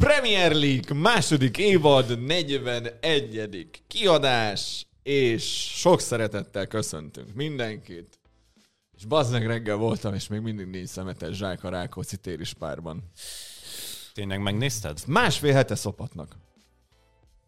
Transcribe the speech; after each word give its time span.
Premier 0.00 0.52
League 0.52 0.94
második 0.94 1.58
évad 1.58 2.20
41. 2.26 3.70
kiadás, 3.86 4.86
és 5.02 5.44
sok 5.78 6.00
szeretettel 6.00 6.66
köszöntünk 6.66 7.34
mindenkit. 7.34 8.18
És 8.96 9.04
bazdmeg 9.04 9.46
reggel 9.46 9.76
voltam, 9.76 10.14
és 10.14 10.28
még 10.28 10.40
mindig 10.40 10.66
négy 10.66 10.86
szemetes 10.86 11.36
zsák 11.36 11.64
a 11.64 11.68
Rákóczi 11.68 12.16
párban. 12.58 13.10
Tényleg 14.12 14.42
megnézted? 14.42 14.98
Másfél 15.06 15.52
hete 15.52 15.74
szopatnak. 15.74 16.36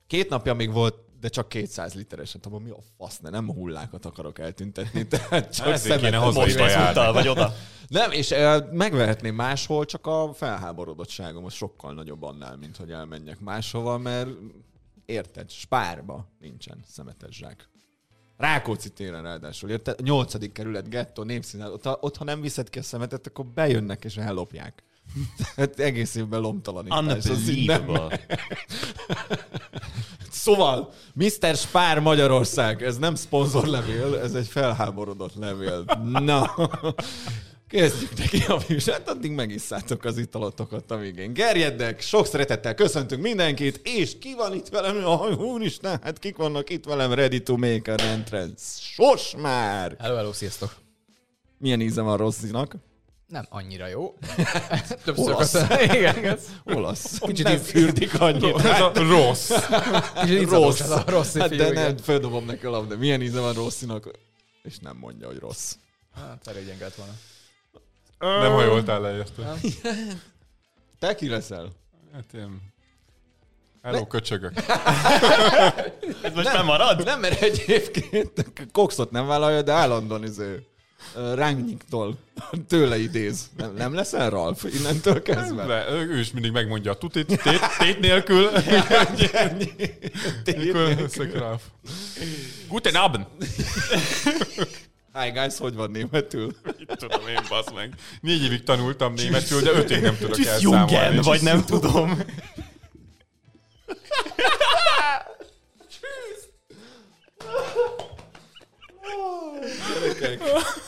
Két 0.06 0.28
napja 0.28 0.54
még 0.54 0.72
volt, 0.72 0.94
de 1.22 1.28
csak 1.28 1.48
200 1.48 1.94
literes. 1.94 2.32
Hát 2.32 2.60
mi 2.62 2.70
a 2.70 2.78
fasz, 2.96 3.18
ne, 3.18 3.30
nem 3.30 3.48
a 3.48 3.52
hullákat 3.52 4.04
akarok 4.04 4.38
eltüntetni, 4.38 5.06
tehát 5.08 5.54
csak 5.54 5.76
szemetes 5.76 6.14
hozni 6.20 6.52
zsák. 6.52 7.12
vagy 7.12 7.28
oda. 7.28 7.52
Nem, 7.88 8.10
és 8.10 8.30
eh, 8.30 8.62
megvehetném 8.70 9.34
máshol, 9.34 9.84
csak 9.84 10.06
a 10.06 10.32
felháborodottságom 10.32 11.44
az 11.44 11.52
sokkal 11.52 11.94
nagyobb 11.94 12.22
annál, 12.22 12.56
mint 12.56 12.76
hogy 12.76 12.90
elmenjek 12.90 13.40
máshova, 13.40 13.98
mert 13.98 14.28
érted, 15.04 15.50
spárba 15.50 16.28
nincsen 16.40 16.84
szemetes 16.86 17.36
zsák. 17.36 17.68
Rákóczi 18.36 18.90
téren 18.90 19.22
ráadásul, 19.22 19.70
érted? 19.70 20.00
Nyolcadik 20.00 20.52
kerület, 20.52 20.88
gettó, 20.88 21.22
népszínház, 21.22 21.70
ott, 21.70 21.86
ott, 22.00 22.16
ha 22.16 22.24
nem 22.24 22.40
viszed 22.40 22.70
ki 22.70 22.78
a 22.78 22.82
szemetet, 22.82 23.26
akkor 23.26 23.46
bejönnek 23.46 24.04
és 24.04 24.16
ellopják. 24.16 24.82
Hát 25.56 25.78
egész 25.80 26.14
évben 26.14 26.40
lomtalanítás. 26.40 27.24
nem- 27.24 27.34
Unbelievable. 27.36 28.20
Szóval, 30.30 30.92
Mr. 31.14 31.56
Spár 31.56 31.98
Magyarország, 32.00 32.82
ez 32.82 32.98
nem 32.98 33.14
szponzorlevél, 33.14 34.16
ez 34.16 34.34
egy 34.34 34.46
felháborodott 34.46 35.34
levél. 35.34 35.84
Na, 36.12 36.54
kezdjük 37.68 38.18
neki 38.18 38.42
a 38.48 38.58
műsort, 38.68 39.08
addig 39.08 39.30
megisszátok 39.30 40.04
az 40.04 40.18
italotokat, 40.18 40.90
amíg 40.90 41.16
én 41.16 41.32
gerjedek. 41.32 42.00
Sok 42.00 42.26
szeretettel 42.26 42.74
köszöntünk 42.74 43.22
mindenkit, 43.22 43.80
és 43.84 44.18
ki 44.18 44.34
van 44.34 44.54
itt 44.54 44.68
velem? 44.68 44.96
Jaj, 44.96 45.32
úristen, 45.32 46.00
hát 46.02 46.18
kik 46.18 46.36
vannak 46.36 46.70
itt 46.70 46.84
velem 46.84 47.12
ready 47.12 47.42
to 47.42 47.56
make 47.56 47.92
an 47.92 48.00
entrance? 48.00 48.64
Sos 48.80 49.34
már! 49.38 49.96
Hello, 49.98 50.16
hello, 50.16 50.32
sziasztok! 50.32 50.74
Milyen 51.58 51.80
íze 51.80 52.00
van 52.02 52.16
Rosszinak? 52.16 52.76
Nem 53.32 53.46
annyira 53.48 53.86
jó. 53.86 54.18
Többször 55.04 55.34
Olasz. 55.34 55.54
Igen, 55.96 56.24
ez 56.24 56.48
Olasz. 56.64 57.18
Kicsit 57.18 57.44
nem 57.44 57.54
így- 57.54 57.60
fürdik 57.60 58.20
annyit. 58.20 58.56
Ez 58.64 58.80
a 58.80 58.92
rossz. 58.94 59.50
kicsit 60.22 60.50
Rossz. 60.50 60.80
Ez 60.80 60.90
a 60.90 61.02
rossz 61.06 61.36
Hát 61.36 61.56
de 61.56 61.70
nem, 61.70 61.96
földobom 61.96 62.44
neki 62.44 62.66
a 62.66 62.70
labda. 62.70 62.96
Milyen 62.96 63.22
íze 63.22 63.40
van 63.40 63.52
Rosszinak? 63.52 64.10
És 64.62 64.78
nem 64.78 64.96
mondja, 64.96 65.26
hogy 65.26 65.38
rossz. 65.38 65.74
Hát, 66.14 66.46
elég 66.46 66.66
gyenge 66.66 66.84
lett 66.84 66.94
volna. 66.94 67.12
Nem 68.42 68.52
hajoltál 68.52 69.00
le, 69.00 69.16
érte. 69.16 69.54
Te 70.98 71.14
ki 71.14 71.28
leszel? 71.28 71.68
Hát 72.12 72.32
én... 72.34 72.72
Hello, 73.82 74.06
köcsögök. 74.06 74.52
Ez 76.22 76.34
most 76.34 76.52
nem 76.52 76.64
marad? 76.64 77.04
Nem, 77.04 77.20
mert 77.20 77.42
egyébként 77.42 78.52
Coxot 78.72 79.10
nem 79.10 79.26
vállalja, 79.26 79.62
de 79.62 79.72
állandóan 79.72 80.24
izé 80.24 80.66
ö, 81.14 81.34
Rangniktól 81.34 82.18
tőle 82.68 82.98
idéz. 82.98 83.50
Nem, 83.56 83.74
nem 83.74 83.94
leszel 83.94 84.30
Ralf 84.30 84.64
innentől 84.64 85.22
kezdve? 85.22 85.66
De 85.66 85.90
ő 85.90 86.18
is 86.18 86.30
mindig 86.32 86.52
megmondja 86.52 86.90
a 86.90 86.96
tutit, 86.98 87.26
tét, 87.26 87.60
tét 87.78 88.00
nélkül. 88.00 88.44
Összek 91.04 91.38
rá. 91.38 91.54
Guten 92.68 92.94
Abend. 92.94 93.26
Hi 95.20 95.30
guys, 95.30 95.58
hogy 95.58 95.74
van 95.74 95.90
németül? 95.90 96.56
Mit 96.78 96.96
tudom 96.98 97.28
én, 97.28 97.40
basz 97.48 97.72
meg. 97.74 97.94
Négy 98.20 98.44
évig 98.44 98.62
tanultam 98.62 99.14
németül, 99.14 99.60
de 99.60 99.70
öt 99.70 99.90
év 99.90 100.00
nem 100.00 100.16
tudok 100.16 100.38
elszámolni. 100.38 100.92
Jungen, 100.92 101.22
vagy 101.22 101.42
nem 101.42 101.64
tudom. 101.64 102.18
Gyerekek, 109.88 110.42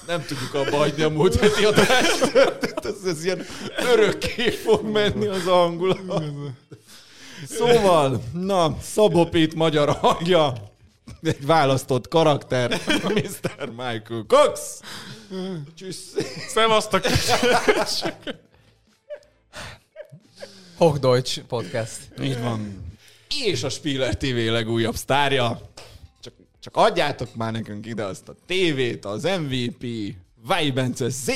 nem 0.06 0.24
tudjuk 0.26 0.54
abba 0.54 0.76
hagyni 0.76 1.02
a 1.02 1.08
múlt 1.08 1.40
heti 1.40 1.64
adást. 1.64 2.32
Ez, 2.82 3.04
ez 3.06 3.24
ilyen 3.24 3.46
örökké 3.92 4.50
fog 4.50 4.82
menni 4.82 5.26
az 5.26 5.44
hangulat. 5.44 6.22
Szóval, 7.48 8.22
na, 8.32 8.76
Szabó 8.82 9.24
Pét 9.24 9.54
magyar 9.54 9.88
hangja, 9.88 10.52
egy 11.22 11.46
választott 11.46 12.08
karakter, 12.08 12.80
Mr. 13.14 13.68
Michael 13.68 14.24
Cox. 14.26 14.80
Csüssz. 15.74 16.16
Szevasztok! 16.48 17.02
Hochdeutsch 20.76 21.40
podcast. 21.40 21.98
Így 22.22 22.40
van. 22.40 22.92
És 23.44 23.62
a 23.62 23.68
Spieler 23.68 24.16
TV 24.16 24.36
legújabb 24.50 24.94
sztárja. 24.94 25.60
Csak, 26.64 26.76
adjátok 26.76 27.34
már 27.34 27.52
nekünk 27.52 27.86
ide 27.86 28.04
azt 28.04 28.28
a 28.28 28.34
tévét, 28.46 29.04
az 29.04 29.22
MVP, 29.22 29.86
Vibence 30.56 31.08
Z. 31.08 31.30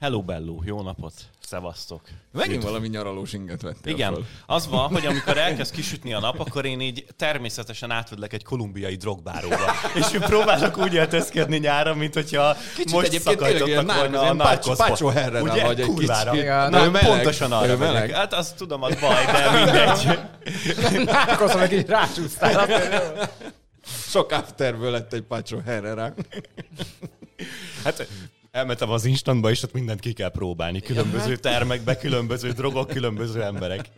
Hello, 0.00 0.22
Bello, 0.22 0.58
jó 0.64 0.82
napot. 0.82 1.12
Szevasztok. 1.40 2.00
Megint 2.32 2.62
valami 2.62 2.88
nyaralós 2.88 3.32
inget 3.32 3.62
vettél 3.62 3.92
Igen, 3.92 4.12
föl. 4.12 4.24
az 4.46 4.68
van, 4.68 4.88
hogy 4.88 5.06
amikor 5.06 5.38
elkezd 5.38 5.74
kisütni 5.74 6.12
a 6.12 6.20
nap, 6.20 6.40
akkor 6.40 6.64
én 6.64 6.80
így 6.80 7.06
természetesen 7.16 7.90
átvedlek 7.90 8.32
egy 8.32 8.44
kolumbiai 8.44 8.94
drogbáróba. 8.94 9.56
És 9.94 10.12
én 10.12 10.20
próbálok 10.20 10.78
úgy 10.78 10.96
öltözködni 10.96 11.58
nyára, 11.58 11.94
mint 11.94 12.14
hogyha 12.14 12.56
Kicsit 12.74 12.92
most 12.92 13.20
szakadtottak 13.20 13.94
volna 13.94 14.20
a 14.20 14.32
narkoszba. 14.32 14.84
Pácsó 14.84 15.08
Herrera 15.08 15.42
Ugye? 15.42 15.64
vagy 15.64 15.80
egy 15.80 15.86
Kurvára. 15.86 16.30
kicsit. 16.30 16.44
Igen, 16.44 16.70
Na, 16.70 16.90
meleg. 16.90 17.06
pontosan 17.08 17.52
arra 17.52 17.76
megyek. 17.76 17.78
meleg. 17.78 18.10
Hát 18.10 18.32
azt 18.32 18.56
tudom, 18.56 18.82
az 18.82 18.94
baj, 19.00 19.24
de 19.24 19.50
mindegy. 19.64 20.18
Akkor 21.28 21.54
meg 21.54 21.72
így 21.72 21.86
rácsúsztál. 21.86 22.66
Sok 23.86 24.30
afterből 24.30 24.90
lett 24.90 25.12
egy 25.12 25.22
Pacho 25.22 25.58
Herrera. 25.58 26.14
Hát 27.84 28.08
elmentem 28.50 28.90
az 28.90 29.04
instantba, 29.04 29.50
és 29.50 29.62
ott 29.62 29.72
mindent 29.72 30.00
ki 30.00 30.12
kell 30.12 30.30
próbálni. 30.30 30.80
Különböző 30.80 31.36
termekbe, 31.36 31.96
különböző 31.96 32.50
drogok, 32.50 32.88
különböző 32.88 33.42
emberek. 33.42 33.90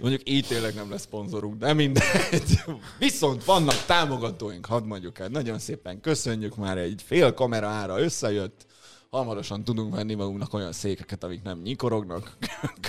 Mondjuk 0.00 0.20
így 0.24 0.46
tényleg 0.46 0.74
nem 0.74 0.90
lesz 0.90 1.00
szponzorunk, 1.00 1.58
de 1.58 1.72
mindegy. 1.72 2.62
Viszont 2.98 3.44
vannak 3.44 3.84
támogatóink, 3.86 4.66
hadd 4.66 4.84
mondjuk 4.84 5.18
el. 5.18 5.28
Nagyon 5.28 5.58
szépen 5.58 6.00
köszönjük, 6.00 6.56
már 6.56 6.78
egy 6.78 7.02
fél 7.06 7.34
kamera 7.34 7.66
ára 7.66 8.00
összejött. 8.00 8.66
Hamarosan 9.10 9.64
tudunk 9.64 9.94
venni 9.94 10.14
magunknak 10.14 10.54
olyan 10.54 10.72
székeket, 10.72 11.24
amik 11.24 11.42
nem 11.42 11.60
nyikorognak. 11.60 12.36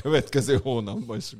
Következő 0.01 0.59
hónapban 0.63 1.17
is. 1.17 1.31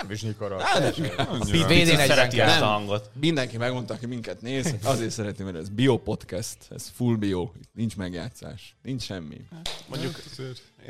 Nem 0.00 0.10
is 0.10 0.22
nyikorol. 0.22 0.60
Annyira. 0.74 1.28
VD40 1.40 2.06
Szereti 2.06 2.36
kell. 2.36 2.48
ezt 2.48 2.56
a 2.56 2.60
Nem. 2.60 2.68
hangot. 2.68 3.10
Mindenki 3.20 3.56
megmondta, 3.56 3.94
aki 3.94 4.06
minket 4.06 4.40
néz. 4.40 4.74
Azért 4.82 5.10
szeretném, 5.10 5.46
mert 5.46 5.58
ez 5.58 5.68
bio 5.68 5.96
podcast, 5.98 6.56
ez 6.70 6.90
full 6.94 7.16
bio. 7.16 7.50
Nincs 7.74 7.96
megjátszás, 7.96 8.76
nincs 8.82 9.02
semmi. 9.02 9.40
Mondjuk 9.88 10.14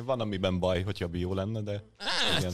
van, 0.05 0.21
amiben 0.21 0.59
baj, 0.59 0.83
hogyha 0.83 1.07
bió 1.07 1.35
lenne, 1.35 1.61
de 1.61 1.83
igen. 2.39 2.53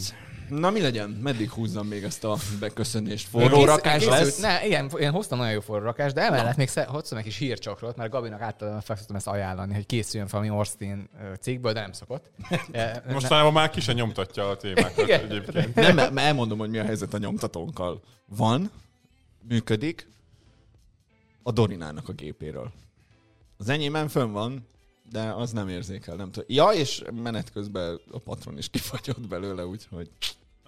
Na 0.49 0.71
mi 0.71 0.81
legyen? 0.81 1.11
Meddig 1.11 1.51
húzzam 1.51 1.87
még 1.87 2.03
ezt 2.03 2.25
a 2.25 2.37
beköszönést? 2.61 3.29
Forró 3.29 3.57
Kész- 3.57 3.67
rakás 3.67 4.05
lesz? 4.05 4.41
Ne, 4.41 4.67
igen, 4.67 4.91
én 4.99 5.11
hoztam 5.11 5.39
nagyon 5.39 5.53
jó 5.53 5.61
forró 5.61 5.85
rakást, 5.85 6.15
de 6.15 6.21
emellett 6.21 6.57
még 6.57 6.69
sze- 6.69 6.87
hoztam 6.87 7.19
egy 7.19 7.25
kis 7.25 7.37
hírcsokrot, 7.37 7.97
mert 7.97 8.11
Gabinak 8.11 8.41
általában 8.41 8.81
fel 8.81 8.97
ezt 9.15 9.27
ajánlani, 9.27 9.75
hogy 9.75 9.87
készüljön 9.87 10.29
valami 10.31 10.51
ö, 11.21 11.35
cikkből, 11.41 11.73
de 11.73 11.81
nem 11.81 11.93
szokott. 11.93 12.31
E, 12.73 13.03
Mostanában 13.13 13.53
már 13.53 13.71
ki 13.71 13.81
se 13.81 13.93
nyomtatja 13.93 14.49
a 14.49 14.57
témákat 14.57 14.99
Igen. 14.99 15.25
egyébként. 15.25 15.75
Nem, 15.75 16.19
elmondom, 16.19 16.59
hogy 16.59 16.71
mi 16.71 16.79
a 16.79 16.85
helyzet 16.85 17.15
a 17.15 17.19
nyomtatónkkal. 17.19 18.03
Van, 18.27 18.71
működik 19.49 20.09
a 21.43 21.53
Dorinának 21.53 22.09
a 22.09 22.13
gépéről. 22.13 22.73
Az 23.59 23.69
enyémben 23.69 24.09
fönn 24.09 24.33
van, 24.33 24.67
de 25.11 25.33
az 25.33 25.53
nem 25.53 25.69
érzékel, 25.69 26.17
nem 26.17 26.31
tudom. 26.31 26.49
Ja, 26.49 26.69
és 26.69 27.03
menet 27.23 27.53
közben 27.53 28.01
a 28.11 28.19
patron 28.19 28.59
is 28.59 28.69
kifagyott 28.69 29.29
belőle, 29.29 29.67
úgyhogy 29.67 30.11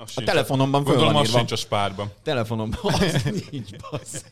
Az 0.03 0.13
a 0.15 0.23
telefonomban 0.23 0.85
föl 0.85 0.97
van 0.97 1.25
írva. 1.25 1.25
sincs 1.25 1.53
a 1.53 1.57
spárban. 1.57 2.11
Telefonomban 2.23 2.79
az 2.83 3.23
nincs, 3.51 3.71
bassz. 3.91 4.25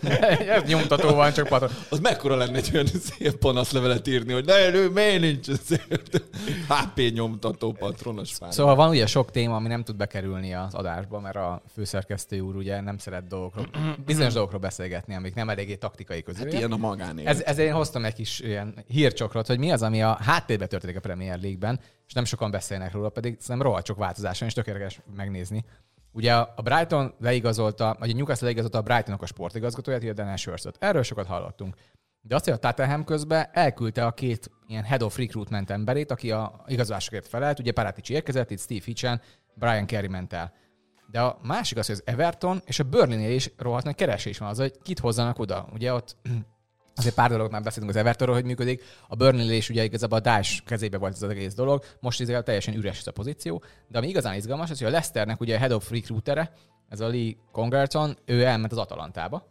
Ez 0.48 0.62
nyomtató 0.62 1.14
van, 1.14 1.32
csak 1.32 1.48
patron. 1.48 1.70
Az 1.88 2.00
mekkora 2.00 2.36
lenne 2.36 2.56
egy 2.56 2.70
olyan 2.72 2.86
szép 2.86 3.34
panaszlevelet 3.36 4.08
írni, 4.08 4.32
hogy 4.32 4.44
ne, 4.44 4.74
ő, 4.74 4.88
miért 4.88 5.20
nincs 5.20 5.48
azért 5.48 6.22
HP 6.68 7.12
nyomtató 7.14 7.72
patronos 7.72 8.38
pár. 8.38 8.52
Szóval 8.52 8.74
van 8.74 8.88
ugye 8.88 9.06
sok 9.06 9.30
téma, 9.30 9.56
ami 9.56 9.68
nem 9.68 9.84
tud 9.84 9.96
bekerülni 9.96 10.54
az 10.54 10.74
adásba, 10.74 11.20
mert 11.20 11.36
a 11.36 11.62
főszerkesztő 11.74 12.40
úr 12.40 12.56
ugye 12.56 12.80
nem 12.80 12.98
szeret 12.98 13.26
dolgokról, 13.26 13.66
bizonyos 14.06 14.32
dolgokról 14.32 14.60
beszélgetni, 14.60 15.14
amik 15.14 15.34
nem 15.34 15.48
eléggé 15.48 15.74
taktikai 15.74 16.22
közül. 16.22 16.44
Hát 16.44 16.52
ilyen 16.52 16.72
a 16.72 16.76
magánélet. 16.76 17.32
Ez, 17.34 17.40
ezért 17.40 17.68
én 17.68 17.74
hoztam 17.74 18.04
egy 18.04 18.14
kis 18.14 18.40
ilyen 18.40 18.74
hírcsokrot, 18.88 19.46
hogy 19.46 19.58
mi 19.58 19.72
az, 19.72 19.82
ami 19.82 20.02
a 20.02 20.18
háttérben 20.20 20.68
történik 20.68 20.96
a 20.96 21.00
Premier 21.00 21.40
League-ben, 21.40 21.80
és 22.12 22.18
nem 22.18 22.26
sokan 22.26 22.50
beszélnek 22.50 22.92
róla, 22.92 23.08
pedig 23.08 23.36
szerintem 23.40 23.66
rohadt 23.66 23.86
sok 23.86 23.96
változás 23.96 24.38
van, 24.38 24.48
és 24.48 24.54
tökéletes 24.54 25.00
megnézni. 25.16 25.64
Ugye 26.10 26.34
a 26.34 26.62
Brighton 26.62 27.14
leigazolta, 27.18 27.96
vagy 27.98 28.10
a 28.10 28.14
Newcastle 28.14 28.46
leigazolta 28.46 28.78
a 28.78 28.82
Brightonnak 28.82 29.22
a 29.22 29.26
sportigazgatóját, 29.26 30.02
ugye 30.02 30.12
Daniel 30.12 30.36
Shurst-ot. 30.36 30.76
Erről 30.80 31.02
sokat 31.02 31.26
hallottunk. 31.26 31.76
De 32.20 32.34
azt, 32.34 32.44
hogy 32.44 32.52
a 32.52 32.56
Tottenham 32.56 33.04
közben 33.04 33.48
elküldte 33.52 34.06
a 34.06 34.12
két 34.12 34.50
ilyen 34.66 34.84
head 34.84 35.02
of 35.02 35.16
recruitment 35.16 35.70
emberét, 35.70 36.10
aki 36.10 36.30
a 36.30 36.64
igazolásokért 36.66 37.28
felelt. 37.28 37.58
Ugye 37.58 37.72
Paratici 37.72 38.14
érkezett, 38.14 38.50
itt 38.50 38.60
Steve 38.60 38.84
Hitchen, 38.84 39.20
Brian 39.54 39.86
Kerry 39.86 40.08
ment 40.08 40.32
el. 40.32 40.52
De 41.06 41.20
a 41.20 41.38
másik 41.42 41.78
az, 41.78 41.86
hogy 41.86 41.94
az 41.94 42.14
Everton 42.14 42.62
és 42.64 42.78
a 42.78 42.84
Burnley-nél 42.84 43.34
is 43.34 43.50
rohadt 43.56 43.84
nagy 43.84 43.94
keresés 43.94 44.38
van 44.38 44.48
az, 44.48 44.58
hogy 44.58 44.78
kit 44.82 44.98
hozzanak 44.98 45.38
oda. 45.38 45.68
Ugye 45.72 45.92
ott 45.92 46.16
azért 46.94 47.14
pár 47.14 47.30
dolog 47.30 47.50
már 47.50 47.62
beszéltünk 47.62 47.94
az 47.94 48.00
Evertonról, 48.00 48.36
hogy 48.36 48.44
működik. 48.44 48.82
A 49.08 49.16
Burnley 49.16 49.50
is 49.50 49.68
ugye 49.68 49.84
igazából 49.84 50.18
a 50.18 50.20
Daesh 50.20 50.62
kezébe 50.64 50.98
volt 50.98 51.12
ez 51.12 51.22
az 51.22 51.30
egész 51.30 51.54
dolog. 51.54 51.84
Most 52.00 52.20
izé 52.20 52.40
teljesen 52.40 52.74
üres 52.74 52.98
ez 52.98 53.06
a 53.06 53.12
pozíció. 53.12 53.62
De 53.88 53.98
ami 53.98 54.08
igazán 54.08 54.34
izgalmas, 54.34 54.70
az, 54.70 54.78
hogy 54.78 54.86
a 54.86 54.90
Leicesternek 54.90 55.40
ugye 55.40 55.54
a 55.54 55.58
head 55.58 55.72
of 55.72 55.90
recruitere, 55.90 56.52
ez 56.88 57.00
a 57.00 57.08
Lee 57.08 57.34
Congerton, 57.52 58.16
ő 58.24 58.44
elment 58.44 58.72
az 58.72 58.78
Atalantába. 58.78 59.50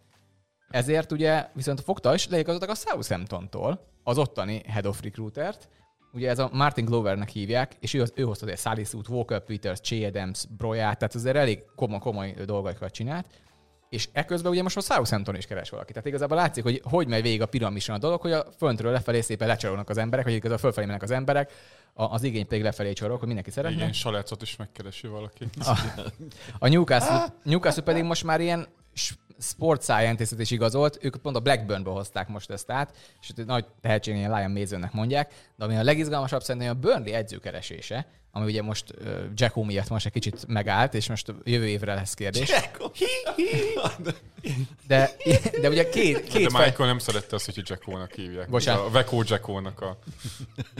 Ezért 0.69 1.11
ugye 1.11 1.47
viszont 1.53 1.81
fogta 1.81 2.13
is 2.13 2.27
leigazoltak 2.27 2.69
a 2.69 2.75
Southampton-tól 2.75 3.87
az 4.03 4.17
ottani 4.17 4.61
head 4.67 4.85
of 4.85 5.01
recruitert, 5.01 5.69
ugye 6.13 6.29
ez 6.29 6.39
a 6.39 6.49
Martin 6.53 6.85
Glovernek 6.85 7.29
hívják, 7.29 7.75
és 7.79 7.93
ő, 7.93 8.03
ő 8.15 8.23
hozta 8.23 8.45
azért 8.45 8.59
Salisut, 8.59 9.07
Walker 9.07 9.43
Peters, 9.43 9.79
Che 9.79 10.05
Adams, 10.07 10.45
Broyát, 10.57 10.97
tehát 10.97 11.15
azért 11.15 11.35
elég 11.35 11.63
komoly, 11.75 11.99
komoly 11.99 12.35
dolgokat 12.45 12.91
csinált. 12.91 13.25
És 13.91 14.09
ekközben 14.11 14.51
ugye 14.51 14.61
most 14.63 14.77
a 14.77 14.81
Southampton 14.81 15.35
is 15.35 15.45
keres 15.45 15.69
valaki. 15.69 15.91
Tehát 15.91 16.07
igazából 16.07 16.37
látszik, 16.37 16.63
hogy 16.63 16.81
hogy 16.83 17.07
megy 17.07 17.21
végig 17.21 17.41
a 17.41 17.45
piramison 17.45 17.95
a 17.95 17.99
dolog, 17.99 18.21
hogy 18.21 18.31
a 18.31 18.45
föntről 18.57 18.91
lefelé 18.91 19.21
szépen 19.21 19.47
lecsorolnak 19.47 19.89
az 19.89 19.97
emberek, 19.97 20.25
vagy 20.25 20.33
igazából 20.33 20.57
fölfelé 20.57 20.85
mennek 20.85 21.01
az 21.01 21.11
emberek, 21.11 21.51
a- 21.93 22.03
az 22.13 22.23
igény 22.23 22.47
pedig 22.47 22.63
lefelé 22.63 22.93
csorol, 22.93 23.17
hogy 23.17 23.25
mindenki 23.25 23.51
szeretne. 23.51 23.77
Igen, 23.77 23.93
salácot 23.93 24.41
is 24.41 24.55
megkeresi 24.55 25.07
valaki. 25.07 25.49
A, 25.59 25.79
a 26.59 26.67
Newcastle, 26.67 27.33
Newcastle 27.43 27.83
pedig 27.83 28.03
most 28.03 28.23
már 28.23 28.41
ilyen 28.41 28.67
sport 29.41 29.83
scientist 29.83 30.39
is 30.39 30.51
igazolt, 30.51 30.97
ők 31.01 31.15
pont 31.15 31.35
a 31.35 31.39
Blackburnből 31.39 31.93
hozták 31.93 32.27
most 32.27 32.49
ezt 32.49 32.71
át, 32.71 32.95
és 33.21 33.29
egy 33.35 33.45
nagy 33.45 33.65
tehetség, 33.81 34.15
ilyen 34.15 34.31
Lion 34.31 34.51
Masonnek 34.51 34.91
mondják, 34.91 35.33
de 35.55 35.63
ami 35.63 35.75
a 35.75 35.83
legizgalmasabb 35.83 36.43
szerintem 36.43 36.71
a 36.71 36.79
Burnley 36.79 37.13
edzőkeresése, 37.13 38.07
ami 38.31 38.45
ugye 38.45 38.61
most 38.61 38.85
uh, 39.01 39.19
Jacko 39.35 39.63
miatt 39.63 39.89
most 39.89 40.05
egy 40.05 40.11
kicsit 40.11 40.47
megállt, 40.47 40.93
és 40.93 41.09
most 41.09 41.33
jövő 41.43 41.67
évre 41.67 41.93
lesz 41.93 42.13
kérdés. 42.13 42.51
De, 44.87 45.11
de 45.61 45.69
ugye 45.69 45.89
két, 45.89 46.15
De 46.15 46.21
két, 46.21 46.51
fel, 46.51 46.65
Michael 46.65 46.87
nem 46.87 46.99
szerette 46.99 47.35
azt, 47.35 47.45
hogy 47.45 47.61
Jackónak 47.69 48.11
hívják. 48.11 48.49
Bocsánat. 48.49 48.85
A 48.85 48.89
Veko 48.89 49.23
Jackónak 49.25 49.81
a... 49.81 49.99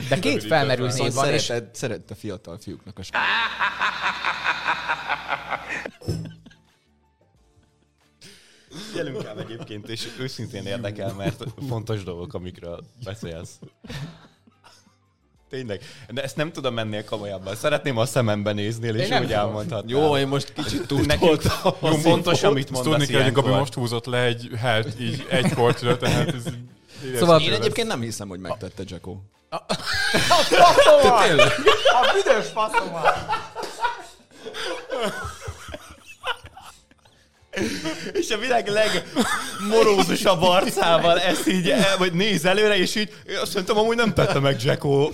de 0.08 0.18
két 0.18 0.44
felmerül 0.44 0.88
név 0.88 1.12
van, 1.12 1.32
és 1.32 1.52
szereted 1.72 2.10
a 2.10 2.14
fiatal 2.14 2.58
fiúknak 2.58 2.98
a 2.98 3.02
Gyerünk 8.94 9.24
el 9.24 9.40
egyébként, 9.40 9.88
és 9.88 10.08
őszintén 10.18 10.66
érdekel, 10.66 11.12
mert 11.12 11.44
fontos 11.68 12.04
dolgok, 12.04 12.34
amikről 12.34 12.84
beszélsz. 13.04 13.58
Tényleg. 15.52 15.80
De 16.10 16.22
ezt 16.22 16.36
nem 16.36 16.52
tudom 16.52 16.74
mennél 16.74 17.04
komolyabban. 17.04 17.54
Szeretném 17.54 17.98
a 17.98 18.06
szemembe 18.06 18.52
néznél, 18.52 18.96
és 18.96 19.20
úgy 19.20 19.32
elmondhatnám. 19.32 19.98
Jó, 19.98 20.16
én 20.16 20.28
most 20.28 20.52
kicsit 20.52 20.86
túl 20.86 21.00
Nekünk 21.00 21.42
jó, 21.82 21.96
fontos, 21.96 22.42
amit 22.42 22.70
mondasz 22.70 22.92
tudni 22.92 23.06
kell, 23.06 23.22
hogy 23.22 23.32
Gabi 23.32 23.48
most 23.48 23.74
húzott 23.74 24.06
le 24.06 24.18
egy 24.18 24.50
helt 24.56 25.00
így 25.00 25.26
egy 25.30 25.54
kortra, 25.54 25.96
tehát 25.96 26.34
ez... 26.34 26.42
Szóval- 27.18 27.40
Én 27.40 27.52
egyébként 27.52 27.88
nem 27.88 28.00
hiszem, 28.00 28.28
hogy 28.28 28.40
megtette 28.40 28.82
Jacko. 28.86 29.16
a 29.50 29.60
büdös 32.14 32.46
faszomat! 32.46 33.16
És 38.12 38.30
a 38.30 38.38
világ 38.38 38.68
legmorózusabb 38.68 40.42
arcával 40.42 41.18
ezt 41.20 41.48
így, 41.48 41.70
el- 41.70 41.96
vagy 41.98 42.12
néz 42.12 42.44
előre, 42.44 42.76
és 42.76 42.94
így, 42.94 43.12
azt 43.42 43.54
mondtam, 43.54 43.78
amúgy 43.78 43.96
nem 43.96 44.14
tette 44.14 44.38
meg 44.38 44.62
Jacko. 44.62 45.10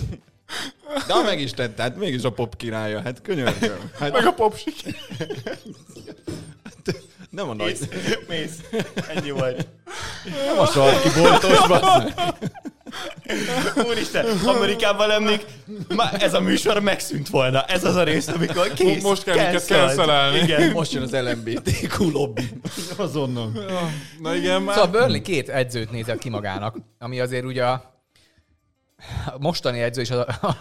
De 1.07 1.21
meg 1.25 1.39
is 1.41 1.51
tette, 1.51 1.81
hát 1.81 1.95
mégis 1.97 2.23
a 2.23 2.31
pop 2.31 2.57
királya, 2.57 3.01
hát 3.01 3.21
könyörgöm. 3.21 3.91
Hát 3.99 4.11
Meg 4.11 4.25
a 4.25 4.31
popsik. 4.33 4.75
Nem 7.29 7.49
a 7.49 7.53
nagy, 7.53 7.65
Mész, 7.65 8.17
mész. 8.27 8.83
Ennyi 9.15 9.31
volt. 9.31 9.67
nem 10.45 10.59
a 10.59 10.65
sarki 10.65 11.09
boltos. 11.19 11.57
Úristen, 13.87 14.25
Amerikában 14.45 15.07
lennék, 15.07 15.45
már 15.95 16.23
ez 16.23 16.33
a 16.33 16.39
műsor 16.39 16.79
megszűnt 16.79 17.29
volna. 17.29 17.63
Ez 17.63 17.83
az 17.83 17.95
a 17.95 18.03
rész, 18.03 18.27
amikor 18.27 18.73
kész. 18.73 19.03
Most 19.03 19.23
kell 19.23 19.35
minket 19.35 19.65
cancelálni. 19.65 20.39
Igen. 20.39 20.71
Most 20.71 20.93
jön 20.93 21.03
az 21.03 21.11
LMBTQ 21.11 22.09
lobby. 22.09 22.49
Azonnal. 22.97 23.51
Na 24.19 24.35
igen, 24.35 24.61
már... 24.61 24.75
Szóval 24.75 24.91
Burnley 24.91 25.21
két 25.21 25.49
edzőt 25.49 25.91
nézett 25.91 26.19
ki 26.19 26.29
magának, 26.29 26.77
ami 26.99 27.19
azért 27.19 27.45
ugye 27.45 27.65
a 27.65 27.99
mostani 29.39 29.81
edző 29.81 30.01
is, 30.01 30.11
az 30.11 30.17
a, 30.17 30.55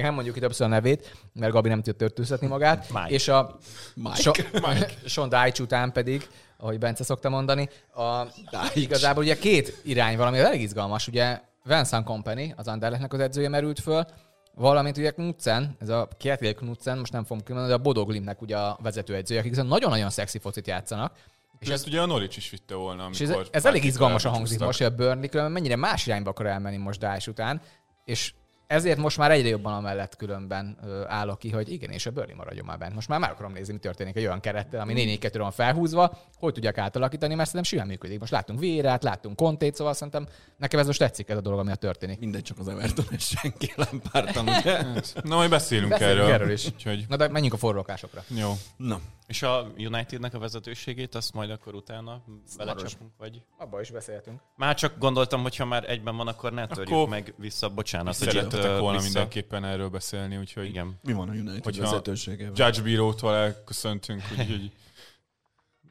nem 0.00 0.14
mondjuk 0.14 0.36
itt 0.36 0.42
többször 0.42 0.66
a 0.66 0.70
nevét, 0.70 1.16
mert 1.32 1.52
Gabi 1.52 1.68
nem 1.68 1.76
tudja 1.76 1.92
törtőztetni 1.92 2.46
magát, 2.46 2.90
Mike. 2.92 3.08
és 3.08 3.28
a 3.28 3.56
Mike. 3.94 4.14
So, 4.14 4.32
Sean 5.04 5.28
Dyche 5.28 5.62
után 5.62 5.92
pedig, 5.92 6.28
ahogy 6.56 6.78
Bence 6.78 7.04
szokta 7.04 7.28
mondani, 7.28 7.68
a, 7.94 8.24
Dyche. 8.24 8.70
igazából 8.74 9.22
ugye 9.22 9.38
két 9.38 9.80
irány 9.84 10.16
valami, 10.16 10.38
az 10.38 10.44
elég 10.44 10.60
izgalmas, 10.60 11.08
ugye 11.08 11.40
Vincent 11.64 12.04
Company, 12.04 12.54
az 12.56 12.68
Anderlechtnek 12.68 13.12
az 13.12 13.20
edzője 13.20 13.48
merült 13.48 13.80
föl, 13.80 14.06
valamint 14.54 14.96
ugye 14.96 15.10
Knudsen, 15.10 15.76
ez 15.80 15.88
a 15.88 16.08
Kjetil 16.18 16.54
Knudsen, 16.54 16.98
most 16.98 17.12
nem 17.12 17.24
fogom 17.24 17.42
kimondani, 17.44 17.72
de 17.72 17.78
a 17.78 17.82
Bodo 17.82 18.04
Glimtnek 18.04 18.42
ugye 18.42 18.56
a 18.56 18.78
vezetőedzője, 18.82 19.40
akik 19.40 19.52
viszont 19.52 19.68
nagyon-nagyon 19.68 20.10
szexi 20.10 20.38
focit 20.38 20.66
játszanak, 20.66 21.16
És 21.58 21.68
ezt 21.68 21.86
ugye 21.86 22.00
a 22.00 22.06
Norwich 22.06 22.36
is 22.36 22.50
vitte 22.50 22.74
volna, 22.74 23.08
és 23.12 23.20
ez, 23.20 23.28
amikor... 23.28 23.48
ez 23.50 23.64
elég 23.64 23.84
izgalmasan 23.84 24.32
hangzik 24.32 24.58
most, 24.58 24.78
hogy 24.78 24.86
a 24.86 24.94
Burnley 24.94 25.28
különben 25.28 25.52
mennyire 25.52 25.76
más 25.76 26.06
irányba 26.06 26.30
akar 26.30 26.46
elmenni 26.46 26.76
most 26.76 27.00
Daesh 27.00 27.28
után, 27.28 27.60
és 28.04 28.34
ezért 28.72 28.98
most 28.98 29.16
már 29.18 29.30
egyre 29.30 29.48
jobban 29.48 29.72
amellett 29.74 30.16
különben 30.16 30.78
állok 31.08 31.38
ki, 31.38 31.50
hogy 31.50 31.72
igen, 31.72 31.90
és 31.90 32.06
a 32.06 32.10
Burnley 32.10 32.36
maradjon 32.36 32.64
már 32.66 32.78
bent. 32.78 32.94
Most 32.94 33.08
már 33.08 33.18
meg 33.20 33.30
akarom 33.30 33.52
nézni, 33.52 33.72
mi 33.72 33.78
történik 33.78 34.16
egy 34.16 34.24
olyan 34.24 34.40
kerettel, 34.40 34.80
ami 34.80 34.92
4 34.92 35.18
2 35.18 35.38
van 35.38 35.50
felhúzva, 35.50 36.18
hogy 36.38 36.52
tudják 36.52 36.78
átalakítani, 36.78 37.34
mert 37.34 37.48
szerintem 37.48 37.70
simán 37.72 37.86
működik. 37.86 38.20
Most 38.20 38.32
láttunk 38.32 38.58
Vérát, 38.58 39.02
láttunk 39.02 39.36
Kontét, 39.36 39.74
szóval 39.74 39.94
szerintem 39.94 40.26
nekem 40.56 40.80
ez 40.80 40.86
most 40.86 40.98
tetszik 40.98 41.28
ez 41.28 41.36
a 41.36 41.40
dolog, 41.40 41.58
ami 41.58 41.70
a 41.70 41.74
történik. 41.74 42.18
Mindegy, 42.18 42.42
csak 42.42 42.58
az 42.58 42.68
Everton 42.68 43.04
és 43.10 43.24
senki 43.26 43.72
nem 43.76 44.00
pártam, 44.12 44.46
ugye? 44.46 44.82
Na, 45.22 45.36
majd 45.36 45.50
beszélünk, 45.50 45.88
Beszélünk 45.90 46.18
erről. 46.20 46.32
erről 46.32 46.50
is. 46.50 46.66
Úgyhogy 46.66 47.04
Na 47.08 47.16
de 47.16 47.28
menjünk 47.28 47.54
a 47.54 47.56
forrókásokra. 47.56 48.24
jó. 48.28 48.52
Na, 48.76 49.00
És 49.26 49.42
a 49.42 49.66
Unitednek 49.76 50.34
a 50.34 50.38
vezetőségét, 50.38 51.14
azt 51.14 51.32
majd 51.34 51.50
akkor 51.50 51.74
utána 51.74 52.22
belecsapunk, 52.56 53.10
vagy? 53.18 53.42
Abba 53.58 53.80
is 53.80 53.90
beszéltünk. 53.90 54.40
Már 54.56 54.74
csak 54.74 54.98
gondoltam, 54.98 55.42
hogy 55.42 55.56
ha 55.56 55.64
már 55.64 55.90
egyben 55.90 56.16
van, 56.16 56.28
akkor 56.28 56.52
ne 56.52 56.66
törjük 56.66 56.94
Akkor 56.94 57.08
meg 57.08 57.34
vissza. 57.36 57.68
Bocsánat, 57.68 58.16
hogy 58.16 58.36
ö, 58.68 58.78
volna 58.78 58.98
vissza. 58.98 59.10
mindenképpen 59.12 59.64
erről 59.64 59.88
beszélni, 59.88 60.36
úgyhogy 60.36 60.66
Igen. 60.66 60.98
mi 61.02 61.12
van 61.12 61.28
a 61.28 61.32
United 61.32 61.64
Hogyha- 61.64 61.82
vezetőségével? 61.82 62.52
Judge 62.56 62.82
Bírótól 62.82 63.34
elköszöntünk, 63.34 64.22
úgyhogy 64.38 64.70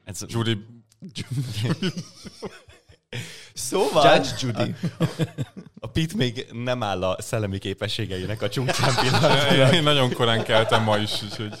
Ez, 0.04 0.24
Judy... 0.28 0.58
szóval 3.54 4.14
Judge 4.14 4.30
Judy. 4.40 4.74
a 5.80 5.86
Pit 5.86 6.14
még 6.14 6.46
nem 6.52 6.82
áll 6.82 7.04
a 7.04 7.22
szellemi 7.22 7.58
képességeinek 7.58 8.42
a 8.42 8.48
csúcsán 8.48 8.94
pillanatban. 9.02 9.72
Én 9.74 9.82
nagyon 9.82 10.12
korán 10.12 10.44
keltem 10.44 10.82
ma 10.82 10.96
is, 10.98 11.22
úgyhogy 11.22 11.52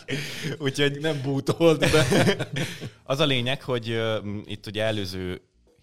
Úgyhogy 0.58 1.00
Nem 1.00 1.20
bútolt 1.22 1.78
be. 1.90 2.06
Az 3.04 3.18
a 3.18 3.24
lényeg, 3.24 3.62
hogy 3.62 3.90
uh, 3.90 4.16
itt 4.44 4.66
ugye 4.66 4.84
előző 4.84 5.40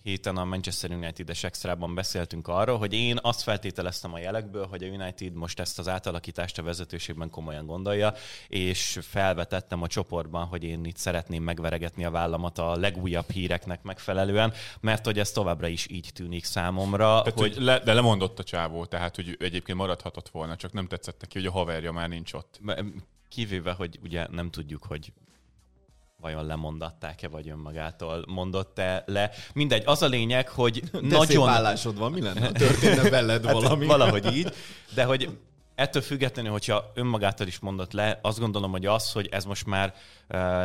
héten 0.10 0.38
a 0.38 0.46
Manchester 0.46 0.92
United-es 0.92 1.44
extrában 1.44 1.96
beszéltünk 1.96 2.48
arról, 2.48 2.78
hogy 2.78 2.94
én 2.94 3.18
azt 3.22 3.42
feltételeztem 3.42 4.14
a 4.14 4.20
jelekből, 4.20 4.68
hogy 4.68 4.84
a 4.84 4.88
United 4.88 5.34
most 5.34 5.60
ezt 5.60 5.80
az 5.80 5.88
átalakítást 5.88 6.58
a 6.58 6.64
vezetőségben 6.64 7.30
komolyan 7.30 7.66
gondolja, 7.66 8.14
és 8.48 9.00
felvetettem 9.02 9.82
a 9.82 9.88
csoportban, 9.88 10.46
hogy 10.46 10.64
én 10.64 10.86
itt 10.86 10.98
szeretném 10.98 11.44
megveregetni 11.44 12.06
a 12.06 12.12
vállamat 12.12 12.58
a 12.58 12.76
legújabb 12.76 13.30
híreknek 13.32 13.84
megfelelően, 13.84 14.54
mert 14.80 15.06
hogy 15.06 15.20
ez 15.20 15.32
továbbra 15.32 15.68
is 15.68 15.88
így 15.90 16.10
tűnik 16.14 16.46
számomra, 16.46 17.22
Tehát, 17.22 17.40
hogy 17.40 17.54
hogy 17.54 17.64
le, 17.64 17.80
de 17.80 17.94
lemondott 17.94 18.40
a 18.40 18.44
csávó, 18.44 18.86
tehát 18.86 19.16
hogy 19.16 19.38
egyébként 19.40 19.78
maradhatott 19.78 20.30
volna, 20.30 20.56
csak 20.56 20.74
nem 20.74 20.88
tetszett 20.88 21.22
neki, 21.22 21.38
hogy 21.38 21.48
a 21.48 21.52
haverja 21.52 21.92
már 21.92 22.10
nincs 22.10 22.34
ott. 22.34 22.60
kivéve, 23.30 23.72
hogy 23.72 24.00
ugye 24.04 24.28
nem 24.30 24.50
tudjuk, 24.50 24.84
hogy 24.84 25.12
vajon 26.22 26.46
lemondatták-e, 26.46 27.28
vagy 27.28 27.50
önmagától 27.50 28.24
mondott-e 28.28 29.04
le. 29.06 29.32
Mindegy, 29.54 29.84
az 29.86 30.02
a 30.02 30.08
lényeg, 30.08 30.50
hogy 30.50 30.84
De 30.92 31.00
nagyon... 31.02 31.26
szép 31.26 31.42
állásod 31.42 31.98
van, 31.98 32.12
mi 32.12 32.22
lenne, 32.22 32.40
ha 32.40 32.52
történne 32.52 33.10
veled 33.10 33.46
Hát 33.46 33.54
valami? 33.54 33.86
Valahogy 33.86 34.36
így, 34.36 34.54
de 34.94 35.04
hogy 35.04 35.30
ettől 35.76 36.02
függetlenül, 36.02 36.52
hogyha 36.52 36.92
önmagától 36.94 37.48
is 37.48 37.60
mondott 37.60 37.94
le, 37.94 38.20
azt 38.22 38.40
gondolom, 38.40 38.72
hogy 38.72 38.86
az, 38.86 39.12
hogy 39.12 39.28
ez 39.32 39.46
most 39.46 39.66
már 39.66 39.94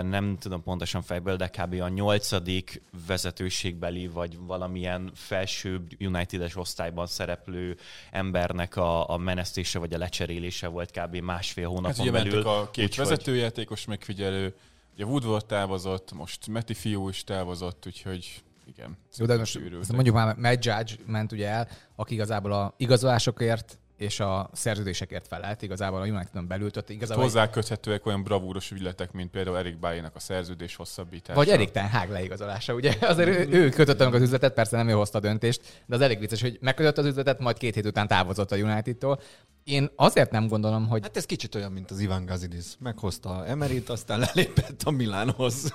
nem 0.02 0.36
tudom 0.40 0.62
pontosan 0.62 1.02
fejből, 1.02 1.36
de 1.36 1.48
kb. 1.48 1.80
a 1.80 1.88
nyolcadik 1.88 2.82
vezetőségbeli, 3.06 4.06
vagy 4.06 4.38
valamilyen 4.46 5.10
felsőbb 5.14 5.88
United-es 6.00 6.56
osztályban 6.56 7.06
szereplő 7.06 7.76
embernek 8.10 8.76
a, 8.76 9.10
a 9.10 9.16
menesztése, 9.16 9.78
vagy 9.78 9.94
a 9.94 9.98
lecserélése 9.98 10.66
volt 10.66 10.90
kb. 10.90 11.16
másfél 11.16 11.66
hónapon 11.68 11.90
Hát 11.90 11.98
ugye 11.98 12.10
belül. 12.10 12.46
a 12.46 12.70
két 12.70 12.84
úgyhogy- 12.84 13.08
vezetőjátékos 13.08 13.84
megfigyelő, 13.84 14.54
ugye 14.94 15.04
Woodward 15.04 15.46
távozott, 15.46 16.12
most 16.12 16.46
Meti 16.46 16.74
fiú 16.74 17.08
is 17.08 17.24
távozott, 17.24 17.86
úgyhogy 17.86 18.42
igen. 18.66 18.96
Jó, 19.16 19.26
de 19.26 19.36
most 19.36 19.58
mondjuk 19.92 20.14
már 20.14 20.36
Matt 20.36 20.64
Judge 20.64 20.94
ment 21.06 21.32
ugye 21.32 21.48
el, 21.48 21.68
aki 21.96 22.14
igazából 22.14 22.52
a 22.52 22.74
igazolásokért 22.76 23.78
és 23.96 24.20
a 24.20 24.50
szerződésekért 24.52 25.26
felelt 25.26 25.62
igazából 25.62 26.00
a 26.00 26.04
Unitedon 26.04 26.46
belül. 26.46 26.70
Tehát 26.70 26.88
igazából 26.88 27.24
Hozzá 27.24 27.50
köthetőek 27.50 28.06
olyan 28.06 28.22
bravúros 28.22 28.70
ügyletek, 28.70 29.12
mint 29.12 29.30
például 29.30 29.58
Erik 29.58 29.78
Bájének 29.78 30.14
a 30.14 30.18
szerződés 30.18 30.76
hosszabbítása. 30.76 31.38
Vagy 31.38 31.48
Erik 31.48 31.70
Ten 31.70 31.88
Hag 31.88 32.10
leigazolása, 32.10 32.74
ugye? 32.74 32.96
Azért 33.00 33.28
ő, 33.28 33.48
ő 33.50 33.68
kötötte 33.68 34.04
meg 34.04 34.14
az 34.14 34.22
üzletet, 34.22 34.54
persze 34.54 34.76
nem 34.76 34.88
ő 34.88 34.92
hozta 34.92 35.18
a 35.18 35.20
döntést, 35.20 35.82
de 35.86 35.94
az 35.94 36.00
elég 36.00 36.18
vicces, 36.18 36.40
hogy 36.40 36.58
megkötött 36.60 36.98
az 36.98 37.06
üzletet, 37.06 37.38
majd 37.38 37.58
két 37.58 37.74
hét 37.74 37.86
után 37.86 38.08
távozott 38.08 38.52
a 38.52 38.56
Unitedtól. 38.56 39.20
Én 39.64 39.90
azért 39.96 40.30
nem 40.30 40.48
gondolom, 40.48 40.88
hogy 40.88 41.02
Hát 41.02 41.16
ez 41.16 41.26
kicsit 41.26 41.54
olyan, 41.54 41.72
mint 41.72 41.90
az 41.90 42.00
Ivan 42.00 42.24
Gazidis. 42.24 42.66
Meghozta 42.78 43.46
Emerit, 43.46 43.88
aztán 43.88 44.18
lelépett 44.18 44.82
a 44.84 44.90
Milánhoz. 44.90 45.74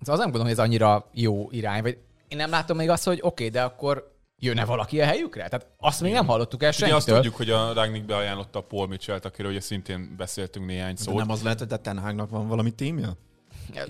az 0.00 0.06
nem 0.06 0.16
gondolom, 0.18 0.46
hogy 0.46 0.58
ez 0.58 0.64
annyira 0.64 1.08
jó 1.12 1.48
irány, 1.50 1.82
vagy 1.82 1.98
én 2.28 2.36
nem 2.36 2.50
látom 2.50 2.76
még 2.76 2.88
azt, 2.88 3.04
hogy 3.04 3.18
oké, 3.22 3.26
okay, 3.26 3.48
de 3.48 3.62
akkor 3.62 4.13
jönne 4.44 4.64
valaki 4.64 5.00
a 5.00 5.04
helyükre? 5.04 5.48
Tehát 5.48 5.66
azt 5.78 6.00
még 6.00 6.12
nem 6.12 6.26
hallottuk 6.26 6.62
el 6.62 6.68
Ugye 6.68 6.78
azt 6.78 6.88
senkitől. 7.06 7.16
tudjuk, 7.16 7.36
hogy 7.36 7.50
a 7.50 7.72
Ragnik 7.72 8.04
beajánlotta 8.04 8.58
a 8.58 8.62
Paul 8.62 8.86
Mitchell-t, 8.86 9.24
akiről 9.24 9.50
ugye 9.50 9.60
szintén 9.60 10.14
beszéltünk 10.16 10.66
néhány 10.66 10.94
De 10.94 11.00
szót. 11.02 11.14
nem 11.14 11.30
az 11.30 11.42
lehet, 11.42 11.58
hogy 11.58 11.72
a 11.72 11.76
Ten 11.76 11.98
Hagnak 11.98 12.30
van 12.30 12.48
valami 12.48 12.70
tímja? 12.70 13.12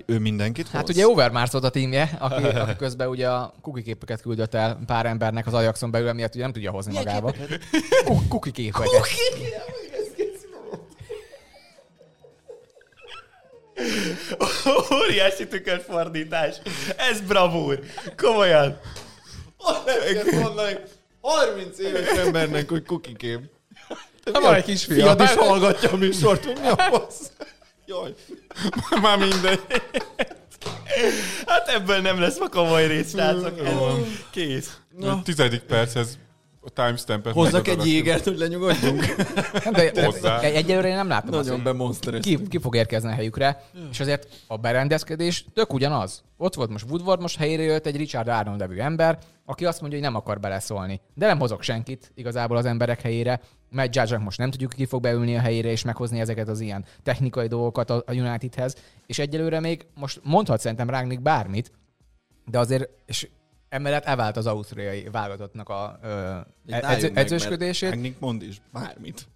Ő 0.06 0.18
mindenkit 0.18 0.68
Hát 0.68 0.86
hoz? 0.86 0.96
ugye 0.96 1.06
Overmars 1.06 1.50
volt 1.50 1.64
a 1.64 1.70
tímje, 1.70 2.10
aki, 2.18 2.44
aki 2.58 2.76
közben 2.76 3.08
ugye 3.08 3.28
a 3.30 3.54
kukiképeket 3.60 4.20
küldött 4.20 4.54
el 4.54 4.78
pár 4.86 5.06
embernek 5.06 5.46
az 5.46 5.54
Ajaxon 5.54 5.90
belül, 5.90 6.12
miatt 6.12 6.34
ugye 6.34 6.42
nem 6.42 6.52
tudja 6.52 6.70
hozni 6.70 6.92
magába. 6.92 7.34
Kuk- 8.04 8.28
Kukiképeket. 8.28 8.88
Óriási 15.02 15.48
tükörfordítás. 15.48 16.56
Ez 16.96 17.20
bravúr. 17.20 17.80
Komolyan. 18.16 18.78
Ezt 20.04 20.30
mondani 20.42 20.76
30 21.20 21.78
éves 21.78 22.08
embernek, 22.08 22.68
hogy 22.68 22.84
kukikém. 22.84 23.50
Ha 24.32 24.40
van 24.40 24.54
egy 24.54 24.64
kisfia. 24.64 24.94
Fiad 24.94 25.20
is 25.20 25.34
hallgatja 25.34 25.90
a 25.90 25.96
műsort, 25.96 26.44
hogy 26.44 26.58
mi 26.60 26.68
a 26.68 26.76
fasz? 26.90 27.30
Jaj. 27.86 28.14
Már 29.02 29.18
mindegy. 29.18 29.60
Hát 31.46 31.68
ebből 31.68 31.98
nem 32.00 32.20
lesz 32.20 32.38
ma 32.38 32.48
komoly 32.48 32.86
rész, 32.86 33.10
srácok. 33.10 33.60
Kész. 34.30 34.76
A 35.00 35.22
tizedik 35.22 35.60
perchez 35.60 36.18
a 36.64 36.70
timestampet 36.70 37.32
Hozzak 37.32 37.68
egy 37.68 37.86
jégert, 37.86 38.24
hogy 38.24 38.38
lenyugodjunk. 38.38 39.04
De, 39.72 39.90
de, 40.20 40.40
egyelőre 40.40 40.88
én 40.88 40.94
nem 40.94 41.08
látom 41.08 41.30
Nagyon 41.30 41.54
hogy 41.54 41.62
bemonstereztünk. 41.62 42.42
ki, 42.42 42.48
ki 42.48 42.58
fog 42.58 42.76
érkezni 42.76 43.08
a 43.08 43.12
helyükre, 43.12 43.62
és 43.90 44.00
azért 44.00 44.28
a 44.46 44.56
berendezkedés 44.56 45.44
tök 45.54 45.72
ugyanaz. 45.72 46.22
Ott 46.36 46.54
volt 46.54 46.70
most 46.70 46.84
Woodward, 46.88 47.20
most 47.20 47.38
helyére 47.38 47.62
jött 47.62 47.86
egy 47.86 47.96
Richard 47.96 48.28
Arnold 48.28 48.58
nevű 48.58 48.78
ember, 48.78 49.18
aki 49.44 49.64
azt 49.64 49.80
mondja, 49.80 49.98
hogy 49.98 50.08
nem 50.08 50.16
akar 50.16 50.40
beleszólni. 50.40 51.00
De 51.14 51.26
nem 51.26 51.38
hozok 51.38 51.62
senkit 51.62 52.12
igazából 52.14 52.56
az 52.56 52.64
emberek 52.64 53.00
helyére, 53.00 53.40
mert 53.70 53.96
judge 53.96 54.18
most 54.18 54.38
nem 54.38 54.50
tudjuk, 54.50 54.72
ki 54.72 54.84
fog 54.84 55.02
beülni 55.02 55.36
a 55.36 55.40
helyére 55.40 55.68
és 55.70 55.84
meghozni 55.84 56.20
ezeket 56.20 56.48
az 56.48 56.60
ilyen 56.60 56.84
technikai 57.02 57.46
dolgokat 57.46 57.90
a 57.90 58.04
Unitedhez. 58.06 58.74
És 59.06 59.18
egyelőre 59.18 59.60
még 59.60 59.86
most 59.94 60.20
mondhat 60.22 60.60
szerintem 60.60 60.90
Rangnick 60.90 61.22
bármit, 61.22 61.72
de 62.46 62.58
azért, 62.58 62.88
és 63.06 63.28
emellett 63.74 64.04
elvált 64.04 64.36
az 64.36 64.46
ausztriai 64.46 65.08
válogatottnak 65.12 65.68
a 65.68 65.98
ö, 66.02 66.36
edző, 66.66 67.10
edzősködését. 67.14 67.90
Ragnik 67.90 68.18
mond 68.18 68.42
is 68.42 68.60
bármit. 68.72 69.28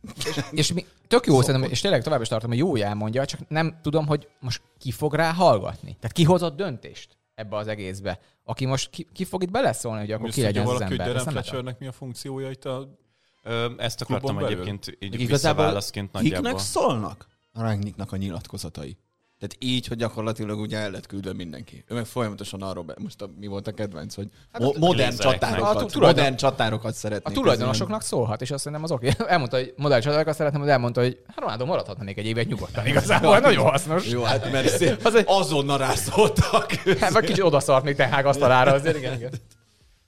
És 0.50 0.72
mi, 0.72 0.86
tök 1.08 1.26
jó 1.26 1.40
szerintem, 1.40 1.70
és 1.70 1.80
tényleg 1.80 2.02
tovább 2.02 2.20
is 2.20 2.28
tartom, 2.28 2.50
hogy 2.50 2.58
jó 2.58 2.76
elmondja, 2.76 3.24
csak 3.24 3.48
nem 3.48 3.78
tudom, 3.82 4.06
hogy 4.06 4.28
most 4.40 4.62
ki 4.78 4.90
fog 4.90 5.14
rá 5.14 5.32
hallgatni. 5.32 5.96
Tehát 6.00 6.12
ki 6.12 6.24
hozott 6.24 6.56
döntést 6.56 7.18
ebbe 7.34 7.56
az 7.56 7.66
egészbe. 7.68 8.20
Aki 8.44 8.64
most 8.66 8.90
ki, 8.90 9.06
ki 9.12 9.24
fog 9.24 9.42
itt 9.42 9.50
beleszólni, 9.50 10.00
hogy 10.00 10.10
akkor 10.10 10.24
Most 10.24 10.34
ki 10.34 10.42
legyen 10.42 10.66
az 10.66 10.72
valaki, 10.72 10.96
hogy 10.96 11.00
ember. 11.00 11.20
Fletchernek 11.20 11.78
mi 11.78 11.86
a 11.86 11.92
funkciója 11.92 12.50
itt 12.50 12.64
a... 12.64 12.98
Ö, 13.42 13.70
ezt 13.76 14.00
akartam 14.00 14.34
belül? 14.36 14.50
egyébként 14.50 14.86
így 14.86 15.20
Igazából 15.20 15.26
visszaválaszként 15.26 16.12
nagyjából. 16.12 16.42
kiknek 16.42 16.66
szólnak 16.66 17.26
a 17.52 17.62
Rangnicknak 17.62 18.12
a 18.12 18.16
nyilatkozatai? 18.16 18.96
Tehát 19.38 19.56
így, 19.58 19.86
hogy 19.86 19.96
gyakorlatilag 19.96 20.58
ugye 20.60 20.78
el 20.78 20.90
lett 20.90 21.06
küldve 21.06 21.32
mindenki. 21.32 21.84
Ő 21.88 21.94
meg 21.94 22.04
folyamatosan 22.06 22.62
arról, 22.62 22.84
be, 22.84 22.94
most 22.98 23.22
a, 23.22 23.30
mi 23.40 23.46
volt 23.46 23.66
a 23.66 23.72
kedvenc, 23.72 24.14
hogy 24.14 24.28
Hát 24.52 24.62
mo- 24.62 24.76
a 24.76 24.78
modern 24.78 25.16
csatárokat, 25.16 25.76
A 25.82 25.86
tulajdon- 25.86 26.00
modern 26.16 26.36
csatárokat 26.36 26.90
A 26.90 26.94
szeretnék. 26.94 27.34
tulajdonosoknak 27.36 28.02
szólhat, 28.02 28.40
és 28.42 28.50
azt 28.50 28.62
szerintem 28.62 28.82
az 28.84 28.90
oké. 28.90 29.10
Elmondta, 29.26 29.56
hogy 29.56 29.72
modell 29.76 30.00
csatárokat 30.00 30.34
szeretem, 30.34 30.64
de 30.64 30.70
elmondta, 30.70 31.00
hogy 31.00 31.22
hát 31.26 31.38
Ronaldo 31.38 31.66
maradhatna 31.66 32.04
még 32.04 32.18
egy 32.18 32.26
évet 32.26 32.46
nyugodtan 32.48 32.86
igazából. 32.92 33.38
Nagyon 33.38 33.64
hasznos. 33.70 34.06
Jó, 34.08 34.22
hát 34.22 34.52
mert 34.52 34.68
szép, 34.78 35.04
Az 35.04 35.14
egy- 35.14 35.24
azonnal 35.28 35.78
rászóltak. 35.78 36.72
Hát 36.72 37.12
vagy 37.12 37.24
kicsit 37.24 37.42
odaszart 37.44 37.84
még 37.84 37.96
Ten 37.96 38.12
Hag 38.12 38.26
asztalára, 38.26 38.72
azért 38.72 38.96
igen, 38.96 39.14
igen. 39.14 39.32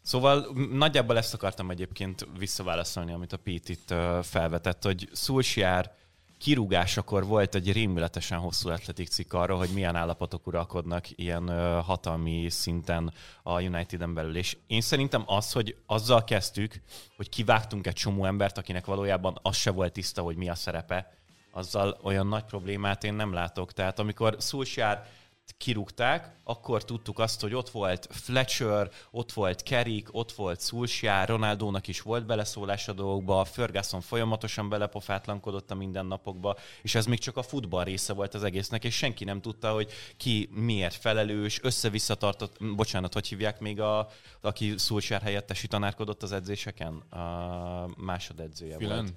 Szóval 0.02 0.46
nagyjából 0.72 1.16
ezt 1.16 1.34
akartam 1.34 1.70
egyébként 1.70 2.26
visszaválaszolni, 2.38 3.12
amit 3.12 3.32
a 3.32 3.36
Pete 3.36 3.72
itt 3.72 3.94
felvetett, 4.22 4.84
hogy 4.84 5.08
Szulsiár 5.12 5.98
kirúgásakor 6.40 7.26
volt 7.26 7.54
egy 7.54 7.72
rémületesen 7.72 8.38
hosszú 8.38 8.68
atletik 8.68 9.08
cikk 9.08 9.32
arra, 9.32 9.56
hogy 9.56 9.68
milyen 9.74 9.96
állapotok 9.96 10.46
uralkodnak 10.46 11.18
ilyen 11.18 11.48
hatalmi 11.82 12.48
szinten 12.48 13.12
a 13.42 13.62
Uniteden 13.62 14.14
belül. 14.14 14.36
És 14.36 14.56
én 14.66 14.80
szerintem 14.80 15.22
az, 15.26 15.52
hogy 15.52 15.76
azzal 15.86 16.24
kezdtük, 16.24 16.80
hogy 17.16 17.28
kivágtunk 17.28 17.86
egy 17.86 17.94
csomó 17.94 18.24
embert, 18.24 18.58
akinek 18.58 18.86
valójában 18.86 19.38
az 19.42 19.56
se 19.56 19.70
volt 19.70 19.92
tiszta, 19.92 20.22
hogy 20.22 20.36
mi 20.36 20.48
a 20.48 20.54
szerepe, 20.54 21.14
azzal 21.52 21.98
olyan 22.02 22.26
nagy 22.26 22.44
problémát 22.44 23.04
én 23.04 23.14
nem 23.14 23.32
látok. 23.32 23.72
Tehát 23.72 23.98
amikor 23.98 24.36
Szulsiár 24.38 25.08
kirúgták, 25.58 26.36
akkor 26.44 26.84
tudtuk 26.84 27.18
azt, 27.18 27.40
hogy 27.40 27.54
ott 27.54 27.70
volt 27.70 28.08
Fletcher, 28.10 28.90
ott 29.10 29.32
volt 29.32 29.62
Kerik, 29.62 30.08
ott 30.10 30.32
volt 30.32 30.60
Szulsjár, 30.60 31.28
Ronaldónak 31.28 31.88
is 31.88 32.00
volt 32.00 32.26
beleszólás 32.26 32.88
a 32.88 32.92
dolgokba, 32.92 33.44
Ferguson 33.44 34.00
folyamatosan 34.00 34.68
belepofátlankodott 34.68 35.70
a 35.70 35.74
mindennapokba, 35.74 36.56
és 36.82 36.94
ez 36.94 37.06
még 37.06 37.18
csak 37.18 37.36
a 37.36 37.42
futball 37.42 37.84
része 37.84 38.12
volt 38.12 38.34
az 38.34 38.44
egésznek, 38.44 38.84
és 38.84 38.96
senki 38.96 39.24
nem 39.24 39.40
tudta, 39.40 39.72
hogy 39.72 39.90
ki 40.16 40.48
miért 40.52 40.94
felelős, 40.94 41.62
össze-vissza 41.62 42.14
tartott, 42.14 42.56
bocsánat, 42.76 43.12
hogy 43.12 43.26
hívják 43.26 43.60
még 43.60 43.80
a, 43.80 44.08
aki 44.40 44.74
Szulsjár 44.76 45.22
helyettesi 45.22 45.66
tanárkodott 45.66 46.22
az 46.22 46.32
edzéseken? 46.32 46.94
A 46.94 47.88
másodedzője 47.96 48.76
Filen? 48.76 48.96
volt. 48.96 49.12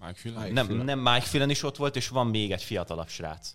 Mike 0.00 0.14
Filen? 0.14 0.52
Nem, 0.52 0.66
nem 0.66 0.98
Mike 0.98 1.20
Filen 1.20 1.50
is 1.50 1.62
ott 1.62 1.76
volt, 1.76 1.96
és 1.96 2.08
van 2.08 2.26
még 2.26 2.52
egy 2.52 2.62
fiatalabb 2.62 3.08
srác. 3.08 3.54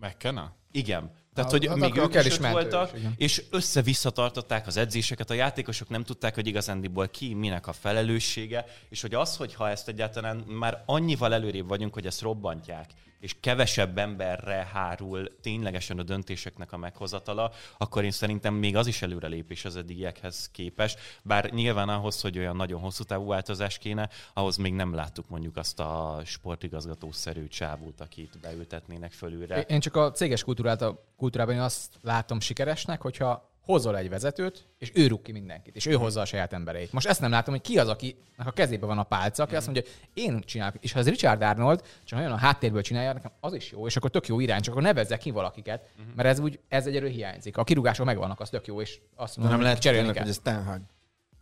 McKenna? 0.00 0.54
Igen. 0.76 1.10
Tehát, 1.36 1.50
Hát, 1.50 1.60
hogy 1.60 1.66
hát 1.66 1.76
még 1.76 1.96
ők 1.96 2.14
el 2.14 2.26
is 2.26 2.38
voltak, 2.38 2.92
is, 2.92 2.98
igen. 2.98 3.14
és 3.16 3.42
össze-vissza 3.50 4.10
tartották 4.10 4.66
az 4.66 4.76
edzéseket, 4.76 5.30
a 5.30 5.34
játékosok 5.34 5.88
nem 5.88 6.04
tudták, 6.04 6.34
hogy 6.34 6.46
igazándiból 6.46 7.08
ki, 7.08 7.34
minek 7.34 7.66
a 7.66 7.72
felelőssége, 7.72 8.64
és 8.88 9.00
hogy 9.00 9.14
az, 9.14 9.36
hogyha 9.36 9.68
ezt 9.70 9.88
egyáltalán 9.88 10.36
már 10.36 10.82
annyival 10.86 11.34
előrébb 11.34 11.68
vagyunk, 11.68 11.94
hogy 11.94 12.06
ezt 12.06 12.20
robbantják, 12.20 12.90
és 13.20 13.36
kevesebb 13.40 13.98
emberre 13.98 14.68
hárul 14.72 15.30
ténylegesen 15.40 15.98
a 15.98 16.02
döntéseknek 16.02 16.72
a 16.72 16.76
meghozatala, 16.76 17.52
akkor 17.78 18.04
én 18.04 18.10
szerintem 18.10 18.54
még 18.54 18.76
az 18.76 18.86
is 18.86 19.02
előrelépés 19.02 19.64
az 19.64 19.76
eddigiekhez 19.76 20.50
képes, 20.52 20.96
bár 21.22 21.50
nyilván 21.50 21.88
ahhoz, 21.88 22.20
hogy 22.20 22.38
olyan 22.38 22.56
nagyon 22.56 22.80
hosszú 22.80 23.04
távú 23.04 23.26
változás 23.26 23.78
kéne, 23.78 24.08
ahhoz 24.34 24.56
még 24.56 24.72
nem 24.72 24.94
láttuk 24.94 25.28
mondjuk 25.28 25.56
azt 25.56 25.80
a 25.80 26.20
sportigazgatószerű 26.24 27.48
csávút, 27.48 28.00
akit 28.00 28.38
beültetnének 28.40 29.12
fölülre. 29.12 29.60
Én 29.60 29.80
csak 29.80 29.96
a 29.96 30.10
céges 30.10 30.44
kultúrát, 30.44 30.82
a 30.82 31.04
kultúrában 31.26 31.54
én 31.54 31.60
azt 31.60 31.98
látom 32.02 32.40
sikeresnek, 32.40 33.00
hogyha 33.00 33.50
hozol 33.60 33.96
egy 33.96 34.08
vezetőt, 34.08 34.68
és 34.78 34.90
ő 34.94 35.06
rúg 35.06 35.22
ki 35.22 35.32
mindenkit, 35.32 35.76
és 35.76 35.86
ő 35.86 35.92
hozza 35.92 36.20
a 36.20 36.24
saját 36.24 36.52
embereit. 36.52 36.92
Most 36.92 37.06
ezt 37.06 37.20
nem 37.20 37.30
látom, 37.30 37.54
hogy 37.54 37.62
ki 37.62 37.78
az, 37.78 37.88
akinek 37.88 38.16
a 38.36 38.50
kezében 38.50 38.88
van 38.88 38.98
a 38.98 39.02
pálca, 39.02 39.42
aki 39.42 39.56
azt 39.56 39.66
mondja, 39.66 39.82
hogy 39.84 40.10
én 40.14 40.40
csinálok. 40.40 40.74
És 40.80 40.92
ha 40.92 40.98
ez 40.98 41.08
Richard 41.08 41.42
Arnold, 41.42 41.82
csak 42.04 42.18
nagyon 42.18 42.34
a 42.34 42.38
háttérből 42.38 42.82
csinálja, 42.82 43.12
nekem 43.12 43.30
az 43.40 43.54
is 43.54 43.70
jó, 43.70 43.86
és 43.86 43.96
akkor 43.96 44.10
tök 44.10 44.26
jó 44.26 44.40
irány, 44.40 44.60
csak 44.60 44.72
akkor 44.72 44.86
nevezze 44.86 45.16
ki 45.16 45.30
valakiket, 45.30 45.88
mert 46.16 46.28
ez 46.28 46.38
úgy, 46.38 46.60
ez 46.68 46.86
egyelőre 46.86 47.12
hiányzik. 47.12 47.56
A 47.56 47.64
kirúgások 47.64 48.06
megvannak, 48.06 48.40
az 48.40 48.48
tök 48.48 48.66
jó, 48.66 48.80
és 48.80 49.00
azt 49.14 49.34
De 49.34 49.40
mondom, 49.40 49.58
nem 49.58 49.66
lehet 49.66 49.82
cserélni 49.82 50.06
tényleg, 50.06 50.22
hogy 50.22 50.32
ez 50.32 50.40
Ten 50.42 50.64
Hag. 50.64 50.80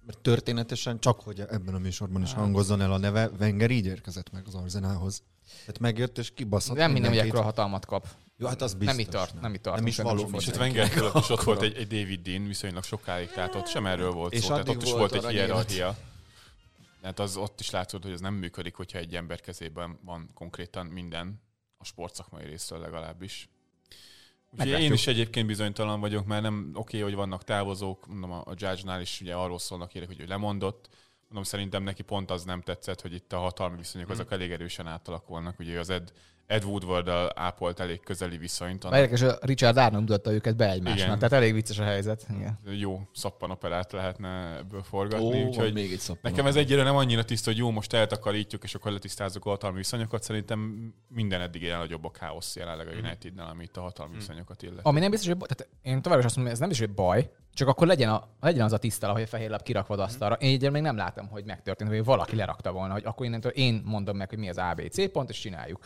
Mert 0.07 0.19
történetesen 0.19 0.99
csak, 0.99 1.21
hogy 1.21 1.41
ebben 1.41 1.75
a 1.75 1.79
műsorban 1.79 2.23
is 2.23 2.33
hangozzon 2.33 2.81
el 2.81 2.93
a 2.93 2.99
neve, 2.99 3.31
Wenger 3.41 3.71
így 3.71 3.87
érkezett 3.87 4.33
meg 4.33 4.43
az 4.47 4.55
Arzenálhoz. 4.55 5.23
Tehát 5.61 5.79
megjött 5.79 6.19
és 6.19 6.31
kibaszott 6.31 6.77
Nem 6.77 6.93
minden, 6.93 7.11
hogy 7.11 7.19
ekkora 7.19 7.43
hatalmat 7.43 7.87
kap. 7.87 8.07
Jó, 8.37 8.47
hát 8.47 8.63
az 8.63 8.75
biztos. 8.75 8.97
Nem 8.97 9.07
itt 9.07 9.11
tart, 9.11 9.41
nem 9.41 9.55
itt 9.55 9.63
tart. 9.63 9.77
Nem 9.77 9.87
is 9.87 9.97
való. 9.97 10.29
És 10.33 10.47
És 10.47 10.49
ott 10.49 10.61
Wenger 10.61 10.89
fölött 10.89 11.15
is 11.15 11.29
ott 11.29 11.43
volt 11.43 11.63
egy, 11.63 11.77
egy 11.77 11.87
David 11.87 12.21
Dean 12.21 12.47
viszonylag 12.47 12.83
sokáig, 12.85 13.31
tehát 13.31 13.55
ott 13.55 13.67
sem 13.67 13.87
erről 13.87 14.11
volt 14.11 14.33
És 14.33 14.41
szó, 14.41 14.49
tehát 14.49 14.69
ott 14.69 14.83
is 14.83 14.93
volt 14.93 15.13
egy 15.13 15.27
hierarchia. 15.27 15.97
Tehát 17.01 17.19
az 17.19 17.37
ott 17.37 17.61
is 17.61 17.71
látszott, 17.71 18.03
hogy 18.03 18.13
ez 18.13 18.21
nem 18.21 18.35
működik, 18.35 18.75
hogyha 18.75 18.99
egy 18.99 19.17
ember 19.17 19.41
kezében 19.41 19.99
van 20.05 20.31
konkrétan 20.35 20.87
minden, 20.87 21.43
a 21.79 21.85
sportszakmai 21.85 22.45
részről 22.45 22.79
legalábbis. 22.79 23.49
Úgyhogy 24.51 24.81
én 24.81 24.93
is 24.93 25.07
egyébként 25.07 25.47
bizonytalan 25.47 26.01
vagyok, 26.01 26.27
mert 26.27 26.43
nem 26.43 26.71
oké, 26.75 27.01
hogy 27.01 27.15
vannak 27.15 27.45
távozók, 27.45 28.07
mondom 28.07 28.33
a, 28.33 28.43
a 28.45 28.55
Judge-nál 28.57 29.01
is 29.01 29.21
ugye 29.21 29.35
arról 29.35 29.59
szólnak 29.59 29.91
hírek, 29.91 30.09
hogy 30.09 30.21
ő 30.21 30.27
lemondott. 30.27 30.89
Mondom, 31.23 31.43
szerintem 31.43 31.83
neki 31.83 32.03
pont 32.03 32.31
az 32.31 32.45
nem 32.45 32.61
tetszett, 32.61 33.01
hogy 33.01 33.15
itt 33.15 33.33
a 33.33 33.39
hatalmi 33.39 33.77
viszonyok 33.77 34.09
azok 34.09 34.33
elég 34.33 34.51
erősen 34.51 34.87
átalakulnak. 34.87 35.59
Ugye 35.59 35.79
az 35.79 35.91
Ed, 35.91 36.13
Ed 36.47 36.65
woodward 36.65 37.09
ápolt 37.35 37.81
elég 37.81 38.01
közeli 38.01 38.37
viszonyt. 38.37 38.85
Annak... 38.85 38.99
Érdekes, 38.99 39.21
hogy 39.21 39.37
Richard 39.41 39.77
Arnold 39.77 40.01
mutatta 40.01 40.33
őket 40.33 40.57
be 40.57 40.71
egymásnak, 40.71 41.07
Igen. 41.07 41.19
tehát 41.19 41.33
elég 41.33 41.53
vicces 41.53 41.79
a 41.79 41.85
helyzet. 41.85 42.27
Igen. 42.37 42.59
Jó 42.65 43.01
szappanoperát 43.13 43.93
lehetne 43.93 44.57
ebből 44.57 44.83
forgatni, 44.83 45.43
Ó, 45.43 45.47
úgyhogy 45.47 45.73
még 45.73 45.93
egy 45.93 46.19
nekem 46.23 46.47
ez 46.47 46.57
egyre 46.57 46.83
nem 46.83 46.97
annyira 46.97 47.25
tiszta, 47.25 47.51
hogy 47.51 47.59
jó, 47.59 47.71
most 47.71 47.93
eltakarítjuk, 47.93 48.63
és 48.63 48.75
akkor 48.75 48.93
letisztázzuk 48.93 49.47
a 49.47 49.51
hatalmi 49.51 49.77
viszonyokat. 49.77 50.23
Szerintem 50.23 50.93
minden 51.09 51.41
eddig 51.41 51.63
ilyen 51.63 51.79
nagyobb 51.79 52.05
a 52.05 52.11
káosz 52.11 52.57
jelenleg 52.57 52.87
a 52.87 52.91
mhm. 52.91 53.05
Unitednál, 53.05 53.49
ami 53.49 53.63
itt 53.63 53.77
a 53.77 53.81
hatalmi 53.81 54.11
hmm. 54.13 54.21
viszonyokat 54.21 54.63
illeti. 54.63 54.81
Ami 54.83 55.01
nem 55.01 55.11
biztos, 55.11 55.29
hogy 55.29 55.39
tehát 55.39 55.69
én 55.83 56.03
továbbra 56.03 56.19
is 56.19 56.25
azt 56.25 56.37
mondom, 56.37 56.45
hogy 56.45 56.53
ez 56.53 56.59
nem 56.59 56.69
biztos, 56.69 56.87
hogy 56.87 56.95
baj, 56.95 57.31
csak 57.55 57.69
akkor 57.69 57.87
legyen, 57.87 58.11
a, 58.11 58.29
legyen 58.41 58.65
az 58.65 58.73
a 58.73 58.79
tisztela, 58.79 59.13
hogy 59.13 59.23
a 59.23 59.27
fehér 59.27 59.51
lap 59.51 59.63
kirakva 59.63 59.95
asztalra. 59.95 60.35
Én 60.35 60.51
így 60.51 60.71
még 60.71 60.83
nem 60.83 60.97
látom, 60.97 61.29
hogy 61.29 61.45
megtörtént, 61.45 61.91
hogy 61.91 62.05
valaki 62.05 62.37
lerakta 62.37 62.73
volna, 62.73 62.93
hogy 62.93 63.05
akkor 63.05 63.27
innentől 63.27 63.53
én 63.53 63.83
mondom 63.85 64.17
meg, 64.17 64.29
hogy 64.29 64.39
mi 64.39 64.49
az 64.49 64.59
ABC 64.59 65.13
pont, 65.13 65.31
és 65.31 65.39
csináljuk 65.39 65.79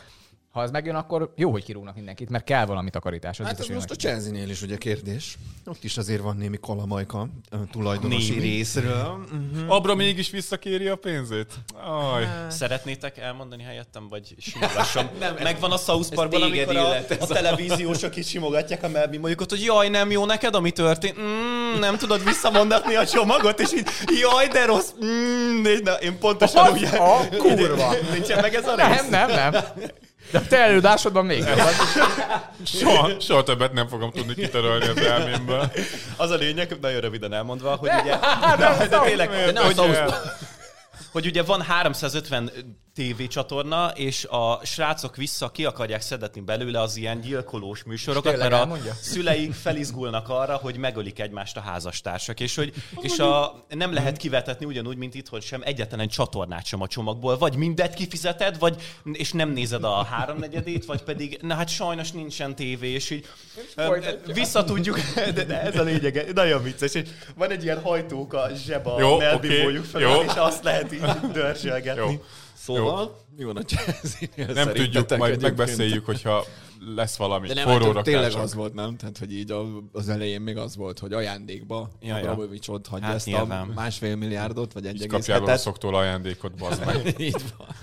ha 0.59 0.65
ez 0.65 0.71
megjön, 0.71 0.95
akkor 0.95 1.33
jó, 1.35 1.51
hogy 1.51 1.63
kirúgnak 1.63 1.95
mindenkit, 1.95 2.29
mert 2.29 2.43
kell 2.43 2.65
valami 2.65 2.89
takarítás. 2.89 3.39
Az 3.39 3.45
hát 3.45 3.59
ez 3.59 3.67
most 3.67 3.91
a 3.91 3.95
Chelsea-nél 3.95 4.49
is 4.49 4.61
ugye 4.61 4.77
kérdés. 4.77 5.37
Ott 5.65 5.83
is 5.83 5.97
azért 5.97 6.21
van 6.21 6.37
némi 6.37 6.57
kalamajka 6.61 7.27
tulajdonosi 7.71 8.29
némi. 8.29 8.41
részről. 8.41 9.25
Uh-huh. 9.31 9.75
Abra 9.75 9.95
mégis 9.95 10.29
visszakéri 10.29 10.87
a 10.87 10.95
pénzét? 10.95 11.53
Aj. 12.13 12.27
Szeretnétek 12.49 13.17
elmondani 13.17 13.63
helyettem, 13.63 14.07
vagy 14.09 14.35
simogassam? 14.37 15.09
nem, 15.19 15.35
Megvan 15.43 15.71
a 15.71 15.77
South 15.77 16.13
Parkban, 16.13 16.41
amikor 16.41 16.75
a, 16.75 16.95
a 17.19 17.27
televíziósok 17.27 18.15
is 18.15 18.27
simogatják 18.27 18.83
a 18.83 18.89
melbi, 18.89 19.17
mondjuk 19.17 19.41
ott, 19.41 19.49
hogy 19.49 19.63
jaj, 19.63 19.89
nem 19.89 20.11
jó 20.11 20.25
neked, 20.25 20.55
ami 20.55 20.71
történt. 20.71 21.19
Mm, 21.19 21.79
nem 21.79 21.97
tudod 21.97 22.23
visszamondatni 22.23 22.95
a 22.95 23.05
csomagot, 23.05 23.59
és 23.59 23.73
így, 23.73 23.87
jaj, 24.19 24.47
de 24.47 24.65
rossz. 24.65 24.91
Mm, 25.05 25.63
de 25.83 25.93
én 25.93 26.17
pontosan 26.19 26.71
úgy... 26.71 26.83
A 26.83 27.37
kurva! 27.37 27.93
Nincsen 28.13 28.41
meg 28.41 28.55
ez 28.55 28.67
a 28.67 28.75
rész? 28.75 29.09
Nem, 29.09 29.29
nem, 29.29 29.51
nem. 29.51 29.63
De 30.31 30.37
a 30.37 30.47
te 30.47 30.57
előadásodban 30.57 31.25
még 31.25 31.45
soha, 32.65 33.19
soha 33.19 33.43
többet 33.43 33.73
nem 33.73 33.87
fogom 33.87 34.11
tudni 34.11 34.33
kitörölni 34.33 34.87
az 34.87 34.97
elmémből. 34.97 35.71
Az 36.17 36.29
a 36.29 36.35
lényeg, 36.35 36.77
nagyon 36.81 37.01
röviden 37.01 37.33
elmondva, 37.33 37.75
hogy 37.75 37.89
ugye... 38.01 38.19
De, 38.57 38.87
de 38.87 38.99
tényleg, 38.99 39.29
de 39.29 39.51
nem 39.51 39.63
hogy, 39.63 39.79
hogy 41.11 41.25
ugye 41.25 41.43
van 41.43 41.61
350 41.61 42.51
tévécsatorna, 42.99 43.91
és 43.95 44.25
a 44.25 44.59
srácok 44.63 45.15
vissza 45.15 45.49
ki 45.49 45.65
akarják 45.65 46.01
szedetni 46.01 46.41
belőle 46.41 46.81
az 46.81 46.95
ilyen 46.95 47.21
gyilkolós 47.21 47.83
műsorokat, 47.83 48.37
mert 48.37 48.53
a 48.53 48.55
elmondja? 48.55 48.93
szüleik 49.01 49.53
felizgulnak 49.53 50.29
arra, 50.29 50.55
hogy 50.55 50.77
megölik 50.77 51.19
egymást 51.19 51.57
a 51.57 51.59
házastársak, 51.59 52.39
és 52.39 52.55
hogy 52.55 52.73
és 53.01 53.19
a, 53.19 53.63
nem 53.69 53.93
lehet 53.93 54.17
kivetetni 54.17 54.65
ugyanúgy, 54.65 54.97
mint 54.97 55.15
itt, 55.15 55.27
hogy 55.27 55.41
sem 55.41 55.61
egyetlen 55.63 56.07
csatornát 56.07 56.65
sem 56.65 56.81
a 56.81 56.87
csomagból, 56.87 57.37
vagy 57.37 57.55
mindet 57.55 57.93
kifizeted, 57.93 58.59
vagy 58.59 58.75
és 59.13 59.31
nem 59.31 59.49
nézed 59.49 59.83
a 59.83 60.03
háromnegyedét, 60.03 60.85
vagy 60.85 61.01
pedig, 61.01 61.37
na 61.41 61.53
hát 61.53 61.69
sajnos 61.69 62.11
nincsen 62.11 62.55
tévé, 62.55 62.89
és 62.89 63.09
így 63.09 63.27
vissza 64.33 64.63
tudjuk, 64.63 64.99
de, 65.35 65.43
de 65.43 65.61
ez 65.61 65.79
a 65.79 65.83
lényeg, 65.83 66.31
nagyon 66.33 66.63
vicces, 66.63 66.93
és 66.93 67.09
van 67.35 67.51
egy 67.51 67.63
ilyen 67.63 67.81
hajtók 67.81 68.33
a 68.33 68.49
zseb 68.65 68.87
a 68.87 69.03
okay, 69.03 69.77
fel, 69.91 70.01
jó. 70.01 70.21
és 70.21 70.33
azt 70.35 70.63
lehet 70.63 70.93
így 70.93 71.01
dörzsölgetni. 71.33 72.11
Jó. 72.11 72.23
Szóval, 72.63 73.03
jó. 73.03 73.35
mi 73.37 73.43
van 73.43 73.57
a 73.57 73.61
jazz 73.65 74.15
Nem 74.53 74.73
tudjuk, 74.73 75.17
majd 75.17 75.41
megbeszéljük, 75.41 76.05
hogyha 76.05 76.45
lesz 76.95 77.17
valami 77.17 77.47
De 77.47 77.53
nem, 77.53 77.67
forró 77.67 77.93
hát, 77.93 78.03
tényleg 78.03 78.33
az 78.33 78.53
volt, 78.53 78.73
nem? 78.73 78.97
Tehát, 78.97 79.17
hogy 79.17 79.33
így 79.33 79.53
az 79.91 80.09
elején 80.09 80.41
még 80.41 80.57
az 80.57 80.75
volt, 80.75 80.99
hogy 80.99 81.13
ajándékba 81.13 81.89
ja, 82.01 82.15
Abramovics 82.15 82.67
ott 82.67 82.87
hagyja 82.87 83.05
hát 83.05 83.15
ezt 83.15 83.25
nyilván. 83.25 83.69
a 83.69 83.73
másfél 83.73 84.15
milliárdot, 84.15 84.73
vagy 84.73 84.85
egy 84.85 85.01
egész 85.01 85.25
kapjál 85.25 85.43
a 85.43 85.57
szoktól 85.57 85.95
ajándékot, 85.95 86.55
bazd 86.55 86.85
meg. 86.85 87.13
így 87.19 87.43
van. 87.57 87.67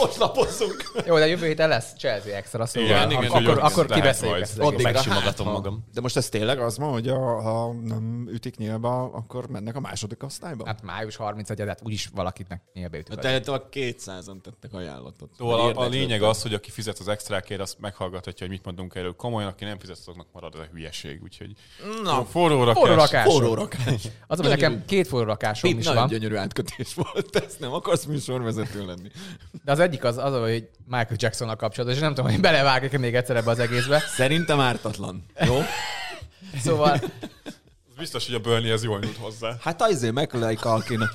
Most 0.00 0.16
lapozzunk. 0.16 0.92
Jó, 1.06 1.18
de 1.18 1.26
jövő 1.26 1.46
héten 1.46 1.68
lesz 1.68 1.92
Chelsea 1.98 2.36
extra, 2.36 2.66
szóval 2.66 2.88
igen, 2.88 3.10
igen, 3.10 3.30
akkor, 3.30 3.58
akkor 3.58 3.86
kibeszéljük 3.86 4.40
ezt. 4.40 4.58
Addig 4.58 4.82
megsimogatom 4.82 5.46
hát, 5.46 5.54
magam. 5.54 5.84
De 5.94 6.00
most 6.00 6.16
ez 6.16 6.28
tényleg 6.28 6.58
az 6.58 6.76
ma, 6.76 6.86
hogy 6.86 7.08
a, 7.08 7.40
ha 7.40 7.72
nem 7.72 8.28
ütik 8.32 8.56
nyílba, 8.56 9.02
akkor 9.02 9.48
mennek 9.48 9.76
a 9.76 9.80
második 9.80 10.22
osztályba? 10.22 10.66
Hát 10.66 10.82
május 10.82 11.16
31 11.16 11.60
hát 11.66 11.80
úgyis 11.84 12.10
valakitnek 12.14 12.62
nyílbe 12.74 12.98
ütik. 12.98 13.14
Tehát 13.14 13.48
a 13.48 13.68
200-an 13.72 14.40
tettek 14.42 14.72
ajánlatot. 14.72 15.30
Szóval 15.38 15.60
a, 15.60 15.80
a 15.80 15.88
lényeg 15.88 16.22
az, 16.22 16.42
hogy 16.42 16.54
aki 16.54 16.70
fizet 16.70 16.98
az 16.98 17.08
extrákért, 17.08 17.60
azt 17.60 17.76
meghallgathatja, 17.80 18.46
hogy 18.46 18.54
mit 18.54 18.64
mondunk 18.64 18.94
erről. 18.94 19.16
Komolyan, 19.16 19.48
aki 19.48 19.64
nem 19.64 19.78
fizet, 19.78 19.98
azoknak 20.00 20.26
marad 20.32 20.54
az 20.54 20.60
a 20.60 20.66
hülyeség. 20.72 21.22
Úgyhogy 21.22 21.52
Na, 22.02 22.24
forró 22.24 22.64
rakás. 22.64 22.82
Forró 22.82 22.94
rakás. 22.94 23.24
Forró 23.24 23.54
rakás. 23.54 24.08
Az, 24.26 24.38
hogy 24.38 24.48
nekem 24.48 24.84
két 24.86 25.06
forró 25.06 25.24
rakásom 25.24 25.78
is 25.78 25.86
van. 25.86 26.08
gyönyörű 26.08 26.34
átkötés 26.34 26.94
volt. 26.94 27.36
Ezt 27.36 27.60
nem 27.60 27.72
akarsz 27.72 28.04
műsorvezető 28.04 28.86
lenni. 28.86 29.08
De 29.64 29.72
az 29.72 29.78
egyik 29.90 30.04
az, 30.04 30.16
az 30.16 30.40
hogy 30.40 30.68
Michael 30.84 31.16
Jackson-nal 31.16 31.56
kapcsolatos, 31.56 31.96
és 31.96 32.02
nem 32.02 32.14
tudom, 32.14 32.30
hogy 32.30 32.40
belevágok 32.40 32.92
még 32.92 33.14
egyszer 33.14 33.36
ebbe 33.36 33.50
az 33.50 33.58
egészbe. 33.58 33.98
Szerintem 33.98 34.60
ártatlan. 34.60 35.24
Jó? 35.46 35.62
szóval... 36.64 36.92
Az 37.88 37.96
biztos, 37.98 38.26
hogy 38.26 38.34
a 38.34 38.38
Burnley 38.38 38.72
ez 38.72 38.84
jól 38.84 38.98
nyújt 38.98 39.16
hozzá. 39.16 39.56
Hát 39.60 39.82
azért 39.82 40.12
Macaulay 40.12 40.54
Culkin 40.54 41.08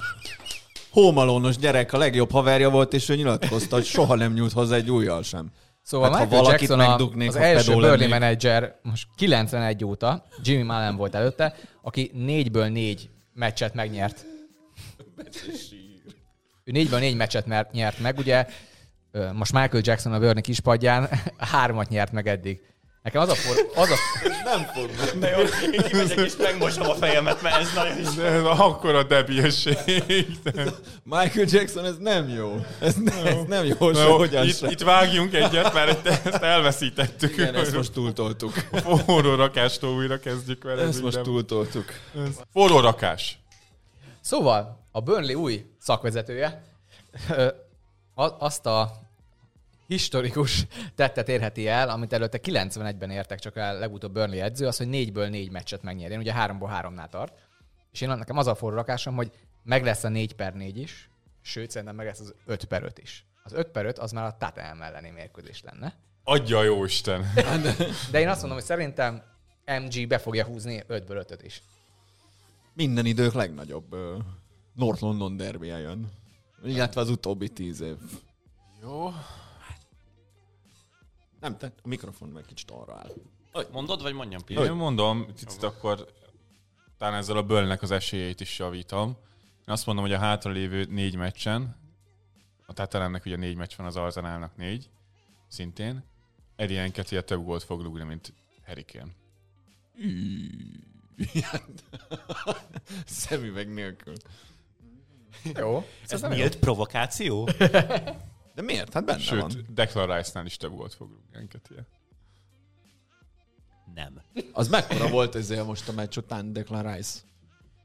hómalónos 0.89 1.57
gyerek 1.57 1.93
a 1.93 1.97
legjobb 1.97 2.31
haverja 2.31 2.69
volt, 2.69 2.93
és 2.93 3.09
ő 3.09 3.15
nyilatkozta, 3.15 3.75
hogy 3.75 3.85
soha 3.85 4.15
nem 4.15 4.33
nyújt 4.33 4.51
hozzá 4.51 4.75
egy 4.75 4.91
újjal 4.91 5.23
sem. 5.23 5.51
Szóval 5.81 6.11
hát, 6.11 6.29
Michael 6.29 6.51
Jackson 6.51 6.79
a, 6.79 6.95
az 7.27 7.35
első 7.35 7.73
Burnley 7.73 8.07
menedzser 8.07 8.79
most 8.81 9.07
91 9.15 9.85
óta, 9.85 10.25
Jimmy 10.43 10.63
Mullen 10.63 10.95
volt 10.95 11.15
előtte, 11.15 11.55
aki 11.81 12.11
négyből 12.13 12.67
négy 12.67 13.09
meccset 13.33 13.73
megnyert. 13.73 14.25
Ő 16.67 16.71
négyből 16.71 16.99
négy 16.99 17.15
meccset 17.15 17.71
nyert 17.71 17.99
meg, 17.99 18.17
ugye 18.17 18.45
most 19.33 19.53
Michael 19.53 19.83
Jackson 19.85 20.13
a 20.13 20.19
Burnley 20.19 20.41
kispadján 20.41 21.09
hármat 21.37 21.89
nyert 21.89 22.11
meg 22.11 22.27
eddig. 22.27 22.61
Nekem 23.03 23.21
az 23.21 23.29
a 23.29 23.35
for... 23.35 23.55
Az 23.75 23.89
a... 23.89 23.95
Nem 24.49 24.65
fog 24.73 24.89
De 25.19 25.29
jó, 25.29 25.37
én 25.71 25.81
kimegyek 25.81 26.17
és 26.17 26.35
megmosom 26.37 26.89
a 26.89 26.93
fejemet, 26.93 27.41
mert 27.41 27.55
ez 27.55 27.73
nagyon 27.73 27.99
is... 27.99 28.13
De 28.13 28.23
ez 28.23 28.43
akkora 28.43 29.03
debilség. 29.03 29.77
Michael 31.03 31.45
Jackson, 31.49 31.85
ez 31.85 31.97
nem 31.99 32.29
jó. 32.29 32.65
Ez, 32.79 32.95
ne, 32.95 33.13
ez 33.13 33.35
nem 33.47 33.65
jó, 33.65 33.75
no, 33.79 33.93
sehogyan 33.93 34.45
itt, 34.45 34.61
itt, 34.61 34.81
vágjunk 34.81 35.33
egyet, 35.33 35.73
mert 35.73 36.07
ezt 36.07 36.43
elveszítettük. 36.43 37.33
Igen, 37.33 37.55
ezt 37.55 37.75
most 37.75 37.91
túltoltuk. 37.91 38.53
Forró 39.05 39.35
rakástól 39.35 39.95
újra 39.95 40.19
kezdjük 40.19 40.63
vele. 40.63 40.81
Ezt 40.81 41.01
most 41.01 41.21
túltoltuk. 41.21 41.85
Forró 42.51 42.79
rakás. 42.79 43.37
Szóval, 44.21 44.84
a 44.95 45.01
Burnley 45.01 45.35
új 45.35 45.65
szakvezetője 45.77 46.63
azt 48.15 48.65
a 48.65 48.91
historikus 49.87 50.65
tettet 50.95 51.29
érheti 51.29 51.67
el, 51.67 51.89
amit 51.89 52.13
előtte 52.13 52.39
91-ben 52.43 53.09
értek 53.09 53.39
csak 53.39 53.57
el 53.57 53.79
legutóbb 53.79 54.13
Burnley 54.13 54.39
edző, 54.39 54.67
az, 54.67 54.77
hogy 54.77 54.87
négyből 54.87 55.27
négy 55.27 55.51
meccset 55.51 55.81
megnyerjen, 55.81 56.19
ugye 56.19 56.33
háromból 56.33 56.69
háromnál 56.69 57.09
tart. 57.09 57.33
És 57.91 58.01
én 58.01 58.09
nekem 58.09 58.37
az 58.37 58.47
a 58.47 58.55
forró 58.55 58.75
rakásom, 58.75 59.15
hogy 59.15 59.31
meg 59.63 59.83
lesz 59.83 60.03
a 60.03 60.09
4 60.09 60.35
per 60.35 60.53
4 60.53 60.77
is, 60.77 61.09
sőt, 61.41 61.71
szerintem 61.71 61.95
meg 61.95 62.05
lesz 62.05 62.19
az 62.19 62.33
5 62.45 62.65
per 62.65 62.83
5 62.83 62.97
is. 62.97 63.25
Az 63.43 63.53
5 63.53 63.67
per 63.67 63.85
5 63.85 63.99
az 63.99 64.11
már 64.11 64.25
a 64.25 64.37
Tottenham 64.39 64.81
elleni 64.81 65.09
mérkőzés 65.09 65.61
lenne. 65.61 65.95
Adja 66.23 66.63
jó 66.63 66.85
Isten! 66.85 67.25
De 68.11 68.19
én 68.19 68.29
azt 68.29 68.39
mondom, 68.39 68.57
hogy 68.57 68.67
szerintem 68.67 69.23
MG 69.65 70.07
be 70.07 70.17
fogja 70.17 70.45
húzni 70.45 70.83
5-ből 70.89 71.25
5 71.29 71.43
is. 71.43 71.61
Minden 72.73 73.05
idők 73.05 73.33
legnagyobb 73.33 73.95
North 74.75 75.01
London 75.01 75.37
derby 75.37 75.67
jön. 75.67 76.11
Illetve 76.63 77.01
az 77.01 77.09
utóbbi 77.09 77.49
tíz 77.49 77.81
év. 77.81 77.97
Jó. 78.81 79.13
Nem, 81.39 81.57
te 81.57 81.73
a 81.83 81.87
mikrofon 81.87 82.29
meg 82.29 82.45
kicsit 82.45 82.71
arra 82.71 82.95
áll. 82.95 83.11
Mondod, 83.71 84.01
vagy 84.01 84.13
mondjam, 84.13 84.43
Pia? 84.43 84.63
Én 84.63 84.71
mondom, 84.71 85.25
picit 85.25 85.63
akkor 85.63 86.07
talán 86.97 87.13
ezzel 87.13 87.37
a 87.37 87.43
bölnek 87.43 87.81
az 87.81 87.91
esélyeit 87.91 88.41
is 88.41 88.59
javítom. 88.59 89.09
Én 89.67 89.73
azt 89.73 89.85
mondom, 89.85 90.03
hogy 90.03 90.13
a 90.13 90.17
hátralévő 90.17 90.85
négy 90.85 91.15
meccsen, 91.15 91.75
a 92.65 92.73
Tatalennek 92.73 93.25
ugye 93.25 93.35
négy 93.35 93.55
meccs 93.55 93.75
van, 93.75 93.85
az 93.85 93.95
Arzenálnak 93.95 94.55
négy, 94.57 94.89
szintén. 95.47 96.03
Eddie 96.55 96.81
Enketia 96.81 97.21
több 97.21 97.43
gólt 97.43 97.63
fog 97.63 97.81
lúgni, 97.81 98.03
mint 98.03 98.33
Harry 98.65 98.85
Kane. 98.85 99.11
Szemüveg 103.05 103.73
nélkül. 103.73 104.15
Jó. 105.59 105.85
Ez 106.07 106.21
nyílt 106.21 106.59
provokáció? 106.59 107.49
De 108.55 108.61
miért? 108.61 108.93
Hát 108.93 109.05
benne 109.05 109.19
Sőt, 109.19 109.41
van. 109.41 109.65
Declan 109.69 110.15
Rice-nál 110.15 110.45
is 110.45 110.57
több 110.57 110.71
volt 110.71 110.93
fog 110.93 111.09
Enketia. 111.31 111.87
Nem. 113.93 114.21
Az 114.51 114.67
mekkora 114.67 115.09
volt 115.09 115.35
ezzel 115.35 115.63
most 115.63 115.89
a 115.89 115.91
meccs 115.91 116.17
után 116.17 116.53
Declan 116.53 116.93
Rice? 116.93 117.19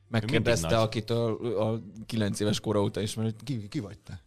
Megkérdezte, 0.09 0.81
akitől 0.81 1.57
a 1.59 1.81
kilenc 2.07 2.41
éves 2.41 2.61
kora 2.61 2.81
óta 2.81 3.01
is, 3.01 3.15
mert 3.15 3.43
ki, 3.45 3.69
ki 3.69 3.81
vagy 3.81 3.99
te? 3.99 4.23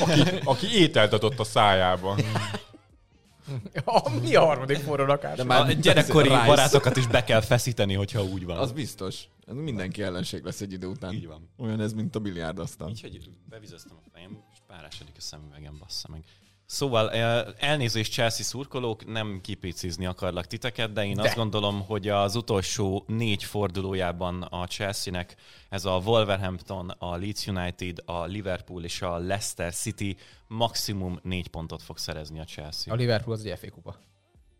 Aki, 0.00 0.20
aki 0.44 0.66
ételt 0.66 1.12
adott 1.12 1.38
a 1.38 1.44
szájában. 1.44 2.18
Mi 4.20 4.34
a 4.34 4.44
harmadik 4.44 4.76
forró 4.76 5.04
lakás? 5.04 5.36
De 5.36 5.44
már 5.44 5.68
a 5.68 5.72
gyerekkori 5.72 6.28
barátokat 6.28 6.96
is 6.96 7.06
be 7.06 7.24
kell 7.24 7.40
feszíteni, 7.40 7.94
hogyha 7.94 8.22
úgy 8.24 8.44
van. 8.44 8.56
Az 8.56 8.72
biztos. 8.72 9.28
Ez 9.46 9.54
mindenki 9.54 10.02
ellenség 10.02 10.44
lesz 10.44 10.60
egy 10.60 10.72
idő 10.72 10.86
után. 10.86 11.12
Így 11.12 11.26
van. 11.26 11.48
Olyan 11.56 11.80
ez, 11.80 11.92
mint 11.92 12.16
a 12.16 12.18
biliárdasztal. 12.18 12.90
Így, 12.90 13.00
hogy 13.00 13.30
bevizeztem 13.48 13.96
a 13.96 14.08
fejem, 14.12 14.42
és 14.52 14.58
párásodik 14.66 15.14
a 15.16 15.20
szemüvegem, 15.20 15.78
bassza 15.78 16.08
meg. 16.10 16.22
Szóval 16.70 17.10
eh, 17.10 17.46
elnézést 17.58 18.12
Chelsea 18.12 18.44
szurkolók, 18.44 19.06
nem 19.06 19.40
kipicizni 19.40 20.06
akarlak 20.06 20.46
titeket, 20.46 20.92
de 20.92 21.04
én 21.04 21.14
de. 21.14 21.22
azt 21.22 21.34
gondolom, 21.34 21.80
hogy 21.86 22.08
az 22.08 22.36
utolsó 22.36 23.04
négy 23.06 23.44
fordulójában 23.44 24.42
a 24.42 24.66
Chelsea-nek 24.66 25.36
ez 25.68 25.84
a 25.84 26.00
Wolverhampton, 26.04 26.88
a 26.88 27.16
Leeds 27.16 27.46
United, 27.46 27.98
a 28.04 28.24
Liverpool 28.24 28.84
és 28.84 29.02
a 29.02 29.16
Leicester 29.16 29.74
City 29.74 30.16
maximum 30.46 31.18
négy 31.22 31.48
pontot 31.48 31.82
fog 31.82 31.98
szerezni 31.98 32.40
a 32.40 32.44
Chelsea. 32.44 32.92
A 32.92 32.96
Liverpool 32.96 33.36
az 33.36 33.44
egy 33.44 33.58
FA 33.58 33.70
kupa. 33.70 33.96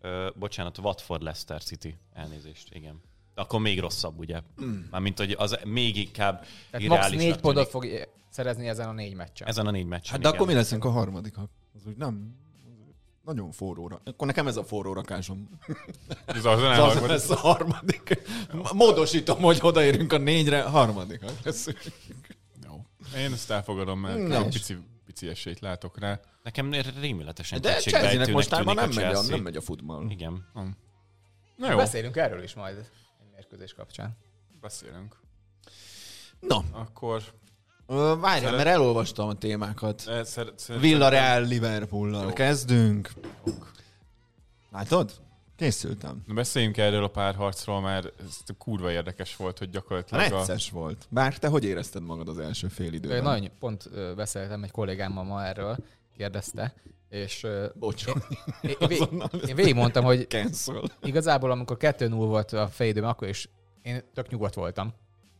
Ö, 0.01 0.29
bocsánat, 0.35 0.79
Watford 0.79 1.23
Leicester 1.23 1.63
City. 1.63 1.97
Elnézést, 2.15 2.75
igen. 2.75 3.01
Akkor 3.35 3.61
még 3.61 3.81
rosszabb, 3.81 4.19
ugye? 4.19 4.41
Mm. 4.63 4.81
Mármint, 4.91 5.19
hogy 5.19 5.35
az 5.39 5.59
még 5.65 5.97
inkább 5.97 6.47
Tehát 6.71 6.87
max 6.87 7.11
négy 7.11 7.37
pontot 7.37 7.69
fog 7.69 8.09
szerezni 8.29 8.69
ezen 8.69 8.89
a 8.89 8.93
négy 8.93 9.15
meccsen. 9.15 9.49
Ezen 9.49 9.67
a 9.67 9.71
négy 9.71 9.87
meccsen, 9.87 10.13
Hát 10.13 10.21
de 10.21 10.29
akkor 10.29 10.47
mi 10.47 10.55
leszünk 10.55 10.85
a 10.85 10.91
harmadikak? 10.91 11.51
Az 11.79 11.87
úgy 11.87 11.97
nem... 11.97 12.37
Nagyon 13.25 13.53
forróra. 13.53 14.01
Akkor 14.05 14.27
nekem 14.27 14.47
ez 14.47 14.57
a 14.57 14.65
forró 14.65 14.93
rakásom. 14.93 15.49
Az 16.27 16.45
Arsenal 16.45 16.73
Az 16.73 16.79
az 16.81 16.93
harmadik. 16.93 17.09
lesz 17.09 17.31
a 17.31 17.37
harmadik. 17.37 18.23
Módosítom, 18.73 19.41
hogy 19.41 19.59
odaérünk 19.63 20.13
a 20.13 20.19
négyre, 20.19 20.63
leszünk. 21.45 21.79
Jó. 22.67 22.85
Én 23.17 23.33
ezt 23.33 23.51
elfogadom, 23.51 24.01
mert 24.01 24.27
no. 24.29 24.45
pici, 24.49 24.77
pici 25.05 25.29
esélyt 25.29 25.61
látok 25.61 25.99
rá. 25.99 26.21
Nekem 26.43 26.73
rémületesen 27.01 27.61
De 27.61 27.75
Chelsea-nek 27.75 28.33
mostában 28.33 28.75
nem 28.75 28.91
megy, 28.95 29.15
a, 29.15 29.23
nem 29.23 29.41
megy 29.41 29.57
a 29.57 29.61
futball. 29.61 30.11
Igen. 30.11 30.47
Na 31.57 31.71
jó, 31.71 31.77
Beszélünk 31.77 32.17
erről 32.17 32.43
is 32.43 32.55
majd 32.55 32.77
egy 32.77 33.27
mérkőzés 33.35 33.75
kapcsán. 33.75 34.17
beszélünk. 34.61 35.17
Na, 36.41 36.65
Akkor 36.73 37.23
várjál, 37.97 38.39
Szeret- 38.39 38.57
mert 38.57 38.69
elolvastam 38.69 39.29
a 39.29 39.35
témákat. 39.35 40.03
eh, 40.07 40.25
szer- 40.25 40.53
szer- 40.59 40.81
Villarreal 40.81 41.43
Liverpool-lal 41.43 42.33
kezdünk. 42.33 43.11
Látod? 44.73 45.11
Készültem. 45.57 46.23
Na 46.27 46.35
beszéljünk 46.35 46.77
erről 46.77 47.05
a 47.05 47.09
párharcról, 47.09 47.81
mert 47.81 48.13
ez 48.21 48.37
kurva 48.59 48.91
érdekes 48.91 49.37
volt, 49.37 49.59
hogy 49.59 49.71
gyakorlatilag 49.71 50.33
a... 50.33 50.37
Necces 50.39 50.71
volt. 50.71 51.07
Bár 51.09 51.39
te 51.39 51.49
hogy 51.49 51.65
érezted 51.65 52.03
magad 52.03 52.29
az 52.29 52.39
első 52.39 52.69
fél 52.69 52.93
időben? 52.93 53.23
Nagyon, 53.23 53.51
pont 53.59 53.91
beszéltem 54.15 54.63
egy 54.63 54.71
kollégámmal 54.71 55.25
ma 55.25 55.45
erről, 55.45 55.77
kérdezte, 56.17 56.75
és 57.09 57.47
Bocs, 57.75 58.07
én, 58.63 58.75
én, 58.79 58.89
vég, 58.89 59.01
én 59.49 59.55
végigmondtam, 59.55 60.05
hogy 60.05 60.27
cancel. 60.29 60.83
igazából 61.03 61.51
amikor 61.51 61.77
2-0 61.81 62.09
volt 62.11 62.53
a 62.53 62.69
fél 62.69 62.89
időben, 62.89 63.11
akkor 63.11 63.29
is 63.29 63.49
én 63.83 64.03
tök 64.15 64.29
nyugodt 64.31 64.55
voltam. 64.55 64.93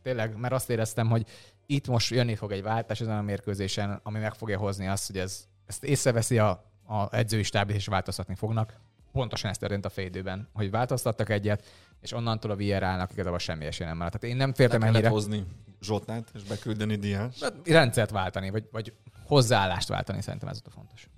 Tényleg, 0.03 0.37
mert 0.37 0.53
azt 0.53 0.69
éreztem, 0.69 1.07
hogy 1.09 1.25
itt 1.71 1.87
most 1.87 2.11
jönni 2.11 2.35
fog 2.35 2.51
egy 2.51 2.61
váltás 2.61 3.01
ezen 3.01 3.17
a 3.17 3.21
mérkőzésen, 3.21 3.99
ami 4.03 4.19
meg 4.19 4.33
fogja 4.33 4.57
hozni 4.57 4.87
azt, 4.87 5.07
hogy 5.07 5.17
ez, 5.17 5.47
ezt 5.65 5.83
észreveszi 5.83 6.37
a, 6.37 6.49
a 6.87 7.15
edzői 7.15 7.43
stáb, 7.43 7.69
és 7.69 7.85
változtatni 7.85 8.35
fognak. 8.35 8.79
Pontosan 9.11 9.49
ez 9.49 9.57
történt 9.57 9.85
a 9.85 9.89
fél 9.89 10.05
időben, 10.05 10.49
hogy 10.53 10.71
változtattak 10.71 11.29
egyet, 11.29 11.65
és 12.01 12.11
onnantól 12.11 12.51
a 12.51 12.55
VR-nak 12.55 13.11
igazából 13.11 13.39
semmi 13.39 13.65
esély 13.65 13.87
nem 13.87 13.97
maradt. 13.97 14.19
Tehát 14.19 14.35
én 14.35 14.39
nem 14.41 14.49
Le 14.49 14.55
féltem 14.55 14.79
kellett 14.79 14.95
ennyire 14.95 15.09
hozni 15.09 15.45
Zsotát, 15.81 16.31
és 16.33 16.43
beküldeni 16.43 16.95
Diás. 16.95 17.39
Hát, 17.41 17.53
rendszert 17.67 18.11
váltani, 18.11 18.49
vagy, 18.49 18.67
vagy 18.71 18.93
hozzáállást 19.25 19.87
váltani, 19.87 20.21
szerintem 20.21 20.49
ez 20.49 20.61
a 20.65 20.69
fontos. 20.69 21.09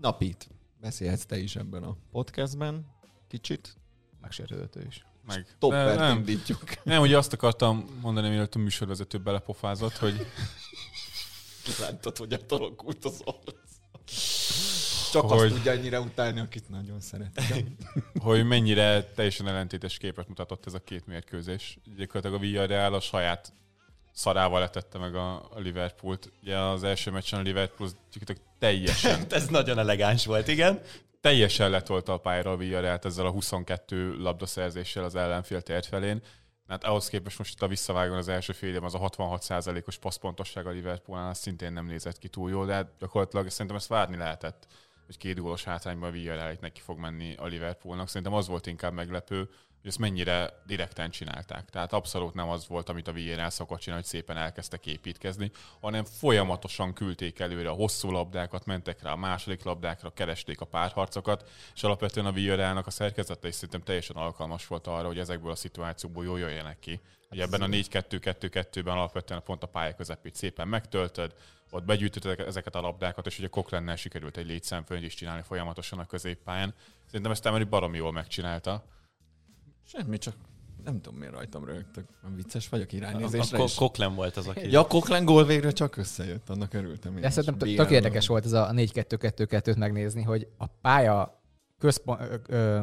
Napit. 0.00 0.48
Beszélhetsz 0.80 1.24
te 1.24 1.38
is 1.38 1.56
ebben 1.56 1.82
a 1.82 1.96
podcastben. 2.10 2.86
Kicsit. 3.28 3.76
Megsértődött 4.20 4.76
ő 4.76 4.84
is. 4.88 5.04
Meg. 5.26 5.42
De 5.42 5.50
Toppert 5.58 5.98
nem, 5.98 6.16
indítjuk. 6.16 6.84
nem, 6.84 7.00
ugye 7.00 7.16
azt 7.18 7.32
akartam 7.32 7.98
mondani, 8.00 8.28
mielőtt 8.28 8.54
a 8.54 8.58
műsorvezető 8.58 9.18
belepofázott, 9.18 9.96
hogy 9.96 10.26
Láttad, 11.80 12.16
hogy 12.16 12.34
átalakult 12.34 13.04
az 13.04 13.20
arc. 13.24 13.54
Csak 15.12 15.22
Hogy- 15.22 15.46
azt 15.46 15.54
tudja 15.54 15.72
ennyire 15.72 16.00
utálni, 16.00 16.40
akit 16.40 16.68
nagyon 16.68 17.00
szeret. 17.00 17.42
hogy 18.22 18.46
mennyire 18.46 19.04
teljesen 19.04 19.48
ellentétes 19.48 19.98
képet 19.98 20.28
mutatott 20.28 20.66
ez 20.66 20.74
a 20.74 20.78
két 20.78 21.06
mérkőzés. 21.06 21.78
Gyakorlatilag 21.96 22.36
a 22.36 22.40
Villarreal 22.40 22.94
a 22.94 23.00
saját 23.00 23.52
szarával 24.12 24.60
letette 24.60 24.98
meg 24.98 25.14
a, 25.14 25.34
a 25.34 25.58
Liverpoolt. 25.58 26.32
Ugye 26.42 26.58
az 26.58 26.84
első 26.84 27.10
meccsen 27.10 27.38
a 27.38 27.42
Liverpool 27.42 27.90
gyakorlatilag 28.12 28.50
teljesen, 28.58 29.24
Ez 29.30 29.46
nagyon 29.46 29.78
elegáns 29.78 30.26
volt, 30.26 30.48
igen. 30.48 30.80
Teljesen 31.20 31.70
letolta 31.70 32.12
a 32.12 32.18
pályára 32.18 32.50
a 32.50 32.56
Villarrealt 32.56 33.04
ezzel 33.04 33.26
a 33.26 33.30
22 33.30 34.16
labdaszerzéssel 34.18 35.04
az 35.04 35.14
ellenfél 35.14 35.60
tért 35.60 35.86
felén. 35.86 36.22
Hát 36.68 36.84
ahhoz 36.84 37.08
képest 37.08 37.38
most 37.38 37.52
itt 37.52 37.62
a 37.62 37.68
visszavágon 37.68 38.16
az 38.16 38.28
első 38.28 38.52
fél 38.52 38.68
évben 38.68 38.84
az 38.84 38.94
a 38.94 38.98
66%-os 38.98 39.98
passzpontosság 39.98 40.66
a 40.66 40.70
Liverpoolnál 40.70 41.28
az 41.30 41.38
szintén 41.38 41.72
nem 41.72 41.86
nézett 41.86 42.18
ki 42.18 42.28
túl 42.28 42.50
jól, 42.50 42.66
de 42.66 42.72
hát 42.72 42.92
gyakorlatilag 42.98 43.48
szerintem 43.48 43.76
ezt 43.76 43.88
várni 43.88 44.16
lehetett, 44.16 44.66
hogy 45.06 45.16
két 45.16 45.40
gólos 45.40 45.64
hátrányban 45.64 46.08
a 46.08 46.12
Villarreal 46.12 46.56
neki 46.60 46.80
fog 46.80 46.98
menni 46.98 47.34
a 47.34 47.46
Liverpoolnak. 47.46 48.08
Szerintem 48.08 48.32
az 48.32 48.48
volt 48.48 48.66
inkább 48.66 48.92
meglepő, 48.92 49.48
hogy 49.80 49.90
ezt 49.90 49.98
mennyire 49.98 50.62
direkten 50.66 51.10
csinálták. 51.10 51.70
Tehát 51.70 51.92
abszolút 51.92 52.34
nem 52.34 52.48
az 52.48 52.68
volt, 52.68 52.88
amit 52.88 53.08
a 53.08 53.12
Villarreal 53.12 53.50
szokott 53.50 53.80
csinálni, 53.80 54.04
hogy 54.04 54.12
szépen 54.12 54.36
elkezdtek 54.36 54.86
építkezni, 54.86 55.50
hanem 55.80 56.04
folyamatosan 56.04 56.92
küldték 56.92 57.38
előre 57.38 57.68
a 57.68 57.74
hosszú 57.74 58.10
labdákat, 58.10 58.64
mentek 58.64 59.02
rá 59.02 59.12
a 59.12 59.16
második 59.16 59.62
labdákra, 59.62 60.10
keresték 60.10 60.60
a 60.60 60.64
párharcokat, 60.64 61.50
és 61.74 61.82
alapvetően 61.82 62.26
a 62.26 62.32
Villarrealnak 62.32 62.86
a 62.86 62.90
szerkezete 62.90 63.48
is 63.48 63.54
szerintem 63.54 63.82
teljesen 63.82 64.16
alkalmas 64.16 64.66
volt 64.66 64.86
arra, 64.86 65.06
hogy 65.06 65.18
ezekből 65.18 65.50
a 65.50 65.56
szituációkból 65.56 66.24
jól 66.24 66.38
jöjjenek 66.38 66.78
ki. 66.78 67.00
Ugye 67.30 67.42
ebben 67.42 67.62
a 67.62 67.66
4-2-2-2-ben 67.66 68.94
alapvetően 68.94 69.42
pont 69.42 69.62
a 69.62 69.66
pálya 69.66 69.94
közepét 69.94 70.34
szépen 70.34 70.68
megtöltöd, 70.68 71.34
ott 71.70 71.84
begyűjtöttek 71.84 72.38
ezeket 72.38 72.74
a 72.74 72.80
labdákat, 72.80 73.26
és 73.26 73.38
ugye 73.38 73.48
Cochrane-nel 73.48 73.96
sikerült 73.96 74.36
egy 74.36 74.46
létszámfölnyt 74.46 75.04
is 75.04 75.14
csinálni 75.14 75.42
folyamatosan 75.42 75.98
a 75.98 76.06
középpályán. 76.06 76.74
Szerintem 77.06 77.30
ezt 77.30 77.46
Emery 77.46 77.64
baromi 77.64 77.96
jól 77.96 78.12
megcsinálta. 78.12 78.84
Semmi, 79.92 80.18
csak 80.18 80.34
nem 80.84 81.00
tudom, 81.00 81.18
miért 81.18 81.34
rajtam 81.34 81.64
rögtök. 81.64 82.04
Nem 82.22 82.36
vicces 82.36 82.68
vagyok 82.68 82.92
iránynézésre 82.92 83.58
A 83.58 83.62
is. 83.62 83.74
Koklen 83.74 84.14
volt 84.14 84.36
az, 84.36 84.46
aki... 84.46 84.70
Ja, 84.70 84.86
Coquelin 84.86 85.24
gól 85.24 85.44
végre 85.44 85.70
csak 85.70 85.96
összejött, 85.96 86.48
annak 86.48 86.74
örültem 86.74 87.14
én. 87.14 87.20
De 87.20 87.30
szerintem 87.30 87.58
tök- 87.58 87.76
tök 87.76 87.90
érdekes 87.90 88.26
volt 88.26 88.44
ez 88.44 88.52
a 88.52 88.70
4-2-2-2-t 88.72 89.78
megnézni, 89.78 90.22
hogy 90.22 90.48
a 90.58 90.66
pálya 90.66 91.42
központ, 91.78 92.20
ö, 92.20 92.34
ö, 92.46 92.82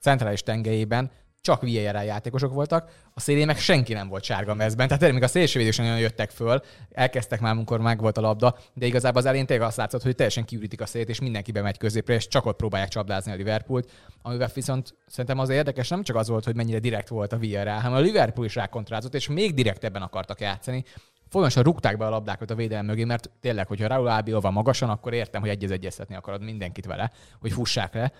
centrális 0.00 0.42
tengelyében 0.42 1.10
csak 1.42 1.60
VAR 1.60 2.04
játékosok 2.04 2.52
voltak, 2.52 2.90
a 3.14 3.20
szélén 3.20 3.46
meg 3.46 3.58
senki 3.58 3.92
nem 3.92 4.08
volt 4.08 4.24
sárga 4.24 4.54
mezben, 4.54 4.86
tehát 4.86 5.02
tényleg 5.02 5.20
még 5.20 5.28
a 5.28 5.32
szélsővédők 5.32 5.72
sem 5.72 5.84
nagyon 5.84 6.00
jöttek 6.00 6.30
föl, 6.30 6.62
elkezdtek 6.90 7.40
már, 7.40 7.52
amikor 7.52 7.80
meg 7.80 8.00
volt 8.00 8.18
a 8.18 8.20
labda, 8.20 8.56
de 8.74 8.86
igazából 8.86 9.20
az 9.20 9.26
elején 9.26 9.46
tényleg 9.46 9.66
azt 9.66 9.76
látszott, 9.76 10.02
hogy 10.02 10.14
teljesen 10.14 10.44
kiürítik 10.44 10.80
a 10.80 10.86
szélet, 10.86 11.08
és 11.08 11.20
mindenki 11.20 11.52
bemegy 11.52 11.78
középre, 11.78 12.14
és 12.14 12.28
csak 12.28 12.46
ott 12.46 12.56
próbálják 12.56 12.90
csapdázni 12.90 13.32
a 13.32 13.34
Liverpoolt, 13.34 13.90
amivel 14.22 14.50
viszont 14.54 14.94
szerintem 15.06 15.38
az 15.38 15.48
érdekes 15.48 15.88
nem 15.88 16.02
csak 16.02 16.16
az 16.16 16.28
volt, 16.28 16.44
hogy 16.44 16.56
mennyire 16.56 16.78
direkt 16.78 17.08
volt 17.08 17.32
a 17.32 17.38
VAR, 17.38 17.66
hanem 17.66 17.92
a 17.92 18.00
Liverpool 18.00 18.46
is 18.46 18.54
rákontrázott, 18.54 19.14
és 19.14 19.28
még 19.28 19.54
direktebben 19.54 20.02
akartak 20.02 20.40
játszani, 20.40 20.84
folyamatosan 21.28 21.62
rúgták 21.62 21.96
be 21.96 22.06
a 22.06 22.10
labdákat 22.10 22.50
a 22.50 22.54
védelem 22.54 22.84
mögé, 22.84 23.04
mert 23.04 23.30
tényleg, 23.40 23.66
hogyha 23.66 23.86
Raúl 23.86 24.08
Albiol 24.08 24.40
van 24.40 24.52
magasan, 24.52 24.88
akkor 24.88 25.12
értem, 25.12 25.40
hogy 25.40 25.50
egyez 25.50 25.70
egyeztetni 25.70 26.14
akarod 26.14 26.42
mindenkit 26.42 26.86
vele, 26.86 27.10
hogy 27.40 27.52
fussák 27.52 27.94
le. 27.94 28.12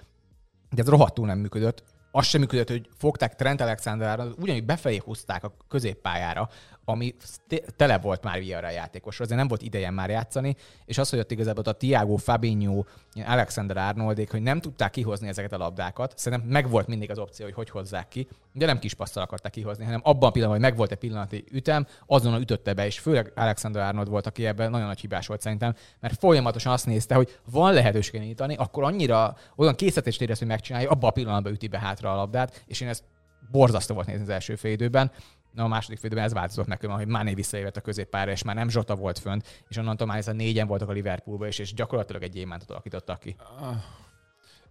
De 0.71 0.83
ez 0.83 0.89
rohadtul 0.89 1.27
nem 1.27 1.39
működött. 1.39 1.83
Az 2.15 2.27
sem 2.27 2.41
működött, 2.41 2.69
hogy 2.69 2.89
fogták 2.99 3.35
Trent 3.35 3.61
Alexander 3.61 4.21
ugyanúgy 4.39 4.65
befelé 4.65 5.01
húzták 5.05 5.45
a 5.45 5.55
középpályára, 5.69 6.49
ami 6.85 7.15
te- 7.49 7.61
tele 7.77 7.99
volt 7.99 8.23
már 8.23 8.41
VRA 8.41 8.71
játékosra, 8.71 9.25
azért 9.25 9.39
nem 9.39 9.49
volt 9.49 9.63
idejen 9.63 9.95
már 9.95 10.11
játszani, 10.11 10.57
és 10.85 10.99
az, 10.99 11.11
hogy 11.11 11.19
ott 11.19 11.31
igazából 11.31 11.65
a 11.65 11.73
Tiago, 11.73 12.17
Fabinho, 12.17 12.85
Alexander 13.27 13.77
Arnoldék, 13.77 14.31
hogy 14.31 14.43
nem 14.43 14.61
tudták 14.61 14.91
kihozni 14.91 15.29
ezeket 15.29 15.53
a 15.53 15.57
labdákat, 15.57 16.19
szerintem 16.19 16.49
megvolt 16.49 16.87
mindig 16.87 17.11
az 17.11 17.19
opció, 17.19 17.45
hogy 17.45 17.55
hogy 17.55 17.71
hozzák 17.71 18.09
ki, 18.09 18.29
de 18.53 18.67
nem 18.67 18.79
kis 18.79 18.95
passzal 18.95 19.23
akarták 19.23 19.53
kihozni, 19.53 19.85
hanem 19.85 20.01
abban 20.05 20.29
a 20.29 20.33
pillanatban, 20.33 20.61
hogy 20.61 20.71
megvolt 20.71 20.91
egy 20.91 20.99
pillanati 20.99 21.45
ütem, 21.51 21.87
azonnal 22.07 22.41
ütötte 22.41 22.73
be, 22.73 22.87
és 22.87 22.99
főleg 22.99 23.33
Alexander 23.35 23.83
Arnold 23.83 24.09
volt, 24.09 24.27
aki 24.27 24.47
ebben 24.47 24.71
nagyon 24.71 24.87
nagy 24.87 25.01
hibás 25.01 25.27
volt 25.27 25.41
szerintem, 25.41 25.75
mert 26.01 26.19
folyamatosan 26.19 26.73
azt 26.73 26.87
nézte, 26.87 27.15
hogy 27.15 27.39
van 27.51 27.73
lehetőség 27.73 28.21
nyitani, 28.21 28.55
akkor 28.55 28.83
annyira 28.83 29.37
olyan 29.57 29.75
készítést 29.75 30.23
érez, 30.23 30.39
hogy 30.39 30.49
megcsinálja, 30.49 30.91
abban 30.91 31.09
a 31.09 31.13
pillanatban 31.13 31.53
üti 31.53 31.69
be 31.69 31.79
hátra 31.79 32.13
a 32.13 32.17
labdát, 32.17 32.65
és 32.67 32.81
én 32.81 32.89
ezt 32.89 33.05
borzasztó 33.51 33.95
volt 33.95 34.07
nézni 34.07 34.23
az 34.23 34.29
első 34.29 34.57
fél 34.57 34.73
időben. 34.73 35.11
Na, 35.53 35.65
a 35.65 35.69
második 35.69 35.99
fél 35.99 36.07
időben 36.07 36.25
ez 36.25 36.33
változott 36.33 36.67
nekem, 36.67 36.91
hogy 36.91 37.07
Máné 37.07 37.35
visszaévett 37.35 37.77
a 37.77 37.81
középpára, 37.81 38.31
és 38.31 38.43
már 38.43 38.55
nem 38.55 38.69
Zsota 38.69 38.95
volt 38.95 39.19
fönt, 39.19 39.65
és 39.69 39.77
onnantól 39.77 40.07
már 40.07 40.19
ez 40.19 40.29
a 40.29 40.33
négyen 40.33 40.67
voltak 40.67 40.89
a 40.89 40.93
Liverpoolba 40.93 41.47
is, 41.47 41.59
és 41.59 41.75
gyakorlatilag 41.75 42.23
egy 42.23 42.33
gyémántot 42.33 42.71
alakítottak 42.71 43.21
ki. 43.21 43.37
Ah, 43.61 43.77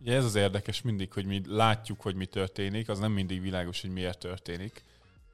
Ugye 0.02 0.16
ez 0.16 0.26
az 0.26 0.36
érdekes 0.36 0.82
mindig, 0.82 1.14
hogy 1.14 1.26
mi 1.26 1.42
látjuk, 1.46 2.02
hogy 2.02 2.16
mi 2.16 2.26
történik, 2.26 2.90
az 2.90 3.00
nem 3.00 3.12
mindig 3.12 3.42
világos, 3.42 3.82
hogy 3.82 3.90
miért 3.90 4.20
történik. 4.20 4.84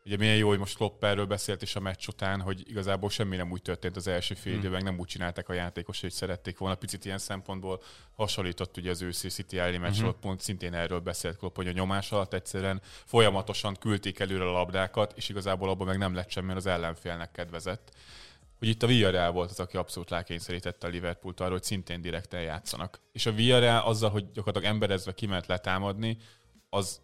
Ugye 0.07 0.17
milyen 0.17 0.35
jó, 0.35 0.47
hogy 0.47 0.59
most 0.59 0.75
Klopp 0.75 1.03
erről 1.03 1.25
beszélt 1.25 1.61
is 1.61 1.75
a 1.75 1.79
meccs 1.79 2.07
után, 2.07 2.41
hogy 2.41 2.63
igazából 2.69 3.09
semmi 3.09 3.35
nem 3.35 3.51
úgy 3.51 3.61
történt 3.61 3.95
az 3.95 4.07
első 4.07 4.33
fél 4.33 4.51
Hmm. 4.51 4.61
időben, 4.61 4.83
nem 4.83 4.99
úgy 4.99 5.07
csinálták 5.07 5.49
a 5.49 5.53
játékos, 5.53 6.01
hogy 6.01 6.11
szerették 6.11 6.57
volna. 6.57 6.75
Picit 6.75 7.05
ilyen 7.05 7.17
szempontból 7.17 7.81
hasonlított 8.15 8.77
ugye 8.77 8.89
az 8.89 9.01
őszi 9.01 9.29
City 9.29 9.59
elleni 9.59 9.77
meccs, 9.77 9.99
uh-huh. 9.99 10.15
pont 10.19 10.41
szintén 10.41 10.73
erről 10.73 10.99
beszélt 10.99 11.37
Klopp, 11.37 11.55
hogy 11.55 11.67
a 11.67 11.71
nyomás 11.71 12.11
alatt 12.11 12.33
egyszerűen 12.33 12.81
folyamatosan 13.05 13.75
küldték 13.79 14.19
előre 14.19 14.43
a 14.43 14.51
labdákat, 14.51 15.13
és 15.15 15.29
igazából 15.29 15.69
abban 15.69 15.87
meg 15.87 15.97
nem 15.97 16.13
lett 16.13 16.29
semmi, 16.29 16.45
mert 16.45 16.59
az 16.59 16.65
ellenfélnek 16.65 17.31
kedvezett. 17.31 17.91
hogy 18.59 18.67
itt 18.67 18.83
a 18.83 18.87
Villarreal 18.87 19.31
volt 19.31 19.49
az, 19.49 19.59
aki 19.59 19.77
abszolút 19.77 20.09
rákényszerítette 20.09 20.87
a 20.87 20.89
Liverpoolt 20.89 21.39
arra, 21.39 21.51
hogy 21.51 21.63
szintén 21.63 22.01
direkt 22.01 22.33
eljátszanak. 22.33 22.99
És 23.11 23.25
a 23.25 23.31
Villarreal 23.31 23.85
azzal, 23.85 24.09
hogy 24.09 24.31
gyakorlatilag 24.31 24.73
emberezve 24.73 25.13
kiment 25.13 25.45
letámadni, 25.45 26.17
az 26.69 27.01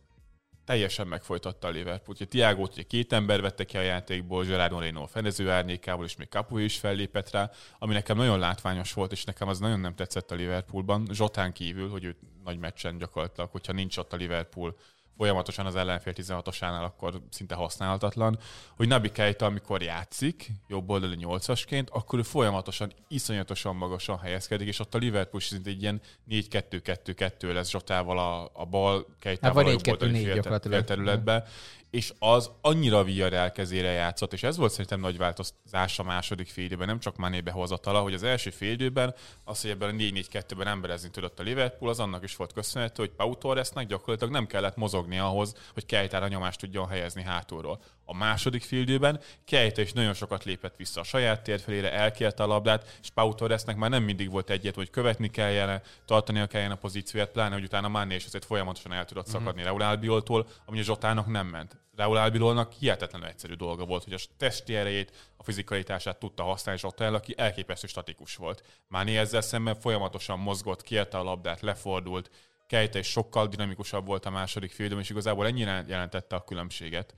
teljesen 0.65 1.08
megfojtatta 1.08 1.67
a 1.67 1.71
Liverpoolt. 1.71 2.19
Ugye 2.19 2.30
Tiago 2.30 2.62
ugye 2.62 2.84
két 2.84 3.13
ember 3.13 3.41
vette 3.41 3.63
ki 3.63 3.78
a 3.78 3.82
játékból, 3.82 4.43
Gerard 4.43 4.71
Moreno 4.71 5.06
fedező 5.06 5.49
árnyékából, 5.49 6.06
és 6.06 6.15
még 6.15 6.28
Capu 6.28 6.58
is 6.58 6.78
fellépett 6.78 7.30
rá, 7.32 7.52
ami 7.80 7.93
nekem 7.93 8.17
nagyon 8.17 8.39
látványos 8.39 8.93
volt, 8.93 9.12
és 9.12 9.23
nekem 9.23 9.47
az 9.47 9.60
nagyon 9.60 9.80
nem 9.80 9.95
tetszett 9.95 10.32
a 10.32 10.36
Liverpoolban. 10.36 11.08
Zsotán 11.12 11.54
kívül, 11.54 11.89
hogy 11.89 12.04
ő 12.04 12.15
nagy 12.43 12.58
meccsen 12.60 12.97
gyakorlatilag, 12.97 13.49
hogyha 13.49 13.73
nincs 13.73 13.97
ott 13.97 14.13
a 14.13 14.15
Liverpool 14.15 14.76
folyamatosan 15.17 15.65
az 15.65 15.76
ellenfél 15.76 16.13
16-osánál, 16.15 16.84
akkor 16.84 17.21
szinte 17.30 17.56
használhatatlan, 17.56 18.39
hogy 18.76 18.88
Nabi 18.88 19.12
Keita, 19.12 19.45
amikor 19.45 19.82
játszik, 19.82 20.52
jobb 20.67 20.89
oldali 20.89 21.17
8-asként, 21.19 21.88
akkor 21.89 22.19
ő 22.19 22.21
folyamatosan, 22.21 22.93
iszonyatosan 23.08 23.76
magasan 23.76 24.19
helyezkedik, 24.19 24.67
és 24.67 24.80
ott 24.80 24.95
a 24.95 24.97
Liverpool 24.97 25.41
szinte 25.41 25.69
egy 25.69 25.82
ilyen 25.82 26.02
4-2-2-2 26.30 27.54
lesz 27.54 27.69
Zsotával 27.69 28.19
a, 28.19 28.49
a 28.54 28.65
bal, 28.65 29.06
Keitával 29.19 29.63
hát 29.63 29.73
a 29.73 29.76
jobb 29.76 29.88
oldali 29.88 30.23
fél, 30.23 30.60
fél 30.62 30.84
területbe, 30.84 31.45
és 31.93 32.13
az 32.19 32.51
annyira 32.62 33.03
Villarreal 33.03 33.51
kezére 33.51 33.91
játszott, 33.91 34.34
és 34.34 34.43
ez 34.43 34.58
volt 34.58 34.71
szerintem 34.71 34.99
nagy 34.99 35.17
változás 35.17 35.99
a 35.99 36.03
második 36.03 36.47
félidőben, 36.47 36.88
nem 36.88 36.99
csak 36.99 37.17
Mané 37.17 37.41
behozatala, 37.41 38.01
hogy 38.01 38.13
az 38.13 38.23
első 38.23 38.49
félidőben 38.49 39.15
az, 39.43 39.62
hogy 39.62 39.69
ebben 39.69 39.89
a 39.89 39.91
4-4-2-ben 39.91 40.67
emberezni 40.67 41.10
tudott 41.10 41.39
a 41.39 41.43
Liverpool, 41.43 41.89
az 41.89 41.99
annak 41.99 42.23
is 42.23 42.36
volt 42.36 42.53
köszönhető, 42.53 43.03
hogy 43.03 43.12
Pau 43.12 43.36
Torresnek 43.36 43.88
gyakorlatilag 43.88 44.34
nem 44.34 44.45
kellett 44.45 44.75
mozogni 44.75 45.19
ahhoz, 45.19 45.56
hogy 45.73 45.86
Kejtára 45.86 46.27
nyomást 46.27 46.60
tudjon 46.60 46.88
helyezni 46.88 47.23
hátulról. 47.23 47.82
A 48.06 48.15
második 48.15 48.63
fildőben 48.63 49.19
Kejta 49.45 49.82
is 49.82 49.93
nagyon 49.93 50.13
sokat 50.13 50.43
lépett 50.43 50.75
vissza 50.75 50.99
a 50.99 51.03
saját 51.03 51.43
térfelére, 51.43 51.91
elkérte 51.91 52.43
a 52.43 52.47
labdát, 52.47 52.97
és 53.01 53.10
Pau 53.10 53.34
Torresnek 53.34 53.75
már 53.75 53.89
nem 53.89 54.03
mindig 54.03 54.32
volt 54.32 54.49
egyet, 54.49 54.75
hogy 54.75 54.89
követni 54.89 55.29
kellene, 55.29 55.82
tartani 56.06 56.47
kellene 56.47 56.73
a 56.73 56.77
pozícióját, 56.77 57.32
pláne, 57.32 57.53
hogy 57.53 57.63
utána 57.63 57.88
Mané 57.88 58.15
is 58.15 58.25
azért 58.25 58.45
folyamatosan 58.45 58.93
el 58.93 59.06
tudott 59.06 59.27
szakadni 59.27 59.62
mm-hmm. 59.62 59.69
Raúl 59.69 59.82
Albioltól, 59.82 60.47
ami 60.65 60.79
a 60.79 60.84
Zsotának 60.84 61.27
nem 61.27 61.47
ment. 61.47 61.82
Raúl 61.95 62.17
Albilolnak 62.17 62.71
hihetetlenül 62.71 63.27
egyszerű 63.27 63.53
dolga 63.53 63.86
volt, 63.86 64.03
hogy 64.03 64.13
a 64.13 64.19
testi 64.38 64.75
erejét, 64.75 65.32
a 65.38 65.43
fizikalitását 65.43 66.19
tudta 66.19 66.43
használni 66.43 66.82
el, 66.97 67.13
aki 67.13 67.34
elképesztő 67.38 67.88
statikus 67.88 68.36
volt. 68.36 68.63
Máné 68.88 69.17
ezzel 69.17 69.41
szemben 69.41 69.75
folyamatosan 69.75 70.39
mozgott, 70.39 70.82
kérte 70.82 71.17
a 71.17 71.23
labdát, 71.23 71.62
lefordult, 71.62 72.29
Kejte 72.67 72.99
is 72.99 73.08
sokkal 73.08 73.47
dinamikusabb 73.47 74.06
volt 74.06 74.25
a 74.25 74.29
második 74.29 74.71
félidőm, 74.71 74.99
és 74.99 75.10
igazából 75.10 75.45
ennyire 75.45 75.84
jelentette 75.88 76.36
a 76.36 76.43
különbséget. 76.43 77.15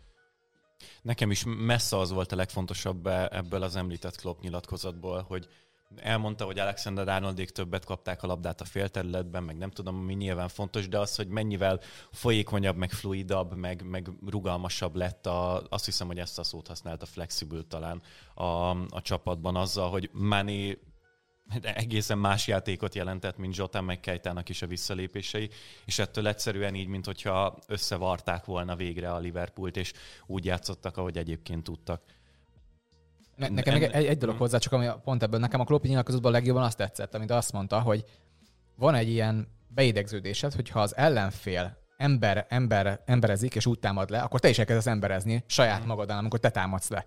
Nekem 1.02 1.32
is 1.32 1.44
messze 1.46 1.98
az 1.98 2.12
volt 2.12 2.32
a 2.32 2.36
legfontosabb 2.36 3.08
ebből 3.08 3.64
az 3.64 3.76
említett 3.76 4.16
Klopp 4.16 4.42
nyilatkozatból, 4.42 5.22
hogy 5.22 5.48
elmondta, 5.98 6.46
hogy 6.46 6.60
Alexander 6.60 7.08
Arnoldék 7.08 7.50
többet 7.50 7.86
kapták 7.86 8.24
a 8.24 8.28
labdát 8.28 8.62
a 8.62 8.66
félterületben, 8.66 9.44
meg 9.44 9.58
nem 9.58 9.72
tudom, 9.72 9.96
mi 9.96 10.14
nyilván 10.14 10.48
fontos, 10.48 10.88
de 10.88 11.00
az, 11.00 11.16
hogy 11.16 11.28
mennyivel 11.28 11.80
folyékonyabb, 12.12 12.76
meg 12.76 12.92
fluidabb, 12.92 13.56
meg, 13.56 13.84
meg 13.84 14.10
rugalmasabb 14.28 14.96
lett, 14.96 15.26
a, 15.26 15.64
azt 15.70 15.86
hiszem, 15.86 16.08
hogy 16.08 16.20
ezt 16.20 16.40
a 16.40 16.44
szót 16.44 16.68
használta 16.68 17.06
flexible 17.06 17.62
talán 17.68 18.02
a, 18.34 18.70
a 18.70 19.02
csapatban 19.02 19.56
azzal, 19.56 19.90
hogy 19.90 20.10
Mané 20.14 20.78
egészen 21.62 22.18
más 22.18 22.48
játékot 22.48 22.96
jelentett, 22.96 23.38
mint 23.38 23.54
Zsotán 23.54 23.84
meg 23.84 24.00
Kejtának 24.00 24.50
is 24.50 24.62
a 24.62 24.68
visszalépései, 24.68 25.50
és 25.86 26.00
ettől 26.00 26.28
egyszerűen 26.28 26.76
így, 26.76 26.88
mint 26.88 27.06
hogyha 27.06 27.58
összevarták 27.68 28.46
volna 28.46 28.76
végre 28.76 29.14
a 29.14 29.20
Liverpoolt, 29.20 29.78
és 29.78 29.94
úgy 30.26 30.46
játszottak, 30.46 30.98
ahogy 30.98 31.18
egyébként 31.18 31.64
tudtak. 31.64 32.02
Ne, 33.36 33.48
nekem 33.48 33.76
en... 33.76 33.92
egy, 33.92 34.06
egy 34.06 34.18
dolog 34.18 34.38
hozzá, 34.38 34.58
csak 34.58 34.74
ami 34.74 34.88
pont 35.04 35.24
ebből 35.24 35.40
nekem 35.40 35.60
a 35.60 35.64
Kloppi 35.64 35.88
nyilatkozatban 35.88 36.32
a 36.32 36.36
legjobban 36.36 36.64
azt 36.64 36.78
tetszett, 36.78 37.16
amit 37.16 37.32
azt 37.32 37.52
mondta, 37.52 37.80
hogy 37.80 38.04
van 38.76 38.96
egy 38.96 39.10
ilyen 39.10 39.48
beidegződésed, 39.68 40.54
hogyha 40.54 40.82
az 40.82 40.96
ellenfél 40.96 41.78
ember, 41.98 42.46
ember, 42.50 43.02
emberezik, 43.06 43.56
és 43.56 43.66
úgy 43.66 43.80
támad 43.80 44.10
le, 44.10 44.20
akkor 44.20 44.40
te 44.40 44.50
is 44.50 44.60
elkezdesz 44.60 44.88
emberezni 44.88 45.44
saját 45.48 45.84
mm. 45.84 45.88
magadán, 45.88 46.18
amikor 46.18 46.40
te 46.40 46.50
támadsz 46.50 46.90
le. 46.90 47.06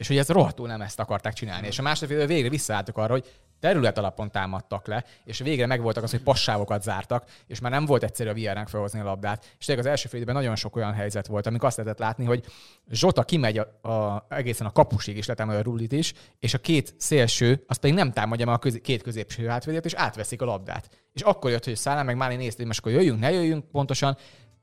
És 0.00 0.08
hogy 0.08 0.18
ez 0.18 0.28
rohadtul 0.28 0.66
nem 0.66 0.80
ezt 0.80 1.00
akarták 1.00 1.32
csinálni. 1.32 1.66
És 1.66 1.78
a 1.78 1.82
második 1.82 2.26
végre 2.26 2.48
visszaálltak 2.48 2.96
arra, 2.96 3.12
hogy 3.12 3.32
terület 3.58 3.98
alapon 3.98 4.30
támadtak 4.30 4.86
le, 4.86 5.04
és 5.24 5.38
végre 5.38 5.66
megvoltak 5.66 6.02
az, 6.02 6.10
hogy 6.10 6.22
passávokat 6.22 6.82
zártak, 6.82 7.24
és 7.46 7.60
már 7.60 7.70
nem 7.70 7.84
volt 7.84 8.02
egyszerű 8.02 8.28
a 8.30 8.34
VR-nek 8.34 8.68
felhozni 8.68 9.00
a 9.00 9.04
labdát. 9.04 9.54
És 9.58 9.64
tényleg 9.64 9.84
az 9.84 9.90
első 9.90 10.08
félidőben 10.08 10.42
nagyon 10.42 10.56
sok 10.56 10.76
olyan 10.76 10.92
helyzet 10.92 11.26
volt, 11.26 11.46
amikor 11.46 11.68
azt 11.68 11.76
lehetett 11.76 11.98
látni, 11.98 12.24
hogy 12.24 12.44
Zsota 12.90 13.22
kimegy 13.22 13.58
a, 13.58 13.88
a, 13.88 14.26
egészen 14.28 14.66
a 14.66 14.72
kapusig, 14.72 15.16
és 15.16 15.26
letámadja 15.26 15.60
a 15.60 15.64
rullit 15.64 15.92
is, 15.92 16.12
és 16.38 16.54
a 16.54 16.58
két 16.58 16.94
szélső, 16.98 17.64
az 17.66 17.76
pedig 17.76 17.96
nem 17.96 18.12
támadja 18.12 18.46
meg 18.46 18.54
a 18.54 18.58
köz, 18.58 18.78
két 18.82 19.02
középső 19.02 19.46
hátvédét, 19.46 19.84
és 19.84 19.94
átveszik 19.94 20.42
a 20.42 20.44
labdát. 20.44 20.88
És 21.12 21.22
akkor 21.22 21.50
jött, 21.50 21.64
hogy 21.64 21.76
Szállán 21.76 22.04
meg 22.04 22.16
Máli 22.16 22.36
nézte, 22.36 22.56
hogy 22.56 22.66
most 22.66 22.78
akkor 22.78 22.92
jöjjünk, 22.92 23.20
ne 23.20 23.30
jöjjünk 23.30 23.70
pontosan. 23.70 24.16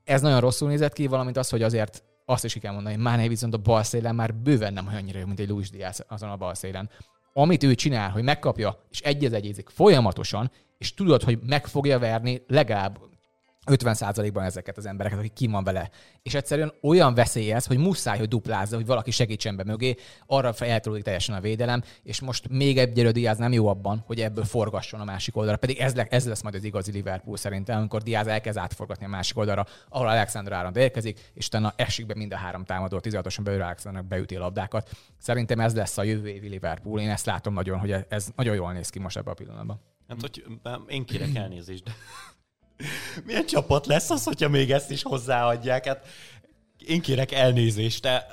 Ez 0.04 0.20
nagyon 0.20 0.40
rosszul 0.40 0.68
nézett 0.68 0.92
ki, 0.92 1.06
valamint 1.06 1.36
az, 1.36 1.48
hogy 1.48 1.62
azért 1.62 2.02
azt 2.30 2.44
is 2.44 2.52
ki 2.52 2.58
kell 2.58 2.72
mondani, 2.72 2.96
Máné 2.96 3.28
viszont 3.28 3.54
a 3.54 3.58
bal 3.58 3.82
szélen 3.82 4.14
már 4.14 4.34
bőven 4.34 4.72
nem 4.72 4.88
annyira 4.94 5.18
jó, 5.18 5.26
mint 5.26 5.40
egy 5.40 5.48
Luis 5.48 5.70
Diaz 5.70 6.04
azon 6.08 6.30
a 6.30 6.36
bal 6.36 6.54
szélen. 6.54 6.90
Amit 7.32 7.62
ő 7.62 7.74
csinál, 7.74 8.10
hogy 8.10 8.22
megkapja, 8.22 8.84
és 8.90 9.00
egyez 9.00 9.32
egyézik 9.32 9.68
folyamatosan, 9.68 10.50
és 10.78 10.94
tudod, 10.94 11.22
hogy 11.22 11.38
meg 11.46 11.66
fogja 11.66 11.98
verni 11.98 12.42
legalább 12.46 12.98
50%-ban 13.68 14.44
ezeket 14.44 14.76
az 14.76 14.86
embereket, 14.86 15.18
akik 15.18 15.32
ki 15.32 15.46
van 15.46 15.64
vele. 15.64 15.90
És 16.22 16.34
egyszerűen 16.34 16.72
olyan 16.82 17.14
veszélyez, 17.14 17.66
hogy 17.66 17.78
muszáj, 17.78 18.18
hogy 18.18 18.28
duplázza, 18.28 18.76
hogy 18.76 18.86
valaki 18.86 19.10
segítsen 19.10 19.56
be 19.56 19.64
mögé, 19.64 19.96
arra 20.26 20.54
eltolódik 20.58 21.04
teljesen 21.04 21.34
a 21.34 21.40
védelem, 21.40 21.82
és 22.02 22.20
most 22.20 22.48
még 22.48 22.78
egyre 22.78 23.10
Diaz 23.10 23.38
nem 23.38 23.52
jó 23.52 23.66
abban, 23.66 24.02
hogy 24.06 24.20
ebből 24.20 24.44
forgasson 24.44 25.00
a 25.00 25.04
másik 25.04 25.36
oldalra. 25.36 25.58
Pedig 25.58 25.78
ez, 25.78 25.94
le, 25.94 26.06
ez 26.10 26.26
lesz 26.26 26.42
majd 26.42 26.54
az 26.54 26.64
igazi 26.64 26.92
Liverpool 26.92 27.36
szerintem, 27.36 27.78
amikor 27.78 28.02
Diaz 28.02 28.26
elkezd 28.26 28.58
átforgatni 28.58 29.04
a 29.04 29.08
másik 29.08 29.36
oldalra, 29.38 29.66
ahol 29.88 30.08
Alexander 30.08 30.52
Arnold 30.52 30.76
érkezik, 30.76 31.30
és 31.34 31.46
utána 31.46 31.72
esik 31.76 32.06
be 32.06 32.14
mind 32.14 32.32
a 32.32 32.36
három 32.36 32.64
támadó, 32.64 33.00
16-osan 33.02 33.40
belül 33.42 33.62
Alexandernek 33.62 34.10
beüti 34.10 34.36
labdákat. 34.36 34.90
Szerintem 35.18 35.60
ez 35.60 35.74
lesz 35.74 35.98
a 35.98 36.02
jövő 36.02 36.28
évi 36.28 36.48
Liverpool. 36.48 37.00
Én 37.00 37.10
ezt 37.10 37.26
látom 37.26 37.54
nagyon, 37.54 37.78
hogy 37.78 37.94
ez 38.08 38.28
nagyon 38.36 38.54
jól 38.54 38.72
néz 38.72 38.90
ki 38.90 38.98
most 38.98 39.16
ebben 39.16 39.32
a 39.32 39.36
pillanatban. 39.36 39.80
Hát, 40.08 40.20
hogy 40.20 40.44
én 40.88 41.04
kérek 41.04 41.34
elnézést, 41.34 41.84
de 41.84 41.92
milyen 43.24 43.46
csapat 43.46 43.86
lesz 43.86 44.10
az, 44.10 44.24
hogyha 44.24 44.48
még 44.48 44.70
ezt 44.72 44.90
is 44.90 45.02
hozzáadják? 45.02 45.86
Hát 45.86 46.06
én 46.86 47.00
kérek 47.00 47.32
elnézést, 47.32 48.02
de 48.02 48.26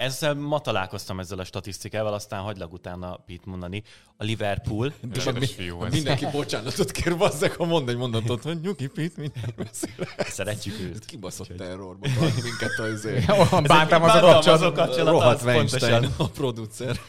ezzel 0.00 0.34
ma 0.34 0.60
találkoztam 0.60 1.20
ezzel 1.20 1.38
a 1.38 1.44
statisztikával, 1.44 2.12
aztán 2.12 2.42
hagylak 2.42 2.72
utána 2.72 3.16
Pete 3.26 3.42
mondani. 3.44 3.82
A 4.16 4.24
Liverpool... 4.24 4.92
És 5.14 5.26
a, 5.26 5.32
mi, 5.32 5.46
fiú, 5.46 5.84
mindenki 5.90 6.26
bocsánatot 6.32 6.90
kér, 6.90 7.16
bazzek, 7.16 7.56
ha 7.56 7.64
mond 7.64 7.88
egy 7.88 7.96
mondatot, 7.96 8.42
hogy 8.42 8.60
nyugi 8.60 8.86
Pete, 8.86 9.20
minden 9.20 9.54
beszél. 9.56 10.08
Szeretjük 10.18 10.80
őt. 10.80 11.04
Kibaszott 11.04 11.56
terrorba 11.56 12.08
tart 12.18 12.42
minket 12.42 12.78
az 12.78 12.92
izé. 12.92 13.24
Bántam 13.66 14.02
az 14.02 14.14
a 14.14 14.20
kapcsolat. 14.20 14.96
Rohadt 14.96 15.42
Weinstein, 15.42 16.08
a 16.16 16.28
producer. 16.28 17.00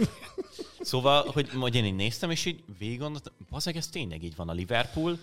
Szóval, 0.80 1.30
hogy, 1.34 1.50
hogy 1.60 1.76
én 1.76 1.86
így 1.86 1.96
néztem, 1.96 2.32
és 2.32 2.46
így 2.46 2.64
végig 2.80 3.00
gondoltam, 3.00 3.34
ez 3.64 3.88
tényleg 3.88 4.24
így 4.24 4.36
van 4.36 4.50
a 4.50 4.54
Liverpool, 4.54 5.18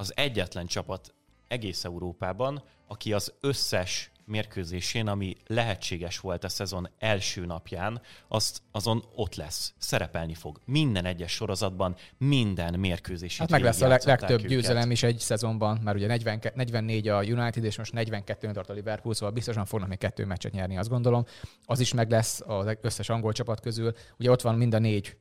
az 0.00 0.12
egyetlen 0.16 0.66
csapat 0.66 1.14
egész 1.48 1.84
Európában, 1.84 2.62
aki 2.88 3.12
az 3.12 3.32
összes 3.40 4.10
mérkőzésén, 4.24 5.06
ami 5.06 5.36
lehetséges 5.46 6.18
volt 6.20 6.44
a 6.44 6.48
szezon 6.48 6.88
első 6.98 7.46
napján, 7.46 8.00
azt 8.28 8.62
azon 8.72 9.04
ott 9.14 9.34
lesz, 9.34 9.74
szerepelni 9.78 10.34
fog. 10.34 10.60
Minden 10.64 11.04
egyes 11.04 11.32
sorozatban, 11.32 11.96
minden 12.18 12.78
mérkőzés. 12.78 13.38
Hát 13.38 13.50
meg 13.50 13.62
lesz 13.62 13.80
a 13.80 13.88
leg, 13.88 14.02
legtöbb 14.04 14.38
őket. 14.38 14.50
győzelem 14.50 14.90
is 14.90 15.02
egy 15.02 15.18
szezonban, 15.18 15.80
mert 15.82 15.96
ugye 15.96 16.06
40, 16.06 16.40
44 16.54 17.08
a 17.08 17.22
United, 17.22 17.64
és 17.64 17.76
most 17.76 17.92
42 17.92 18.50
tart 18.52 18.70
a 18.70 18.72
Liverpool, 18.72 19.14
szóval 19.14 19.34
biztosan 19.34 19.64
fognak 19.64 19.88
még 19.88 19.98
kettő 19.98 20.24
meccset 20.24 20.52
nyerni, 20.52 20.76
azt 20.78 20.88
gondolom. 20.88 21.24
Az 21.64 21.80
is 21.80 21.94
meg 21.94 22.10
lesz 22.10 22.40
az 22.46 22.76
összes 22.80 23.08
angol 23.08 23.32
csapat 23.32 23.60
közül. 23.60 23.92
Ugye 24.18 24.30
ott 24.30 24.42
van 24.42 24.54
mind 24.54 24.74
a 24.74 24.78
négy 24.78 25.16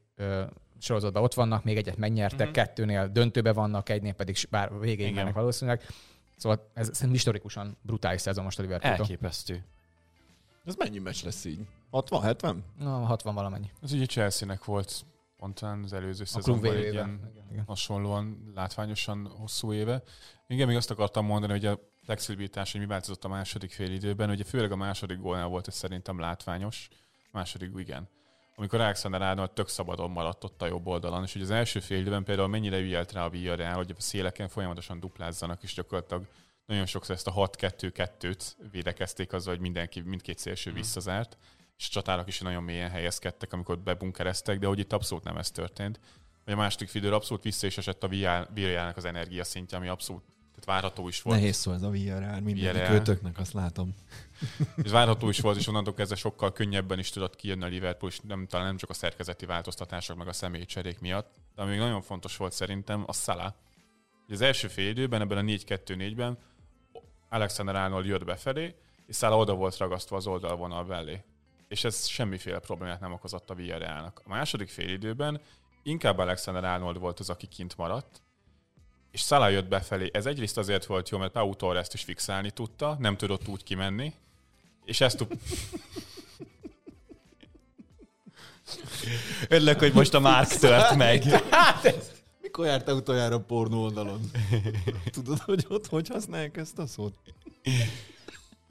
sorozatban 0.80 1.24
ott 1.24 1.34
vannak, 1.34 1.63
még 1.63 1.78
egyet 1.78 1.98
megnyertek, 1.98 2.39
uh-huh. 2.39 2.54
kettőnél 2.54 3.08
döntőbe 3.08 3.54
vannak, 3.54 3.89
egynél 3.89 4.13
pedig 4.13 4.38
bár 4.50 4.80
végén 4.80 5.13
mennek 5.13 5.34
valószínűleg. 5.34 5.82
Szóval 6.38 6.70
ez 6.74 6.86
szerintem 6.86 7.12
historikusan 7.12 7.78
brutális 7.82 8.22
szezon 8.22 8.44
most 8.44 8.60
a 8.60 8.62
liverpool 8.62 8.94
Elképesztő. 8.94 9.63
Ez 10.65 10.76
mennyi 10.76 11.00
meccs 11.00 11.24
lesz 11.24 11.46
így? 11.46 11.60
60, 11.89 12.22
70? 12.22 12.63
Na, 12.80 13.06
60 13.06 13.36
valamennyi. 13.36 13.72
Ez 13.82 13.92
ugye 13.92 14.06
Chelsea-nek 14.06 14.65
volt 14.65 15.06
pont 15.38 15.60
az 15.60 15.94
előző 15.94 16.24
a 16.24 16.26
szezonban 16.26 16.76
egy 16.76 16.94
ilyen 16.94 17.32
igen. 17.52 17.63
hasonlóan 17.68 18.52
látványosan 18.56 19.32
hosszú 19.38 19.74
éve. 19.74 20.04
Igen, 20.48 20.68
még 20.68 20.76
azt 20.76 20.92
akartam 20.92 21.26
mondani, 21.26 21.52
hogy 21.52 21.65
a 21.65 21.80
flexibilitás, 22.04 22.72
hogy 22.72 22.82
mi 22.82 22.88
változott 22.88 23.24
a 23.24 23.28
második 23.28 23.72
fél 23.72 23.92
időben, 23.92 24.30
ugye 24.30 24.44
főleg 24.44 24.72
a 24.72 24.76
második 24.76 25.20
gólnál 25.20 25.48
volt 25.48 25.68
ez 25.68 25.76
szerintem 25.76 26.20
látványos. 26.20 26.88
A 27.24 27.30
második, 27.32 27.72
igen 27.78 28.10
amikor 28.60 28.82
Alexander 28.82 29.22
Arnold 29.22 29.52
tök 29.52 29.67
szabadon 29.67 30.12
maradt 30.12 30.43
ott 30.43 30.62
a 30.62 30.67
jobb 30.67 30.88
oldalon, 30.88 31.24
és 31.24 31.34
hogy 31.34 31.41
az 31.41 31.52
első 31.52 31.80
fél 31.80 32.00
időben 32.00 32.24
például 32.24 32.48
mennyire 32.48 32.78
ügyelt 32.78 33.12
rá 33.12 33.26
a 33.26 33.30
Villarreal, 33.30 33.74
hogy 33.74 33.93
a 33.98 34.02
széleken 34.02 34.48
folyamatosan 34.48 35.00
duplázzanak, 35.00 35.63
és 35.63 35.74
gyakorlatilag 35.74 36.28
nagyon 36.65 36.86
sokszor 36.86 37.15
ezt 37.15 37.28
a 37.28 37.34
6-2-2-t 37.34 38.52
védekezték 38.72 39.34
azzal, 39.34 39.54
hogy 39.54 39.62
mindenki, 39.62 40.02
mindkét 40.02 40.38
szélső 40.38 40.69
hmm. 40.69 40.80
visszazárt, 40.80 41.38
és 41.78 41.88
a 41.88 41.91
csatárok 41.91 42.28
is 42.28 42.39
nagyon 42.39 42.63
mélyen 42.63 42.89
helyezkedtek, 42.89 43.54
amikor 43.54 43.80
bebunkereztek, 43.80 44.60
de 44.60 44.67
hogy 44.67 44.80
itt 44.80 44.93
abszolút 44.93 45.24
nem 45.24 45.38
ez 45.38 45.52
történt. 45.52 46.00
Hogy 46.43 46.54
a 46.54 46.58
második 46.58 46.89
fidőre 46.89 47.15
abszolút 47.15 47.43
vissza 47.43 47.67
is 47.67 47.78
esett 47.78 48.04
a 48.04 48.08
Villarrealnak 48.08 48.98
az 48.98 49.06
energia 49.06 49.43
szintje, 49.43 49.78
ami 49.78 49.88
abszolút 49.88 50.24
tehát 50.60 50.82
várható 50.82 51.08
is 51.08 51.22
volt. 51.22 51.38
Nehéz 51.38 51.56
szó 51.56 51.72
ez 51.72 51.82
a 51.82 51.89
VRR, 51.89 52.41
mindenki 52.41 52.91
kötöknek, 52.91 53.38
azt 53.38 53.54
látom. 53.54 53.95
És 54.84 54.91
várható 54.91 55.30
is 55.30 55.39
volt, 55.39 55.58
és 55.58 55.67
onnantól 55.67 55.93
kezdve 55.93 56.15
sokkal 56.15 56.52
könnyebben 56.52 57.00
is 57.00 57.10
tudott 57.10 57.36
kijönni 57.36 57.63
a 57.63 57.67
Liverpool, 57.67 58.12
és 58.12 58.19
nem, 58.19 58.48
talán 58.48 58.65
nem 58.65 58.78
csak 58.78 58.89
a 58.89 58.93
szerkezeti 58.93 59.45
változtatások, 59.45 60.17
meg 60.17 60.28
a 60.28 60.34
személyi 60.34 60.65
cserék 60.65 61.00
miatt. 61.00 61.32
De 61.56 61.62
ami 61.62 61.72
még 61.72 61.80
nagyon 61.80 62.02
fontos 62.02 62.38
volt 62.38 62.54
szerintem, 62.54 63.06
a. 63.08 63.32
Ugye 64.26 64.36
Az 64.36 64.41
első 64.41 64.67
fél 64.67 64.89
időben, 64.89 65.22
ebben 65.22 65.38
a 65.38 65.41
4-2-4-ben 65.41 66.38
Alexander 67.30 67.76
Arnold 67.76 68.06
jött 68.06 68.26
befelé, 68.26 68.76
és 69.08 69.15
Salah 69.15 69.39
oda 69.39 69.54
volt 69.54 69.78
ragasztva 69.78 70.15
az 70.15 70.28
oldalvonal 70.28 70.86
mellé. 70.86 71.24
És 71.67 71.84
ez 71.84 72.08
semmiféle 72.08 72.60
problémát 72.60 73.00
nem 73.00 73.13
okozott 73.13 73.50
a 73.50 73.54
Villarrealnak. 73.54 74.22
A 74.26 74.30
második 74.30 74.69
fél 74.69 74.89
időben 74.89 75.41
inkább 75.84 76.17
Alexander 76.17 76.63
Arnold 76.63 77.00
volt 77.00 77.19
az, 77.19 77.30
aki 77.30 77.48
kint 77.48 77.78
maradt, 77.78 78.22
és 79.12 79.22
Salah 79.22 79.52
jött 79.52 79.67
befelé. 79.67 80.10
Ez 80.13 80.26
egyrészt 80.26 80.58
azért 80.58 80.86
volt 80.86 81.10
jó, 81.10 81.17
mert 81.17 81.32
Pau 81.32 81.56
Torres-t 81.56 81.93
is 81.93 82.04
fixálni 82.04 82.52
tudta, 82.52 82.95
nem 83.00 83.17
tudott 83.17 83.48
úgy 83.48 83.63
kimenni, 83.63 84.13
és 84.86 85.02
ezt 85.02 85.17
tud... 85.17 85.28
Örülök, 89.50 89.80
hogy 89.80 89.93
most 89.93 90.13
a 90.13 90.19
Mark 90.19 90.48
tört 90.48 90.95
meg. 90.95 91.24
Mikor 92.41 92.65
jártál 92.65 92.95
utoljára 92.95 93.39
pornó 93.39 93.84
oldalon? 93.84 94.32
Tudod, 95.12 95.39
hogy 95.39 95.65
ott 95.69 95.88
hogy 95.88 96.08
használják 96.08 96.58
ezt 96.58 96.80
a 96.80 96.88
szót? 96.88 97.13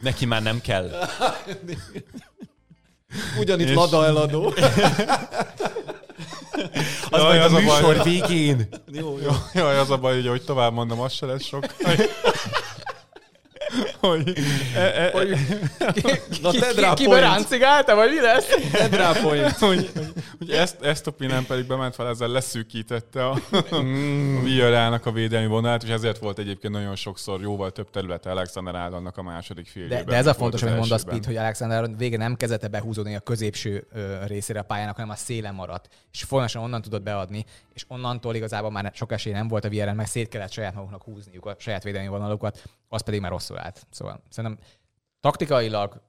Neki 0.01 0.27
már 0.27 0.43
nem 0.43 0.61
kell. 0.61 0.91
Ugyanitt 3.39 3.75
Lada 3.75 4.05
eladó. 4.05 4.55
Az 7.11 7.21
Jaj, 7.23 7.39
az 7.39 7.53
a 7.53 7.57
a 7.57 7.61
baj. 7.61 7.63
műsor 7.65 8.03
végén. 8.03 8.69
jó, 8.93 9.19
jó. 9.23 9.31
Jaj, 9.55 9.79
az 9.79 9.91
a 9.91 9.97
baj, 9.97 10.15
hogy 10.15 10.27
ahogy 10.27 10.43
tovább 10.43 10.73
mondom, 10.73 11.01
az 11.01 11.13
se 11.13 11.27
lesz 11.27 11.45
sok. 11.45 11.65
Hogy, 14.01 14.33
e, 14.75 14.81
e, 14.81 15.11
hogy, 15.11 15.37
Na 16.43 16.51
Ki, 16.51 16.59
tedd 16.59 16.75
ki, 16.75 16.81
rá 16.81 16.95
ki 16.95 17.05
point. 17.05 17.21
beráncigálta, 17.21 17.95
vagy 17.95 18.11
mi 18.11 18.21
lesz? 18.21 18.47
Tedd 18.73 18.91
rá 18.91 19.13
point. 19.13 19.53
hogy, 19.69 19.91
hogy 20.39 20.51
ezt, 20.51 20.83
ezt 20.83 21.07
a 21.07 21.11
pillanat 21.11 21.45
pedig 21.45 21.67
bement 21.67 21.95
fel, 21.95 22.09
ezzel 22.09 22.29
leszűkítette 22.29 23.27
a, 23.27 23.39
a 23.71 23.83
Villarrealnak 24.43 25.07
a 25.07 25.13
védelmi 25.13 25.47
vonalát, 25.47 25.83
és 25.83 25.89
ezért 25.89 26.19
volt 26.19 26.39
egyébként 26.39 26.73
nagyon 26.73 26.97
sokszor 26.97 27.41
jóval 27.41 27.71
több 27.71 27.91
területe 27.91 28.31
Alexander 28.31 28.75
Áldonnak 28.75 29.17
a 29.17 29.23
második 29.23 29.67
fél 29.67 29.89
De, 29.89 30.05
de 30.05 30.17
ez 30.17 30.27
a 30.27 30.35
fontos, 30.35 30.63
amit 30.63 30.75
az 30.75 30.79
mondasz. 30.81 31.05
Pete, 31.05 31.27
hogy 31.27 31.37
Alexander 31.37 31.97
végre 31.97 32.19
nem 32.19 32.37
kezdete 32.37 32.69
behúzódni 32.69 33.15
a 33.15 33.21
középső 33.21 33.87
ö, 33.93 34.17
részére 34.27 34.61
a 34.61 34.63
pályának, 34.63 34.95
hanem 34.95 35.11
a 35.11 35.17
szélen 35.17 35.55
maradt, 35.55 35.89
és 36.13 36.23
folyamatosan 36.23 36.63
onnan 36.63 36.83
tudott 36.83 37.03
beadni, 37.03 37.45
és 37.75 37.85
onnantól 37.89 38.35
igazából 38.35 38.71
már 38.71 38.93
sok 38.95 39.13
esély 39.13 39.33
nem 39.33 39.49
volt 39.49 39.65
a 39.65 39.69
VRN, 39.69 39.95
meg 39.95 40.07
szét 40.07 40.29
kellett 40.29 40.53
saját 40.53 40.75
maguknak 40.75 41.03
húzniuk 41.03 41.47
a 41.47 41.57
saját 41.59 41.83
védelmi 41.83 42.09
vonalukat, 42.09 42.63
az 42.89 43.03
pedig 43.03 43.21
már 43.21 43.31
rosszul 43.31 43.58
állt. 43.59 43.87
Szóval 43.91 44.23
szerintem 44.29 44.65
taktikailag, 45.21 46.03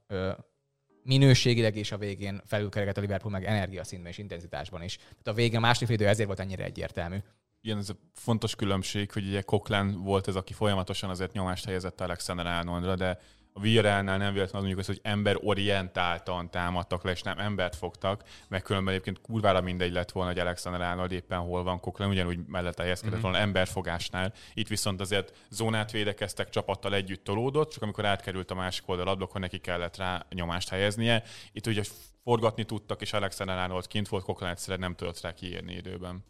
minőségileg 1.03 1.75
is 1.75 1.91
a 1.91 1.97
végén 1.97 2.41
felülkeregett 2.45 2.97
a 2.97 3.01
Liverpool 3.01 3.31
meg 3.31 3.45
energiaszintben 3.45 4.11
és 4.11 4.17
intenzitásban 4.17 4.83
is. 4.83 4.95
Tehát 4.95 5.27
a 5.27 5.33
vége 5.33 5.57
a 5.57 5.59
második 5.59 5.93
idő 5.93 6.07
ezért 6.07 6.27
volt 6.27 6.39
ennyire 6.39 6.63
egyértelmű. 6.63 7.17
Igen, 7.61 7.77
ez 7.77 7.89
a 7.89 7.95
fontos 8.13 8.55
különbség, 8.55 9.11
hogy 9.11 9.27
ugye 9.27 9.41
Coquelin 9.41 10.03
volt 10.03 10.27
ez, 10.27 10.35
aki 10.35 10.53
folyamatosan 10.53 11.09
azért 11.09 11.31
nyomást 11.31 11.65
helyezett 11.65 12.01
Alexander 12.01 12.45
Arnoldra, 12.45 12.95
de 12.95 13.19
a 13.59 13.61
Villarrealnál 13.61 14.17
nem 14.17 14.33
véletlenül 14.33 14.67
mondjuk 14.67 14.79
azt, 14.79 14.87
hogy 14.87 15.11
emberorientáltan 15.11 16.49
támadtak 16.49 17.03
le, 17.03 17.11
és 17.11 17.21
nem 17.21 17.39
embert 17.39 17.75
fogtak, 17.75 18.23
meg 18.47 18.61
különben 18.61 18.93
egyébként 18.93 19.21
kurvára 19.21 19.61
mindegy 19.61 19.91
lett 19.91 20.11
volna, 20.11 20.31
hogy 20.31 20.39
Alexander 20.39 20.81
Arnold 20.81 21.11
éppen 21.11 21.39
hol 21.39 21.63
van, 21.63 21.79
Coquelin 21.79 22.13
ugyanúgy 22.13 22.39
mellett 22.47 22.79
helyezkedett 22.79 23.13
Mhm. 23.13 23.23
volna 23.23 23.37
emberfogásnál. 23.37 24.33
Itt 24.53 24.67
viszont 24.67 25.01
azért 25.01 25.37
zónát 25.49 25.91
védekeztek, 25.91 26.49
csapattal 26.49 26.93
együtt 26.93 27.23
tolódott, 27.23 27.71
csak 27.71 27.81
amikor 27.83 28.05
átkerült 28.05 28.51
a 28.51 28.55
másik 28.55 28.89
oldal 28.89 29.07
akkor 29.07 29.41
neki 29.41 29.57
kellett 29.57 29.97
rá 29.97 30.25
nyomást 30.29 30.69
helyeznie. 30.69 31.23
Itt 31.51 31.67
ugye 31.67 31.83
forgatni 32.23 32.63
tudtak, 32.65 33.01
és 33.01 33.13
Alexander 33.13 33.57
Arnold 33.57 33.87
kint 33.87 34.07
volt, 34.07 34.23
Coquelin 34.23 34.53
egyszerűen 34.53 34.79
nem 34.79 34.95
tudott 34.95 35.21
rá 35.21 35.33
kiírni 35.33 35.73
időben. 35.73 36.23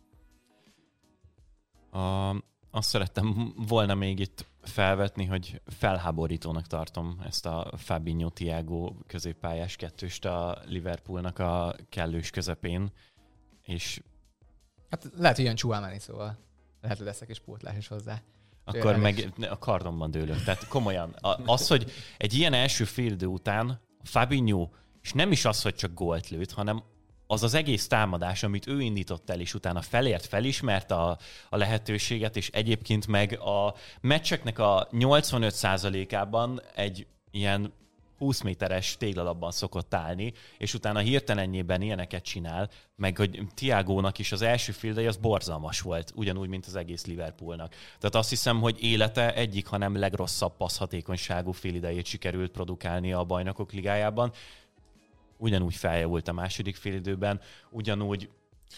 A, 1.91 2.29
azt 2.71 2.89
szerettem 2.89 3.53
volna 3.67 3.95
még 3.95 4.19
itt 4.19 4.45
felvetni, 4.61 5.25
hogy 5.25 5.61
felháborítónak 5.65 6.67
tartom 6.67 7.21
ezt 7.25 7.45
a 7.45 7.71
Fabinho 7.77 8.29
Tiago 8.29 8.93
középpályás 9.07 9.75
kettőst 9.75 10.25
a 10.25 10.61
Liverpoolnak 10.65 11.39
a 11.39 11.75
kellős 11.89 12.29
közepén, 12.29 12.91
és 13.63 14.01
Hát 14.89 15.09
lehet, 15.17 15.35
hogy 15.35 15.45
jön 15.45 15.55
Chouamani, 15.55 15.99
szóval 15.99 16.37
lehet, 16.81 16.97
hogy 16.97 17.05
leszek 17.05 17.29
és 17.29 17.39
pótlás 17.39 17.77
is 17.77 17.87
hozzá. 17.87 18.21
akkor 18.63 18.95
meg 18.95 19.33
ne, 19.35 19.47
a 19.47 19.57
kardomban 19.57 20.11
dőlök. 20.11 20.43
Tehát 20.43 20.67
komolyan, 20.67 21.15
az, 21.45 21.67
hogy 21.67 21.91
egy 22.17 22.33
ilyen 22.33 22.53
első 22.53 22.83
fél 22.83 23.11
idő 23.11 23.25
után 23.25 23.79
Fabinho, 24.03 24.69
és 25.01 25.13
nem 25.13 25.31
is 25.31 25.45
az, 25.45 25.61
hogy 25.61 25.75
csak 25.75 25.93
gólt 25.93 26.29
lőtt, 26.29 26.51
hanem 26.51 26.83
az 27.31 27.43
az 27.43 27.53
egész 27.53 27.87
támadás, 27.87 28.43
amit 28.43 28.67
ő 28.67 28.81
indított 28.81 29.29
el, 29.29 29.39
és 29.39 29.53
utána 29.53 29.81
felért, 29.81 30.25
felismerte 30.25 30.95
a, 30.95 31.17
a 31.49 31.57
lehetőséget, 31.57 32.35
és 32.35 32.49
egyébként 32.53 33.07
meg 33.07 33.39
a 33.39 33.75
meccseknek 34.01 34.59
a 34.59 34.87
85%-ában 34.91 36.61
egy 36.75 37.07
ilyen 37.31 37.73
20 38.17 38.41
méteres 38.41 38.97
téglalapban 38.97 39.51
szokott 39.51 39.93
állni, 39.93 40.33
és 40.57 40.73
utána 40.73 40.99
hirtelenjében 40.99 41.81
ilyeneket 41.81 42.23
csinál, 42.23 42.69
meg 42.95 43.17
hogy 43.17 43.41
Tiagónak 43.53 44.19
is 44.19 44.31
az 44.31 44.41
első 44.41 44.71
fildei 44.71 45.05
az 45.07 45.17
borzalmas 45.17 45.81
volt, 45.81 46.11
ugyanúgy, 46.15 46.49
mint 46.49 46.65
az 46.65 46.75
egész 46.75 47.05
Liverpoolnak. 47.05 47.75
Tehát 47.99 48.15
azt 48.15 48.29
hiszem, 48.29 48.59
hogy 48.59 48.83
élete 48.83 49.33
egyik, 49.33 49.67
hanem 49.67 49.95
legrosszabb 49.95 50.55
passzhatékonyságú 50.57 51.51
félidejét 51.51 52.05
sikerült 52.05 52.51
produkálni 52.51 53.13
a 53.13 53.23
bajnokok 53.23 53.71
ligájában. 53.71 54.31
Ugyanúgy 55.41 55.75
feljavult 55.75 56.27
a 56.27 56.33
második 56.33 56.75
félidőben, 56.75 57.41
ugyanúgy 57.69 58.29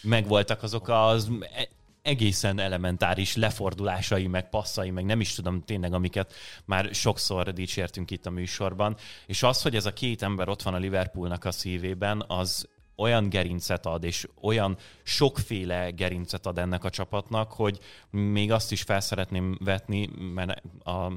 megvoltak 0.02 0.64
azok 0.64 0.88
az 0.88 1.32
e- 1.42 1.70
egészen 2.02 2.60
elementáris 2.60 3.36
lefordulásai, 3.36 4.28
meg 4.28 4.50
passzai, 4.50 4.90
meg 4.90 5.06
nem 5.06 5.20
is 5.20 5.34
tudom 5.34 5.64
tényleg, 5.64 5.94
amiket 5.94 6.34
már 6.66 6.90
sokszor 6.94 7.54
dicsértünk 7.54 8.12
itt 8.12 8.26
a 8.26 8.30
műsorban. 8.30 8.98
És 9.26 9.44
az, 9.44 9.62
hogy 9.62 9.76
ez 9.76 9.86
a 9.86 9.94
két 9.94 10.22
ember 10.22 10.50
ott 10.50 10.62
van 10.62 10.74
a 10.74 10.78
Liverpoolnak 10.78 11.46
a 11.46 11.52
szívében, 11.52 12.24
az 12.28 12.70
olyan 12.96 13.30
gerincet 13.30 13.86
ad, 13.86 14.04
és 14.04 14.28
olyan 14.42 14.78
sokféle 15.04 15.90
gerincet 15.90 16.46
ad 16.46 16.58
ennek 16.58 16.84
a 16.84 16.90
csapatnak, 16.90 17.52
hogy 17.52 17.80
még 18.10 18.52
azt 18.52 18.72
is 18.72 18.82
fel 18.82 19.00
szeretném 19.00 19.58
vetni, 19.64 20.10
mert 20.34 20.62
a 20.84 21.12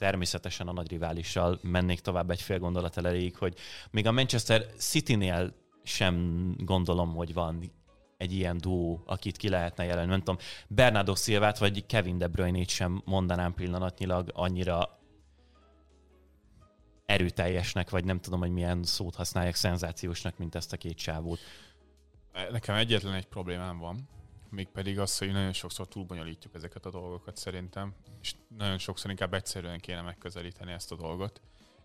természetesen 0.00 0.68
a 0.68 0.72
nagy 0.72 0.90
riválissal 0.90 1.58
mennék 1.62 2.00
tovább 2.00 2.30
egy 2.30 2.42
fél 2.42 2.58
gondolat 2.58 2.96
elejéig, 2.96 3.36
hogy 3.36 3.54
még 3.90 4.06
a 4.06 4.12
Manchester 4.12 4.66
City-nél 4.76 5.54
sem 5.82 6.54
gondolom, 6.58 7.14
hogy 7.14 7.32
van 7.32 7.72
egy 8.16 8.32
ilyen 8.32 8.58
duó, 8.58 9.02
akit 9.06 9.36
ki 9.36 9.48
lehetne 9.48 9.84
jelenni. 9.84 10.08
Nem 10.08 10.18
tudom, 10.18 10.38
Bernardo 10.68 11.14
Silvát 11.14 11.58
vagy 11.58 11.86
Kevin 11.86 12.18
De 12.18 12.26
Bruyne-t 12.26 12.68
sem 12.68 13.02
mondanám 13.04 13.54
pillanatnyilag 13.54 14.30
annyira 14.34 14.98
erőteljesnek, 17.06 17.90
vagy 17.90 18.04
nem 18.04 18.20
tudom, 18.20 18.40
hogy 18.40 18.50
milyen 18.50 18.82
szót 18.82 19.14
használják, 19.14 19.54
szenzációsnak, 19.54 20.38
mint 20.38 20.54
ezt 20.54 20.72
a 20.72 20.76
két 20.76 20.98
sávót. 20.98 21.38
Nekem 22.50 22.74
egyetlen 22.74 23.14
egy 23.14 23.26
problémám 23.26 23.78
van, 23.78 24.08
mégpedig 24.50 24.98
az, 24.98 25.18
hogy 25.18 25.32
nagyon 25.32 25.52
sokszor 25.52 25.88
túlbonyolítjuk 25.88 26.54
ezeket 26.54 26.86
a 26.86 26.90
dolgokat 26.90 27.36
szerintem, 27.36 27.94
és 28.20 28.34
nagyon 28.58 28.78
sokszor 28.78 29.10
inkább 29.10 29.34
egyszerűen 29.34 29.78
kéne 29.78 30.00
megközelíteni 30.00 30.72
ezt 30.72 30.92
a 30.92 30.96
dolgot. 30.96 31.40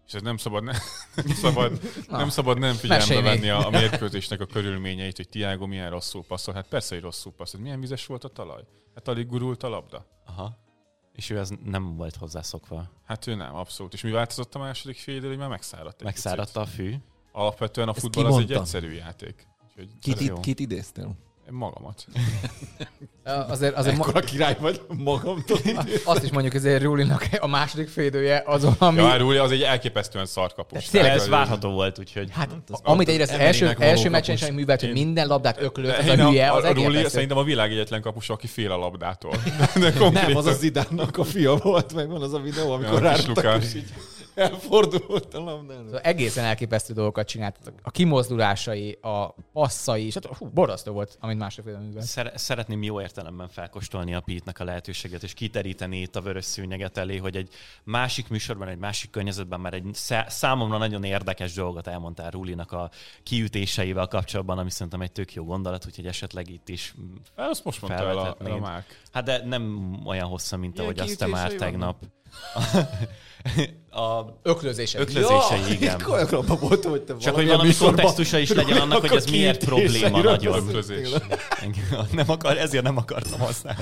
És 0.08 0.14
ez 0.14 0.22
nem 0.22 0.38
szabad, 0.38 0.64
ne, 0.64 0.72
nem 1.16 1.36
szabad, 1.36 1.80
nem, 2.08 2.30
szabad 2.30 2.60
nem 2.60 2.74
figyelembe 2.76 3.22
venni 3.22 3.50
a, 3.50 3.68
a 3.68 3.70
mérkőzésnek 3.70 4.42
a 4.42 4.46
körülményeit, 4.46 5.16
hogy 5.16 5.30
Tiago 5.30 5.66
milyen 5.66 5.90
rosszul 5.90 6.24
passzol. 6.24 6.54
Hát 6.54 6.68
persze, 6.68 6.96
hogy 6.96 7.04
rosszul 7.04 7.32
passzol. 7.34 7.62
Milyen 7.62 7.80
vizes 7.80 8.06
volt 8.06 8.24
a 8.24 8.28
talaj? 8.28 8.64
Hát 8.96 9.08
alig 9.08 9.28
gurult 9.28 9.64
a 9.64 9.70
labda. 9.70 10.06
Aha. 10.26 10.58
És 11.14 11.30
ő 11.30 11.38
ez 11.38 11.50
nem 11.64 11.96
volt 11.96 12.16
hozzászokva. 12.16 12.92
Hát 13.06 13.28
ő 13.28 13.36
nem, 13.36 13.56
abszolút. 13.56 13.94
És 13.94 14.02
mi 14.02 14.12
változott 14.12 14.56
a 14.56 14.60
második 14.60 14.98
fél 14.98 15.16
idő, 15.16 15.28
hogy 15.28 15.38
már 15.38 15.50
megszáradt 15.50 16.00
egy 16.00 16.06
Megszáradt 16.06 16.56
a 16.56 16.66
fű. 16.66 16.84
picit. 16.84 17.02
Alapvetően 17.32 17.88
a 17.88 17.92
Ezt 17.92 18.00
futball 18.00 18.26
az 18.26 18.38
egy 18.38 18.52
egyszerű 18.52 18.92
játék. 18.92 19.48
Úgyhogy 19.68 19.90
Kit, 20.00 20.40
kit 20.40 20.60
idéztél? 20.60 21.16
Magamat. 21.50 22.06
Azért, 23.48 23.76
azért 23.76 23.98
ma, 23.98 24.04
Ekkora 24.04 24.20
király 24.20 24.58
vagy 24.60 24.82
magamtól. 24.88 25.58
azt 26.04 26.24
is 26.24 26.32
mondjuk, 26.32 26.54
ezért 26.54 26.84
Rulinak 26.84 27.28
a 27.40 27.48
második 27.48 27.88
félidője 27.88 28.44
az, 28.46 28.68
ami... 28.78 29.02
Ja, 29.02 29.18
Rúli 29.18 29.38
az 29.38 29.52
egy 29.52 29.62
elképesztően 29.62 30.26
szarkapus. 30.26 30.86
Tényleg 30.86 31.12
Ez 31.12 31.28
várható 31.28 31.70
volt, 31.70 32.00
úgyhogy... 32.00 32.30
Hát, 32.32 32.50
az 32.70 32.80
amit 32.84 33.10
egyrészt 33.10 33.32
az 33.34 33.40
első, 33.40 33.76
első 33.80 34.10
meccsen 34.10 34.38
ami 34.42 34.56
művelt, 34.56 34.82
hogy 34.82 34.92
minden 34.92 35.28
labdát 35.28 35.62
öklött, 35.62 35.98
az 35.98 36.08
a 36.08 36.12
Én 36.12 36.26
hülye, 36.26 36.52
az 36.52 36.64
a, 36.64 36.68
a 36.68 36.74
Rúli 36.74 37.04
szerintem 37.10 37.38
a 37.38 37.44
világ 37.44 37.72
egyetlen 37.72 38.02
kapus, 38.02 38.30
aki 38.30 38.48
fél 38.48 38.72
a 38.72 38.78
labdától. 38.78 39.34
De 39.80 39.94
konkrétan, 39.94 40.12
Nem, 40.12 40.36
az 40.36 40.46
a 40.46 40.54
Zidánnak 40.54 41.18
a 41.18 41.24
fia 41.24 41.56
volt, 41.56 41.94
meg 41.94 42.10
van 42.10 42.22
az 42.22 42.34
a 42.34 42.40
videó, 42.40 42.72
amikor 42.72 43.04
Ja, 43.04 43.16
Lukás. 43.28 43.64
és 43.64 43.76
így 43.76 43.94
Elfordult 44.36 45.34
a 45.34 45.40
labdáról. 45.40 45.86
Szóval 45.86 46.00
egészen 46.00 46.46
elképesztő 46.46 46.94
dolgokat 46.94 47.28
csináltak. 47.28 47.74
A 47.84 47.92
kimozdulásai, 47.92 48.98
a 49.02 49.36
passzai, 49.54 50.06
és 50.06 50.14
hát 50.14 50.26
hú, 50.26 50.48
borzasztó 50.48 50.92
volt, 50.92 51.18
amit 51.20 51.38
művel. 51.64 52.02
Szer- 52.02 52.38
szeretném 52.38 52.84
jó 52.84 53.02
értelemben 53.02 53.50
felkóstolni 53.50 54.14
a 54.14 54.20
Pete-nek 54.20 54.60
a 54.60 54.64
lehetőséget, 54.64 55.24
és 55.24 55.34
kiteríteni 55.34 56.02
itt 56.02 56.16
a 56.16 56.22
vörös 56.22 56.46
szűnyeget 56.46 56.98
elé, 56.98 57.18
hogy 57.18 57.36
egy 57.36 57.50
másik 57.84 58.28
műsorban, 58.28 58.68
egy 58.68 58.78
másik 58.78 59.10
környezetben 59.10 59.60
már 59.60 59.74
egy 59.74 59.86
szá- 59.94 60.30
számomra 60.30 60.78
nagyon 60.78 61.04
érdekes 61.04 61.54
dolgot 61.54 61.88
elmondtál 61.88 62.32
Rulinak 62.32 62.72
a 62.72 62.90
kiütéseivel 63.24 64.08
kapcsolatban, 64.08 64.58
ami 64.58 64.72
szerintem 64.72 65.02
egy 65.02 65.12
tök 65.12 65.34
jó 65.34 65.44
gondolat, 65.44 65.86
úgyhogy 65.86 66.08
esetleg 66.08 66.50
itt 66.50 66.70
is 66.70 66.96
Hát 67.36 67.50
Azt 67.50 67.64
most 67.64 67.82
mondta 67.82 68.08
el 68.08 68.18
a, 68.18 68.36
a. 68.40 68.60
Mák. 68.60 69.02
Hát 69.12 69.24
de 69.24 69.46
nem 69.46 69.96
olyan 70.06 70.28
hosszan, 70.28 70.60
mint 70.60 70.78
Milyen 70.78 70.86
ahogy 70.86 71.10
azt 71.10 71.18
te 71.18 71.28
már 71.28 71.52
tegnap. 71.52 71.98
A 73.90 74.26
Öklözések. 74.44 75.02
öklözései, 75.02 75.72
igen. 75.72 76.02
Olyan 76.10 76.46
voltam, 76.60 76.92
hogy 76.92 77.02
te 77.02 77.18
Csak 77.18 77.36
hogy 77.36 77.48
valami 77.48 77.76
kontextusa 77.76 78.38
is 78.38 78.54
legyen 78.54 78.78
annak, 78.78 79.00
hogy 79.00 79.16
ez 79.18 79.26
miért 79.26 79.66
probléma 79.66 80.22
nagyon. 80.22 80.58
Öklözés. 80.58 81.10
Nem 82.12 82.30
akar, 82.30 82.58
ezért 82.58 82.84
nem 82.84 82.98
akartam 82.98 83.40
használni. 83.40 83.82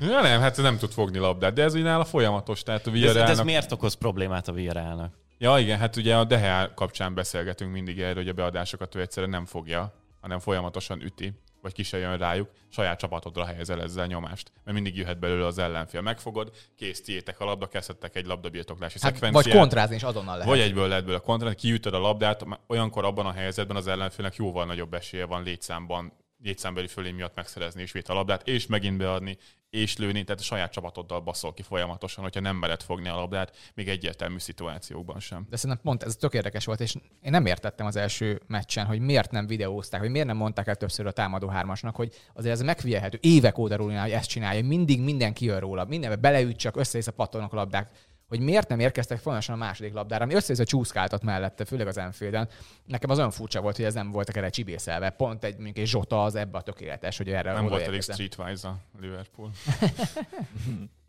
Ja 0.00 0.20
nem, 0.20 0.40
hát 0.40 0.56
nem 0.56 0.78
tud 0.78 0.92
fogni 0.92 1.18
labdát, 1.18 1.52
de 1.52 1.62
ez 1.62 1.74
ugye 1.74 1.82
nála 1.82 2.04
folyamatos, 2.04 2.62
tehát 2.62 2.86
a 2.86 2.90
De 2.90 2.96
ez, 2.96 3.02
de 3.02 3.06
ez 3.08 3.12
Villarrealnak... 3.14 3.44
miért 3.44 3.72
okoz 3.72 3.94
problémát 3.94 4.48
a 4.48 4.52
Villarrealnak? 4.52 5.14
Ja 5.38 5.58
igen, 5.58 5.78
hát 5.78 5.96
ugye 5.96 6.16
a 6.16 6.24
DHL 6.24 6.74
kapcsán 6.74 7.14
beszélgetünk 7.14 7.72
mindig 7.72 8.00
erről, 8.00 8.14
hogy 8.14 8.28
a 8.28 8.32
beadásokat 8.32 8.94
ő 8.94 9.00
egyszerűen 9.00 9.30
nem 9.30 9.46
fogja, 9.46 9.94
hanem 10.20 10.38
folyamatosan 10.38 11.02
üti, 11.02 11.32
vagy 11.64 11.72
ki 11.72 11.82
se 11.82 11.98
jön 11.98 12.18
rájuk, 12.18 12.50
saját 12.68 12.98
csapatodra 12.98 13.44
helyezel 13.44 13.82
ezzel 13.82 14.06
nyomást. 14.06 14.52
Mert 14.64 14.74
mindig 14.76 14.96
jöhet 14.96 15.18
belőle 15.18 15.46
az 15.46 15.58
ellenfél. 15.58 16.00
Megfogod, 16.00 16.50
kész, 16.76 17.02
tiétek 17.02 17.40
a 17.40 17.44
labda, 17.44 17.66
kezdhettek 17.66 18.16
egy 18.16 18.26
labdabirtoklási 18.26 18.98
Hát, 19.00 19.12
szekvenciát. 19.12 19.44
vagy 19.44 19.54
kontrázni 19.54 19.94
is 19.94 20.02
azonnal 20.02 20.36
lehet. 20.36 20.52
Vagy 20.52 20.60
egyből 20.60 20.88
lehet 20.88 21.04
belőle 21.04 21.22
kontra, 21.22 21.52
kiütöd 21.54 21.94
a 21.94 21.98
labdát, 21.98 22.46
olyankor 22.66 23.04
abban 23.04 23.26
a 23.26 23.32
helyzetben 23.32 23.76
az 23.76 23.86
ellenfélnek 23.86 24.36
jóval 24.36 24.64
nagyobb 24.64 24.94
esélye 24.94 25.24
van 25.24 25.42
létszámban, 25.42 26.12
létszámbeli 26.44 26.86
fölé 26.86 27.10
miatt 27.10 27.34
megszerezni 27.34 27.82
ismét 27.82 28.08
a 28.08 28.14
labdát, 28.14 28.48
és 28.48 28.66
megint 28.66 28.98
beadni, 28.98 29.36
és 29.70 29.96
lőni, 29.96 30.24
tehát 30.24 30.40
a 30.40 30.44
saját 30.44 30.72
csapatoddal 30.72 31.20
baszol 31.20 31.54
ki 31.54 31.62
folyamatosan, 31.62 32.24
hogyha 32.24 32.40
nem 32.40 32.56
mered 32.56 32.82
fogni 32.82 33.08
a 33.08 33.14
labdát, 33.14 33.56
még 33.74 33.88
egyértelmű 33.88 34.38
szituációkban 34.38 35.20
sem. 35.20 35.46
De 35.50 35.56
szerintem 35.56 35.84
pont 35.84 36.02
ez 36.02 36.16
tök 36.16 36.34
érdekes 36.34 36.64
volt, 36.64 36.80
és 36.80 36.94
én 36.94 37.30
nem 37.30 37.46
értettem 37.46 37.86
az 37.86 37.96
első 37.96 38.42
meccsen, 38.46 38.86
hogy 38.86 39.00
miért 39.00 39.30
nem 39.30 39.46
videózták, 39.46 40.00
hogy 40.00 40.10
miért 40.10 40.26
nem 40.26 40.36
mondták 40.36 40.66
el 40.66 40.76
többször 40.76 41.06
a 41.06 41.10
támadó 41.10 41.48
hármasnak, 41.48 41.96
hogy 41.96 42.14
azért 42.32 42.54
ez 42.54 42.62
megfigyelhető 42.62 43.18
évek 43.20 43.58
óta 43.58 43.76
hogy 43.76 44.10
ezt 44.10 44.28
csinálja, 44.28 44.64
mindig 44.64 45.00
mindenki 45.00 45.44
jön 45.44 45.60
róla, 45.60 45.84
mindenbe 45.84 46.16
beleüt, 46.16 46.56
csak 46.56 46.76
össze-vissza 46.76 47.12
pattanok 47.12 47.52
a 47.52 47.56
labdák 47.56 47.90
hogy 48.36 48.44
miért 48.44 48.68
nem 48.68 48.80
érkeztek 48.80 49.18
folyamatosan 49.18 49.54
a 49.54 49.64
második 49.64 49.92
labdára, 49.92 50.24
ami 50.24 50.34
össze 50.34 50.64
csúszkáltat 50.64 51.22
mellette, 51.22 51.64
főleg 51.64 51.86
az 51.86 51.98
Enfielden. 51.98 52.48
Nekem 52.84 53.10
az 53.10 53.18
olyan 53.18 53.30
furcsa 53.30 53.60
volt, 53.60 53.76
hogy 53.76 53.84
ez 53.84 53.94
nem 53.94 54.10
voltak 54.10 54.36
erre 54.36 54.48
csibészelve. 54.48 55.10
Pont 55.10 55.44
egy, 55.44 55.54
mondjuk 55.54 55.78
egy 55.78 55.86
Zsota 55.86 56.24
az 56.24 56.34
ebbe 56.34 56.58
a 56.58 56.60
tökéletes, 56.60 57.16
hogy 57.16 57.28
erre 57.28 57.52
Nem 57.52 57.66
volt 57.66 57.86
elég 57.86 58.02
streetwise 58.02 58.68
a 58.68 58.76
Liverpool. 59.00 59.50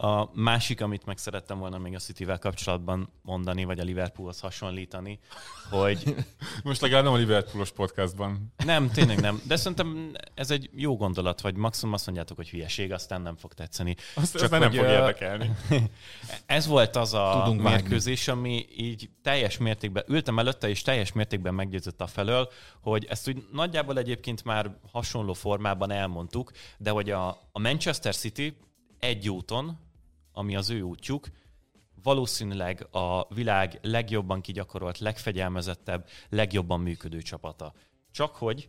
A 0.00 0.30
másik, 0.34 0.80
amit 0.80 1.04
meg 1.04 1.18
szerettem 1.18 1.58
volna 1.58 1.78
még 1.78 1.94
a 1.94 1.98
City-vel 1.98 2.38
kapcsolatban 2.38 3.12
mondani, 3.22 3.64
vagy 3.64 3.78
a 3.78 3.82
Liverpoolhoz 3.84 4.40
hasonlítani, 4.40 5.18
hogy 5.70 6.14
Most 6.64 6.80
legalább 6.80 7.04
nem 7.04 7.12
a 7.12 7.16
Liverpoolos 7.16 7.70
podcastban. 7.70 8.52
nem, 8.64 8.90
tényleg 8.90 9.20
nem, 9.20 9.40
de 9.46 9.56
szerintem 9.56 10.16
ez 10.34 10.50
egy 10.50 10.70
jó 10.74 10.96
gondolat, 10.96 11.40
vagy 11.40 11.54
maximum 11.56 11.94
azt 11.94 12.04
mondjátok, 12.06 12.36
hogy 12.36 12.48
hülyeség, 12.50 12.92
aztán 12.92 13.22
nem 13.22 13.36
fog 13.36 13.54
tetszeni. 13.54 13.96
Azt, 14.14 14.38
Csak 14.38 14.50
nem 14.50 14.62
fog 14.62 14.74
érdekelni. 14.74 15.50
Ez 16.46 16.66
volt 16.66 16.96
az 16.96 17.14
a 17.14 17.40
Tudunk 17.42 17.62
vágni. 17.62 17.80
mérkőzés, 17.80 18.28
ami 18.28 18.66
így 18.76 19.10
teljes 19.22 19.56
mértékben, 19.58 20.04
ültem 20.08 20.38
előtte, 20.38 20.68
és 20.68 20.82
teljes 20.82 21.12
mértékben 21.12 21.54
meggyőzött 21.54 22.00
a 22.00 22.06
felől, 22.06 22.48
hogy 22.82 23.04
ezt 23.04 23.28
úgy 23.28 23.46
nagyjából 23.52 23.98
egyébként 23.98 24.44
már 24.44 24.78
hasonló 24.92 25.32
formában 25.32 25.90
elmondtuk, 25.90 26.50
de 26.78 26.90
hogy 26.90 27.10
a, 27.10 27.28
a 27.52 27.58
Manchester 27.60 28.16
City 28.16 28.56
egy 28.98 29.28
úton, 29.28 29.86
ami 30.38 30.56
az 30.56 30.70
ő 30.70 30.80
útjuk, 30.80 31.28
valószínűleg 32.02 32.86
a 32.90 33.34
világ 33.34 33.78
legjobban 33.82 34.40
kigyakorolt, 34.40 34.98
legfegyelmezettebb, 34.98 36.08
legjobban 36.28 36.80
működő 36.80 37.22
csapata. 37.22 37.74
Csak 38.10 38.36
hogy 38.36 38.68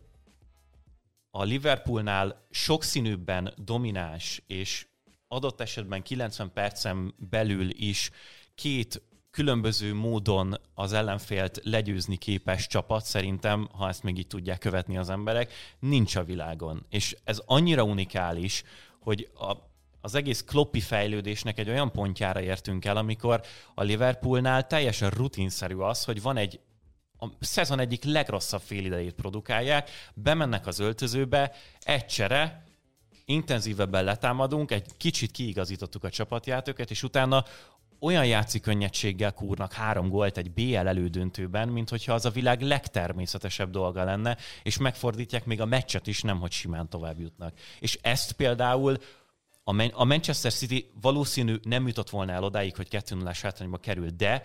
a 1.30 1.42
Liverpoolnál 1.42 2.46
sokszínűbben 2.50 3.54
domináns 3.56 4.42
és 4.46 4.86
adott 5.28 5.60
esetben 5.60 6.02
90 6.02 6.52
percen 6.52 7.14
belül 7.16 7.70
is 7.70 8.10
két 8.54 9.02
különböző 9.30 9.94
módon 9.94 10.60
az 10.74 10.92
ellenfélt 10.92 11.60
legyőzni 11.64 12.16
képes 12.16 12.66
csapat, 12.66 13.04
szerintem, 13.04 13.68
ha 13.72 13.88
ezt 13.88 14.02
még 14.02 14.18
így 14.18 14.26
tudják 14.26 14.58
követni 14.58 14.96
az 14.96 15.10
emberek, 15.10 15.52
nincs 15.78 16.16
a 16.16 16.24
világon. 16.24 16.86
És 16.88 17.16
ez 17.24 17.42
annyira 17.46 17.82
unikális, 17.82 18.62
hogy 19.00 19.30
a, 19.34 19.69
az 20.00 20.14
egész 20.14 20.44
kloppi 20.44 20.80
fejlődésnek 20.80 21.58
egy 21.58 21.68
olyan 21.68 21.92
pontjára 21.92 22.40
értünk 22.40 22.84
el, 22.84 22.96
amikor 22.96 23.40
a 23.74 23.82
Liverpoolnál 23.82 24.66
teljesen 24.66 25.10
rutinszerű 25.10 25.76
az, 25.76 26.04
hogy 26.04 26.22
van 26.22 26.36
egy 26.36 26.60
a 27.22 27.26
szezon 27.40 27.78
egyik 27.78 28.04
legrosszabb 28.04 28.60
félidejét 28.60 29.14
produkálják, 29.14 29.90
bemennek 30.14 30.66
az 30.66 30.78
öltözőbe, 30.78 31.52
egy 31.80 32.06
csere, 32.06 32.64
intenzívebben 33.24 34.04
letámadunk, 34.04 34.70
egy 34.70 34.86
kicsit 34.96 35.30
kiigazítottuk 35.30 36.04
a 36.04 36.10
csapatjátékokat, 36.10 36.90
és 36.90 37.02
utána 37.02 37.44
olyan 38.00 38.26
játszik 38.26 38.62
könnyedséggel 38.62 39.32
kúrnak 39.32 39.72
három 39.72 40.08
gólt 40.08 40.36
egy 40.36 40.50
BL 40.50 40.76
elődöntőben, 40.76 41.68
mint 41.68 41.88
hogyha 41.88 42.12
az 42.12 42.24
a 42.24 42.30
világ 42.30 42.60
legtermészetesebb 42.60 43.70
dolga 43.70 44.04
lenne, 44.04 44.36
és 44.62 44.78
megfordítják 44.78 45.44
még 45.44 45.60
a 45.60 45.66
meccset 45.66 46.06
is, 46.06 46.22
nem 46.22 46.40
hogy 46.40 46.52
simán 46.52 46.88
tovább 46.88 47.20
jutnak. 47.20 47.52
És 47.80 47.98
ezt 48.02 48.32
például 48.32 48.98
a 49.70 49.72
Man- 49.72 49.92
a 49.94 50.04
Manchester 50.04 50.52
City 50.52 50.90
valószínű 51.00 51.56
nem 51.62 51.86
jutott 51.86 52.10
volna 52.10 52.32
el 52.32 52.44
odáig, 52.44 52.76
hogy 52.76 52.88
2 52.88 53.14
0 53.14 53.32
hátrányba 53.42 53.78
kerül, 53.78 54.08
de 54.08 54.42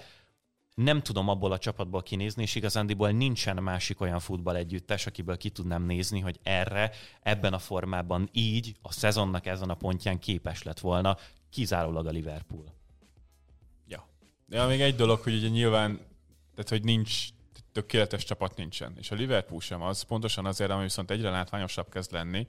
nem 0.75 1.01
tudom 1.01 1.29
abból 1.29 1.51
a 1.51 1.57
csapatból 1.57 2.03
kinézni, 2.03 2.41
és 2.41 2.55
igazándiból 2.55 3.11
nincsen 3.11 3.63
másik 3.63 4.01
olyan 4.01 4.19
futball 4.19 4.55
együttes, 4.55 5.05
akiből 5.05 5.37
ki 5.37 5.49
tudnám 5.49 5.83
nézni, 5.83 6.19
hogy 6.19 6.39
erre, 6.43 6.91
ebben 7.21 7.53
a 7.53 7.59
formában 7.59 8.29
így 8.31 8.75
a 8.81 8.91
szezonnak 8.91 9.45
ezen 9.45 9.69
a 9.69 9.73
pontján 9.75 10.19
képes 10.19 10.63
lett 10.63 10.79
volna, 10.79 11.17
kizárólag 11.49 12.05
a 12.05 12.11
Liverpool. 12.11 12.73
Ja. 13.87 14.07
De 14.45 14.65
még 14.65 14.81
egy 14.81 14.95
dolog, 14.95 15.19
hogy 15.19 15.33
ugye 15.33 15.47
nyilván, 15.47 15.99
tehát 16.55 16.69
hogy 16.69 16.83
nincs, 16.83 17.27
tökéletes 17.71 18.23
csapat 18.23 18.55
nincsen. 18.55 18.93
És 18.97 19.11
a 19.11 19.15
Liverpool 19.15 19.61
sem 19.61 19.81
az, 19.81 20.01
pontosan 20.01 20.45
azért, 20.45 20.71
ami 20.71 20.83
viszont 20.83 21.11
egyre 21.11 21.29
látványosabb 21.29 21.89
kezd 21.89 22.11
lenni, 22.11 22.47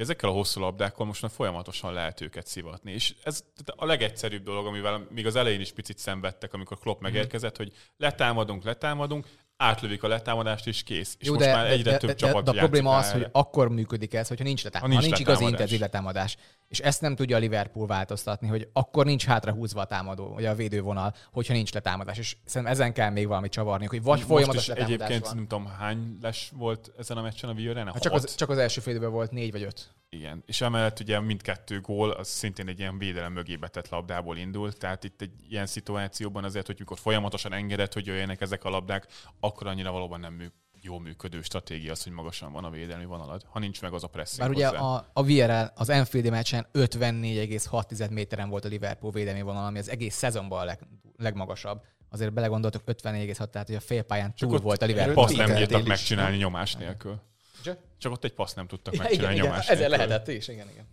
ezekkel 0.00 0.28
a 0.28 0.32
hosszú 0.32 0.60
labdákkal 0.60 1.06
most 1.06 1.22
már 1.22 1.30
folyamatosan 1.30 1.92
lehet 1.92 2.20
őket 2.20 2.46
szivatni. 2.46 2.92
És 2.92 3.14
ez 3.24 3.44
a 3.76 3.84
legegyszerűbb 3.84 4.42
dolog, 4.42 4.66
amivel 4.66 5.06
még 5.10 5.26
az 5.26 5.36
elején 5.36 5.60
is 5.60 5.72
picit 5.72 5.98
szenvedtek, 5.98 6.54
amikor 6.54 6.78
Klopp 6.78 7.00
megérkezett, 7.00 7.56
hogy 7.56 7.72
letámadunk, 7.96 8.64
letámadunk, 8.64 9.26
átlövik 9.56 10.02
a 10.02 10.08
letámadást, 10.08 10.66
és 10.66 10.82
kész. 10.82 11.16
És 11.18 11.26
Jó, 11.26 11.34
most 11.34 11.46
de, 11.46 11.54
már 11.54 11.66
egyre 11.70 11.90
de, 11.90 11.96
több 11.96 12.08
de, 12.10 12.14
csapat 12.14 12.44
de, 12.44 12.50
de 12.50 12.56
a 12.56 12.60
probléma 12.60 12.96
az, 12.96 13.06
rá 13.06 13.12
hogy 13.12 13.20
erre. 13.20 13.30
akkor 13.32 13.68
működik 13.68 14.14
ez, 14.14 14.28
hogyha 14.28 14.44
nincs 14.44 14.64
letámadás. 14.64 14.94
Ha 14.94 15.00
Ha 15.00 15.06
nincs 15.06 15.18
nincs, 15.18 15.28
igazi 15.28 15.44
letámadás. 15.44 15.70
intenzív 15.72 15.80
letámadás. 15.80 16.36
És 16.70 16.78
ezt 16.78 17.00
nem 17.00 17.14
tudja 17.14 17.36
a 17.36 17.38
Liverpool 17.38 17.86
változtatni, 17.86 18.48
hogy 18.48 18.68
akkor 18.72 19.04
nincs 19.06 19.24
hátrahúzva 19.24 19.80
a 19.80 19.84
támadó, 19.84 20.28
vagy 20.28 20.44
a 20.44 20.54
védővonal, 20.54 21.14
hogyha 21.32 21.52
nincs 21.52 21.72
letámadás. 21.72 22.18
És 22.18 22.36
szerintem 22.44 22.72
ezen 22.76 22.92
kell 22.92 23.10
még 23.10 23.26
valamit 23.26 23.52
csavarni, 23.52 23.86
hogy 23.86 24.02
vagy 24.02 24.16
Most 24.16 24.28
folyamatos 24.28 24.66
letámadás 24.66 24.94
egyébként 24.94 25.24
van. 25.24 25.34
nem 25.34 25.46
tudom 25.46 25.66
hány 25.66 26.18
les 26.20 26.52
volt 26.56 26.92
ezen 26.98 27.16
a 27.16 27.22
meccsen 27.22 27.50
a 27.50 27.54
Villarreal? 27.54 27.86
Ha 27.86 27.98
csak, 27.98 28.12
az, 28.12 28.34
csak 28.34 28.48
az 28.48 28.58
első 28.58 28.80
fél 28.80 28.92
időben 28.92 29.12
volt 29.12 29.30
négy 29.30 29.52
vagy 29.52 29.62
öt. 29.62 29.94
Igen, 30.08 30.42
és 30.46 30.60
emellett 30.60 31.00
ugye 31.00 31.20
mindkettő 31.20 31.80
gól, 31.80 32.10
az 32.10 32.28
szintén 32.28 32.68
egy 32.68 32.78
ilyen 32.78 32.98
védelem 32.98 33.32
mögé 33.32 33.56
betett 33.56 33.88
labdából 33.88 34.36
indult, 34.36 34.78
tehát 34.78 35.04
itt 35.04 35.20
egy 35.20 35.32
ilyen 35.48 35.66
szituációban 35.66 36.44
azért, 36.44 36.66
hogy 36.66 36.76
mikor 36.78 36.98
folyamatosan 36.98 37.52
engedett, 37.52 37.92
hogy 37.92 38.06
jöjjenek 38.06 38.40
ezek 38.40 38.64
a 38.64 38.70
labdák, 38.70 39.06
akkor 39.40 39.66
annyira 39.66 39.90
valóban 39.92 40.20
nem 40.20 40.32
mű, 40.32 40.46
jó 40.82 40.98
működő 40.98 41.42
stratégia 41.42 41.90
az, 41.92 42.02
hogy 42.02 42.12
magasan 42.12 42.52
van 42.52 42.64
a 42.64 42.70
védelmi 42.70 43.04
vonalad, 43.04 43.42
ha 43.48 43.58
nincs 43.58 43.82
meg 43.82 43.92
az 43.92 44.04
a 44.04 44.06
pressing 44.06 44.40
Bár 44.40 44.50
ugye 44.50 44.68
a, 44.68 45.10
a 45.12 45.22
VRL 45.22 45.64
az 45.74 45.88
Enfield 45.88 46.30
meccsen 46.30 46.66
54,6 46.72 48.10
méteren 48.10 48.48
volt 48.48 48.64
a 48.64 48.68
Liverpool 48.68 49.12
védelmi 49.12 49.42
vonal, 49.42 49.64
ami 49.66 49.78
az 49.78 49.88
egész 49.88 50.14
szezonban 50.14 50.60
a 50.60 50.64
leg, 50.64 50.78
legmagasabb. 51.16 51.82
Azért 52.08 52.32
belegondoltok 52.32 52.82
54,6, 52.86 53.50
tehát 53.50 53.66
hogy 53.66 53.76
a 53.76 53.80
félpályán 53.80 54.34
túl 54.34 54.54
ott 54.54 54.62
volt 54.62 54.82
a 54.82 54.86
Liverpool. 54.86 55.26
paszt 55.26 55.36
nem 55.36 55.54
bírtak 55.54 55.80
is, 55.80 55.86
megcsinálni 55.88 56.30
nem? 56.30 56.40
nyomás 56.40 56.74
nélkül. 56.74 57.20
Csak- 57.62 57.78
Csak 57.98 58.12
ott 58.12 58.24
egy 58.24 58.32
paszt 58.34 58.56
nem 58.56 58.66
tudtak 58.66 58.94
Ja, 58.94 59.00
megcsinálni 59.02 59.34
igen, 59.34 59.44
igen, 59.44 59.50
nyomás 59.56 59.68
ezzel 59.68 59.88
nélkül. 59.88 60.06
lehetett 60.06 60.28
is, 60.28 60.48
igen, 60.48 60.68
igen. 60.70 60.84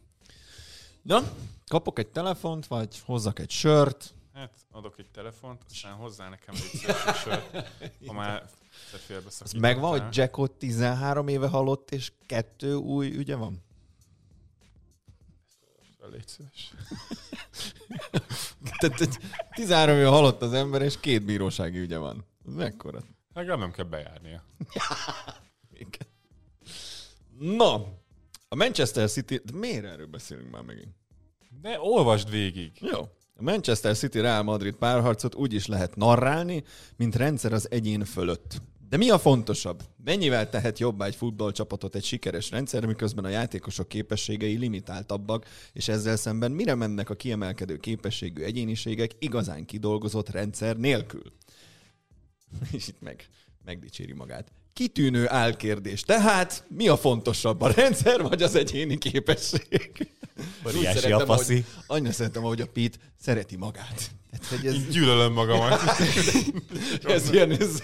Na, 1.01 1.19
kapok 1.67 1.99
egy 1.99 2.07
telefont, 2.07 2.67
vagy 2.67 3.01
hozzak 3.05 3.39
egy 3.39 3.49
sört. 3.49 4.13
Hát 4.33 4.51
adok 4.71 4.95
egy 4.99 5.09
telefont, 5.13 5.61
aztán 5.71 5.93
hozzá 5.93 6.29
nekem 6.29 6.55
egy 6.55 6.79
sört, 7.23 7.67
ha 8.07 8.13
már 8.21 8.43
Az 9.39 9.51
megvan, 9.51 9.89
hogy 9.89 10.15
Jackot 10.15 10.51
13 10.51 11.27
éve 11.27 11.47
halott, 11.47 11.91
és 11.91 12.11
kettő 12.25 12.75
új 12.75 13.07
ügye 13.15 13.35
van? 13.35 13.65
Légy 16.11 16.27
szíves. 16.27 16.73
Tehát 18.79 19.19
13 19.51 19.97
éve 19.97 20.07
halott 20.07 20.41
az 20.41 20.53
ember, 20.53 20.81
és 20.81 20.99
két 20.99 21.25
bírósági 21.25 21.79
ügye 21.79 21.97
van. 21.97 22.25
Mekkora? 22.43 23.03
Legalább 23.33 23.59
nem 23.59 23.71
kell 23.71 23.85
bejárnia. 23.85 24.43
Na, 27.39 27.73
a 28.47 28.55
Manchester 28.55 29.09
City... 29.09 29.41
Miért 29.53 29.85
erről 29.85 30.07
beszélünk 30.07 30.51
már 30.51 30.61
megint? 30.61 30.95
De 31.61 31.79
olvasd 31.79 32.29
végig. 32.29 32.71
Jó. 32.81 33.09
A 33.39 33.43
Manchester 33.43 33.95
City 33.95 34.19
Real 34.19 34.43
Madrid 34.43 34.75
párharcot 34.75 35.35
úgy 35.35 35.53
is 35.53 35.67
lehet 35.67 35.95
narrálni, 35.95 36.63
mint 36.95 37.15
rendszer 37.15 37.53
az 37.53 37.71
egyén 37.71 38.05
fölött. 38.05 38.61
De 38.89 38.97
mi 38.97 39.09
a 39.09 39.19
fontosabb? 39.19 39.83
Mennyivel 40.03 40.49
tehet 40.49 40.79
jobbá 40.79 41.05
egy 41.05 41.15
futballcsapatot 41.15 41.95
egy 41.95 42.03
sikeres 42.03 42.51
rendszer, 42.51 42.85
miközben 42.85 43.25
a 43.25 43.29
játékosok 43.29 43.87
képességei 43.87 44.57
limitáltabbak, 44.57 45.45
és 45.73 45.87
ezzel 45.87 46.15
szemben 46.15 46.51
mire 46.51 46.75
mennek 46.75 47.09
a 47.09 47.15
kiemelkedő 47.15 47.77
képességű 47.77 48.43
egyéniségek 48.43 49.11
igazán 49.19 49.65
kidolgozott 49.65 50.29
rendszer 50.29 50.77
nélkül? 50.77 51.33
És 52.71 52.87
itt 52.87 53.01
meg, 53.01 53.27
megdicséri 53.65 54.13
magát. 54.13 54.51
Kitűnő 54.77 55.29
álkérdés. 55.29 56.01
Tehát 56.01 56.63
mi 56.67 56.87
a 56.87 56.97
fontosabb, 56.97 57.61
a 57.61 57.71
rendszer 57.71 58.21
vagy 58.21 58.41
az 58.43 58.55
egyéni 58.55 58.97
képesség? 58.97 59.91
Úgy 60.65 60.75
Óriási 60.75 60.99
szeretem, 60.99 61.29
a 61.29 61.35
faszi. 61.35 61.53
ahogy- 61.53 61.65
Annyira 61.87 62.11
szeretem, 62.13 62.43
ahogy 62.45 62.61
a 62.61 62.65
Pete 62.73 62.97
szereti 63.21 63.55
magát. 63.55 64.11
Tehát, 64.31 64.45
hogy 64.45 64.65
ez, 64.65 64.73
Így 64.73 64.87
gyűlölöm 64.87 65.33
magamat. 65.33 65.79
ez 67.03 67.31
ilyen, 67.31 67.51
ez, 67.51 67.81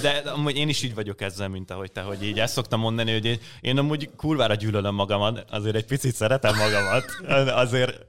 De 0.00 0.10
amúgy 0.10 0.56
én 0.56 0.68
is 0.68 0.82
így 0.82 0.94
vagyok 0.94 1.20
ezzel, 1.20 1.48
mint 1.48 1.70
ahogy 1.70 1.92
te, 1.92 2.00
hogy 2.00 2.22
így 2.24 2.38
ezt 2.40 2.52
szoktam 2.52 2.80
mondani, 2.80 3.12
hogy 3.12 3.24
én, 3.24 3.38
én 3.60 3.78
amúgy 3.78 4.10
kurvára 4.16 4.54
gyűlölöm 4.54 4.94
magamat, 4.94 5.44
azért 5.50 5.76
egy 5.76 5.86
picit 5.86 6.14
szeretem 6.14 6.56
magamat, 6.56 7.04
azért 7.64 8.06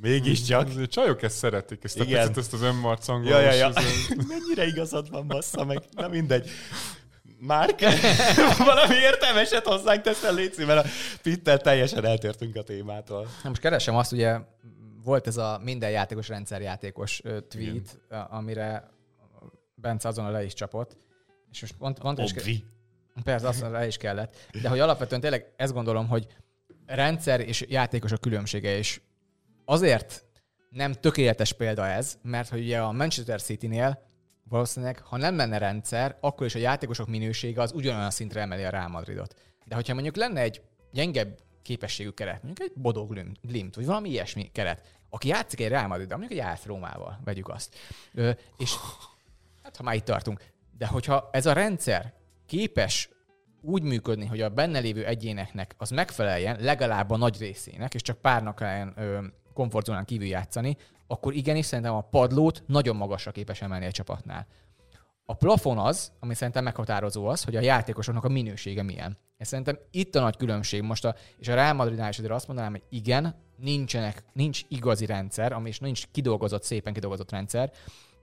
mégiscsak. 0.00 0.66
Azért 0.68 0.90
Csajok 0.90 1.22
ezt 1.22 1.36
szeretik, 1.36 1.84
ezt 1.84 2.00
a 2.00 2.04
Igen. 2.04 2.20
picit, 2.20 2.36
ezt 2.36 2.52
az 2.52 2.62
önmarcangolós. 2.62 3.30
Ja, 3.30 3.40
ja, 3.40 3.52
ja. 3.52 3.66
ez- 3.74 4.08
Mennyire 4.28 4.66
igazad 4.66 5.10
van, 5.10 5.26
bassza 5.26 5.64
meg. 5.64 5.78
Na 5.90 6.08
mindegy. 6.08 6.48
Márk, 7.38 7.80
valami 8.58 8.94
értelmeset 8.94 9.66
hozzánk 9.66 10.02
teszel, 10.02 10.34
Léci, 10.34 10.64
mert 10.64 10.86
a 10.86 10.88
Pittel 11.22 11.58
teljesen 11.58 12.04
eltértünk 12.04 12.56
a 12.56 12.62
témától. 12.62 13.28
Na 13.42 13.48
most 13.48 13.60
keresem 13.60 13.96
azt, 13.96 14.12
ugye 14.12 14.38
volt 15.04 15.26
ez 15.26 15.36
a 15.36 15.60
minden 15.64 15.90
játékos 15.90 16.28
rendszerjátékos 16.28 17.20
tweet, 17.48 17.98
a- 18.08 18.36
amire 18.36 18.90
Bence 19.74 20.08
azonnal 20.08 20.32
le 20.32 20.44
is 20.44 20.52
csapott. 20.54 20.96
És 21.52 21.60
most 21.60 21.74
pont, 21.78 21.98
pont 21.98 22.18
is, 22.18 22.30
Obvi. 22.32 22.64
persze 23.24 23.48
azt 23.48 23.60
le 23.60 23.86
is 23.86 23.96
kellett. 23.96 24.36
De 24.62 24.68
hogy 24.68 24.78
alapvetően 24.80 25.20
tényleg 25.20 25.52
ezt 25.56 25.72
gondolom, 25.72 26.08
hogy 26.08 26.26
rendszer 26.86 27.40
és 27.40 27.64
játékos 27.68 28.12
a 28.12 28.16
különbsége, 28.16 28.76
és 28.76 29.00
azért 29.70 30.24
nem 30.70 30.92
tökéletes 30.92 31.52
példa 31.52 31.86
ez, 31.86 32.18
mert 32.22 32.48
hogy 32.48 32.60
ugye 32.60 32.80
a 32.80 32.92
Manchester 32.92 33.42
City-nél 33.42 34.02
valószínűleg, 34.48 34.98
ha 34.98 35.16
nem 35.16 35.36
lenne 35.36 35.58
rendszer, 35.58 36.16
akkor 36.20 36.46
is 36.46 36.54
a 36.54 36.58
játékosok 36.58 37.08
minősége 37.08 37.62
az 37.62 37.72
ugyanolyan 37.72 38.10
szintre 38.10 38.40
emeli 38.40 38.62
a 38.62 38.70
Real 38.70 38.88
Madridot. 38.88 39.34
De 39.64 39.74
hogyha 39.74 39.94
mondjuk 39.94 40.16
lenne 40.16 40.40
egy 40.40 40.62
gyengebb 40.92 41.38
képességű 41.62 42.08
keret, 42.08 42.42
mondjuk 42.42 42.68
egy 42.68 42.80
Bodo 42.80 43.06
Glimt, 43.42 43.74
vagy 43.74 43.86
valami 43.86 44.08
ilyesmi 44.08 44.50
keret, 44.52 44.98
aki 45.10 45.28
játszik 45.28 45.60
egy 45.60 45.68
Real 45.68 45.86
Madrid, 45.86 46.10
mondjuk 46.10 46.30
egy 46.30 46.38
AS 46.38 46.66
Rómával, 46.66 47.20
vegyük 47.24 47.48
azt. 47.48 47.76
Ö, 48.14 48.30
és 48.56 48.74
hát 49.62 49.76
ha 49.76 49.82
már 49.82 49.94
itt 49.94 50.04
tartunk, 50.04 50.42
de 50.78 50.86
hogyha 50.86 51.28
ez 51.32 51.46
a 51.46 51.52
rendszer 51.52 52.14
képes 52.46 53.08
úgy 53.62 53.82
működni, 53.82 54.26
hogy 54.26 54.40
a 54.40 54.48
benne 54.48 54.78
lévő 54.78 55.04
egyéneknek 55.04 55.74
az 55.78 55.90
megfeleljen, 55.90 56.60
legalább 56.60 57.10
a 57.10 57.16
nagy 57.16 57.38
részének, 57.38 57.94
és 57.94 58.02
csak 58.02 58.20
párnak 58.20 58.60
ö, 58.96 59.18
komfortzónán 59.60 60.04
kívül 60.04 60.26
játszani, 60.26 60.76
akkor 61.06 61.34
igenis 61.34 61.66
szerintem 61.66 61.94
a 61.94 62.00
padlót 62.00 62.62
nagyon 62.66 62.96
magasra 62.96 63.30
képes 63.30 63.62
emelni 63.62 63.84
egy 63.84 63.92
csapatnál. 63.92 64.46
A 65.24 65.34
plafon 65.34 65.78
az, 65.78 66.12
ami 66.20 66.34
szerintem 66.34 66.64
meghatározó 66.64 67.26
az, 67.26 67.44
hogy 67.44 67.56
a 67.56 67.60
játékosoknak 67.60 68.24
a 68.24 68.28
minősége 68.28 68.82
milyen. 68.82 69.18
Ez 69.36 69.48
szerintem 69.48 69.78
itt 69.90 70.14
a 70.14 70.20
nagy 70.20 70.36
különbség 70.36 70.82
most, 70.82 71.04
a, 71.04 71.14
és 71.36 71.48
a 71.48 71.54
Real 71.54 71.72
Madridnál 71.72 72.08
is 72.08 72.18
azért 72.18 72.32
azt 72.32 72.46
mondanám, 72.46 72.70
hogy 72.70 72.82
igen, 72.88 73.34
nincsenek, 73.56 74.24
nincs 74.32 74.62
igazi 74.68 75.06
rendszer, 75.06 75.52
ami 75.52 75.68
is 75.68 75.78
nincs 75.78 76.06
kidolgozott, 76.12 76.62
szépen 76.62 76.92
kidolgozott 76.92 77.30
rendszer, 77.30 77.72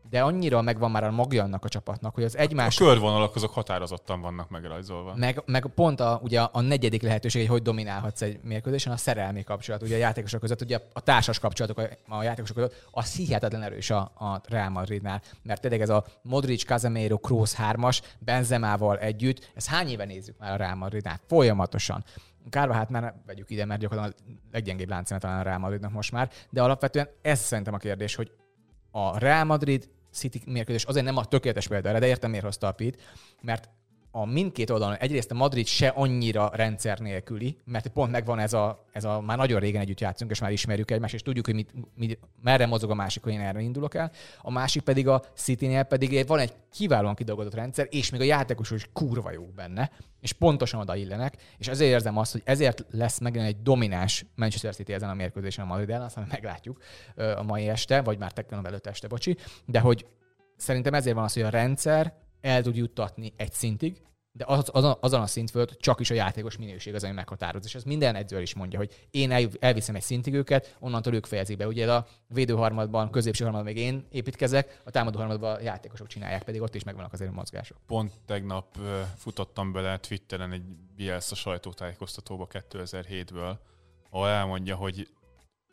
de 0.09 0.21
annyira 0.21 0.61
megvan 0.61 0.91
már 0.91 1.03
a 1.03 1.11
magja 1.11 1.43
annak 1.43 1.65
a 1.65 1.69
csapatnak, 1.69 2.13
hogy 2.15 2.23
az 2.23 2.37
A 2.37 2.39
egymás 2.39 2.75
körvonalak 2.77 3.35
azok 3.35 3.51
határozottan 3.51 4.21
vannak 4.21 4.49
megrajzolva. 4.49 5.15
meg, 5.15 5.41
meg 5.45 5.65
pont 5.75 5.99
a, 5.99 6.19
ugye 6.23 6.41
a 6.41 6.61
negyedik 6.61 7.01
lehetőség, 7.01 7.49
hogy 7.49 7.55
hogy 7.57 7.65
dominálhatsz 7.65 8.21
egy 8.21 8.39
mérkőzésen, 8.43 8.93
a 8.93 8.97
szerelmi 8.97 9.43
kapcsolat, 9.43 9.81
ugye 9.81 9.95
a 9.95 9.97
játékosok 9.97 10.39
között, 10.39 10.61
ugye 10.61 10.79
a 10.93 11.01
társas 11.01 11.39
kapcsolatok 11.39 11.77
a, 11.77 12.15
a 12.15 12.23
játékosok 12.23 12.55
között, 12.55 12.87
az 12.91 13.15
hihetetlen 13.15 13.61
erős 13.61 13.89
a, 13.89 13.99
a 13.99 14.41
Real 14.47 14.69
Madridnál, 14.69 15.21
mert 15.43 15.61
tényleg 15.61 15.81
ez 15.81 15.89
a 15.89 16.05
Modric, 16.21 16.65
Casemiro, 16.65 17.17
Kroos 17.17 17.53
hármas, 17.53 18.01
Benzemával 18.19 18.97
együtt, 18.97 19.51
ez 19.55 19.67
hány 19.67 19.87
éve 19.87 20.05
nézzük 20.05 20.37
már 20.37 20.51
a 20.51 20.55
Real 20.55 20.75
Madridnál? 20.75 21.19
Folyamatosan. 21.27 22.03
Kárva 22.49 22.73
hát 22.73 22.89
már 22.89 23.13
vegyük 23.25 23.49
ide, 23.49 23.65
mert 23.65 23.79
gyakorlatilag 23.79 24.17
a 24.27 24.31
leggyengébb 24.51 24.89
láncszeme 24.89 25.19
talán 25.19 25.39
a 25.39 25.43
Real 25.43 25.57
Madridnak 25.57 25.91
most 25.91 26.11
már, 26.11 26.29
de 26.49 26.61
alapvetően 26.61 27.09
ez 27.21 27.39
szerintem 27.39 27.73
a 27.73 27.77
kérdés, 27.77 28.15
hogy 28.15 28.31
a 28.91 29.19
Real 29.19 29.43
Madrid 29.43 29.89
City 30.17 30.41
mérkőzés. 30.45 30.83
Azért 30.83 31.05
nem 31.05 31.17
a 31.17 31.25
tökéletes 31.25 31.67
példa 31.67 31.99
de 31.99 32.07
értem 32.07 32.29
miért 32.29 32.45
hozta 32.45 32.67
a 32.67 32.71
Pete, 32.71 32.97
mert 33.41 33.69
a 34.19 34.25
mindkét 34.25 34.69
oldalon 34.69 34.95
egyrészt 34.95 35.31
a 35.31 35.33
Madrid 35.33 35.65
se 35.65 35.87
annyira 35.87 36.51
rendszer 36.53 36.99
nélküli, 36.99 37.57
mert 37.65 37.87
pont 37.87 38.11
megvan 38.11 38.39
ez 38.39 38.53
a, 38.53 38.85
ez 38.91 39.03
a 39.03 39.21
már 39.21 39.37
nagyon 39.37 39.59
régen 39.59 39.81
együtt 39.81 39.99
játszunk, 39.99 40.31
és 40.31 40.39
már 40.39 40.51
ismerjük 40.51 40.91
egymást, 40.91 41.13
és 41.13 41.21
tudjuk, 41.21 41.45
hogy 41.45 41.53
mit, 41.53 41.71
mit, 41.95 42.19
merre 42.41 42.65
mozog 42.65 42.89
a 42.89 42.93
másik, 42.93 43.23
hogy 43.23 43.33
én 43.33 43.39
erre 43.39 43.59
indulok 43.59 43.95
el. 43.95 44.11
A 44.41 44.51
másik 44.51 44.81
pedig 44.81 45.07
a 45.07 45.23
City-nél 45.35 45.83
pedig 45.83 46.27
van 46.27 46.39
egy 46.39 46.53
kiválóan 46.71 47.15
kidolgozott 47.15 47.53
rendszer, 47.53 47.87
és 47.89 48.09
még 48.09 48.21
a 48.21 48.23
játékosok 48.23 48.77
is 48.77 48.89
kurva 48.93 49.31
jók 49.31 49.53
benne, 49.53 49.91
és 50.21 50.33
pontosan 50.33 50.79
oda 50.79 50.95
illenek, 50.95 51.35
és 51.57 51.67
ezért 51.67 51.91
érzem 51.91 52.17
azt, 52.17 52.31
hogy 52.31 52.41
ezért 52.45 52.85
lesz 52.91 53.19
megint 53.19 53.45
egy 53.45 53.61
domináns 53.61 54.25
Manchester 54.35 54.75
City 54.75 54.93
ezen 54.93 55.09
a 55.09 55.13
mérkőzésen 55.13 55.65
a 55.65 55.67
Madrid 55.67 55.89
ellen, 55.89 56.05
aztán 56.05 56.27
meglátjuk 56.31 56.81
a 57.15 57.43
mai 57.43 57.67
este, 57.67 58.01
vagy 58.01 58.17
már 58.17 58.31
tegnap 58.31 58.65
előtt 58.65 58.87
este, 58.87 59.07
bocsi, 59.07 59.37
de 59.65 59.79
hogy 59.79 60.05
szerintem 60.55 60.93
ezért 60.93 61.15
van 61.15 61.23
az, 61.23 61.33
hogy 61.33 61.43
a 61.43 61.49
rendszer 61.49 62.13
el 62.41 62.61
tud 62.61 62.75
juttatni 62.75 63.33
egy 63.37 63.51
szintig, 63.51 64.01
de 64.37 64.43
az, 64.47 64.69
azon, 64.73 64.97
azon 64.99 65.21
a 65.21 65.27
szint 65.27 65.51
fölött 65.51 65.79
csak 65.79 65.99
is 65.99 66.09
a 66.09 66.13
játékos 66.13 66.57
minőség 66.57 66.95
az, 66.95 67.03
ami 67.03 67.13
meghatároz. 67.13 67.65
És 67.65 67.75
ez 67.75 67.83
minden 67.83 68.15
edző 68.15 68.41
is 68.41 68.55
mondja, 68.55 68.79
hogy 68.79 69.07
én 69.11 69.31
el, 69.31 69.49
elviszem 69.59 69.95
egy 69.95 70.01
szintig 70.01 70.33
őket, 70.33 70.77
onnantól 70.79 71.13
ők 71.13 71.25
fejezik 71.25 71.57
be. 71.57 71.67
Ugye 71.67 71.93
a 71.93 72.07
védőharmadban, 72.27 73.11
középső 73.11 73.43
harmadban 73.43 73.73
még 73.73 73.83
én 73.83 74.07
építkezek, 74.11 74.81
a 74.85 74.91
támadó 74.91 75.19
harmadban 75.19 75.55
a 75.55 75.61
játékosok 75.61 76.07
csinálják, 76.07 76.43
pedig 76.43 76.61
ott 76.61 76.75
is 76.75 76.83
megvannak 76.83 77.13
azért 77.13 77.29
a 77.29 77.33
mozgások. 77.33 77.77
Pont 77.85 78.13
tegnap 78.25 78.77
futottam 79.15 79.71
bele 79.71 79.97
Twitteren 79.97 80.51
egy 80.51 80.63
Bielsa 80.95 81.35
sajtótájékoztatóba 81.35 82.47
2007-ből, 82.51 83.57
ahol 84.09 84.27
elmondja, 84.27 84.75
hogy 84.75 85.07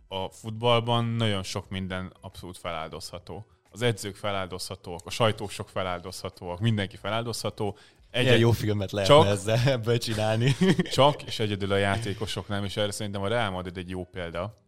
a 0.09 0.29
futballban 0.29 1.05
nagyon 1.05 1.43
sok 1.43 1.71
minden 1.71 2.13
abszolút 2.21 2.59
feláldozható. 2.59 3.47
Az 3.75 3.83
edzők 3.83 4.17
feláldozhatóak, 4.17 5.01
a 5.05 5.11
sajtósok 5.11 5.69
feláldozhatóak, 5.69 6.61
mindenki 6.61 6.97
feláldozható. 6.97 7.77
Egy 8.11 8.41
jó 8.41 8.51
filmet 8.51 8.93
lehetne 8.93 9.15
Csak- 9.15 9.27
ezzel, 9.27 9.59
ebből 9.67 9.99
csinálni. 9.99 10.57
Csak, 10.93 11.23
és 11.23 11.39
egyedül 11.39 11.73
a 11.73 11.77
játékosok 11.77 12.49
nem, 12.49 12.65
és 12.65 12.77
erre 12.77 12.91
szerintem 12.91 13.23
a 13.23 13.29
Real 13.29 13.51
Madrid 13.51 13.77
egy 13.77 13.89
jó 13.89 14.05
példa. 14.05 14.59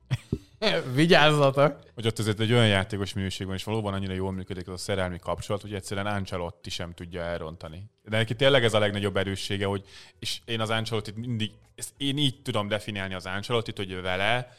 Vigyázzatok! 0.94 1.78
hogy 1.94 2.06
ott 2.06 2.18
azért 2.18 2.40
egy 2.40 2.52
olyan 2.52 2.66
játékos 2.66 3.12
minőség 3.12 3.46
van, 3.46 3.54
és 3.54 3.64
valóban 3.64 3.94
annyira 3.94 4.12
jól 4.12 4.32
működik 4.32 4.68
az 4.68 4.74
a 4.74 4.76
szerelmi 4.76 5.18
kapcsolat, 5.18 5.62
hogy 5.62 5.74
egyszerűen 5.74 6.06
Ancelotti 6.06 6.70
sem 6.70 6.92
tudja 6.94 7.22
elrontani. 7.22 7.90
De 8.04 8.16
neki 8.16 8.34
tényleg 8.34 8.64
ez 8.64 8.74
a 8.74 8.78
legnagyobb 8.78 9.16
erőssége, 9.16 9.66
hogy, 9.66 9.84
és 10.18 10.40
én 10.44 10.60
az 10.60 10.70
Ancelottit 10.70 11.16
mindig, 11.16 11.50
ezt 11.74 11.92
én 11.96 12.18
így 12.18 12.42
tudom 12.42 12.68
definiálni 12.68 13.14
az 13.14 13.26
Ancelottit, 13.26 13.76
hogy 13.76 14.00
vele 14.00 14.56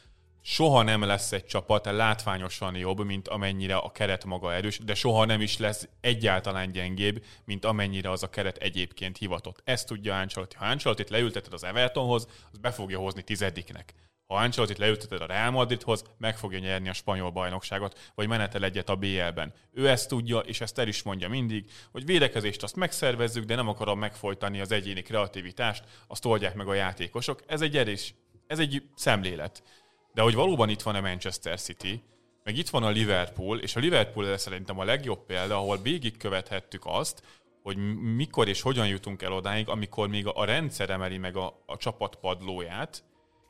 soha 0.50 0.82
nem 0.82 1.02
lesz 1.02 1.32
egy 1.32 1.45
csapat 1.45 1.86
látványosan 1.86 2.76
jobb, 2.76 3.06
mint 3.06 3.28
amennyire 3.28 3.76
a 3.76 3.91
keret 3.91 4.26
maga 4.26 4.54
erős, 4.54 4.80
de 4.80 4.93
soha 4.93 5.26
nem 5.26 5.41
is 5.41 5.58
lesz 5.58 5.88
egyáltalán 6.02 6.72
gyengébb, 6.72 7.24
mint 7.45 7.66
amennyire 7.66 8.12
az 8.12 8.24
a 8.24 8.30
keret 8.30 8.58
egyébként 8.58 9.18
hivatott. 9.18 9.62
Ezt 9.64 9.88
tudja 9.88 10.20
Ancelotti. 10.20 10.56
Ha 10.56 10.66
Ancelottit 10.66 11.10
leülteted 11.10 11.54
az 11.54 11.64
Evertonhoz, 11.64 12.28
az 12.52 12.58
be 12.58 12.72
fogja 12.72 13.00
hozni 13.00 13.22
tizediknek. 13.22 13.93
Ha 14.28 14.36
Ancelottit 14.36 14.78
leülteted 14.78 15.22
a 15.22 15.26
Real 15.26 15.52
Madridhoz, 15.52 16.04
meg 16.18 16.38
fogja 16.38 16.60
nyerni 16.60 16.89
a 16.89 16.93
spanyol 16.93 17.32
bajnokságot, 17.32 18.12
vagy 18.16 18.28
menetel 18.28 18.64
egyet 18.64 18.89
a 18.89 18.95
BL-ben. 18.95 19.54
Ő 19.74 19.89
ezt 19.89 20.10
tudja, 20.10 20.39
és 20.39 20.62
ezt 20.62 20.80
el 20.80 20.88
is 20.88 21.04
mondja 21.04 21.30
mindig, 21.30 21.72
hogy 21.91 22.06
védekezést 22.06 22.64
azt 22.64 22.76
megszervezzük, 22.76 23.45
de 23.45 23.56
nem 23.56 23.68
akarom 23.68 24.00
megfojtani 24.00 24.60
az 24.62 24.72
egyéni 24.72 25.02
kreativitást, 25.02 25.84
azt 26.08 26.26
oldják 26.26 26.56
meg 26.56 26.68
a 26.68 26.74
játékosok. 26.74 27.43
Ez 27.48 27.62
egy 27.62 27.78
erős, 27.78 28.14
ez 28.48 28.60
egy 28.60 28.84
szemlélet. 28.95 29.64
De 30.18 30.24
hogy 30.24 30.36
valóban 30.36 30.70
itt 30.70 30.82
van 30.82 30.95
a 30.95 31.01
Manchester 31.01 31.59
City, 31.59 32.03
meg 32.43 32.57
itt 32.57 32.70
van 32.70 32.84
a 32.84 32.89
Liverpool, 32.89 33.59
és 33.59 33.76
a 33.76 33.80
Liverpool 33.80 34.38
szerintem 34.38 34.80
a 34.80 34.84
legjobb 34.84 35.26
példa, 35.26 35.55
ahol 35.55 35.78
végigkövethettük 35.82 36.82
azt, 36.86 37.24
hogy 37.63 37.78
mikor 38.15 38.47
és 38.47 38.61
hogyan 38.61 38.88
jutunk 38.88 39.22
el 39.22 39.32
odáig, 39.32 39.70
amikor 39.70 40.07
még 40.07 40.28
a 40.28 40.45
rendszer 40.45 40.89
emeli 40.89 41.18
meg 41.18 41.36
a, 41.36 41.63
a 41.65 41.78
csapat 41.78 42.15
padlóját, 42.15 43.03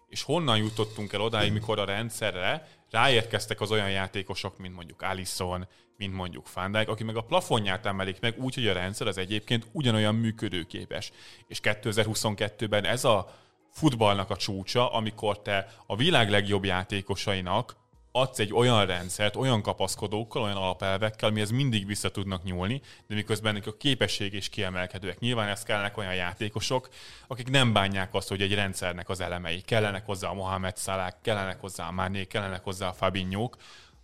És 0.09 0.23
honnan 0.23 0.57
jutottunk 0.57 1.13
el 1.13 1.21
odáig, 1.21 1.51
mikor 1.51 1.79
a 1.79 1.85
rendszerre 1.85 2.67
ráérkeztek 2.89 3.61
az 3.61 3.71
olyan 3.71 3.91
játékosok, 3.91 4.57
mint 4.57 4.75
mondjuk 4.75 5.01
Alisson, 5.01 5.67
mint 5.97 6.13
mondjuk 6.13 6.53
Van 6.53 6.71
Dijk, 6.71 6.89
aki 6.89 7.03
meg 7.03 7.15
a 7.15 7.23
plafonját 7.23 7.85
emelik 7.85 8.19
meg 8.19 8.39
úgy, 8.39 8.55
hogy 8.55 8.67
a 8.67 8.73
rendszer 8.73 9.07
az 9.07 9.17
egyébként 9.17 9.67
ugyanolyan 9.71 10.15
működőképes. 10.15 11.11
És 11.47 11.59
2022-ben 11.63 12.85
ez 12.85 13.03
a 13.03 13.45
futballnak 13.77 14.29
a 14.29 14.35
csúcsa, 14.35 14.91
amikor 14.91 15.41
te 15.41 15.67
a 15.85 15.95
világ 15.95 16.29
legjobb 16.29 16.65
játékosainak 16.65 17.75
adsz 18.11 18.39
egy 18.39 18.53
olyan 18.53 18.85
rendszert, 18.85 19.35
olyan 19.35 19.61
kapaszkodókkal, 19.61 20.41
olyan 20.41 20.55
alapelvekkel, 20.55 21.29
amihez 21.29 21.49
mindig 21.49 21.85
vissza 21.85 22.09
tudnak 22.09 22.43
nyúlni, 22.43 22.81
de 23.07 23.15
miközben 23.15 23.55
a 23.65 23.77
képesség 23.77 24.33
is 24.33 24.49
kiemelkedőek. 24.49 25.19
Nyilván 25.19 25.47
ezt 25.47 25.65
kellene 25.65 25.91
olyan 25.95 26.15
játékosok, 26.15 26.89
akik 27.27 27.49
nem 27.49 27.73
bánják 27.73 28.13
azt, 28.13 28.29
hogy 28.29 28.41
egy 28.41 28.53
rendszernek 28.53 29.09
az 29.09 29.19
elemei. 29.19 29.61
Kellenek 29.61 30.05
hozzá 30.05 30.29
a 30.29 30.33
Mohamed 30.33 30.77
Salah, 30.77 31.11
kellenek 31.21 31.59
hozzá 31.59 31.87
a 31.87 31.91
Mané, 31.91 32.23
kellenek 32.23 32.63
hozzá 32.63 32.87
a 32.87 32.93
Fabinho. 32.93 33.49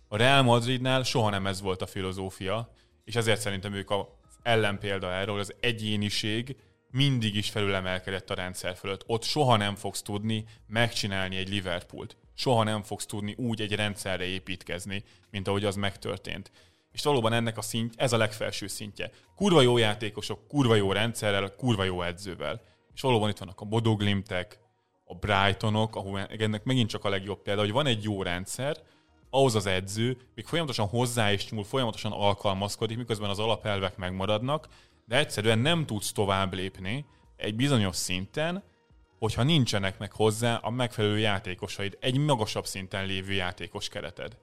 A 0.08 0.16
Real 0.16 0.42
Madridnál 0.42 1.02
soha 1.02 1.30
nem 1.30 1.46
ez 1.46 1.60
volt 1.60 1.82
a 1.82 1.86
filozófia, 1.86 2.70
és 3.04 3.16
ezért 3.16 3.40
szerintem 3.40 3.74
ők 3.74 3.90
az 3.90 4.04
ellenpélda 4.42 5.12
erről, 5.12 5.38
az 5.38 5.54
egyéniség 5.60 6.56
mindig 6.94 7.34
is 7.34 7.50
felülemelkedett 7.50 8.30
a 8.30 8.34
rendszer 8.34 8.76
fölött. 8.76 9.04
Ott 9.06 9.22
soha 9.22 9.56
nem 9.56 9.74
fogsz 9.74 10.02
tudni 10.02 10.44
megcsinálni 10.66 11.36
egy 11.36 11.48
Liverpoolt 11.48 12.16
soha 12.34 12.62
nem 12.62 12.82
fogsz 12.82 13.06
tudni 13.06 13.34
úgy 13.38 13.60
egy 13.60 13.74
rendszerre 13.74 14.24
építkezni, 14.24 15.04
mint 15.30 15.48
ahogy 15.48 15.64
az 15.64 15.76
megtörtént. 15.76 16.50
És 16.92 17.02
valóban 17.02 17.32
ennek 17.32 17.58
a 17.58 17.62
szint, 17.62 17.94
ez 17.96 18.12
a 18.12 18.16
legfelső 18.16 18.66
szintje. 18.66 19.10
Kurva 19.36 19.60
jó 19.60 19.76
játékosok, 19.76 20.48
kurva 20.48 20.74
jó 20.74 20.92
rendszerrel, 20.92 21.54
kurva 21.56 21.84
jó 21.84 22.02
edzővel. 22.02 22.60
És 22.94 23.00
valóban 23.00 23.28
itt 23.28 23.38
vannak 23.38 23.60
a 23.60 23.64
Bodoglimtek, 23.64 24.58
a 25.04 25.14
Brightonok, 25.14 25.96
ahol 25.96 26.20
ennek 26.20 26.64
megint 26.64 26.88
csak 26.88 27.04
a 27.04 27.08
legjobb 27.08 27.42
példa, 27.42 27.60
hogy 27.60 27.72
van 27.72 27.86
egy 27.86 28.02
jó 28.02 28.22
rendszer, 28.22 28.76
ahhoz 29.30 29.54
az 29.54 29.66
edző 29.66 30.16
még 30.34 30.46
folyamatosan 30.46 30.86
hozzá 30.86 31.32
is 31.32 31.50
nyúl, 31.50 31.64
folyamatosan 31.64 32.12
alkalmazkodik, 32.12 32.96
miközben 32.96 33.30
az 33.30 33.38
alapelvek 33.38 33.96
megmaradnak, 33.96 34.68
de 35.06 35.16
egyszerűen 35.16 35.58
nem 35.58 35.86
tudsz 35.86 36.12
tovább 36.12 36.54
lépni 36.54 37.06
egy 37.36 37.54
bizonyos 37.54 37.96
szinten, 37.96 38.64
hogyha 39.18 39.42
nincsenek 39.42 39.98
meg 39.98 40.12
hozzá 40.12 40.56
a 40.56 40.70
megfelelő 40.70 41.18
játékosaid, 41.18 41.96
egy 42.00 42.18
magasabb 42.18 42.66
szinten 42.66 43.06
lévő 43.06 43.32
játékos 43.32 43.88
kereted. 43.88 44.36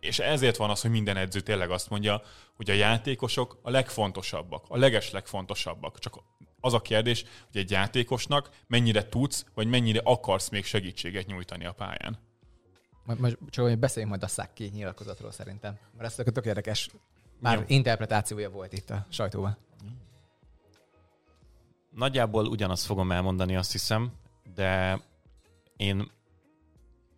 És 0.00 0.18
ezért 0.18 0.56
van 0.56 0.70
az, 0.70 0.80
hogy 0.80 0.90
minden 0.90 1.16
edző 1.16 1.40
tényleg 1.40 1.70
azt 1.70 1.90
mondja, 1.90 2.22
hogy 2.56 2.70
a 2.70 2.74
játékosok 2.74 3.58
a 3.62 3.70
legfontosabbak, 3.70 4.64
a 4.68 4.76
leges 4.76 5.10
legfontosabbak. 5.10 5.98
Csak 5.98 6.18
az 6.60 6.74
a 6.74 6.80
kérdés, 6.80 7.24
hogy 7.52 7.60
egy 7.60 7.70
játékosnak 7.70 8.50
mennyire 8.66 9.08
tudsz, 9.08 9.44
vagy 9.54 9.66
mennyire 9.66 10.00
akarsz 10.04 10.48
még 10.48 10.64
segítséget 10.64 11.26
nyújtani 11.26 11.64
a 11.64 11.72
pályán. 11.72 12.18
Most 13.04 13.38
csak 13.48 13.64
hogy 13.64 13.78
beszéljünk 13.78 14.10
majd 14.12 14.30
a 14.30 14.34
Szakki 14.34 14.70
nyilatkozatról 14.74 15.32
szerintem. 15.32 15.78
Mert 15.96 16.18
ez 16.18 16.32
tök 16.32 16.46
érdekes. 16.46 16.90
Már 17.40 17.58
Jó. 17.58 17.64
interpretációja 17.66 18.50
volt 18.50 18.72
itt 18.72 18.90
a 18.90 19.06
sajtóban. 19.08 19.56
Nagyjából 21.90 22.46
ugyanazt 22.46 22.86
fogom 22.86 23.12
elmondani, 23.12 23.56
azt 23.56 23.72
hiszem, 23.72 24.12
de 24.54 25.00
én 25.76 26.10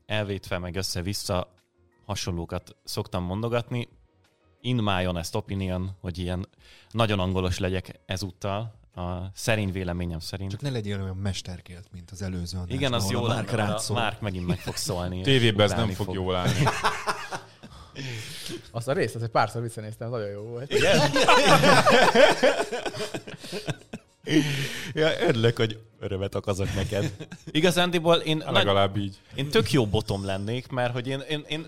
elvétve 0.06 0.58
meg 0.58 0.76
össze-vissza 0.76 1.54
hasonlókat 2.06 2.76
szoktam 2.84 3.24
mondogatni. 3.24 3.88
In 4.60 4.76
my 4.76 5.04
honest 5.04 5.34
opinion, 5.34 5.96
hogy 6.00 6.18
ilyen 6.18 6.48
nagyon 6.90 7.18
angolos 7.20 7.58
legyek 7.58 8.00
ezúttal, 8.06 8.80
a 8.94 9.30
szerény 9.34 9.72
véleményem 9.72 10.18
szerint. 10.18 10.50
Csak 10.50 10.60
ne 10.60 10.70
legyél 10.70 11.02
olyan 11.02 11.16
mesterkélt, 11.16 11.86
mint 11.92 12.10
az 12.10 12.22
előző 12.22 12.56
adásban. 12.56 12.76
Igen, 12.76 12.92
az 12.92 13.10
jó 13.10 13.26
Márk 13.26 13.52
a 13.52 13.92
Márk 13.92 14.20
megint 14.20 14.46
meg 14.46 14.58
fog 14.58 14.76
szólni. 14.76 15.20
Tévében 15.20 15.70
ez 15.70 15.76
nem 15.76 15.88
fog, 15.88 16.06
fog 16.06 16.14
jól 16.14 16.34
állni. 16.34 16.64
Azt 18.70 18.88
a 18.88 18.92
részt, 18.92 19.14
azt 19.14 19.24
egy 19.24 19.30
párszor 19.30 19.62
visszanéztem, 19.62 20.10
nagyon 20.10 20.28
jó 20.28 20.42
volt. 20.42 20.72
Igen? 20.72 21.00
ja, 24.94 25.20
örülök, 25.20 25.56
hogy 25.56 25.78
örömet 26.00 26.34
okozok 26.34 26.74
neked. 26.74 27.12
Igazándiból 27.50 28.16
én... 28.16 28.42
Legalább 28.46 28.96
így. 28.96 29.20
Én 29.34 29.48
tök 29.48 29.72
jó 29.72 29.86
botom 29.86 30.24
lennék, 30.24 30.68
mert 30.68 30.92
hogy 30.92 31.06
én, 31.06 31.20
én, 31.28 31.44
én 31.48 31.66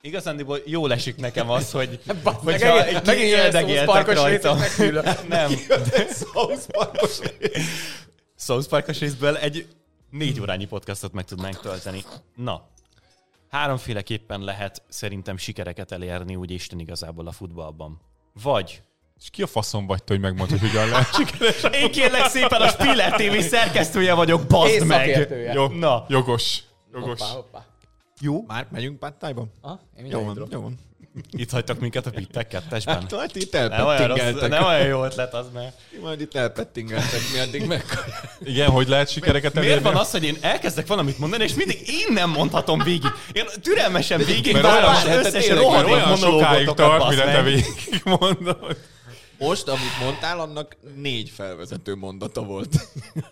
igazándiból 0.00 0.60
jól 0.66 0.92
esik 0.92 1.16
nekem 1.16 1.50
az, 1.50 1.70
hogy 1.70 2.00
hogyha 2.24 2.84
egy 2.84 3.06
megint 3.06 3.28
érdegéltek 3.28 4.12
rajta. 4.12 4.56
Nem. 5.28 5.50
South 6.10 6.66
Parkos 6.70 7.18
South 8.36 8.68
Parkos 8.68 8.98
részből 8.98 9.36
egy 9.36 9.66
négy 10.10 10.40
órányi 10.40 10.64
podcastot 10.64 11.12
meg 11.12 11.24
tudnánk 11.24 11.60
tölteni. 11.60 12.04
Na, 12.34 12.68
háromféleképpen 13.50 14.40
lehet 14.40 14.82
szerintem 14.88 15.36
sikereket 15.36 15.92
elérni 15.92 16.36
úgy 16.36 16.50
Isten 16.50 16.78
igazából 16.78 17.26
a 17.26 17.32
futballban. 17.32 18.00
Vagy 18.42 18.82
és 19.20 19.30
ki 19.30 19.42
a 19.42 19.46
faszom 19.46 19.86
vagy 19.86 20.02
hogy 20.06 20.20
megmondod, 20.20 20.58
hogy 20.58 20.70
hogyan 20.70 20.88
lehet 20.88 21.14
sikeres? 21.14 21.62
Én 21.82 21.90
kérlek 21.90 22.28
szépen 22.28 22.60
a 22.60 22.68
Spiller 22.68 23.12
TV 23.12 23.38
szerkesztője 23.38 24.14
vagyok, 24.14 24.46
bazd 24.46 24.84
meg! 24.84 25.28
Jó, 25.54 25.66
Na. 25.66 26.04
Jogos. 26.08 26.62
Jogos. 26.92 27.20
Hoppá, 27.20 27.34
hoppá. 27.34 27.66
Jó. 28.20 28.44
Már 28.46 28.66
megyünk 28.70 28.98
páttájba? 28.98 29.46
Ah, 29.60 29.78
jó 30.08 30.24
van, 30.24 30.48
jó 30.50 30.60
van. 30.60 30.74
Itt 31.30 31.50
hagytak 31.50 31.80
minket 31.80 32.06
a 32.06 32.10
pittek 32.10 32.48
kettesben. 32.48 32.94
Hát 32.94 33.12
majd 33.12 33.30
itt 33.34 33.54
elpettingeltek. 33.54 34.48
Nem 34.48 34.64
olyan 34.64 34.86
jó 34.86 35.04
ötlet 35.04 35.34
az, 35.34 35.46
mert... 35.54 35.76
Majd 36.02 36.20
itt 36.20 36.34
elpettingeltek, 36.34 37.20
mi 37.32 37.38
addig 37.38 37.66
meg... 37.66 37.84
Igen, 38.40 38.70
hogy 38.70 38.88
lehet 38.88 39.10
sikereket 39.10 39.56
elérni? 39.56 39.68
Miért 39.68 39.92
van 39.92 39.96
az, 39.96 40.10
hogy 40.10 40.24
én 40.24 40.36
elkezdek 40.40 40.86
valamit 40.86 41.18
mondani, 41.18 41.44
és 41.44 41.54
mindig 41.54 41.88
én 41.88 42.12
nem 42.12 42.30
mondhatom 42.30 42.82
végig? 42.82 43.12
Én 43.32 43.44
türelmesen 43.62 44.18
végig 44.18 44.52
mert 44.52 44.64
olyan, 44.64 45.24
összes 45.24 45.48
rohadt 45.48 45.86
olyan 45.86 46.16
sokáig 46.16 46.68
tart, 46.68 47.08
mire 47.08 47.24
te 47.24 47.42
végig 47.42 48.02
mondod. 48.04 48.76
Most, 49.38 49.68
amit 49.68 50.00
mondtál, 50.00 50.40
annak 50.40 50.76
négy 50.96 51.30
felvezető 51.30 51.94
mondata 51.94 52.42
volt. 52.42 52.76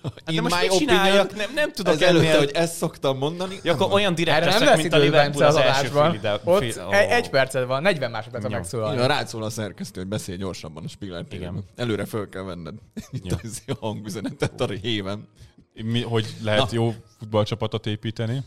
Hát 0.02 0.22
de 0.34 0.40
most 0.40 0.60
mit 0.60 0.78
csináljak? 0.78 1.36
Nem, 1.36 1.50
nem 1.54 1.72
tudok 1.72 1.94
ez 1.94 2.02
előtte, 2.02 2.26
ennél... 2.26 2.38
hogy 2.38 2.50
ezt 2.54 2.74
szoktam 2.74 3.18
mondani. 3.18 3.58
Ja, 3.62 3.72
akkor 3.72 3.92
olyan 3.92 4.14
direktesek, 4.14 4.76
mint 4.76 4.92
a 4.92 4.98
Liverpool 4.98 5.44
az, 5.44 5.54
az 5.54 5.60
első 5.60 5.88
fél 5.88 6.12
ide. 6.14 6.40
Ott 6.44 6.58
fél, 6.58 6.86
oh. 6.86 7.12
egy 7.12 7.30
perced 7.30 7.66
van, 7.66 7.82
40 7.82 8.10
másodperc 8.10 8.44
a 8.44 8.48
megszólalni. 8.48 9.00
Ja, 9.00 9.06
rád 9.06 9.28
szól 9.28 9.42
a 9.42 9.50
szerkesztő, 9.50 10.00
hogy 10.00 10.08
beszélj 10.08 10.38
gyorsabban 10.38 10.84
a 10.84 10.88
Spiller 10.88 11.24
Igen. 11.30 11.64
Előre 11.76 12.04
föl 12.04 12.28
kell 12.28 12.42
venned 12.42 12.74
itt 13.12 13.24
ja. 13.26 13.36
a 13.66 13.76
hangüzenetet 13.80 14.60
a 14.60 14.68
héven. 14.68 15.28
Mi, 15.72 16.02
hogy 16.02 16.34
lehet 16.42 16.60
Na. 16.60 16.68
jó 16.70 16.94
futballcsapatot 17.18 17.86
építeni? 17.86 18.42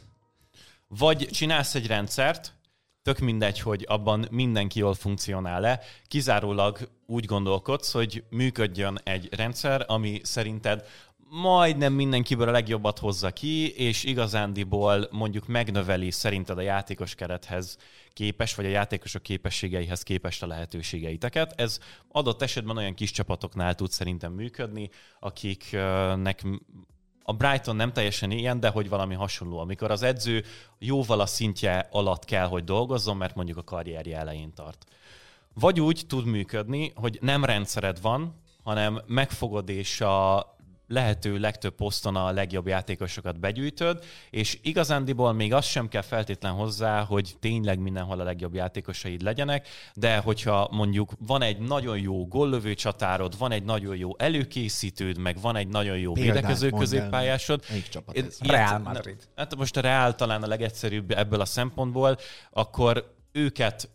Vagy 0.88 1.28
csinálsz 1.32 1.76
egy 1.76 1.88
rendszert, 1.88 2.54
tök 3.10 3.20
mindegy, 3.20 3.60
hogy 3.60 3.86
abban 3.88 4.28
mindenki 4.32 4.80
jól 4.80 4.94
funkcionál-e, 4.94 5.80
kizárólag 6.08 6.90
úgy 7.06 7.26
gondolkodsz, 7.26 7.92
hogy 7.92 8.24
működjön 8.30 9.00
egy 9.04 9.30
rendszer, 9.32 9.84
ami 9.88 10.20
szerinted 10.24 10.86
majdnem 11.30 11.94
mindenkiből 11.94 12.48
a 12.48 12.52
legjobbat 12.52 13.00
hozza 13.00 13.32
ki, 13.32 13.70
és 13.70 14.04
igazándiból 14.04 15.08
mondjuk 15.12 15.48
megnöveli 15.48 16.12
szerinted 16.12 16.58
a 16.58 16.62
játékos 16.62 17.16
kerethez 17.16 17.78
képes, 18.14 18.56
vagy 18.56 18.66
a 18.66 18.70
játékosok 18.70 19.22
képességeihez 19.22 20.04
képest 20.04 20.44
a 20.44 20.48
lehetőségeiteket. 20.48 21.54
Ez 21.60 21.80
adott 22.12 22.42
esetben 22.42 22.78
olyan 22.78 22.94
kis 22.94 23.12
csapatoknál 23.12 23.76
tud 23.76 23.92
szerintem 23.92 24.34
működni, 24.34 24.90
akiknek 25.20 26.44
a 27.30 27.34
Brighton 27.34 27.76
nem 27.76 27.94
teljesen 27.94 28.32
ilyen, 28.32 28.60
de 28.60 28.70
hogy 28.70 28.90
valami 28.90 29.16
hasonló, 29.16 29.60
amikor 29.60 29.92
az 29.92 30.02
edző 30.02 30.44
jóval 30.80 31.20
a 31.20 31.26
szintje 31.26 31.88
alatt 31.92 32.26
kell, 32.26 32.48
hogy 32.48 32.64
dolgozzon, 32.64 33.18
mert 33.18 33.36
mondjuk 33.36 33.58
a 33.58 33.64
karrierje 33.64 34.18
elején 34.18 34.54
tart. 34.54 34.86
Vagy 35.54 35.80
úgy 35.80 36.04
tud 36.08 36.26
működni, 36.26 36.92
hogy 36.96 37.18
nem 37.22 37.46
rendszered 37.46 38.02
van, 38.02 38.36
hanem 38.64 39.02
megfogod 39.06 39.70
és 39.70 40.02
a 40.02 40.46
lehető 40.90 41.38
legtöbb 41.38 41.76
poszton 41.76 42.16
a 42.16 42.32
legjobb 42.32 42.68
játékosokat 42.68 43.40
begyűjtöd, 43.40 44.04
és 44.30 44.60
igazándiból 44.62 45.34
még 45.34 45.54
az 45.54 45.66
sem 45.66 45.88
kell 45.88 46.02
feltétlen 46.02 46.52
hozzá, 46.52 47.04
hogy 47.04 47.36
tényleg 47.40 47.80
mindenhol 47.80 48.20
a 48.20 48.24
legjobb 48.24 48.54
játékosaid 48.54 49.22
legyenek, 49.22 49.68
de 49.94 50.18
hogyha 50.18 50.68
mondjuk 50.72 51.12
van 51.20 51.42
egy 51.42 51.58
nagyon 51.58 52.00
jó 52.00 52.28
gollövő 52.28 52.74
csatárod, 52.74 53.38
van 53.38 53.52
egy 53.52 53.64
nagyon 53.64 53.96
jó 53.96 54.12
előkészítőd, 54.18 55.18
meg 55.18 55.42
van 55.42 55.56
egy 55.56 55.68
nagyon 55.68 55.98
jó 55.98 56.14
Példát 56.14 56.34
védekező 56.36 56.70
középpályásod. 56.70 57.64
Real 58.40 58.80
Madrid. 58.80 59.28
Hát 59.36 59.56
most 59.56 59.78
a 59.78 59.82
Real 59.82 60.16
talán 60.16 60.44
a 60.44 60.48
legegyszerűbb 60.48 61.12
ebből 61.12 61.42
a 61.42 61.46
szempontból, 61.46 62.18
akkor 62.52 63.18
őket 63.32 63.90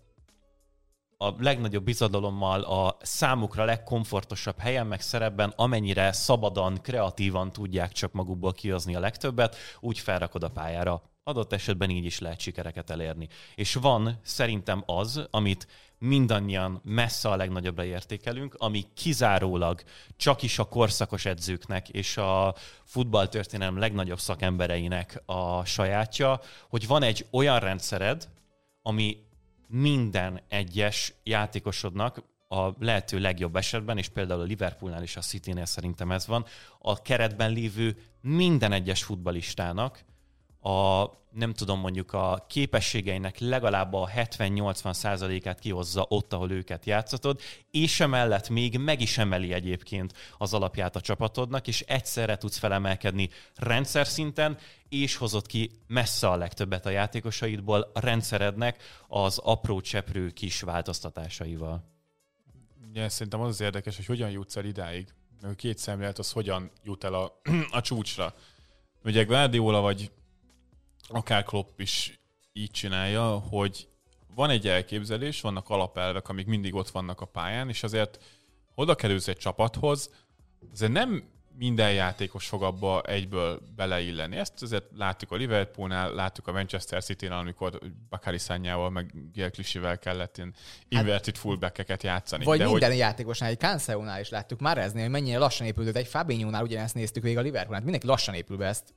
a 1.19 1.35
legnagyobb 1.39 1.85
bizadalommal 1.85 2.61
a 2.61 2.97
számukra 3.03 3.65
legkomfortosabb 3.65 4.59
helyen, 4.59 4.87
meg 4.87 5.01
szerepben, 5.01 5.53
amennyire 5.57 6.13
szabadan, 6.13 6.81
kreatívan 6.83 7.53
tudják 7.53 7.93
csak 7.93 8.13
magukból 8.13 8.53
kihozni 8.53 8.95
a 8.95 9.01
legtöbbet, 9.01 9.57
úgy 9.81 9.99
felrakod 9.99 10.43
a 10.43 10.49
pályára. 10.49 11.03
Adott 11.23 11.53
esetben 11.53 11.91
így 11.91 12.05
is 12.05 12.19
lehet 12.19 12.41
sikereket 12.41 12.91
elérni. 12.91 13.29
És 13.55 13.75
van 13.75 14.21
szerintem 14.23 14.83
az, 14.87 15.27
amit 15.31 15.67
mindannyian 15.99 16.81
messze 16.85 17.29
a 17.29 17.37
legnagyobbra 17.37 17.85
értékelünk, 17.85 18.55
ami 18.59 18.85
kizárólag 18.95 19.83
csak 20.17 20.43
is 20.43 20.59
a 20.59 20.65
korszakos 20.65 21.25
edzőknek 21.25 21.89
és 21.89 22.17
a 22.17 22.55
futballtörténelem 22.85 23.79
legnagyobb 23.79 24.19
szakembereinek 24.19 25.23
a 25.27 25.65
sajátja, 25.65 26.41
hogy 26.69 26.87
van 26.87 27.03
egy 27.03 27.27
olyan 27.31 27.59
rendszered, 27.59 28.29
ami 28.83 29.17
minden 29.69 30.41
egyes 30.49 31.15
játékosodnak 31.23 32.23
a 32.49 32.85
lehető 32.85 33.19
legjobb 33.19 33.57
esetben, 33.57 33.99
és 33.99 34.09
például 34.09 34.41
a 34.41 34.45
Liverpoolnál 34.45 35.03
és 35.03 35.17
a 35.17 35.21
Citynél 35.21 35.65
szerintem 35.65 36.11
ez 36.11 36.27
van, 36.27 36.45
a 36.79 37.03
keretben 37.03 37.53
lévő 37.53 37.97
minden 38.21 38.73
egyes 38.73 39.03
futbalistának 39.03 40.05
a, 40.65 41.11
nem 41.31 41.53
tudom, 41.53 41.81
mondjuk 41.81 42.13
a 42.13 42.45
képességeinek 42.49 43.39
legalább 43.39 43.93
a 43.93 44.09
70-80 44.09 44.93
százalékát 44.93 45.59
kihozza 45.59 46.07
ott, 46.09 46.33
ahol 46.33 46.51
őket 46.51 46.87
játszatod, 46.87 47.41
és 47.71 48.01
emellett 48.01 48.49
még 48.49 48.79
meg 48.79 49.01
is 49.01 49.19
emeli 49.19 49.53
egyébként 49.53 50.13
az 50.39 50.55
alapját 50.55 50.97
a 50.97 51.01
csapatodnak, 51.01 51.67
és 51.67 51.81
egyszerre 51.81 52.37
tudsz 52.37 52.59
felemelkedni 52.59 53.29
rendszer 53.55 54.07
szinten, 54.07 54.59
és 54.89 55.17
hozott 55.17 55.47
ki 55.47 55.71
messze 55.87 56.29
a 56.29 56.37
legtöbbet 56.37 56.87
a 56.87 56.91
játékosaidból 56.91 57.91
a 57.95 58.01
rendszerednek 58.01 58.83
az 59.09 59.39
apró 59.39 59.81
cseprő 59.81 60.31
kis 60.31 60.61
változtatásaival. 60.61 61.85
Ugye, 62.89 63.09
szerintem 63.09 63.41
az 63.41 63.49
az 63.49 63.61
érdekes, 63.61 63.97
hogy 63.97 64.07
hogyan 64.07 64.31
jutsz 64.31 64.57
el 64.57 64.65
idáig. 64.65 65.09
Két 65.57 65.79
szemlélet 65.79 66.19
az 66.19 66.33
hogyan 66.33 66.71
jut 66.85 67.05
el 67.05 67.15
a, 67.15 67.41
a 67.71 67.81
csúcsra. 67.81 68.35
Ugye 69.05 69.25
Guardiola 69.25 69.81
vagy 69.81 70.11
akár 71.15 71.45
Klopp 71.45 71.81
is 71.81 72.21
így 72.53 72.71
csinálja, 72.71 73.29
hogy 73.39 73.89
van 74.35 74.51
egy 74.51 74.69
elképzelés, 74.69 75.41
vannak 75.41 75.69
alapelvek, 75.69 76.29
amik 76.29 76.47
mindig 76.47 76.75
ott 76.75 76.91
vannak 76.91 77.21
a 77.21 77.27
pályán, 77.27 77.69
és 77.69 77.83
azért 77.83 78.25
oda 78.75 78.95
kerülsz 78.95 79.29
egy 79.29 79.37
csapathoz, 79.37 80.11
azért 80.73 80.93
nem 80.93 81.33
minden 81.57 81.93
játékos 81.93 82.47
fog 82.47 82.63
abba 82.63 83.03
egyből 83.03 83.61
beleilleni. 83.77 84.37
Ezt 84.37 84.63
azért 84.63 84.85
láttuk 84.97 85.31
a 85.33 85.37
Liverpoolnál, 85.37 86.15
láttuk 86.15 86.47
a 86.47 86.53
Manchester 86.53 87.03
City-nál, 87.03 87.39
amikor 87.39 87.79
Bakari 88.09 88.39
Szányával, 88.39 88.91
meg 88.91 89.13
Gail 89.35 89.51
Clichy-vel 89.51 89.99
kellett 89.99 90.37
ilyen 90.37 90.55
inverted 90.89 91.37
fullback-eket 91.37 92.03
játszani. 92.03 92.45
Vagy 92.45 92.59
De 92.59 92.65
minden 92.65 92.89
hogy, 92.89 92.99
játékosnál, 92.99 93.51
egy 93.51 93.59
Cancelónál 93.59 94.21
is 94.21 94.29
láttuk 94.29 94.61
már 94.61 94.79
eznél, 94.79 95.03
hogy 95.03 95.13
mennyire 95.13 95.39
lassan 95.39 95.67
épült, 95.67 95.97
egy 95.97 96.07
Fabinho-nál 96.07 96.63
ugyanezt 96.63 96.95
néztük 96.95 97.23
végig 97.23 97.39
a 97.39 97.43
Liverpoolnál. 97.43 97.83
Mindenki 97.83 98.07
lassan 98.07 98.35
épül 98.35 98.57
be, 98.57 98.67
ezt, 98.67 98.95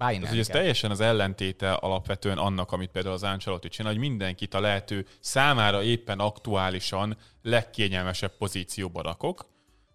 bájni 0.00 0.24
ez, 0.24 0.30
ugye 0.30 0.40
ez 0.40 0.46
teljesen 0.46 0.90
az 0.90 1.00
ellentéte 1.00 1.72
alapvetően 1.72 2.38
annak, 2.38 2.72
amit 2.72 2.90
például 2.90 3.14
az 3.14 3.22
Ancelotti 3.22 3.68
csinál, 3.68 3.92
hogy 3.92 4.00
mindenkit 4.00 4.54
a 4.54 4.60
lehető 4.60 5.06
számára 5.20 5.82
éppen 5.82 6.18
aktuálisan 6.18 7.16
legkényelmesebb 7.42 8.36
pozícióba 8.36 9.02
rakok, 9.02 9.46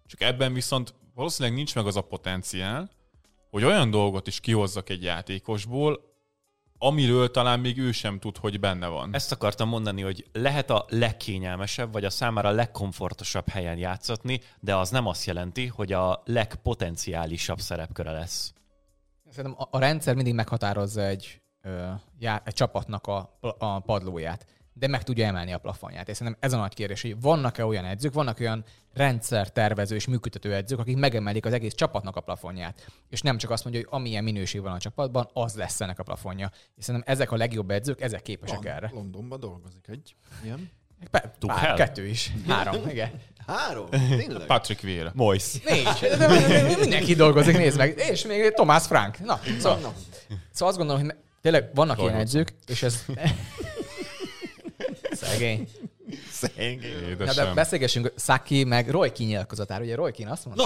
csak 0.06 0.20
ebben 0.20 0.52
viszont 0.52 0.94
valószínűleg 1.14 1.56
nincs 1.56 1.74
meg 1.74 1.86
az 1.86 1.96
a 1.96 2.00
potenciál, 2.00 2.90
hogy 3.50 3.64
olyan 3.64 3.90
dolgot 3.90 4.26
is 4.26 4.40
kihozzak 4.40 4.88
egy 4.88 5.02
játékosból, 5.02 6.14
amiről 6.78 7.30
talán 7.30 7.60
még 7.60 7.78
ő 7.78 7.92
sem 7.92 8.18
tud, 8.18 8.36
hogy 8.36 8.60
benne 8.60 8.86
van. 8.86 9.14
Ezt 9.14 9.32
akartam 9.32 9.68
mondani, 9.68 10.02
hogy 10.02 10.26
lehet 10.32 10.70
a 10.70 10.84
legkényelmesebb, 10.88 11.92
vagy 11.92 12.04
a 12.04 12.10
számára 12.10 12.50
legkomfortosabb 12.50 13.48
helyen 13.48 13.78
játszatni, 13.78 14.40
de 14.60 14.76
az 14.76 14.90
nem 14.90 15.06
azt 15.06 15.26
jelenti, 15.26 15.66
hogy 15.66 15.92
a 15.92 16.22
legpotenciálisabb 16.24 17.58
szerepköre 17.58 18.10
lesz. 18.10 18.54
Szerintem 19.36 19.66
a, 19.70 19.76
a 19.76 19.78
rendszer 19.78 20.14
mindig 20.14 20.34
meghatározza 20.34 21.02
egy, 21.02 21.40
ö, 21.62 21.90
já, 22.18 22.42
egy 22.44 22.52
csapatnak 22.52 23.06
a, 23.06 23.38
a 23.58 23.78
padlóját, 23.78 24.46
de 24.72 24.86
meg 24.86 25.02
tudja 25.02 25.26
emelni 25.26 25.52
a 25.52 25.58
plafonját. 25.58 26.08
És 26.08 26.16
szerintem 26.16 26.42
ez 26.42 26.52
a 26.52 26.56
nagy 26.56 26.74
kérdés, 26.74 27.02
hogy 27.02 27.20
vannak-e 27.20 27.64
olyan 27.64 27.84
edzők, 27.84 28.12
vannak 28.12 28.40
olyan 28.40 28.64
rendszertervező 28.92 29.94
és 29.94 30.06
működtető 30.06 30.54
edzők, 30.54 30.78
akik 30.78 30.96
megemelik 30.96 31.46
az 31.46 31.52
egész 31.52 31.74
csapatnak 31.74 32.16
a 32.16 32.20
plafonját. 32.20 32.90
És 33.08 33.20
nem 33.20 33.36
csak 33.36 33.50
azt 33.50 33.64
mondja, 33.64 33.82
hogy 33.82 34.00
amilyen 34.00 34.24
minőség 34.24 34.60
van 34.60 34.72
a 34.72 34.78
csapatban, 34.78 35.28
az 35.32 35.54
lesz 35.54 35.80
ennek 35.80 35.98
a 35.98 36.02
plafonja. 36.02 36.50
És 36.76 36.84
szerintem 36.84 37.12
ezek 37.12 37.32
a 37.32 37.36
legjobb 37.36 37.70
edzők, 37.70 38.00
ezek 38.00 38.22
képesek 38.22 38.62
Van, 38.62 38.72
erre. 38.72 38.90
Londonban 38.92 39.40
dolgozik 39.40 39.88
egy 39.88 40.16
ilyen. 40.44 40.70
Pe- 41.10 41.30
Tuchel? 41.38 41.56
pár, 41.58 41.74
kettő 41.74 42.06
is. 42.06 42.32
Három, 42.48 42.88
igen. 42.88 43.10
Három? 43.46 43.88
Tényleg? 43.90 44.46
Patrick 44.46 44.80
Vieira. 44.80 45.12
Mois. 45.14 45.44
Négy. 45.64 45.84
De- 46.00 46.16
de- 46.16 46.26
de- 46.48 46.76
Mindenki 46.80 47.14
dolgozik, 47.14 47.56
nézd 47.56 47.76
meg. 47.76 47.98
És 48.10 48.24
még 48.26 48.52
Tomás 48.54 48.86
Frank. 48.86 49.18
Na, 49.18 49.40
szóval, 49.60 49.78
Na, 49.78 49.92
szóval 50.52 50.68
azt 50.68 50.76
gondolom, 50.76 51.02
hogy 51.02 51.14
tényleg 51.42 51.70
vannak 51.74 51.98
ilyen 51.98 52.12
Dolgozom. 52.12 52.40
edzők, 52.40 52.54
és 52.66 52.82
ez... 52.82 53.04
Szegény. 55.12 55.68
Na, 57.18 57.32
de 57.32 57.52
beszélgessünk 57.54 58.12
Saki 58.16 58.64
meg 58.64 58.90
Roy 58.90 59.12
kinyilatkozatára. 59.12 59.84
Ugye 59.84 59.94
Roy 59.94 60.12
azt 60.28 60.44
mondta, 60.44 60.64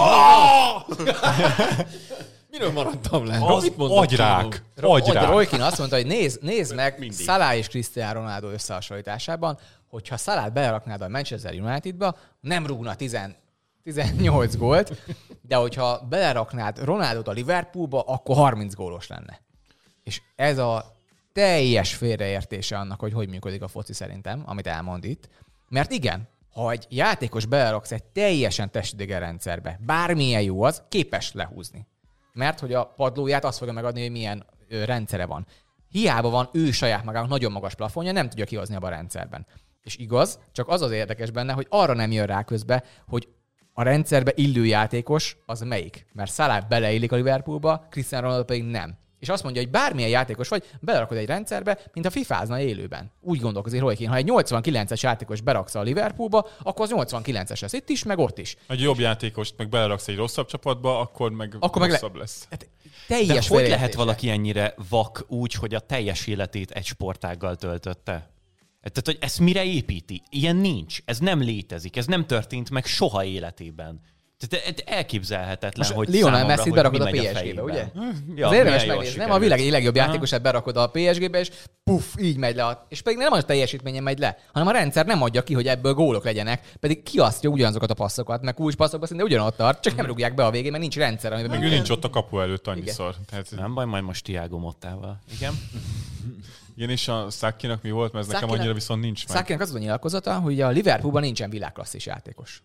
Miről 2.51 2.71
maradtam 2.73 3.27
le? 3.27 3.39
Az 3.41 3.63
Mit 3.63 3.75
agyrák. 3.79 4.63
Agyrák. 4.81 5.29
Roy 5.29 5.47
Kin 5.47 5.61
azt 5.61 5.79
mondta, 5.79 5.97
hogy 5.97 6.07
nézd, 6.07 6.43
nézd 6.43 6.75
meg 6.75 6.99
mindig. 6.99 7.19
Salah 7.19 7.57
és 7.57 7.69
Cristiano 7.69 8.13
Ronaldo 8.21 8.49
összehasonlításában, 8.49 9.59
hogyha 9.91 10.17
Salah 10.17 10.53
beleraknád 10.53 11.01
a 11.01 11.09
Manchester 11.09 11.55
Unitedba, 11.61 12.17
nem 12.41 12.67
rúgna 12.67 12.95
10, 12.95 13.19
18 13.83 14.57
gólt, 14.57 15.03
de 15.43 15.57
hogyha 15.57 16.07
beleraknád 16.09 16.85
Ronaldot 16.85 17.29
a 17.29 17.33
Liverpoolba, 17.33 18.01
akkor 18.01 18.37
30 18.37 18.75
gólos 18.75 19.07
lenne. 19.07 19.41
És 20.03 20.23
ez 20.37 20.59
a 20.59 20.85
teljes 21.33 21.95
félreértése 21.95 22.79
annak, 22.79 23.01
hogy 23.01 23.13
hogy 23.13 23.29
működik 23.29 23.63
a 23.63 23.69
foci 23.69 23.93
szerintem, 23.93 24.43
amit 24.47 24.67
elmond 24.67 25.05
itt. 25.05 25.29
Mert 25.69 25.91
igen, 25.91 26.29
ha 26.53 26.71
egy 26.71 26.87
játékos 26.89 27.47
beleraksz 27.47 27.93
egy 27.93 28.05
teljesen 28.05 28.71
testidegen 28.71 29.21
rendszerbe, 29.21 29.81
bármilyen 29.87 30.43
jó 30.43 30.63
az, 30.63 30.83
képes 30.89 31.33
lehúzni. 31.33 31.87
Mert 32.33 32.61
hogy 32.61 32.75
a 32.75 32.87
padlóját 32.87 33.45
azt 33.45 33.59
fogja 33.59 33.73
megadni, 33.73 34.01
hogy 34.01 34.11
milyen 34.11 34.47
rendszere 34.69 35.27
van. 35.27 35.47
Hiába 35.89 36.31
van 36.31 36.49
ő 36.53 36.71
saját 36.71 37.05
magának 37.05 37.29
nagyon 37.29 37.53
magas 37.53 37.75
plafonja, 37.75 38.13
nem 38.13 38.29
tudja 38.29 38.45
kihozni 38.45 38.75
abban 38.75 38.93
a 38.93 38.95
rendszerben. 38.95 39.47
És 39.83 39.97
igaz, 39.97 40.39
csak 40.53 40.69
az 40.69 40.83
az 40.83 40.91
érdekes 40.91 41.31
benne, 41.31 41.53
hogy 41.53 41.67
arra 41.69 41.95
nem 41.95 42.13
jön 42.13 42.27
rá 42.27 42.43
közbe, 42.43 42.85
hogy 43.07 43.29
a 43.73 43.83
rendszerbe 43.83 44.33
illő 44.35 44.67
játékos 44.67 45.37
az 45.47 45.61
melyik. 45.61 46.07
Mert 46.13 46.35
Salah 46.35 46.69
beleillik 46.69 47.13
a 47.13 47.17
Liverpoolba, 47.17 47.87
Cristiano 47.91 48.25
Ronaldo 48.25 48.45
pedig 48.45 48.65
nem. 48.65 48.99
És 49.19 49.29
azt 49.29 49.43
mondja, 49.43 49.63
hogy 49.63 49.71
bármilyen 49.71 50.11
játékos 50.11 50.49
vagy, 50.49 50.65
belerakod 50.81 51.17
egy 51.17 51.27
rendszerbe, 51.27 51.79
mint 51.93 52.07
a 52.07 52.11
fifázna 52.11 52.61
élőben. 52.61 53.13
Úgy 53.21 53.41
gondolkozik 53.41 53.81
Keane, 53.81 54.09
ha 54.09 54.17
egy 54.17 54.29
89-es 54.31 55.01
játékos 55.01 55.41
beraksz 55.41 55.75
a 55.75 55.83
Liverpoolba, 55.83 56.49
akkor 56.63 56.89
az 56.93 57.09
89-es 57.09 57.61
lesz 57.61 57.73
itt 57.73 57.89
is, 57.89 58.05
meg 58.05 58.19
ott 58.19 58.39
is. 58.39 58.57
Egy 58.69 58.81
jobb 58.81 58.99
játékost 58.99 59.55
meg 59.57 59.69
beleraksz 59.69 60.09
egy 60.09 60.17
rosszabb 60.17 60.47
csapatba, 60.47 61.01
akkor 61.01 61.31
meg 61.31 61.57
Akkor 61.59 61.81
meg 61.81 61.91
le- 61.91 61.99
rosszabb 61.99 62.17
lesz. 62.17 62.47
Hát 62.51 62.69
De 63.09 63.17
teljes 63.17 63.49
hogy 63.49 63.69
lehet 63.69 63.95
valaki 63.95 64.31
ennyire 64.31 64.75
vak 64.89 65.25
úgy, 65.29 65.55
hogy 65.55 65.75
a 65.75 65.81
teljes 65.81 66.27
életét 66.27 66.71
egy 66.71 66.85
sportággal 66.85 67.57
töltötte? 67.57 68.31
Tehát, 68.81 69.03
hogy 69.05 69.19
ezt 69.21 69.41
mire 69.41 69.65
építi? 69.65 70.23
Ilyen 70.31 70.57
nincs. 70.57 70.99
Ez 71.05 71.19
nem 71.19 71.41
létezik. 71.41 71.97
Ez 71.97 72.07
nem 72.07 72.27
történt 72.27 72.71
meg 72.71 72.85
soha 72.87 73.25
életében. 73.25 74.01
Tehát 74.49 74.67
ez 74.67 74.75
elképzelhetetlen, 74.87 75.87
Most 75.87 75.93
hogy 75.93 76.09
Lionel 76.09 76.33
számomra, 76.33 76.57
Messi 76.57 76.69
hogy 76.69 76.79
berakod 76.79 77.01
mi 77.01 77.19
a 77.19 77.23
PSG-be, 77.23 77.39
fejében. 77.39 77.65
ugye? 77.65 77.87
Ja, 78.35 78.49
az 78.49 78.55
érdemes 78.55 78.85
megnézni, 78.85 79.19
nem? 79.19 79.31
A 79.31 79.39
világ 79.39 79.59
egyik 79.59 79.71
legjobb 79.71 79.97
játékosát 79.97 80.43
berakod 80.43 80.77
a 80.77 80.91
PSG-be, 80.91 81.39
és 81.41 81.51
puff, 81.85 82.05
így 82.19 82.37
megy 82.37 82.57
le. 82.57 82.65
A... 82.65 82.87
És 82.89 83.03
pedig 83.03 83.19
nem 83.19 83.33
a 83.33 83.43
teljesítményen 83.43 84.03
megy 84.03 84.19
le, 84.19 84.39
hanem 84.53 84.69
a 84.69 84.71
rendszer 84.71 85.07
nem 85.07 85.23
adja 85.23 85.43
ki, 85.43 85.55
hogy 85.55 85.67
ebből 85.67 85.95
gólok 85.95 86.25
legyenek, 86.25 86.73
pedig 86.81 87.03
kiasztja 87.03 87.51
ugyanazokat 87.51 87.91
a 87.91 87.95
passzokat, 87.95 88.43
meg 88.43 88.55
kulcs 88.55 88.75
passzokba 88.75 89.07
szinte 89.07 89.23
ugyanott 89.23 89.57
tart, 89.57 89.83
csak 89.83 89.97
nem 89.97 90.07
rúgják 90.07 90.35
be 90.35 90.45
a 90.45 90.51
végén, 90.51 90.71
mert 90.71 90.83
nincs 90.83 90.97
rendszer, 90.97 91.33
amiben 91.33 91.51
Meg 91.51 91.63
ő 91.63 91.69
nincs 91.69 91.91
ott 91.91 92.05
a 92.05 92.11
kapu 92.11 92.39
előtt 92.39 92.67
annyiszor. 92.67 93.15
Tehát, 93.31 93.51
Nem 93.57 93.75
baj, 93.75 93.85
majd 93.85 94.05
most 94.05 94.25
Tiago 94.25 94.59
Mottával. 94.59 95.19
Igen? 95.37 95.53
igen, 96.81 96.93
és 96.93 97.09
a 97.09 97.31
Szakinak 97.31 97.83
mi 97.83 97.91
volt, 97.91 98.13
mert 98.13 98.25
ez 98.25 98.31
nekem 98.33 98.41
Sacchinak- 98.41 98.61
annyira 98.65 98.75
viszont 98.75 99.01
nincs 99.03 99.27
meg. 99.29 99.37
Szákinak 99.37 99.61
az 99.61 99.75
a 99.75 99.79
nyilatkozata, 99.79 100.39
hogy 100.39 100.61
a 100.61 100.69
Liverpoolban 100.69 101.23
nincsen 101.23 101.51
világklasszis 101.51 102.07
játékos. 102.07 102.63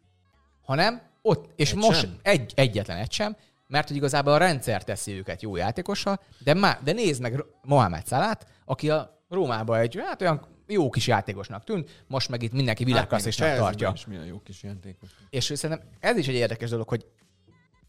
Hanem 0.62 1.02
ott, 1.22 1.52
és 1.56 1.72
Egy 1.72 1.78
most 1.78 2.00
sem? 2.00 2.20
egy, 2.22 2.52
egyetlen 2.56 2.98
egy 2.98 3.12
sem, 3.12 3.36
mert 3.68 3.88
hogy 3.88 3.98
igazából 3.98 4.34
a 4.34 4.38
rendszer 4.38 4.84
teszi 4.84 5.12
őket 5.12 5.42
jó 5.42 5.56
játékossal, 5.56 6.20
de, 6.40 6.54
má, 6.54 6.80
de 6.84 6.92
nézd 6.92 7.22
meg 7.22 7.44
Mohamed 7.62 8.08
Salát, 8.08 8.48
aki 8.66 8.90
a 8.90 9.24
Rómában 9.30 9.80
egy 9.80 10.02
hát 10.06 10.22
olyan 10.22 10.48
jó 10.68 10.90
kis 10.90 11.08
játékosnak 11.08 11.64
tűnt, 11.64 12.04
most 12.08 12.30
meg 12.30 12.44
itt 12.44 12.52
mindenki 12.52 12.84
világklasszisnak 12.84 13.48
Hát, 13.48 13.58
még 13.58 13.66
tartja. 13.66 13.92
Is 13.96 14.06
milyen 14.06 14.26
jó 14.26 14.42
kis 14.44 14.64
játékos. 14.64 15.10
És 15.30 15.44
szerintem 15.44 15.88
ez 16.00 16.18
is 16.18 16.28
egy 16.28 16.36
érdekes 16.36 16.70
dolog, 16.70 16.88
hogy 16.90 17.06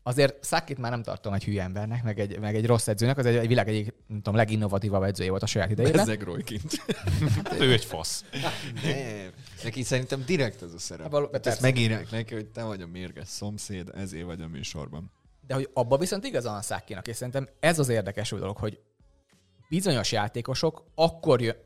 azért 0.07 0.45
Szakit 0.45 0.79
már 0.79 0.91
nem 0.91 1.03
tartom 1.03 1.33
egy 1.33 1.45
hülye 1.45 1.63
embernek, 1.63 2.03
meg 2.03 2.19
egy, 2.19 2.39
meg 2.39 2.55
egy 2.55 2.67
rossz 2.67 2.89
edzőnek, 2.89 3.19
az 3.19 3.27
egy, 3.27 3.37
egy 3.37 3.49
világ 3.49 3.69
egyik, 3.69 3.95
nem 4.07 4.17
tudom, 4.17 4.35
leginnovatívabb 4.35 5.03
edzője 5.03 5.31
volt 5.31 5.43
a 5.43 5.47
saját 5.47 5.71
idejében. 5.71 6.01
Ezek 6.01 6.25
Roykint. 6.25 6.85
Hát 7.45 7.61
ő 7.61 7.73
egy 7.73 7.85
fasz. 7.85 8.25
Nem. 8.83 9.31
Neki 9.65 9.83
szerintem 9.83 10.23
direkt 10.27 10.63
ez 10.63 10.73
a 10.73 10.79
szerep. 10.79 11.03
Hát 11.03 11.13
való- 11.13 11.29
Hát 11.33 11.47
ezt 11.47 11.61
megírják 11.61 12.11
neki, 12.11 12.35
hogy 12.35 12.47
te 12.47 12.63
vagy 12.63 12.83
a 12.83 12.87
mérges 12.87 13.29
szomszéd, 13.29 13.91
ezért 13.95 14.25
vagy 14.25 14.41
a 14.41 14.47
műsorban. 14.49 15.11
De 15.47 15.55
hogy 15.55 15.71
abba 15.73 15.97
viszont 15.97 16.25
igazán 16.25 16.57
a 16.57 16.63
Szákinak, 16.63 17.09
és 17.09 17.17
szerintem 17.17 17.49
ez 17.61 17.79
az 17.79 17.89
érdekes 17.89 18.31
dolog, 18.31 18.57
hogy 18.57 18.81
bizonyos 19.69 20.13
játékosok 20.13 20.85
akkor 20.95 21.41
jön... 21.43 21.57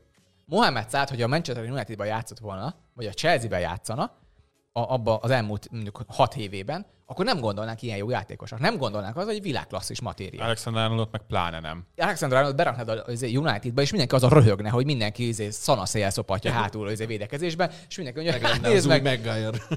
Mohamed 0.45 0.89
Szád, 0.89 1.09
hogy 1.09 1.21
a 1.21 1.27
Manchester 1.27 1.69
Unitedban 1.71 2.07
játszott 2.07 2.39
volna, 2.39 2.63
vagy 2.63 2.75
vagy 2.93 3.05
a 3.05 3.11
Chelsea-ben 3.11 3.59
játszana, 3.59 4.17
a, 4.73 4.79
abba 4.93 5.17
az 5.17 5.29
elmúlt 5.29 5.67
mondjuk 5.71 6.03
hat 6.07 6.35
évében, 6.35 6.85
akkor 7.11 7.25
nem 7.25 7.39
gondolnánk 7.39 7.81
ilyen 7.81 7.97
jó 7.97 8.09
játékosnak. 8.09 8.59
Nem 8.59 8.77
gondolnánk 8.77 9.17
az, 9.17 9.25
hogy 9.25 9.41
világklasszis 9.41 10.01
matéria. 10.01 10.43
Alexander 10.43 10.83
Arnoldot 10.83 11.11
meg 11.11 11.21
pláne 11.27 11.59
nem. 11.59 11.85
Alexander 11.97 12.37
Arnold 12.37 12.55
beraknád 12.55 12.89
az 12.89 13.21
Unitedba, 13.21 13.81
és 13.81 13.89
mindenki 13.89 14.15
az 14.15 14.23
a 14.23 14.29
röhögne, 14.29 14.69
hogy 14.69 14.85
mindenki 14.85 15.27
izé, 15.27 15.49
szanaszéjel 15.49 16.09
szopatja 16.09 16.51
hátul 16.51 16.87
az 16.87 17.05
védekezésben, 17.05 17.71
és 17.89 17.95
mindenki 17.95 18.21
mondja, 18.21 18.47
hát 18.47 18.57
az 18.57 18.69
nézd 18.71 18.87
meg, 18.87 19.05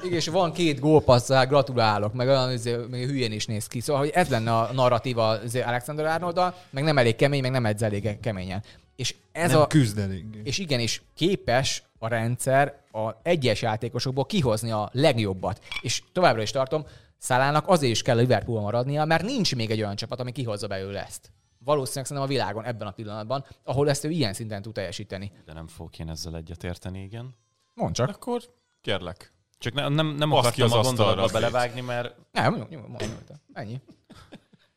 igen, 0.02 0.12
és 0.12 0.28
van 0.28 0.52
két 0.52 0.80
gólpasszál, 0.80 1.46
gratulálok, 1.46 2.12
meg 2.12 2.28
olyan 2.28 2.52
izé, 2.52 2.76
még 2.90 3.06
hülyén 3.06 3.32
is 3.32 3.46
néz 3.46 3.66
ki. 3.66 3.80
Szóval, 3.80 4.02
hogy 4.02 4.10
ez 4.14 4.28
lenne 4.28 4.56
a 4.56 4.72
narratíva 4.72 5.42
izé, 5.44 5.60
Alexander 5.60 6.06
Arnolddal, 6.06 6.54
meg 6.70 6.84
nem 6.84 6.98
elég 6.98 7.16
kemény, 7.16 7.40
meg 7.40 7.50
nem 7.50 7.66
edz 7.66 7.82
elég 7.82 8.20
keményen. 8.20 8.62
És 8.96 9.14
ez 9.32 9.50
nem 9.50 9.60
a, 9.60 9.66
küzd 9.66 9.98
eléggé. 9.98 10.40
és 10.44 10.58
igenis 10.58 11.02
képes 11.14 11.82
a 11.98 12.08
rendszer 12.08 12.82
a 12.92 13.10
egyes 13.22 13.62
játékosokból 13.62 14.24
kihozni 14.24 14.70
a 14.70 14.88
legjobbat. 14.92 15.64
És 15.80 16.02
továbbra 16.12 16.42
is 16.42 16.50
tartom, 16.50 16.86
Szalának 17.18 17.68
azért 17.68 17.92
is 17.92 18.02
kell 18.02 18.16
Liverpool 18.16 18.60
maradnia, 18.60 19.04
mert 19.04 19.24
nincs 19.24 19.56
még 19.56 19.70
egy 19.70 19.82
olyan 19.82 19.96
csapat, 19.96 20.20
ami 20.20 20.32
kihozza 20.32 20.66
belőle 20.66 21.04
ezt. 21.04 21.32
Valószínűleg 21.58 22.06
szerintem 22.06 22.32
a 22.32 22.34
világon 22.34 22.64
ebben 22.64 22.86
a 22.86 22.90
pillanatban, 22.90 23.44
ahol 23.62 23.88
ezt 23.88 24.04
ő 24.04 24.10
ilyen 24.10 24.32
szinten 24.32 24.62
tud 24.62 24.72
teljesíteni. 24.72 25.32
De 25.44 25.52
nem 25.52 25.66
fogok 25.66 25.98
én 25.98 26.08
ezzel 26.08 26.36
egyetérteni, 26.36 27.02
igen. 27.02 27.36
Mondd 27.74 27.92
csak. 27.92 28.08
Akkor 28.08 28.42
kérlek. 28.80 29.32
Csak 29.58 29.72
ne, 29.72 29.88
nem, 29.88 30.06
nem 30.06 30.30
ki 30.30 30.36
akartam 30.36 30.64
az 30.64 30.72
a 30.72 30.80
gondolatba 30.80 31.32
belevágni, 31.32 31.80
mert 31.80 32.16
Nem, 32.32 32.54
nyom, 32.54 32.66
nyom, 32.70 32.96
nyom, 32.98 33.18
ennyi. 33.52 33.80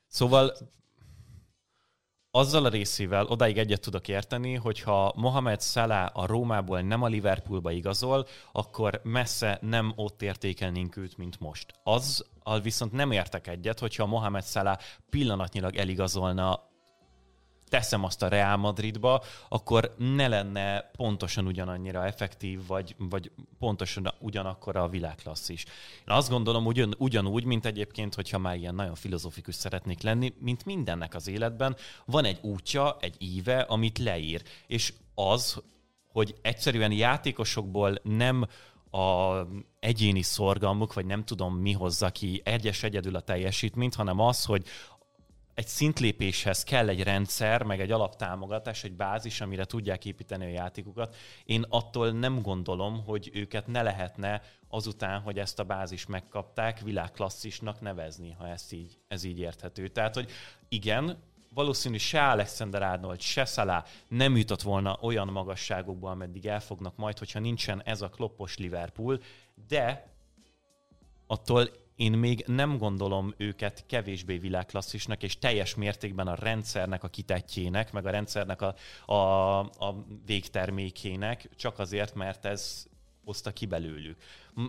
Szóval 0.07 0.57
azzal 2.37 2.65
a 2.65 2.69
részével 2.69 3.25
odáig 3.25 3.57
egyet 3.57 3.81
tudok 3.81 4.07
érteni, 4.07 4.53
hogyha 4.53 5.13
Mohamed 5.15 5.61
Salah 5.61 6.09
a 6.13 6.25
Rómából 6.25 6.81
nem 6.81 7.01
a 7.01 7.07
Liverpoolba 7.07 7.71
igazol, 7.71 8.27
akkor 8.51 9.01
messze 9.03 9.57
nem 9.61 9.93
ott 9.95 10.21
értékelnénk 10.21 10.97
őt, 10.97 11.17
mint 11.17 11.39
most. 11.39 11.73
Az 11.83 12.25
viszont 12.61 12.91
nem 12.91 13.11
értek 13.11 13.47
egyet, 13.47 13.79
hogyha 13.79 14.05
Mohamed 14.05 14.43
Salah 14.43 14.77
pillanatnyilag 15.09 15.75
eligazolna 15.75 16.66
teszem 17.69 18.03
azt 18.03 18.23
a 18.23 18.27
Real 18.27 18.57
Madridba, 18.57 19.23
akkor 19.49 19.95
ne 19.97 20.27
lenne 20.27 20.79
pontosan 20.79 21.45
ugyanannyira 21.45 22.05
effektív, 22.05 22.67
vagy, 22.67 22.95
vagy 22.97 23.31
pontosan 23.59 24.13
ugyanakkor 24.19 24.75
a 24.75 24.87
világklassz 24.87 25.49
is. 25.49 25.65
Én 26.07 26.15
azt 26.15 26.29
gondolom, 26.29 26.65
ugyan, 26.65 26.95
ugyanúgy, 26.97 27.43
mint 27.43 27.65
egyébként, 27.65 28.15
hogyha 28.15 28.37
már 28.37 28.55
ilyen 28.55 28.75
nagyon 28.75 28.95
filozofikus 28.95 29.55
szeretnék 29.55 30.01
lenni, 30.01 30.33
mint 30.39 30.65
mindennek 30.65 31.15
az 31.15 31.27
életben, 31.27 31.75
van 32.05 32.25
egy 32.25 32.39
útja, 32.41 32.97
egy 32.99 33.15
íve, 33.17 33.59
amit 33.59 33.97
leír. 33.97 34.43
És 34.67 34.93
az, 35.15 35.61
hogy 36.11 36.35
egyszerűen 36.41 36.91
játékosokból 36.91 37.99
nem 38.03 38.47
a 38.91 39.41
egyéni 39.79 40.21
szorgalmuk, 40.21 40.93
vagy 40.93 41.05
nem 41.05 41.23
tudom 41.23 41.55
mi 41.55 41.71
hozza 41.71 42.09
ki 42.09 42.41
egyes 42.43 42.83
egyedül 42.83 43.15
a 43.15 43.19
teljesítményt, 43.19 43.95
hanem 43.95 44.19
az, 44.19 44.45
hogy 44.45 44.65
egy 45.57 45.67
szintlépéshez 45.67 46.63
kell 46.63 46.89
egy 46.89 47.03
rendszer, 47.03 47.63
meg 47.63 47.81
egy 47.81 47.91
alaptámogatás, 47.91 48.83
egy 48.83 48.95
bázis, 48.95 49.41
amire 49.41 49.65
tudják 49.65 50.05
építeni 50.05 50.45
a 50.45 50.49
játékokat. 50.49 51.15
Én 51.45 51.65
attól 51.69 52.11
nem 52.11 52.41
gondolom, 52.41 53.03
hogy 53.05 53.29
őket 53.33 53.67
ne 53.67 53.81
lehetne 53.81 54.41
azután, 54.67 55.21
hogy 55.21 55.39
ezt 55.39 55.59
a 55.59 55.63
bázis 55.63 56.05
megkapták, 56.05 56.79
világklasszisnak 56.79 57.81
nevezni, 57.81 58.31
ha 58.31 58.47
ez 58.47 58.71
így, 58.71 58.97
ez 59.07 59.23
így 59.23 59.39
érthető. 59.39 59.87
Tehát, 59.87 60.13
hogy 60.13 60.29
igen, 60.69 61.17
valószínű 61.53 61.97
se 61.97 62.27
Alexander 62.27 62.81
Arnold, 62.81 63.21
se 63.21 63.45
Salah 63.45 63.83
nem 64.07 64.37
jutott 64.37 64.61
volna 64.61 64.97
olyan 65.01 65.27
magasságokba, 65.27 66.09
ameddig 66.09 66.45
elfognak 66.45 66.95
majd, 66.95 67.17
hogyha 67.17 67.39
nincsen 67.39 67.81
ez 67.85 68.01
a 68.01 68.09
kloppos 68.09 68.57
Liverpool, 68.57 69.21
de 69.67 70.13
attól 71.27 71.69
én 71.97 72.11
még 72.11 72.43
nem 72.47 72.77
gondolom 72.77 73.33
őket 73.37 73.83
kevésbé 73.87 74.37
világklasszisnak, 74.37 75.23
és 75.23 75.37
teljes 75.37 75.75
mértékben 75.75 76.27
a 76.27 76.35
rendszernek 76.35 77.03
a 77.03 77.07
kitettjének, 77.07 77.91
meg 77.91 78.05
a 78.05 78.09
rendszernek 78.09 78.61
a, 78.61 78.75
a, 79.13 79.59
a 79.59 80.05
végtermékének, 80.25 81.49
csak 81.55 81.79
azért, 81.79 82.15
mert 82.15 82.45
ez 82.45 82.87
hozta 83.25 83.51
ki 83.51 83.65
belőlük. 83.65 84.17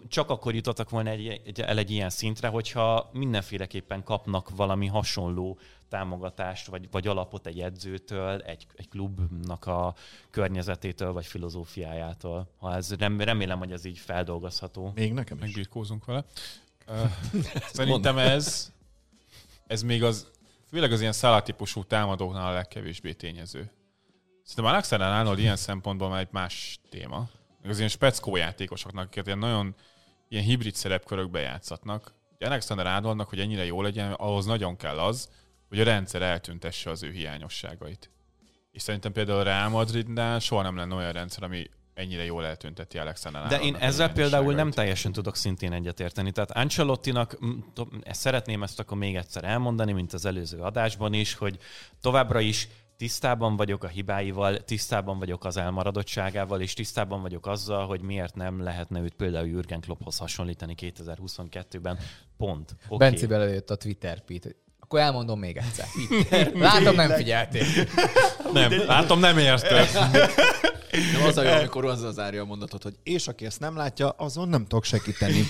Csak 0.09 0.31
akkor 0.31 0.55
jutottak 0.55 0.91
volna 0.91 1.11
egy, 1.11 1.27
egy, 1.45 1.61
el 1.61 1.79
egy 1.79 1.91
ilyen 1.91 2.11
szintre, 2.11 2.49
hogyha 2.49 3.11
mindenféleképpen 3.13 4.03
kapnak 4.03 4.51
valami 4.57 4.87
hasonló 4.87 5.59
támogatást, 5.89 6.67
vagy, 6.67 6.91
vagy 6.91 7.07
alapot 7.07 7.47
egy 7.47 7.61
edzőtől, 7.61 8.41
egy, 8.41 8.67
egy 8.77 8.89
klubnak 8.89 9.67
a 9.67 9.95
környezetétől, 10.31 11.13
vagy 11.13 11.27
filozófiájától. 11.27 12.49
Ha 12.59 12.75
ez, 12.75 12.95
remélem, 12.97 13.59
hogy 13.59 13.73
ez 13.73 13.85
így 13.85 13.99
feldolgozható. 13.99 14.93
Még 14.95 15.13
nekem 15.13 15.37
is. 15.37 15.43
Megbirkózunk 15.43 16.05
vele. 16.05 16.25
Szerintem 17.73 18.19
ez, 18.19 18.73
ez 19.67 19.83
még 19.83 20.03
az, 20.03 20.31
főleg 20.71 20.93
az 20.93 21.01
ilyen 21.01 21.13
szállatípusú 21.13 21.85
támadóknál 21.85 22.47
a 22.47 22.53
legkevésbé 22.53 23.13
tényező. 23.13 23.71
Szerintem 24.45 24.73
Alexander 24.73 25.09
Arnold 25.09 25.39
ilyen 25.39 25.57
szempontból 25.57 26.09
már 26.09 26.21
egy 26.21 26.29
más 26.31 26.81
téma. 26.91 27.29
Meg 27.63 27.71
az 27.71 27.77
ilyen 27.77 27.89
speckó 27.89 28.37
játékosoknak, 28.37 29.05
akiket 29.05 29.27
ilyen 29.27 29.39
nagyon 29.39 29.75
ilyen 30.29 30.45
hibrid 30.45 30.75
szerepkörökbe 30.75 31.41
játszatnak. 31.41 32.15
Alexander 32.39 32.87
Arnoldnak, 32.87 33.29
hogy 33.29 33.41
ennyire 33.41 33.65
jó 33.65 33.83
legyen, 33.83 34.13
ahhoz 34.13 34.47
nagyon 34.47 34.77
kell 34.77 34.99
az, 34.99 35.29
hogy 35.69 35.81
a 35.81 35.85
rendszer 35.85 36.23
eltüntesse 36.23 36.91
az 36.91 37.03
ő 37.03 37.11
hiányosságait. 37.11 38.11
És 38.71 38.83
szerintem 38.83 39.13
például 39.13 39.39
a 39.39 39.43
Real 39.43 39.69
Madridnál 39.69 40.39
soha 40.39 40.63
nem 40.63 40.77
lenne 40.77 40.95
olyan 40.95 41.13
rendszer, 41.13 41.43
ami 41.43 41.71
ennyire 41.99 42.25
jól 42.25 42.47
eltünteti 42.47 42.99
Alexander 42.99 43.47
De 43.47 43.61
én 43.61 43.75
ezzel 43.75 44.13
például 44.13 44.55
nem 44.55 44.71
teljesen 44.71 45.13
tudok 45.13 45.37
szintén 45.37 45.73
egyetérteni. 45.73 46.33
Tehát 46.33 46.51
Ancelottinak, 46.51 47.39
szeretném 48.11 48.63
ezt 48.63 48.81
akkor 48.81 48.99
még 48.99 49.17
egyszer 49.17 49.45
elmondani, 49.45 49.93
mint 49.93 50.13
az 50.13 50.25
előző 50.25 50.59
adásban 50.59 51.13
is, 51.13 51.35
hogy 51.35 51.59
továbbra 52.01 52.41
is 52.41 52.69
tisztában 52.97 53.57
vagyok 53.57 53.85
a 53.85 53.89
hibáival, 53.89 54.65
tisztában 54.65 55.19
vagyok 55.19 55.45
az 55.45 55.57
elmaradottságával, 55.57 56.61
és 56.61 56.73
tisztában 56.73 57.21
vagyok 57.21 57.47
azzal, 57.47 57.87
hogy 57.87 58.01
miért 58.01 58.35
nem 58.35 58.63
lehetne 58.63 59.01
őt 59.01 59.15
például 59.15 59.47
Jürgen 59.47 59.81
Klopphoz 59.81 60.19
hasonlítani 60.19 60.75
2022-ben. 60.77 61.99
Pont. 62.37 62.77
Okay. 62.89 63.11
Benci 63.11 63.27
belejött 63.27 63.71
a 63.71 63.77
Twitter 63.77 64.21
pít. 64.21 64.57
Akkor 64.89 65.01
elmondom 65.01 65.39
még 65.39 65.57
egyszer. 65.57 65.87
Látom, 66.55 66.95
nem 66.95 67.11
figyeltél. 67.11 67.65
Nem, 68.53 68.87
látom, 68.87 69.21
nem 69.21 69.39
érted. 69.39 69.89
Nem 71.13 71.23
az 71.27 71.37
a 71.37 71.43
jó, 71.43 71.51
amikor 71.51 71.85
azzal 71.85 72.13
zárja 72.13 72.43
a 72.43 72.45
mondatot, 72.45 72.83
hogy 72.83 72.95
és 73.03 73.29
aki 73.29 73.45
ezt 73.45 73.61
nem 73.61 73.77
látja, 73.77 74.09
azon 74.09 74.49
nem 74.49 74.67
tudok 74.67 74.85
segíteni. 74.85 75.45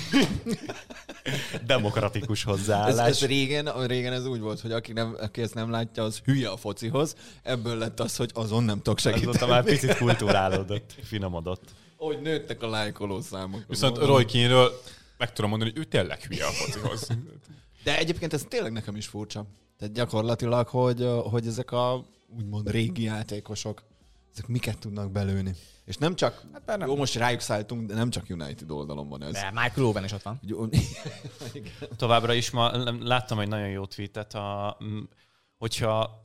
Demokratikus 1.67 2.39
Ez, 2.39 2.45
hozzáállás. 2.45 3.09
ez 3.09 3.27
régen, 3.27 3.87
régen 3.87 4.13
ez 4.13 4.27
úgy 4.27 4.41
volt, 4.41 4.61
hogy 4.61 4.73
aki, 4.73 4.93
nem, 4.93 5.17
aki 5.21 5.43
ezt 5.43 5.55
nem 5.55 5.71
látja, 5.71 6.03
az 6.03 6.21
hülye 6.25 6.49
a 6.49 6.57
focihoz. 6.57 7.15
Ebből 7.43 7.79
lett 7.79 8.01
az, 8.01 8.17
hogy 8.17 8.31
azon 8.35 8.65
nem 8.65 8.77
tudok 8.77 8.99
segíteni. 8.99 9.29
Azóta 9.31 9.47
már 9.47 9.65
picit 9.65 9.97
kultúrálódott, 9.97 10.95
finomodott. 11.05 11.63
Hogy 11.97 12.21
nőttek 12.21 12.63
a 12.63 12.69
lájkoló 12.69 13.21
számok. 13.21 13.65
Viszont 13.69 13.97
Roy 13.99 14.25
Keane-ről 14.25 14.81
meg 15.19 15.33
tudom 15.33 15.51
mondani, 15.51 15.71
hogy 15.71 15.81
ő 15.81 15.85
tényleg 15.85 16.21
hülye 16.23 16.45
a 16.47 16.51
focihoz. 16.51 17.07
De 17.89 17.99
egyébként 17.99 18.33
ez 18.33 18.45
tényleg 18.49 18.73
nekem 18.73 18.97
is 18.97 19.07
furcsa. 19.07 19.47
Tehát 19.79 19.95
gyakorlatilag, 19.95 20.69
hogy, 20.69 21.09
hogy 21.31 21.47
ezek 21.47 21.73
a 21.73 22.05
úgymond 22.37 22.71
régi 22.71 23.03
játékosok, 23.03 23.83
ezek 24.33 24.47
miket 24.47 24.79
tudnak 24.79 25.11
belőni. 25.11 25.55
És 25.85 25.97
nem 25.97 26.15
csak, 26.15 26.43
hát 26.53 26.83
jó, 26.87 26.97
most 26.97 27.15
rájuk 27.15 27.41
szálltunk, 27.41 27.89
de 27.89 27.95
nem 27.95 28.11
csak 28.11 28.25
United 28.29 28.71
oldalon 28.71 29.09
van 29.09 29.23
ez. 29.23 29.33
De 29.33 29.51
Michael 29.55 29.87
Owen 29.87 30.05
is 30.05 30.13
ott 30.13 30.23
van. 30.23 30.41
Továbbra 31.97 32.33
is 32.33 32.51
ma 32.51 32.77
láttam 33.01 33.39
egy 33.39 33.49
nagyon 33.49 33.69
jó 33.69 33.87
tweetet, 33.87 34.35
a, 34.35 34.79
hogyha 35.59 36.25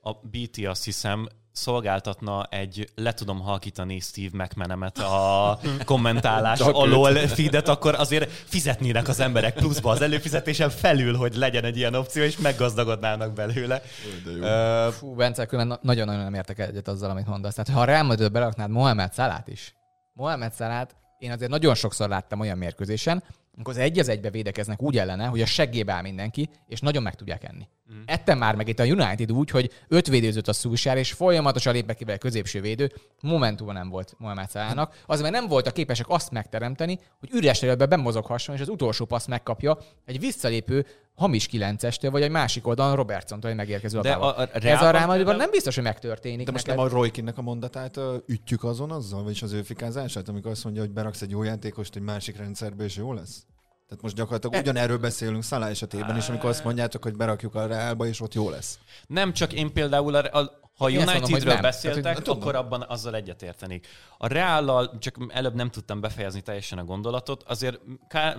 a 0.00 0.12
BT 0.12 0.66
azt 0.66 0.84
hiszem 0.84 1.28
szolgáltatna 1.56 2.44
egy 2.50 2.90
le 2.94 3.12
tudom 3.12 3.40
halkítani 3.40 4.00
Steve 4.00 4.44
McManamet 4.44 4.98
a 4.98 5.58
kommentálás 5.84 6.60
alól 6.60 7.14
feedet, 7.14 7.68
akkor 7.68 7.94
azért 7.94 8.30
fizetnének 8.30 9.08
az 9.08 9.20
emberek 9.20 9.54
pluszba 9.54 9.90
az 9.90 10.00
előfizetésen 10.00 10.70
felül, 10.70 11.16
hogy 11.16 11.34
legyen 11.34 11.64
egy 11.64 11.76
ilyen 11.76 11.94
opció, 11.94 12.22
és 12.22 12.38
meggazdagodnának 12.38 13.32
belőle. 13.32 13.82
Uh, 14.26 14.92
Fú, 14.92 15.14
Bence, 15.14 15.46
különben 15.46 15.78
nagyon-nagyon 15.82 16.22
nem 16.22 16.34
értek 16.34 16.58
egyet 16.58 16.88
azzal, 16.88 17.10
amit 17.10 17.26
mondasz. 17.26 17.54
Tehát 17.54 17.70
ha 17.70 17.80
a 17.80 17.84
Real 17.84 18.28
beraknád 18.28 18.70
Mohamed 18.70 19.14
Salát 19.14 19.48
is, 19.48 19.74
Mohamed 20.12 20.54
Salát 20.54 20.96
én 21.18 21.30
azért 21.30 21.50
nagyon 21.50 21.74
sokszor 21.74 22.08
láttam 22.08 22.40
olyan 22.40 22.58
mérkőzésen, 22.58 23.22
amikor 23.56 23.74
az 23.74 23.80
egy 23.80 23.98
az 23.98 24.08
egybe 24.08 24.30
védekeznek 24.30 24.82
úgy 24.82 24.98
ellene, 24.98 25.26
hogy 25.26 25.40
a 25.40 25.46
seggébe 25.46 25.92
áll 25.92 26.02
mindenki, 26.02 26.48
és 26.68 26.80
nagyon 26.80 27.02
meg 27.02 27.14
tudják 27.14 27.44
enni. 27.44 27.68
Mm. 27.92 28.02
Ettem 28.06 28.38
már 28.38 28.54
meg 28.54 28.68
itt 28.68 28.78
a 28.78 28.84
United 28.84 29.32
úgy, 29.32 29.50
hogy 29.50 29.70
öt 29.88 30.06
védőzött 30.06 30.48
a 30.48 30.52
szúsár, 30.52 30.96
és 30.96 31.12
folyamatosan 31.12 31.72
lép 31.72 31.94
ki 31.94 32.04
a 32.04 32.18
középső 32.18 32.60
védő, 32.60 32.92
momentuma 33.20 33.72
nem 33.72 33.88
volt 33.88 34.14
Mohamed 34.18 34.50
Salának, 34.50 35.02
az 35.06 35.20
mert 35.20 35.32
nem 35.32 35.48
voltak 35.48 35.72
képesek 35.72 36.08
azt 36.08 36.30
megteremteni, 36.30 36.98
hogy 37.20 37.30
üres 37.32 37.58
területbe 37.58 37.86
bemozoghasson, 37.86 38.54
és 38.54 38.60
az 38.60 38.68
utolsó 38.68 39.04
passz 39.04 39.26
megkapja 39.26 39.78
egy 40.04 40.20
visszalépő 40.20 40.86
hamis 41.16 41.48
9-estől, 41.52 42.08
vagy 42.10 42.22
egy 42.22 42.30
másik 42.30 42.66
oldalon 42.66 42.96
Robertsontól 42.96 43.50
egy 43.50 43.56
megérkező 43.56 44.00
De 44.00 44.16
labdával. 44.16 44.30
a- 44.34 44.40
a 44.56 44.66
Ez 44.66 44.82
a 44.82 44.90
Real 44.90 45.06
Madridban 45.06 45.36
nem 45.36 45.50
biztos, 45.50 45.74
hogy 45.74 45.84
megtörténik. 45.84 46.46
De 46.46 46.52
most 46.52 46.66
neked. 46.66 46.82
nem 46.82 46.90
a 46.92 46.96
Roy 46.98 47.10
Keane-nek 47.10 47.38
a 47.38 47.42
mondatát 47.42 48.00
ütjük 48.26 48.64
azon 48.64 48.90
azzal, 48.90 49.22
vagyis 49.22 49.42
az 49.42 49.52
ő 49.52 49.62
fikázását, 49.62 50.28
amikor 50.28 50.50
azt 50.50 50.64
mondja, 50.64 50.82
hogy 50.82 50.90
beraksz 50.90 51.22
egy 51.22 51.30
jó 51.30 51.42
játékost 51.42 51.96
egy 51.96 52.02
másik 52.02 52.36
rendszerbe, 52.36 52.84
és 52.84 52.96
jó 52.96 53.12
lesz? 53.12 53.44
Tehát 53.88 54.02
most 54.02 54.14
gyakorlatilag 54.14 54.60
ugyanerről 54.62 54.98
beszélünk 54.98 55.42
Szalá 55.42 55.68
esetében 55.68 56.16
is, 56.16 56.28
amikor 56.28 56.50
azt 56.50 56.64
mondjátok, 56.64 57.02
hogy 57.02 57.16
berakjuk 57.16 57.54
a 57.54 57.66
Reálba, 57.66 58.06
és 58.06 58.20
ott 58.20 58.34
jó 58.34 58.50
lesz. 58.50 58.78
Nem, 59.06 59.32
csak 59.32 59.52
én 59.52 59.72
például, 59.72 60.14
a, 60.14 60.38
a, 60.38 60.65
ha 60.76 60.84
hogy 60.84 60.96
Unitedről 60.96 61.60
beszéltek, 61.60 62.02
Tehát, 62.02 62.26
hogy- 62.26 62.36
akkor 62.36 62.54
abban 62.54 62.82
azzal 62.82 63.14
egyetértenék. 63.14 63.86
A 64.18 64.26
Reállal, 64.26 64.98
csak 64.98 65.16
előbb 65.28 65.54
nem 65.54 65.70
tudtam 65.70 66.00
befejezni 66.00 66.40
teljesen 66.40 66.78
a 66.78 66.84
gondolatot, 66.84 67.42
azért 67.42 67.80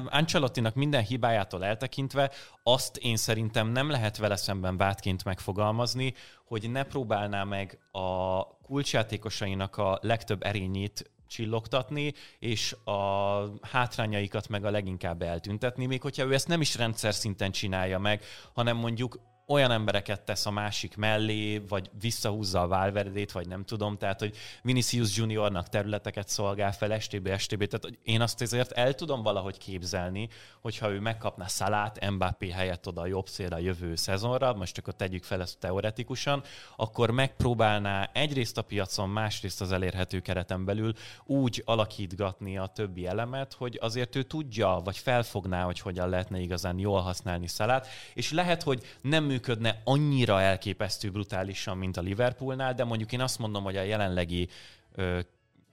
Ancelottinak 0.10 0.76
minden 0.76 1.04
hibájától 1.04 1.66
eltekintve 1.66 2.32
azt 2.64 2.98
én 2.98 3.16
szerintem 3.16 3.68
nem 3.68 3.90
lehet 3.90 4.18
vele 4.18 4.36
szemben 4.36 4.78
vádként 4.78 5.24
megfogalmazni, 5.24 6.14
hogy 6.46 6.72
ne 6.72 6.84
próbálná 6.84 7.44
meg 7.44 7.80
a 7.92 8.42
kulcsjátékosainak 8.62 9.78
a 9.78 10.00
legtöbb 10.02 10.44
erényét 10.44 11.12
csillogtatni, 11.28 12.14
és 12.40 12.76
a 12.84 13.42
hátrányaikat 13.62 14.48
meg 14.48 14.66
a 14.66 14.70
leginkább 14.70 15.22
eltüntetni, 15.22 15.86
még 15.86 16.02
hogyha 16.02 16.26
ő 16.26 16.34
ezt 16.34 16.48
nem 16.48 16.62
is 16.62 16.76
rendszer 16.76 17.14
szinten 17.14 17.52
csinálja 17.52 18.00
meg, 18.00 18.24
hanem 18.54 18.78
mondjuk 18.78 19.20
olyan 19.48 19.72
embereket 19.72 20.22
tesz 20.22 20.46
a 20.46 20.52
másik 20.52 20.96
mellé, 20.96 21.58
vagy 21.58 21.90
visszahúzza 22.00 22.62
a 22.62 22.68
Valverdét, 22.68 23.32
vagy 23.32 23.48
nem 23.48 23.64
tudom, 23.64 23.98
tehát, 23.98 24.20
hogy 24.20 24.36
Vinicius 24.62 25.18
Juniornak 25.18 25.70
területeket 25.70 26.28
szolgál 26.28 26.72
fel, 26.72 27.00
STB, 27.00 27.38
STB, 27.38 27.66
tehát 27.66 27.84
hogy 27.84 28.00
én 28.04 28.22
azt 28.22 28.42
ezért 28.42 28.72
el 28.72 28.94
tudom 28.94 29.22
valahogy 29.24 29.58
képzelni, 29.58 30.30
hogyha 30.62 30.92
ő 30.92 31.00
megkapna 31.00 31.48
Szalát, 31.48 32.10
Mbappé 32.10 32.50
helyett 32.50 32.88
oda 32.88 33.02
a 33.02 33.06
jobb 33.06 33.28
szélre 33.28 33.56
a 33.56 33.60
jövő 33.60 33.96
szezonra, 33.96 34.54
most 34.54 34.78
akkor 34.78 34.96
tegyük 34.96 35.24
fel 35.24 35.42
ezt 35.42 35.60
teoretikusan, 35.60 36.44
akkor 36.76 37.12
megpróbálná 37.12 38.10
egyrészt 38.14 38.58
a 38.58 38.62
piacon, 38.62 39.10
másrészt 39.10 39.62
az 39.62 39.72
elérhető 39.72 40.20
kereten 40.20 40.66
belül 40.66 40.94
úgy 41.26 41.62
alakítgatni 41.66 42.58
a 42.58 42.68
többi 42.68 43.06
elemet, 43.08 43.54
hogy 43.54 43.78
azért 43.82 44.16
ő 44.16 44.24
tudja, 44.24 44.82
vagy 44.84 44.98
felfogná, 44.98 45.64
hogy 45.64 45.80
hogyan 45.80 46.10
lehetne 46.10 46.40
igazán 46.40 46.80
jól 46.80 47.02
használni 47.02 47.48
Szalát, 47.48 47.88
és 48.14 48.32
lehet, 48.32 48.64
hogy 48.64 48.84
nem 49.02 49.36
működne 49.38 49.82
annyira 49.84 50.42
elképesztő 50.42 51.10
brutálisan, 51.12 51.78
mint 51.78 51.98
a 51.98 52.02
Liverpoolnál, 52.02 52.74
de 52.74 52.84
mondjuk 52.84 53.12
én 53.12 53.22
azt 53.22 53.40
mondom, 53.40 53.64
hogy 53.64 53.78
a 53.78 53.82
jelenlegi 53.82 54.50
ö, 54.96 55.20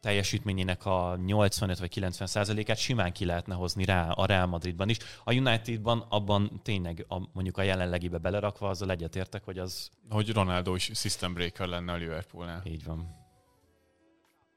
teljesítményének 0.00 0.86
a 0.86 1.16
85 1.26 1.78
vagy 1.78 1.88
90 1.88 2.26
százalékát 2.26 2.76
simán 2.76 3.12
ki 3.12 3.24
lehetne 3.24 3.54
hozni 3.54 3.84
rá 3.84 4.10
a 4.10 4.26
Real 4.26 4.46
Madridban 4.46 4.88
is. 4.88 4.96
A 5.24 5.34
Unitedban 5.34 6.06
abban 6.08 6.60
tényleg 6.62 7.04
a, 7.08 7.18
mondjuk 7.32 7.58
a 7.58 7.62
jelenlegibe 7.62 8.18
belerakva 8.18 8.68
azzal 8.68 8.90
egyetértek, 8.90 9.44
hogy 9.44 9.58
az 9.58 9.90
Hogy 10.10 10.32
Ronaldo 10.32 10.74
is 10.74 10.90
system 10.94 11.34
breaker 11.34 11.66
lenne 11.66 11.92
a 11.92 11.96
Liverpoolnál. 11.96 12.62
így 12.64 12.84
van. 12.84 13.22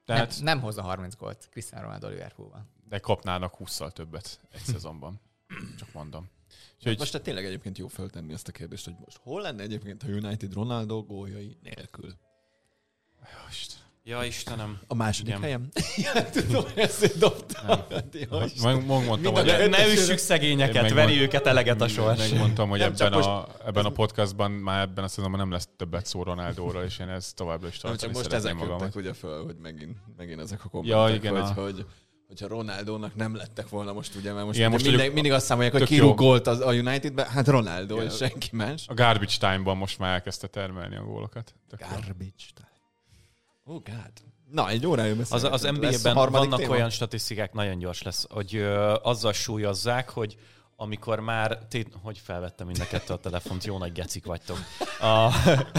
Tehát, 0.05 0.27
nem, 0.29 0.43
nem 0.43 0.59
hozza 0.59 0.81
30 0.81 1.15
gólt 1.15 1.47
Cristiano 1.51 1.83
Ronaldo 1.83 2.07
Liverpoolban. 2.07 2.69
de 2.89 2.99
kapnának 2.99 3.53
20-szal 3.59 3.91
többet 3.91 4.39
egy 4.51 4.63
szezonban. 4.73 5.19
Csak 5.77 5.93
mondom. 5.93 6.29
Úgyhogy 6.77 6.97
Most 6.97 7.11
tehát 7.11 7.25
tényleg 7.25 7.45
egyébként 7.45 7.77
jó 7.77 7.87
föltenni 7.87 8.33
ezt 8.33 8.47
a 8.47 8.51
kérdést, 8.51 8.85
hogy 8.85 8.95
most 9.05 9.17
hol 9.23 9.41
lenne 9.41 9.61
egyébként 9.63 10.03
a 10.03 10.07
United 10.07 10.53
Ronaldo 10.53 11.03
góljai 11.03 11.57
nélkül? 11.63 12.13
Ja, 14.03 14.23
Istenem. 14.23 14.79
A 14.87 14.93
második 14.95 15.27
Igen. 15.29 15.41
helyem? 15.41 15.69
ja, 16.13 16.29
tudom, 16.29 16.63
ezt 16.75 17.17
dobtam. 17.17 17.79
Meg, 18.29 18.51
meg 18.63 18.85
mondtam, 18.85 19.33
hogy 19.33 19.45
Ne 19.69 19.91
üssük 19.91 20.17
szegényeket, 20.17 20.85
Én 20.89 20.95
veri 20.95 21.21
őket 21.21 21.45
eleget 21.45 21.81
a 21.81 21.87
sors. 21.87 22.17
Megmondtam, 22.29 22.69
hogy 22.69 22.79
Nem, 22.79 22.93
csak 22.95 23.07
ebben, 23.07 23.17
most- 23.17 23.29
a, 23.29 23.47
ebben 23.65 23.85
a 23.85 23.89
podcastban 23.89 24.51
már 24.51 24.81
ebben 24.81 25.03
a 25.03 25.07
szezonban 25.07 25.39
nem 25.39 25.51
lesz 25.51 25.67
többet 25.75 26.05
szó 26.05 26.23
Ronaldóról, 26.23 26.83
és 26.83 26.99
én 26.99 27.09
ezt 27.09 27.35
továbbra 27.35 27.67
is 27.67 27.79
Nem, 27.79 27.91
tartani 27.91 28.13
csak 28.13 28.21
most 28.21 28.33
ezek 28.35 28.53
magamat. 28.53 28.79
jöttek 28.81 28.95
ugye 28.95 29.13
föl, 29.13 29.43
hogy 29.45 29.55
megint, 29.61 29.97
megint 30.17 30.39
ezek 30.39 30.65
a 30.65 30.69
kommentek, 30.69 30.97
Ja, 31.09 31.15
igen, 31.15 31.31
hogy, 31.31 31.41
a- 31.41 31.61
hogy, 31.61 31.85
hogyha 32.27 32.47
Ronaldónak 32.47 33.15
nem 33.15 33.35
lettek 33.35 33.69
volna 33.69 33.93
most 33.93 34.15
ugye, 34.15 34.33
mert 34.33 34.45
most 34.45 34.57
Igen, 34.57 34.71
most 34.71 34.85
mondjuk 34.89 35.13
mindig 35.13 35.31
azt 35.31 35.45
számolják, 35.45 35.73
hogy 35.73 35.83
ki 35.83 35.99
rúgolt 35.99 36.47
az, 36.47 36.59
a 36.59 36.73
Unitedbe, 36.73 37.25
hát 37.25 37.47
Ronaldo 37.47 37.95
Igen. 37.95 38.07
és 38.07 38.15
senki 38.15 38.49
más. 38.51 38.87
A 38.87 38.93
garbage 38.93 39.37
time-ban 39.39 39.77
most 39.77 39.99
már 39.99 40.13
elkezdte 40.13 40.47
termelni 40.47 40.95
a 40.95 41.03
gólokat. 41.03 41.53
Tök 41.69 41.79
jó. 41.79 41.87
Garbage 41.87 42.45
time. 42.53 42.67
Oh 43.63 43.81
God. 43.83 44.11
Na, 44.51 44.69
egy 44.69 44.85
órája 44.85 45.15
Az, 45.29 45.43
az 45.43 45.61
NBA-ben 45.61 46.13
vannak 46.13 46.59
téma? 46.59 46.73
olyan 46.73 46.89
statisztikák, 46.89 47.53
nagyon 47.53 47.77
gyors 47.77 48.01
lesz, 48.01 48.25
hogy 48.29 48.55
ö, 48.55 48.95
azzal 49.01 49.33
súlyozzák, 49.33 50.09
hogy 50.09 50.37
amikor 50.79 51.19
már, 51.19 51.57
té- 51.69 51.93
hogy 52.01 52.17
felvettem 52.23 52.65
mind 52.67 52.79
a 52.79 52.87
kettő 52.87 53.13
a 53.13 53.17
telefont, 53.17 53.65
jó 53.65 53.77
nagy 53.77 53.91
gecik 53.91 54.25
vagytok. 54.25 54.57
A, 55.01 55.29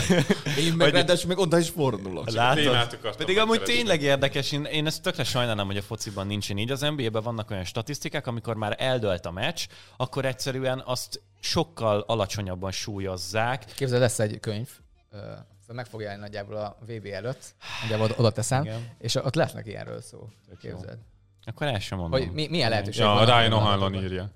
Én 0.66 0.72
meg 0.72 0.92
ráadásul 0.92 1.28
meg 1.28 1.38
oda 1.38 1.59
is 1.59 1.68
fordulok. 1.68 2.30
látod? 2.30 2.99
Pedig 3.16 3.38
amúgy 3.38 3.62
tényleg 3.62 4.03
érdekes, 4.03 4.53
én, 4.53 4.64
én 4.64 4.86
ezt 4.86 5.03
tökre 5.03 5.24
sajnálom, 5.24 5.66
hogy 5.66 5.76
a 5.76 5.82
fociban 5.82 6.26
nincsen 6.26 6.59
így. 6.59 6.70
Az 6.70 6.80
NBA-ben 6.80 7.22
vannak 7.22 7.51
olyan 7.51 7.64
statisztikák, 7.64 8.26
amikor 8.26 8.57
már 8.57 8.74
eldölt 8.78 9.26
a 9.26 9.30
meccs, 9.30 9.66
akkor 9.96 10.24
egyszerűen 10.24 10.82
azt 10.84 11.20
sokkal 11.40 12.05
alacsonyabban 12.07 12.70
súlyozzák, 12.70 13.64
Képzeld, 13.64 14.01
lesz 14.01 14.18
egy 14.18 14.40
könyv, 14.40 14.68
szóval 15.11 15.46
meg 15.66 15.86
fog 15.86 16.01
jelenni 16.01 16.20
nagyjából 16.20 16.57
a 16.57 16.76
VB 16.86 17.07
előtt, 17.07 17.55
nagyjából 17.80 18.11
oda, 18.16 18.30
teszem, 18.30 18.62
Igen. 18.62 18.88
és 18.99 19.14
ott 19.14 19.34
lesznek 19.34 19.66
ilyenről 19.66 20.01
szó. 20.01 20.28
Képzeld. 20.61 20.99
akkor 21.44 21.66
el 21.66 21.78
sem 21.78 21.99
mondom. 21.99 22.20
Hogy 22.20 22.30
mi, 22.32 22.46
milyen 22.49 22.70
lehetőség 22.70 23.01
Ja, 23.01 23.09
van. 23.09 23.24
Ryan 23.24 23.53
O'Hanlon 23.53 24.03
írja. 24.03 24.30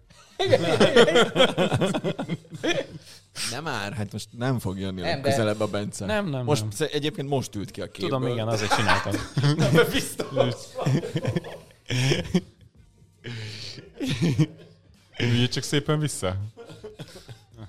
Nem 3.51 3.63
már, 3.63 3.93
hát 3.93 4.13
most 4.13 4.29
nem 4.39 4.59
fog 4.59 4.79
jönni 4.79 5.01
Nem, 5.01 5.11
nem, 5.11 5.23
de- 5.23 5.31
közelebb 5.31 5.61
a 5.61 5.67
Bence. 5.67 6.05
Nem, 6.05 6.29
nem, 6.29 6.45
most, 6.45 6.61
nem. 6.61 6.71
nem. 6.79 6.89
Egyébként 6.93 7.29
most 7.29 7.55
ült 7.55 7.71
ki 7.71 7.81
a 7.81 7.91
képből. 7.91 8.19
Tudom, 8.19 8.33
igen, 8.33 8.49
azért 8.49 8.75
csináltam. 8.77 9.13
Üljél 15.19 15.49
csak 15.49 15.63
szépen 15.63 15.99
vissza. 15.99 16.37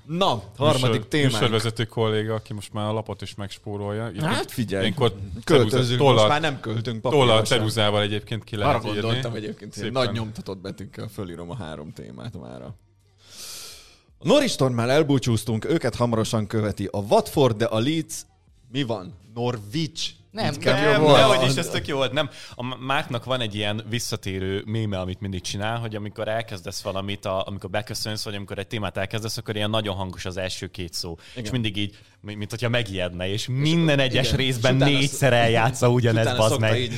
Na, 0.05 0.43
harmadik 0.57 0.89
Műsor- 0.89 1.07
témánk. 1.07 1.33
Műsorvezető 1.33 1.85
kolléga, 1.85 2.33
aki 2.33 2.53
most 2.53 2.73
már 2.73 2.85
a 2.89 2.91
lapot 2.93 3.21
is 3.21 3.35
megspórolja. 3.35 4.09
Itt 4.09 4.21
Hát 4.21 4.51
figyelj, 4.51 4.83
Ilyenkor 4.83 5.13
költözünk, 5.43 5.99
tollal- 5.99 6.15
most 6.15 6.27
már 6.27 6.41
nem 6.41 6.59
költünk 6.59 7.01
Tollal, 7.01 7.19
papírra 7.27 7.45
sem. 7.45 7.57
ceruzával 7.57 8.01
egyébként 8.01 8.43
ki 8.43 8.55
Arra 8.55 8.65
lehet 8.65 8.85
írni. 8.85 8.99
gondoltam 8.99 9.33
egyébként, 9.33 9.73
Szépen. 9.73 9.91
nagy 9.91 10.11
nyomtatott 10.11 10.57
betűkkel 10.57 11.07
fölírom 11.07 11.49
a 11.49 11.55
három 11.55 11.93
témát 11.93 12.39
mára. 12.41 12.75
A 14.17 14.27
Noristonnál 14.27 14.91
elbúcsúztunk, 14.91 15.65
őket 15.65 15.95
hamarosan 15.95 16.47
követi 16.47 16.87
a 16.91 16.97
Watford, 16.97 17.57
de 17.57 17.65
a 17.65 17.79
Leeds 17.79 18.21
mi 18.71 18.83
van? 18.83 19.13
Norwich. 19.33 20.09
Nem, 20.33 20.55
kell 20.55 20.73
nem, 20.73 20.83
Nem, 20.91 21.01
jobban. 21.01 21.19
nehogy 21.19 21.49
is, 21.49 21.55
ez 21.55 21.69
tök 21.69 21.87
jó 21.87 21.95
volt. 21.95 22.11
Nem, 22.11 22.29
a 22.55 22.75
Márknak 22.75 23.23
van 23.25 23.41
egy 23.41 23.55
ilyen 23.55 23.83
visszatérő 23.89 24.63
méme, 24.65 24.99
amit 24.99 25.21
mindig 25.21 25.41
csinál, 25.41 25.77
hogy 25.79 25.95
amikor 25.95 26.27
elkezdesz 26.27 26.81
valamit, 26.81 27.25
a, 27.25 27.47
amikor 27.47 27.69
beköszönsz, 27.69 28.23
vagy 28.23 28.35
amikor 28.35 28.57
egy 28.57 28.67
témát 28.67 28.97
elkezdesz, 28.97 29.37
akkor 29.37 29.55
ilyen 29.55 29.69
nagyon 29.69 29.95
hangos 29.95 30.25
az 30.25 30.37
első 30.37 30.67
két 30.67 30.93
szó. 30.93 31.17
Igen. 31.31 31.43
És 31.43 31.49
mindig 31.51 31.77
így, 31.77 31.97
mi- 32.21 32.35
mint 32.35 32.49
hogyha 32.49 32.69
megijedne, 32.69 33.27
és 33.27 33.47
minden 33.47 33.99
egyes 33.99 34.25
igen. 34.25 34.37
részben 34.37 34.75
négyszer 34.75 35.33
eljátsza 35.33 35.89
ugyanezt, 35.89 36.37
bazd 36.37 36.59
meg. 36.59 36.79
így 36.79 36.93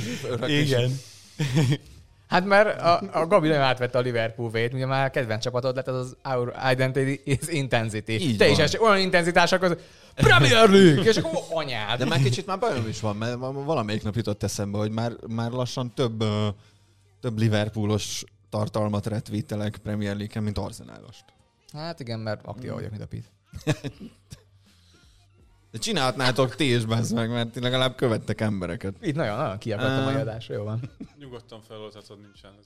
Igen. 0.48 1.00
Hát 2.28 2.46
mert 2.46 2.82
a, 2.82 3.02
a 3.12 3.28
Gabi 3.28 3.48
nem 3.48 3.62
átvette 3.62 3.98
a 3.98 4.02
Liverpool 4.02 4.50
vét, 4.50 4.74
ugye 4.74 4.86
már 4.86 5.10
kedvenc 5.10 5.44
csapatod 5.44 5.76
lett, 5.76 5.88
az 5.88 5.96
az 5.96 6.18
Our 6.34 6.54
Identity 6.72 7.22
is 7.24 7.48
Intensity. 7.48 8.10
Így 8.10 8.38
Te 8.38 8.44
van. 8.44 8.54
is 8.54 8.60
esik 8.60 8.82
olyan 8.82 9.00
intenzitások, 9.00 9.62
az 9.62 9.78
Premier 10.16 10.70
League, 10.70 11.04
és 11.04 11.18
akkor 11.18 11.40
anyád. 11.50 11.98
De 11.98 12.06
már 12.06 12.20
kicsit 12.20 12.46
már 12.46 12.60
bajom 12.60 12.88
is 12.88 13.00
van, 13.00 13.16
mert 13.16 13.38
valamelyik 13.40 14.04
nap 14.04 14.16
jutott 14.16 14.44
eszembe, 14.44 14.78
hogy 14.78 14.92
már, 14.92 15.12
már 15.28 15.52
lassan 15.52 15.94
több, 15.94 16.24
több 17.22 17.38
Liverpoolos 17.38 18.24
tartalmat 18.50 19.06
retvítelek 19.06 19.78
Premier 19.78 20.16
League-en, 20.16 20.44
mint 20.44 20.58
Arsenálost. 20.58 21.26
Hát 21.74 22.00
igen, 22.00 22.20
mert 22.20 22.46
aktív 22.46 22.72
vagyok, 22.72 22.90
mint 22.90 23.04
a 23.04 23.08
Pit. 23.08 23.32
De 25.76 25.82
csinálhatnátok 25.82 26.56
ti 26.56 26.74
is, 26.74 26.86
bazd 26.86 27.14
meg, 27.14 27.30
mert 27.30 27.50
ti 27.50 27.60
legalább 27.60 27.96
követtek 27.96 28.42
embereket. 28.42 28.94
Itt 29.02 29.16
nagyon, 29.16 29.38
nagyon 29.38 29.58
kiakadtam 29.58 30.06
a 30.06 30.10
Ah. 30.10 30.20
adásra, 30.20 30.54
jó 30.56 30.64
van. 30.64 30.92
Nyugodtan 31.20 31.62
feloltatod, 31.68 32.18
nincsen 32.22 32.52
ez. 32.60 32.66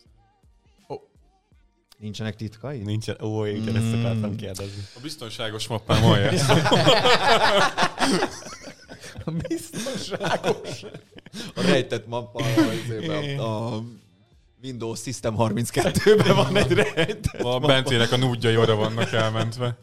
Nincsenek 1.97 2.35
titkai? 2.35 2.77
Nincsen, 2.77 3.17
ó, 3.21 3.45
igen, 3.45 3.75
ezt 3.75 3.93
akartam 3.93 4.35
kérdezni. 4.35 4.81
A 4.95 4.99
biztonságos 5.01 5.67
mappám 5.67 6.03
olyan. 6.03 6.33
Biztonságos. 9.47 10.83
A 11.55 11.61
rejtett 11.61 12.07
mappa, 12.07 12.43
a, 13.07 13.41
a 13.41 13.83
Windows 14.63 15.01
System 15.01 15.35
32-ben 15.37 16.35
van 16.35 16.57
egy 16.57 16.71
rejtett. 16.71 17.25
A 17.41 17.59
bentének 17.59 18.11
a 18.11 18.17
núdjai 18.17 18.57
oda 18.57 18.75
vannak 18.75 19.11
elmentve. 19.11 19.77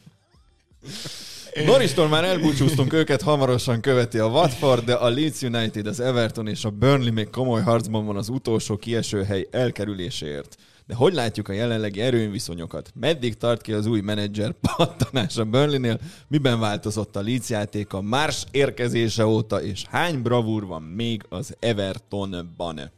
Noristól 1.64 2.08
már 2.08 2.24
elbúcsúztunk, 2.24 2.92
őket 2.92 3.22
hamarosan 3.22 3.80
követi 3.80 4.18
a 4.18 4.26
Watford, 4.26 4.84
de 4.84 4.94
a 4.94 5.08
Leeds 5.08 5.42
United, 5.42 5.86
az 5.86 6.00
Everton 6.00 6.48
és 6.48 6.64
a 6.64 6.70
Burnley 6.70 7.12
még 7.12 7.30
komoly 7.30 7.62
harcban 7.62 8.06
van 8.06 8.16
az 8.16 8.28
utolsó 8.28 8.76
kieső 8.76 9.22
hely 9.22 9.46
elkerüléséért. 9.50 10.56
De 10.86 10.94
hogy 10.94 11.12
látjuk 11.12 11.48
a 11.48 11.52
jelenlegi 11.52 12.00
erőviszonyokat? 12.00 12.90
Meddig 12.94 13.36
tart 13.36 13.62
ki 13.62 13.72
az 13.72 13.86
új 13.86 14.00
menedzser 14.00 14.54
pattanás 14.76 15.36
a 15.36 15.44
Burnley-nél? 15.44 16.00
Miben 16.28 16.60
változott 16.60 17.16
a 17.16 17.22
Leeds 17.22 17.48
játéka 17.48 18.00
Mars 18.00 18.44
érkezése 18.50 19.26
óta, 19.26 19.62
és 19.62 19.84
hány 19.90 20.22
bravúr 20.22 20.66
van 20.66 20.82
még 20.82 21.22
az 21.28 21.56
Evertonban? 21.58 22.90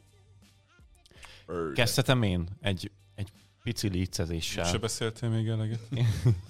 Kezdhetem 1.73 2.23
én 2.23 2.47
egy, 2.61 2.91
egy 3.15 3.29
pici 3.63 3.89
lícezéssel. 3.89 4.65
Se 4.65 4.77
beszéltél 4.77 5.29
még 5.29 5.47
eleget? 5.47 5.79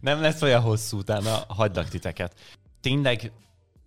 Nem 0.00 0.20
lesz 0.20 0.42
olyan 0.42 0.60
hosszú, 0.60 0.98
utána 0.98 1.44
hagylak 1.48 1.88
titeket. 1.88 2.34
Tényleg 2.80 3.32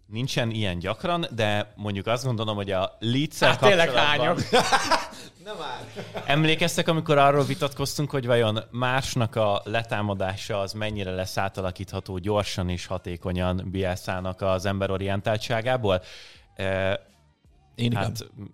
nincsen 0.06 0.52
ilyen 0.52 0.80
gyakran, 0.80 1.26
de 1.32 1.74
mondjuk 1.76 2.08
azt 2.08 2.26
gondolom, 2.26 2.56
hogy 2.56 2.72
a 2.72 2.98
leeds 3.00 3.40
Hát 3.40 3.60
tényleg 3.60 3.92
hányok? 3.92 4.40
Nem 5.46 5.56
már. 5.58 6.06
Emlékeztek, 6.26 6.88
amikor 6.88 7.18
arról 7.18 7.44
vitatkoztunk, 7.44 8.10
hogy 8.12 8.26
vajon 8.26 8.60
másnak 8.72 9.36
a 9.36 9.62
letámadása 9.64 10.60
az 10.60 10.74
mennyire 10.74 11.12
lesz 11.12 11.38
átalakítható 11.38 12.18
gyorsan 12.18 12.70
és 12.70 12.86
hatékonyan 12.86 13.68
Bielszának 13.72 14.42
az 14.42 14.66
emberorientáltságából? 14.66 16.02
Én 17.76 17.92
igen. 17.92 18.02
Hát 18.02 18.30
m- 18.36 18.50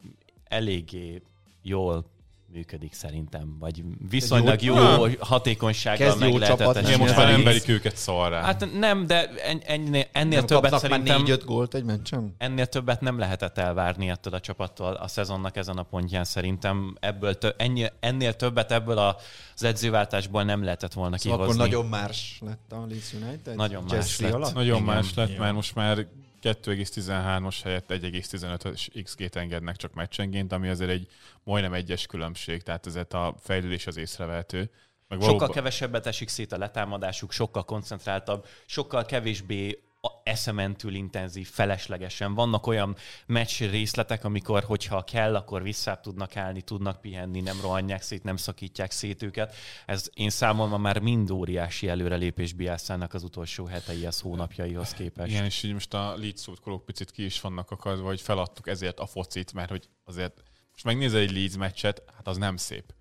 eléggé 0.47 1.21
jól 1.61 2.05
működik 2.53 2.93
szerintem, 2.93 3.55
vagy 3.59 3.83
viszonylag 4.09 4.61
jó, 4.61 4.75
jó- 4.75 5.05
hatékonysággal 5.19 6.07
Kezd 6.07 6.19
meg 6.19 6.31
jó 6.31 6.37
lehetett 6.37 6.67
csapat, 6.75 6.97
most 6.97 7.15
már 7.15 7.29
emberik 7.29 7.67
őket 7.67 7.95
szarrá. 7.97 8.41
Hát, 8.41 8.67
nem, 8.79 9.07
de 9.07 9.29
en- 9.29 9.61
ennél, 9.65 10.05
ennél 10.11 10.37
Nem 10.37 10.45
többet 10.45 10.47
kapnak 10.71 10.71
már 10.71 10.79
szerintem... 10.79 11.17
négy-öt 11.17 11.45
gólt 11.45 11.73
egy 11.73 11.83
meccsen? 11.83 12.35
ennél 12.37 12.65
többet 12.65 13.01
nem 13.01 13.19
lehetett 13.19 13.57
elvárni 13.57 14.09
ettől 14.09 14.33
a 14.33 14.39
csapattól 14.39 14.93
a 14.93 15.07
szezonnak 15.07 15.57
ezen 15.57 15.77
a 15.77 15.83
pontján 15.83 16.23
szerintem. 16.23 16.95
Ebből 16.99 17.37
tö- 17.37 17.61
ennyi, 17.61 17.85
ennél 17.99 18.33
többet 18.33 18.71
ebből 18.71 18.97
a- 18.97 19.15
az 19.55 19.63
edzőváltásból 19.63 20.43
nem 20.43 20.63
lehetett 20.63 20.93
volna 20.93 21.17
Szóval 21.17 21.37
kihozni. 21.39 21.61
akkor 21.61 21.71
nagyon 21.71 21.89
más 21.89 22.37
lett 22.45 22.71
a 22.71 22.85
Leeds 22.89 23.13
United? 23.13 23.55
Nagyon 23.55 23.83
más 23.83 23.93
Jesse 23.93 24.23
lett. 24.23 24.33
alatt? 24.33 24.53
Nagyon 24.53 24.81
igen. 24.81 24.95
más 24.95 25.13
lett, 25.13 25.37
mert 25.37 25.53
most 25.53 25.75
már 25.75 26.05
2,13-os 26.41 27.59
helyett 27.63 27.89
1,15-ös 27.89 28.87
XG-t 29.03 29.35
engednek 29.35 29.75
csak 29.75 29.93
meccsenként, 29.93 30.51
ami 30.51 30.69
azért 30.69 30.89
egy 30.91 31.07
majdnem 31.43 31.73
egyes 31.73 32.05
különbség, 32.05 32.61
tehát 32.63 32.85
ezért 32.85 33.13
a 33.13 33.35
fejlődés 33.39 33.87
az 33.87 33.97
észrevehető. 33.97 34.57
Meg 35.07 35.19
Sokkal 35.19 35.25
valóban- 35.37 35.51
kevesebbet 35.51 36.05
esik 36.05 36.29
szét 36.29 36.51
a 36.51 36.57
letámadásuk, 36.57 37.31
sokkal 37.31 37.63
koncentráltabb, 37.63 38.45
sokkal 38.65 39.05
kevésbé 39.05 39.83
a 40.01 40.09
eszementül 40.23 40.93
intenzív, 40.93 41.49
feleslegesen. 41.49 42.33
Vannak 42.33 42.67
olyan 42.67 42.95
meccs 43.25 43.59
részletek, 43.59 44.23
amikor, 44.23 44.63
hogyha 44.63 45.03
kell, 45.03 45.35
akkor 45.35 45.63
vissza 45.63 45.99
tudnak 46.01 46.35
állni, 46.35 46.61
tudnak 46.61 47.01
pihenni, 47.01 47.41
nem 47.41 47.61
rohanják 47.61 48.01
szét, 48.01 48.23
nem 48.23 48.37
szakítják 48.37 48.91
szét 48.91 49.23
őket. 49.23 49.55
Ez 49.85 50.09
én 50.13 50.29
számomra 50.29 50.77
már 50.77 50.99
mind 50.99 51.31
óriási 51.31 51.87
előrelépés 51.87 52.53
Bielszának 52.53 53.13
az 53.13 53.23
utolsó 53.23 53.65
heteihez, 53.65 54.19
hónapjaihoz 54.19 54.93
képest. 54.93 55.31
Igen, 55.31 55.45
és 55.45 55.63
így 55.63 55.73
most 55.73 55.93
a 55.93 56.15
Leeds 56.17 56.39
szurkolók 56.39 56.85
picit 56.85 57.11
ki 57.11 57.25
is 57.25 57.41
vannak 57.41 57.71
akadva, 57.71 58.07
hogy 58.07 58.21
feladtuk 58.21 58.67
ezért 58.67 58.99
a 58.99 59.05
focit, 59.05 59.53
mert 59.53 59.69
hogy 59.69 59.89
azért 60.05 60.43
most 60.71 60.83
megnézel 60.83 61.19
egy 61.19 61.31
Leeds 61.31 61.57
meccset, 61.57 62.03
hát 62.15 62.27
az 62.27 62.37
nem 62.37 62.57
szép. 62.57 62.93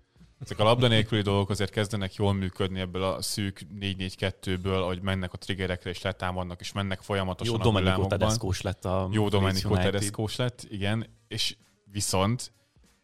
Ezek 0.43 0.59
a 0.59 0.63
labda 0.63 0.87
nélküli 0.87 1.21
dolgok 1.21 1.49
azért 1.49 1.71
kezdenek 1.71 2.13
jól 2.13 2.33
működni 2.33 2.79
ebből 2.79 3.03
a 3.03 3.21
szűk 3.21 3.61
4-4-2-ből, 3.79 4.81
ahogy 4.81 5.01
mennek 5.01 5.33
a 5.33 5.37
triggerekre 5.37 5.89
és 5.89 6.01
letámadnak, 6.01 6.59
és 6.59 6.71
mennek 6.71 7.01
folyamatosan 7.01 7.53
Jó 7.53 7.59
a 7.59 7.63
Domenico. 7.63 8.07
Tedescós 8.07 8.61
lett 8.61 8.85
a 8.85 9.09
Jó 9.11 9.29
Domenico. 9.29 9.75
Tedescós 9.75 10.35
lett, 10.35 10.67
igen, 10.69 11.05
és 11.27 11.55
viszont 11.91 12.51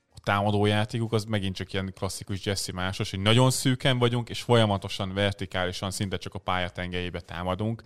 a 0.10 0.20
támadójátékuk 0.24 1.14
az 1.14 1.24
megint 1.24 1.56
csak 1.56 1.74
ilyen 1.74 1.94
klasszikus 1.96 2.46
Jesse 2.46 2.72
másos, 2.74 3.10
hogy 3.10 3.20
nagyon 3.20 3.52
szűken 3.52 3.98
vagyunk, 3.98 4.30
és 4.30 4.42
folyamatosan 4.42 5.14
vertikálisan 5.14 5.92
szinte 5.92 6.18
csak 6.18 6.34
a 6.34 6.40
pálya 6.40 6.70
tengelyébe 6.70 7.20
támadunk. 7.20 7.84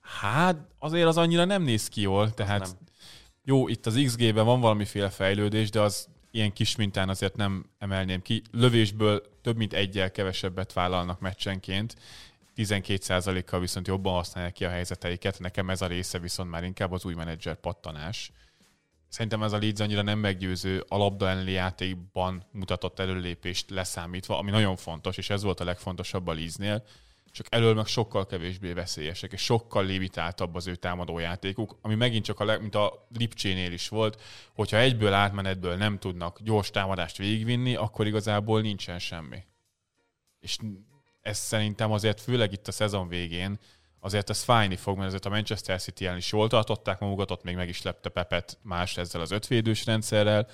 Hát 0.00 0.56
azért 0.78 1.06
az 1.06 1.16
annyira 1.16 1.44
nem 1.44 1.62
néz 1.62 1.88
ki 1.88 2.00
jól, 2.00 2.34
tehát 2.34 2.60
nem. 2.60 2.70
jó, 3.44 3.68
itt 3.68 3.86
az 3.86 4.00
XG-ben 4.04 4.44
van 4.44 4.60
valamiféle 4.60 5.10
fejlődés, 5.10 5.70
de 5.70 5.80
az 5.80 6.08
ilyen 6.36 6.52
kis 6.52 6.76
mintán 6.76 7.08
azért 7.08 7.36
nem 7.36 7.64
emelném 7.78 8.22
ki. 8.22 8.42
Lövésből 8.50 9.22
több 9.42 9.56
mint 9.56 9.72
egyel 9.72 10.10
kevesebbet 10.10 10.72
vállalnak 10.72 11.20
meccsenként, 11.20 11.96
12%-kal 12.56 13.60
viszont 13.60 13.86
jobban 13.86 14.14
használják 14.14 14.52
ki 14.52 14.64
a 14.64 14.70
helyzeteiket. 14.70 15.38
Nekem 15.38 15.70
ez 15.70 15.82
a 15.82 15.86
része 15.86 16.18
viszont 16.18 16.50
már 16.50 16.64
inkább 16.64 16.92
az 16.92 17.04
új 17.04 17.14
menedzser 17.14 17.54
pattanás. 17.54 18.32
Szerintem 19.08 19.42
ez 19.42 19.52
a 19.52 19.58
Leeds 19.58 19.80
annyira 19.80 20.02
nem 20.02 20.18
meggyőző 20.18 20.84
a 20.88 20.96
labda 20.96 21.28
elleni 21.28 21.50
játékban 21.50 22.44
mutatott 22.50 22.98
előlépést 22.98 23.70
leszámítva, 23.70 24.38
ami 24.38 24.50
nagyon 24.50 24.76
fontos, 24.76 25.16
és 25.16 25.30
ez 25.30 25.42
volt 25.42 25.60
a 25.60 25.64
legfontosabb 25.64 26.26
a 26.26 26.32
Leedsnél, 26.32 26.84
csak 27.36 27.46
elől 27.54 27.74
meg 27.74 27.86
sokkal 27.86 28.26
kevésbé 28.26 28.72
veszélyesek, 28.72 29.32
és 29.32 29.42
sokkal 29.42 29.84
limitáltabb 29.84 30.54
az 30.54 30.66
ő 30.66 30.74
támadójátékuk, 30.74 31.78
ami 31.82 31.94
megint 31.94 32.24
csak 32.24 32.40
a 32.40 32.44
leg, 32.44 32.60
mint 32.60 32.74
a 32.74 33.06
Lipcsénél 33.18 33.72
is 33.72 33.88
volt, 33.88 34.22
hogyha 34.54 34.76
egyből 34.76 35.12
átmenetből 35.12 35.76
nem 35.76 35.98
tudnak 35.98 36.40
gyors 36.42 36.70
támadást 36.70 37.16
végigvinni, 37.16 37.74
akkor 37.74 38.06
igazából 38.06 38.60
nincsen 38.60 38.98
semmi. 38.98 39.44
És 40.40 40.56
ez 41.20 41.38
szerintem 41.38 41.92
azért 41.92 42.20
főleg 42.20 42.52
itt 42.52 42.68
a 42.68 42.72
szezon 42.72 43.08
végén 43.08 43.58
azért 44.00 44.30
ez 44.30 44.42
fájni 44.42 44.76
fog, 44.76 44.96
mert 44.96 45.08
azért 45.08 45.24
a 45.24 45.30
Manchester 45.30 45.80
city 45.80 46.04
ellen 46.06 46.18
is 46.18 46.32
jól 46.32 46.48
tartották 46.48 46.98
magukat, 46.98 47.30
ott 47.30 47.42
még 47.42 47.56
meg 47.56 47.68
is 47.68 47.82
lepte 47.82 48.08
Pepet 48.08 48.58
más 48.62 48.96
ezzel 48.96 49.20
az 49.20 49.30
ötvédős 49.30 49.84
rendszerrel, 49.84 50.48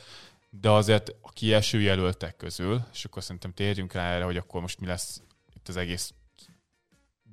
de 0.50 0.70
azért 0.70 1.08
a 1.20 1.30
kieső 1.32 1.80
jelöltek 1.80 2.36
közül, 2.36 2.84
és 2.92 3.04
akkor 3.04 3.22
szerintem 3.22 3.52
térjünk 3.52 3.92
rá 3.92 4.10
erre, 4.10 4.24
hogy 4.24 4.36
akkor 4.36 4.60
most 4.60 4.80
mi 4.80 4.86
lesz 4.86 5.22
itt 5.54 5.68
az 5.68 5.76
egész 5.76 6.14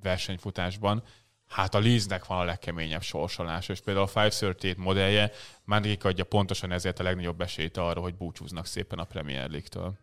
versenyfutásban, 0.02 1.04
hát 1.47 1.76
a 1.76 1.80
Leedsnek 1.80 2.26
van 2.26 2.39
a 2.39 2.43
legkeményebb 2.43 3.02
sorsolása, 3.02 3.74
és 3.74 3.80
például 3.80 4.06
a 4.06 4.26
538 4.26 4.78
modellje 4.78 5.32
már 5.64 5.82
nekik 5.82 6.04
adja 6.04 6.24
pontosan 6.24 6.72
ezért 6.72 7.00
a 7.00 7.04
legnagyobb 7.04 7.41
esélyt 7.41 7.78
arra, 7.78 8.02
hogy 8.02 8.16
búcsúznak 8.16 8.66
szépen 8.66 9.00
a 9.00 9.04
Premier 9.04 9.50
League-től. 9.50 9.97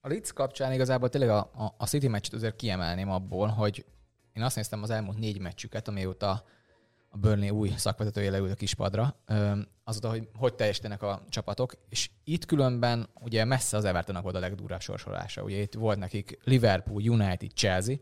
A 0.00 0.08
Leeds 0.08 0.32
kapcsán 0.32 0.72
igazából 0.72 1.08
tényleg 1.08 1.30
a, 1.30 1.38
a, 1.38 1.74
a 1.76 1.86
City 1.86 2.08
meccset 2.08 2.32
azért 2.34 2.56
kiemelném 2.56 3.10
abból, 3.10 3.48
hogy 3.48 3.84
én 4.32 4.42
azt 4.42 4.56
néztem 4.56 4.82
az 4.82 4.90
elmúlt 4.90 5.18
négy 5.18 5.40
meccsüket, 5.40 5.88
amióta 5.88 6.44
a 7.08 7.16
Burnley 7.16 7.50
új 7.50 7.72
szakvezetője 7.76 8.30
leült 8.30 8.52
a 8.52 8.54
kispadra, 8.54 9.16
azóta, 9.84 10.08
hogy 10.08 10.28
hogy 10.34 10.54
teljesítenek 10.54 11.02
a 11.02 11.22
csapatok, 11.28 11.74
és 11.88 12.10
itt 12.24 12.44
különben 12.44 13.08
ugye 13.20 13.44
messze 13.44 13.76
az 13.76 13.84
Evertonnak 13.84 14.22
volt 14.22 14.34
a 14.34 14.38
legdurvább 14.38 14.80
sorsolása. 14.80 15.42
Ugye 15.42 15.56
itt 15.56 15.74
volt 15.74 15.98
nekik 15.98 16.38
Liverpool, 16.44 17.02
United, 17.02 17.50
Chelsea, 17.50 17.96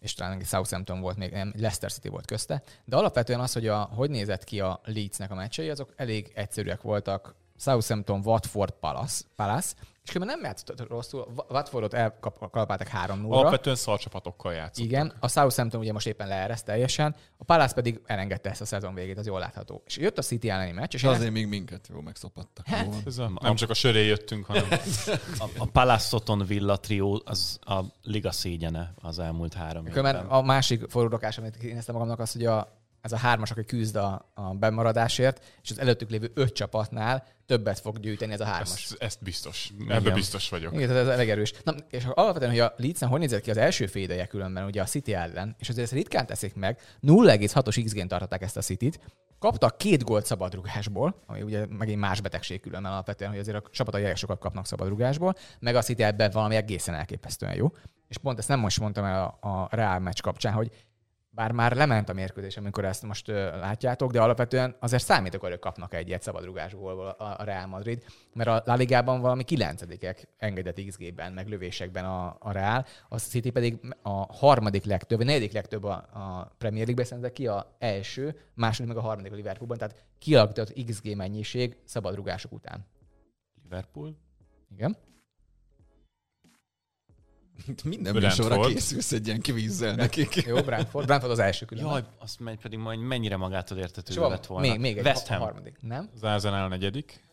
és 0.00 0.14
talán 0.14 0.38
egy 0.38 0.46
Southampton 0.46 1.00
volt 1.00 1.16
még, 1.16 1.30
nem, 1.30 1.52
Leicester 1.54 1.92
City 1.92 2.08
volt 2.08 2.26
közte, 2.26 2.62
de 2.84 2.96
alapvetően 2.96 3.40
az, 3.40 3.52
hogy 3.52 3.66
a, 3.66 3.78
hogy 3.82 4.10
nézett 4.10 4.44
ki 4.44 4.60
a 4.60 4.80
Leedsnek 4.84 5.30
a 5.30 5.34
meccsei, 5.34 5.70
azok 5.70 5.92
elég 5.96 6.32
egyszerűek 6.34 6.82
voltak. 6.82 7.34
Southampton, 7.58 8.20
Watford, 8.24 8.70
Palace, 8.80 9.24
Palace 9.36 9.74
és 10.08 10.14
különben 10.14 10.38
nem 10.38 10.46
játszott 10.46 10.88
rosszul, 10.88 11.26
Wa- 11.36 11.46
Watfordot 11.50 11.94
elkalapáltak 11.94 12.86
3 12.86 13.20
0 13.20 13.38
Alapvetően 13.38 13.76
szarcsapatokkal 13.76 14.52
játszott. 14.52 14.84
igen, 14.84 15.12
a 15.20 15.28
Southampton 15.28 15.80
ugye 15.80 15.92
most 15.92 16.06
éppen 16.06 16.28
leereszt 16.28 16.64
teljesen, 16.64 17.14
a 17.36 17.44
Palace 17.44 17.74
pedig 17.74 18.00
elengedte 18.06 18.50
ezt 18.50 18.60
a 18.60 18.64
szezon 18.64 18.94
végét, 18.94 19.18
az 19.18 19.26
jól 19.26 19.38
látható. 19.38 19.82
És 19.86 19.96
jött 19.96 20.18
a 20.18 20.22
City 20.22 20.50
elleni 20.50 20.72
meccs, 20.72 20.94
és 20.94 21.02
én 21.02 21.10
azért 21.10 21.32
még 21.32 21.46
minket 21.46 21.88
jó 21.92 22.00
megszopattak. 22.00 22.66
Ez 23.06 23.18
a, 23.18 23.32
nem 23.40 23.54
csak 23.54 23.70
a 23.70 23.74
söré 23.74 24.06
jöttünk, 24.06 24.46
hanem 24.46 24.64
A, 25.38 25.48
a 25.58 25.66
Palace 25.66 26.06
Soton 26.08 26.44
Villa 26.46 26.76
trió 26.76 27.22
az 27.24 27.58
a 27.60 27.80
liga 28.02 28.32
szégyene 28.32 28.94
az 29.02 29.18
elmúlt 29.18 29.54
három 29.54 29.86
évben. 29.86 30.16
a 30.16 30.42
másik 30.42 30.90
forródokás, 30.90 31.38
amit 31.38 31.56
kinéztem 31.56 31.94
magamnak, 31.94 32.18
az, 32.18 32.32
hogy 32.32 32.44
a, 32.44 32.77
ez 33.00 33.12
a 33.12 33.16
hármas, 33.16 33.50
aki 33.50 33.64
küzd 33.64 33.96
a, 33.96 34.30
a 34.34 34.54
bemaradásért, 34.54 35.44
és 35.62 35.70
az 35.70 35.78
előttük 35.78 36.10
lévő 36.10 36.30
öt 36.34 36.52
csapatnál 36.52 37.26
többet 37.46 37.78
fog 37.78 37.98
gyűjteni 37.98 38.32
ez 38.32 38.40
a 38.40 38.44
hármas. 38.44 38.84
ezt, 38.84 39.02
ezt 39.02 39.22
biztos. 39.22 39.70
Ebben 39.88 40.14
biztos 40.14 40.48
vagyok. 40.48 40.74
Igen, 40.74 40.88
tehát 40.88 41.02
ez 41.02 41.08
elég 41.08 41.30
erős. 41.30 41.52
Na, 41.64 41.74
és 41.90 42.04
alapvetően, 42.04 42.50
hogy 42.50 42.60
a 42.60 42.74
Leeds 42.76 43.00
hogy 43.00 43.20
nézett 43.20 43.42
ki 43.42 43.50
az 43.50 43.56
első 43.56 43.86
fédeje 43.86 44.26
különben 44.26 44.64
ugye 44.64 44.82
a 44.82 44.84
City 44.84 45.14
ellen, 45.14 45.56
és 45.58 45.68
azért 45.68 45.84
ezt 45.84 45.94
ritkán 45.94 46.26
teszik 46.26 46.54
meg, 46.54 46.80
0,6-os 47.02 47.82
XG-n 47.84 48.06
tartották 48.06 48.42
ezt 48.42 48.56
a 48.56 48.60
City-t, 48.60 49.00
kaptak 49.38 49.78
két 49.78 50.04
gólt 50.04 50.26
szabadrugásból, 50.26 51.22
ami 51.26 51.42
ugye 51.42 51.66
megint 51.68 52.00
más 52.00 52.20
betegség 52.20 52.60
különben 52.60 52.92
alapvetően, 52.92 53.30
hogy 53.30 53.40
azért 53.40 53.56
a 53.56 53.70
csapatai 53.70 54.04
elég 54.04 54.16
sokat 54.16 54.38
kapnak 54.38 54.66
szabadrugásból, 54.66 55.34
meg 55.60 55.74
a 55.74 55.82
City 55.82 56.02
ebben 56.02 56.30
valami 56.30 56.56
egészen 56.56 56.94
elképesztően 56.94 57.54
jó. 57.54 57.72
És 58.08 58.18
pont 58.18 58.38
ezt 58.38 58.48
nem 58.48 58.60
most 58.60 58.80
mondtam 58.80 59.04
el 59.04 59.38
a, 59.40 59.48
a 59.48 59.68
Real 59.70 59.98
meccs 59.98 60.20
kapcsán, 60.20 60.52
hogy 60.52 60.70
bár 61.38 61.52
már 61.52 61.76
lement 61.76 62.08
a 62.08 62.12
mérkőzés, 62.12 62.56
amikor 62.56 62.84
ezt 62.84 63.02
most 63.02 63.26
látjátok, 63.60 64.10
de 64.12 64.20
alapvetően 64.20 64.76
azért 64.80 65.04
számítok, 65.04 65.40
hogy 65.40 65.58
kapnak 65.58 65.94
egyet 65.94 66.22
szabadrugásból 66.22 67.06
a, 67.08 67.40
a 67.40 67.44
Real 67.44 67.66
Madrid, 67.66 68.04
mert 68.32 68.48
a 68.48 68.62
La 68.64 68.74
Ligában 68.74 69.20
valami 69.20 69.42
kilencedikek 69.42 70.28
engedett 70.38 70.84
XG-ben, 70.86 71.32
meg 71.32 71.48
lövésekben 71.48 72.04
a, 72.04 72.36
a 72.38 72.52
Real, 72.52 72.86
a 73.08 73.18
City 73.18 73.50
pedig 73.50 73.78
a 74.02 74.34
harmadik 74.34 74.84
legtöbb, 74.84 75.18
vagy 75.18 75.26
negyedik 75.26 75.52
legtöbb 75.52 75.84
a, 75.84 75.94
a 76.12 76.54
Premier 76.58 76.84
League-ben, 76.84 77.04
szerintem 77.04 77.32
ki 77.32 77.46
a 77.46 77.76
első, 77.78 78.36
második 78.54 78.88
meg 78.88 78.96
a 78.96 79.06
harmadik 79.06 79.32
a 79.32 79.34
Liverpoolban, 79.34 79.78
tehát 79.78 80.04
kialakított 80.18 80.84
XG 80.86 81.16
mennyiség 81.16 81.76
szabadrugások 81.84 82.52
után. 82.52 82.86
Liverpool? 83.62 84.16
Igen. 84.70 84.96
Minden 87.84 88.12
Brentford. 88.14 88.48
műsorra 88.50 88.68
készülsz 88.68 89.12
egy 89.12 89.26
ilyen 89.26 89.40
kvízzel 89.40 89.94
nekik. 89.94 90.34
Jó, 90.34 90.62
Brentford. 90.62 91.06
Brentford 91.06 91.32
az 91.32 91.38
első 91.38 91.64
különben. 91.66 91.92
Jaj, 91.92 92.04
azt 92.18 92.40
megy 92.40 92.58
pedig 92.58 92.78
majd 92.78 92.98
mennyire 92.98 93.36
magától 93.36 93.78
értető 93.78 94.14
van 94.20 94.30
lett 94.30 94.46
volna. 94.46 94.68
még, 94.68 94.78
még 94.80 94.98
egy 94.98 95.04
West 95.04 95.26
ha- 95.26 95.34
Ham. 95.34 95.42
harmadik. 95.42 95.76
Nem? 95.80 96.10
Az 96.14 96.22
Arsenal 96.22 96.64
a 96.64 96.68
negyedik. 96.68 97.24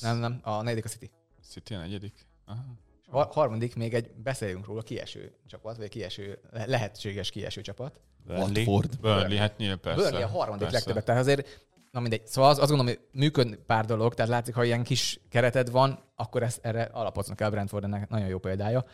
Nem, 0.00 0.16
nem. 0.16 0.40
A 0.42 0.62
negyedik 0.62 0.84
a 0.84 0.88
City. 0.88 1.10
City 1.48 1.74
a 1.74 1.78
negyedik. 1.78 2.26
Aha. 2.46 2.64
És 3.02 3.06
a 3.10 3.24
harmadik 3.32 3.76
még 3.76 3.94
egy, 3.94 4.10
beszéljünk 4.22 4.66
róla, 4.66 4.82
kieső 4.82 5.32
csapat, 5.46 5.76
vagy 5.76 5.88
kieső, 5.88 6.38
le- 6.50 6.66
lehetséges 6.66 7.30
kieső 7.30 7.60
csapat. 7.60 8.00
Burnley. 8.26 8.46
Watford. 8.64 9.00
Burnley, 9.00 9.38
hát 9.38 9.56
nyilván 9.56 9.80
persze. 9.80 10.02
Burnley 10.02 10.22
a 10.22 10.28
harmadik 10.28 10.60
persze. 10.60 10.76
legtöbbet, 10.76 11.04
tehát 11.04 11.20
azért, 11.20 11.66
na 11.90 12.00
mindegy. 12.00 12.26
Szóval 12.26 12.50
az, 12.50 12.58
azt 12.58 12.68
gondolom, 12.70 12.94
hogy 12.94 13.06
működ 13.20 13.56
pár 13.66 13.84
dolog, 13.84 14.14
tehát 14.14 14.30
látszik, 14.30 14.54
ha 14.54 14.64
ilyen 14.64 14.82
kis 14.82 15.20
kereted 15.28 15.70
van, 15.70 16.02
akkor 16.14 16.42
ezt, 16.42 16.58
erre 16.62 16.82
alapoznak 16.82 17.40
el 17.40 17.50
Brentford, 17.50 17.84
ennek 17.84 18.08
nagyon 18.08 18.28
jó 18.28 18.38
példája. 18.38 18.84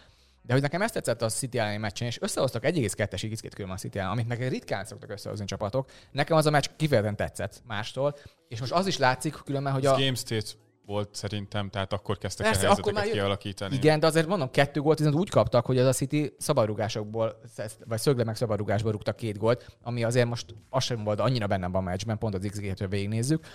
De 0.47 0.53
hogy 0.53 0.63
nekem 0.63 0.83
ezt 0.83 0.95
tetszett 0.95 1.23
a 1.23 1.29
City 1.29 1.59
elleni 1.59 1.77
meccsen, 1.77 2.07
és 2.07 2.21
összehoztak 2.21 2.63
1,2-es 2.63 3.29
x 3.33 3.41
különben 3.41 3.77
a 3.77 3.81
City 3.81 3.99
ellen, 3.99 4.11
amit 4.11 4.29
meg 4.29 4.49
ritkán 4.49 4.85
szoktak 4.85 5.11
összehozni 5.11 5.45
csapatok. 5.45 5.91
Nekem 6.13 6.37
az 6.37 6.47
a 6.47 6.51
meccs 6.51 6.65
kifejezetten 6.77 7.17
tetszett 7.17 7.63
mástól, 7.67 8.17
és 8.49 8.61
most 8.61 8.73
az 8.73 8.87
is 8.87 8.99
látszik 8.99 9.35
különben, 9.45 9.73
hogy 9.73 9.87
a... 9.87 9.91
Game 9.91 10.15
State 10.15 10.51
volt 10.87 11.15
szerintem, 11.15 11.71
tehát 11.71 11.93
akkor 11.93 12.19
kezdtek 12.19 12.47
Persze, 12.47 12.67
el 12.67 12.71
akkor 12.71 12.93
helyzeteket 12.93 12.95
már 12.95 13.07
jött- 13.07 13.15
kialakítani. 13.15 13.75
Igen, 13.75 14.01
de 14.01 14.07
azért 14.07 14.27
mondom, 14.27 14.51
kettő 14.51 14.81
gólt 14.81 14.99
viszont 14.99 15.17
úgy 15.17 15.31
kaptak, 15.31 15.67
hogy 15.67 15.79
az 15.79 15.87
a 15.87 15.93
City 15.93 16.35
szabadrugásokból, 16.39 17.41
vagy 17.87 17.99
szögle 17.99 18.25
meg 18.25 18.37
szabadrugásból 18.37 18.93
rúgtak 18.93 19.17
két 19.17 19.39
gólt, 19.39 19.77
ami 19.83 20.05
azért 20.05 20.29
most 20.29 20.55
az 20.71 20.85
sem 20.85 21.05
volt 21.05 21.21
annyira 21.21 21.47
bennem 21.47 21.75
a 21.75 21.81
meccsben, 21.81 22.19
pont 22.19 22.35
az 22.35 22.47
XG-t, 22.51 22.79
hogy 22.79 22.89
végignézzük, 22.89 23.47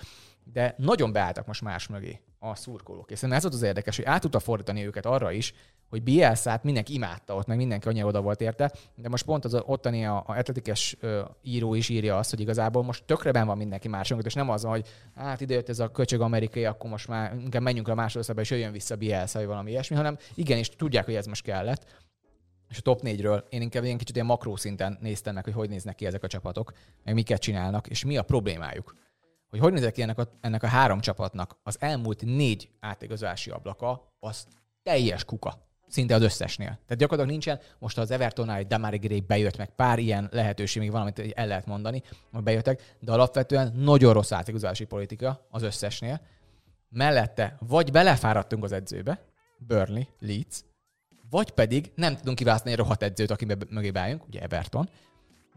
de 0.44 0.74
nagyon 0.78 1.12
beálltak 1.12 1.46
most 1.46 1.62
más 1.62 1.88
mögé 1.88 2.20
a 2.38 2.54
szurkolók. 2.54 3.10
És 3.10 3.18
szerintem 3.18 3.36
ez 3.36 3.42
volt 3.42 3.54
az 3.54 3.68
érdekes, 3.68 3.96
hogy 3.96 4.04
át 4.04 4.20
tudta 4.20 4.38
fordítani 4.38 4.86
őket 4.86 5.06
arra 5.06 5.30
is, 5.30 5.54
hogy 5.88 6.02
Bielszát 6.02 6.62
mindenki 6.62 6.94
imádta 6.94 7.34
ott, 7.34 7.46
meg 7.46 7.56
mindenki 7.56 7.88
annyira 7.88 8.06
oda 8.06 8.20
volt 8.20 8.40
érte, 8.40 8.72
de 8.94 9.08
most 9.08 9.24
pont 9.24 9.44
az 9.44 9.54
ottani 9.54 10.06
a, 10.06 10.16
a 10.26 10.36
atletikes 10.36 10.96
író 11.42 11.74
is 11.74 11.88
írja 11.88 12.18
azt, 12.18 12.30
hogy 12.30 12.40
igazából 12.40 12.82
most 12.82 13.04
tökreben 13.04 13.46
van 13.46 13.56
mindenki 13.56 13.88
másunk, 13.88 14.24
és 14.24 14.34
nem 14.34 14.50
az, 14.50 14.62
hogy 14.62 14.88
hát 15.14 15.40
ide 15.40 15.54
jött 15.54 15.68
ez 15.68 15.78
a 15.78 15.90
köcsög 15.90 16.20
amerikai, 16.20 16.64
akkor 16.64 16.90
most 16.90 17.08
már 17.08 17.34
inkább 17.34 17.62
menjünk 17.62 17.88
a 17.88 17.94
másodszorba, 17.94 18.40
és 18.40 18.50
jöjjön 18.50 18.72
vissza 18.72 18.96
Bielsa, 18.96 19.38
vagy 19.38 19.48
valami 19.48 19.70
ilyesmi, 19.70 19.96
hanem 19.96 20.16
igenis 20.34 20.68
tudják, 20.68 21.04
hogy 21.04 21.14
ez 21.14 21.26
most 21.26 21.42
kellett. 21.42 22.00
És 22.68 22.78
a 22.78 22.82
top 22.82 23.00
4-ről 23.02 23.44
én 23.48 23.62
inkább 23.62 23.84
ilyen 23.84 23.98
kicsit 23.98 24.14
ilyen 24.14 24.26
makró 24.26 24.56
szinten 24.56 24.98
néztem 25.00 25.34
meg, 25.34 25.44
hogy 25.44 25.52
hogy 25.52 25.68
néznek 25.68 25.94
ki 25.94 26.06
ezek 26.06 26.22
a 26.22 26.26
csapatok, 26.26 26.72
meg 27.04 27.14
miket 27.14 27.40
csinálnak, 27.40 27.88
és 27.88 28.04
mi 28.04 28.16
a 28.16 28.22
problémájuk. 28.22 28.94
Hogy 29.52 29.60
hogy 29.60 29.72
nézek 29.72 29.92
ki 29.92 30.02
ennek 30.02 30.18
a, 30.18 30.28
ennek 30.40 30.62
a 30.62 30.66
három 30.66 31.00
csapatnak 31.00 31.56
az 31.62 31.76
elmúlt 31.80 32.22
négy 32.24 32.68
átigazolási 32.80 33.50
ablaka, 33.50 34.12
az 34.20 34.46
teljes 34.82 35.24
kuka. 35.24 35.66
Szinte 35.88 36.14
az 36.14 36.22
összesnél. 36.22 36.66
Tehát 36.66 36.96
gyakorlatilag 36.96 37.30
nincsen, 37.30 37.60
most 37.78 37.98
az 37.98 38.10
Evertonnál 38.10 38.56
egy 38.56 38.66
Damari 38.66 38.96
Gray 38.96 39.20
bejött, 39.20 39.56
meg 39.56 39.74
pár 39.74 39.98
ilyen 39.98 40.28
lehetőség, 40.32 40.82
még 40.82 40.90
valamit 40.90 41.18
el 41.34 41.46
lehet 41.46 41.66
mondani, 41.66 42.02
hogy 42.32 42.42
bejöttek, 42.42 42.96
de 43.00 43.12
alapvetően 43.12 43.72
nagyon 43.74 44.12
rossz 44.12 44.32
átigazolási 44.32 44.84
politika 44.84 45.46
az 45.50 45.62
összesnél. 45.62 46.20
Mellette 46.88 47.56
vagy 47.60 47.90
belefáradtunk 47.90 48.64
az 48.64 48.72
edzőbe, 48.72 49.24
Burnley, 49.58 50.02
Leeds, 50.18 50.64
vagy 51.30 51.50
pedig 51.50 51.92
nem 51.94 52.16
tudunk 52.16 52.36
kiválasztani 52.36 52.72
egy 52.72 52.78
rohadt 52.78 53.02
edzőt, 53.02 53.30
aki 53.30 53.46
mögé 53.68 53.90
beálljunk, 53.90 54.26
ugye 54.26 54.40
Everton, 54.40 54.88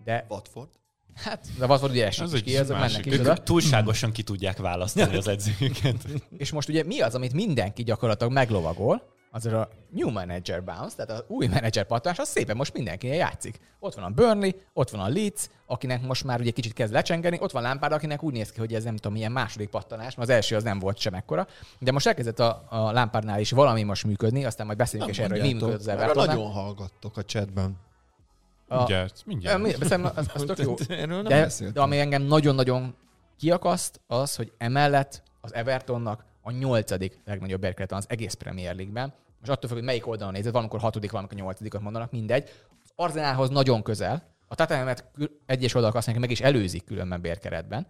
de 0.03 0.25
Watford. 0.29 0.69
Hát, 1.15 1.47
de 1.59 1.65
Watford 1.65 1.91
ugye 1.91 2.05
esik 2.05 2.23
Ez 2.23 2.33
is 2.33 2.41
ki, 2.41 2.51
másik. 2.57 2.69
mennek 2.69 3.05
is 3.05 3.13
Ők 3.13 3.19
oda. 3.19 3.33
túlságosan 3.35 4.11
ki 4.11 4.23
tudják 4.23 4.57
választani 4.57 5.15
az 5.15 5.27
edzőket. 5.27 5.95
És 6.37 6.51
most 6.51 6.69
ugye 6.69 6.83
mi 6.83 6.99
az, 6.99 7.15
amit 7.15 7.33
mindenki 7.33 7.83
gyakorlatilag 7.83 8.33
meglovagol, 8.33 9.13
az 9.31 9.45
a 9.45 9.69
new 9.89 10.09
manager 10.11 10.63
bounce, 10.63 10.95
tehát 11.05 11.21
az 11.21 11.23
új 11.27 11.47
manager 11.47 11.85
pattanás, 11.85 12.19
az 12.19 12.27
szépen 12.29 12.55
most 12.55 12.73
mindenki 12.73 13.07
játszik. 13.07 13.59
Ott 13.79 13.93
van 13.93 14.03
a 14.03 14.09
Burnley, 14.09 14.49
ott 14.73 14.89
van 14.89 15.01
a 15.01 15.07
Leeds, 15.07 15.49
akinek 15.65 16.01
most 16.01 16.23
már 16.23 16.39
ugye 16.39 16.51
kicsit 16.51 16.73
kezd 16.73 16.93
lecsengeni, 16.93 17.37
ott 17.41 17.51
van 17.51 17.63
Lampard, 17.63 17.93
akinek 17.93 18.23
úgy 18.23 18.33
néz 18.33 18.51
ki, 18.51 18.59
hogy 18.59 18.73
ez 18.73 18.83
nem 18.83 18.95
tudom, 18.95 19.13
milyen 19.13 19.31
második 19.31 19.69
pattanás, 19.69 20.15
mert 20.15 20.29
az 20.29 20.35
első 20.35 20.55
az 20.55 20.63
nem 20.63 20.79
volt 20.79 20.97
sem 20.97 21.13
ekkora, 21.13 21.47
de 21.79 21.91
most 21.91 22.07
elkezdett 22.07 22.39
a, 22.39 22.65
a 22.69 22.91
Lampardnál 22.91 23.39
is 23.39 23.51
valami 23.51 23.83
most 23.83 24.03
működni, 24.03 24.45
aztán 24.45 24.65
majd 24.65 24.77
beszélünk 24.77 25.09
is 25.09 25.19
erről, 25.19 25.39
hogy 25.39 25.47
mi 25.47 25.53
működött 25.53 25.79
az 25.79 25.87
Evertonnál. 25.87 26.35
nagyon 26.35 26.51
hallgattok 26.51 27.17
a 27.17 27.23
chatben. 27.23 27.77
A- 28.67 28.77
Mindjárt, 28.77 29.21
mindjárt. 29.25 29.61
mi- 29.61 29.73
Beszélem, 29.79 30.11
az, 30.15 30.29
az 30.33 30.43
tök 30.47 30.57
jó. 30.59 30.75
Erről 30.87 31.21
nem 31.21 31.23
De, 31.23 31.49
de 31.73 31.81
ami 31.81 31.99
engem 31.99 32.21
nagyon-nagyon 32.21 32.95
kiakaszt, 33.37 34.01
az, 34.07 34.35
hogy 34.35 34.51
emellett 34.57 35.23
az 35.41 35.53
Evertonnak 35.53 36.25
a 36.41 36.51
nyolcadik 36.51 37.19
legnagyobb 37.25 37.59
bérkeret 37.61 37.89
van 37.89 37.99
az 37.99 38.05
egész 38.09 38.33
Premier 38.33 38.75
League-ben. 38.75 39.13
Most 39.39 39.51
attól 39.51 39.67
függ, 39.69 39.77
hogy 39.77 39.85
melyik 39.85 40.07
oldalon 40.07 40.33
nézed, 40.33 40.51
valamikor 40.51 40.79
hatodik, 40.79 41.11
valamikor 41.11 41.37
nyolcadikot 41.37 41.81
mondanak, 41.81 42.11
mindegy. 42.11 42.43
Az 42.83 42.91
Arzenálhoz 42.95 43.49
nagyon 43.49 43.83
közel. 43.83 44.23
A 44.47 44.55
kül- 45.13 45.31
egyes 45.45 45.73
oldalak 45.73 45.95
azt 45.95 46.19
meg 46.19 46.31
is 46.31 46.41
előzik 46.41 46.85
különben 46.85 47.21
bérkeretben. 47.21 47.87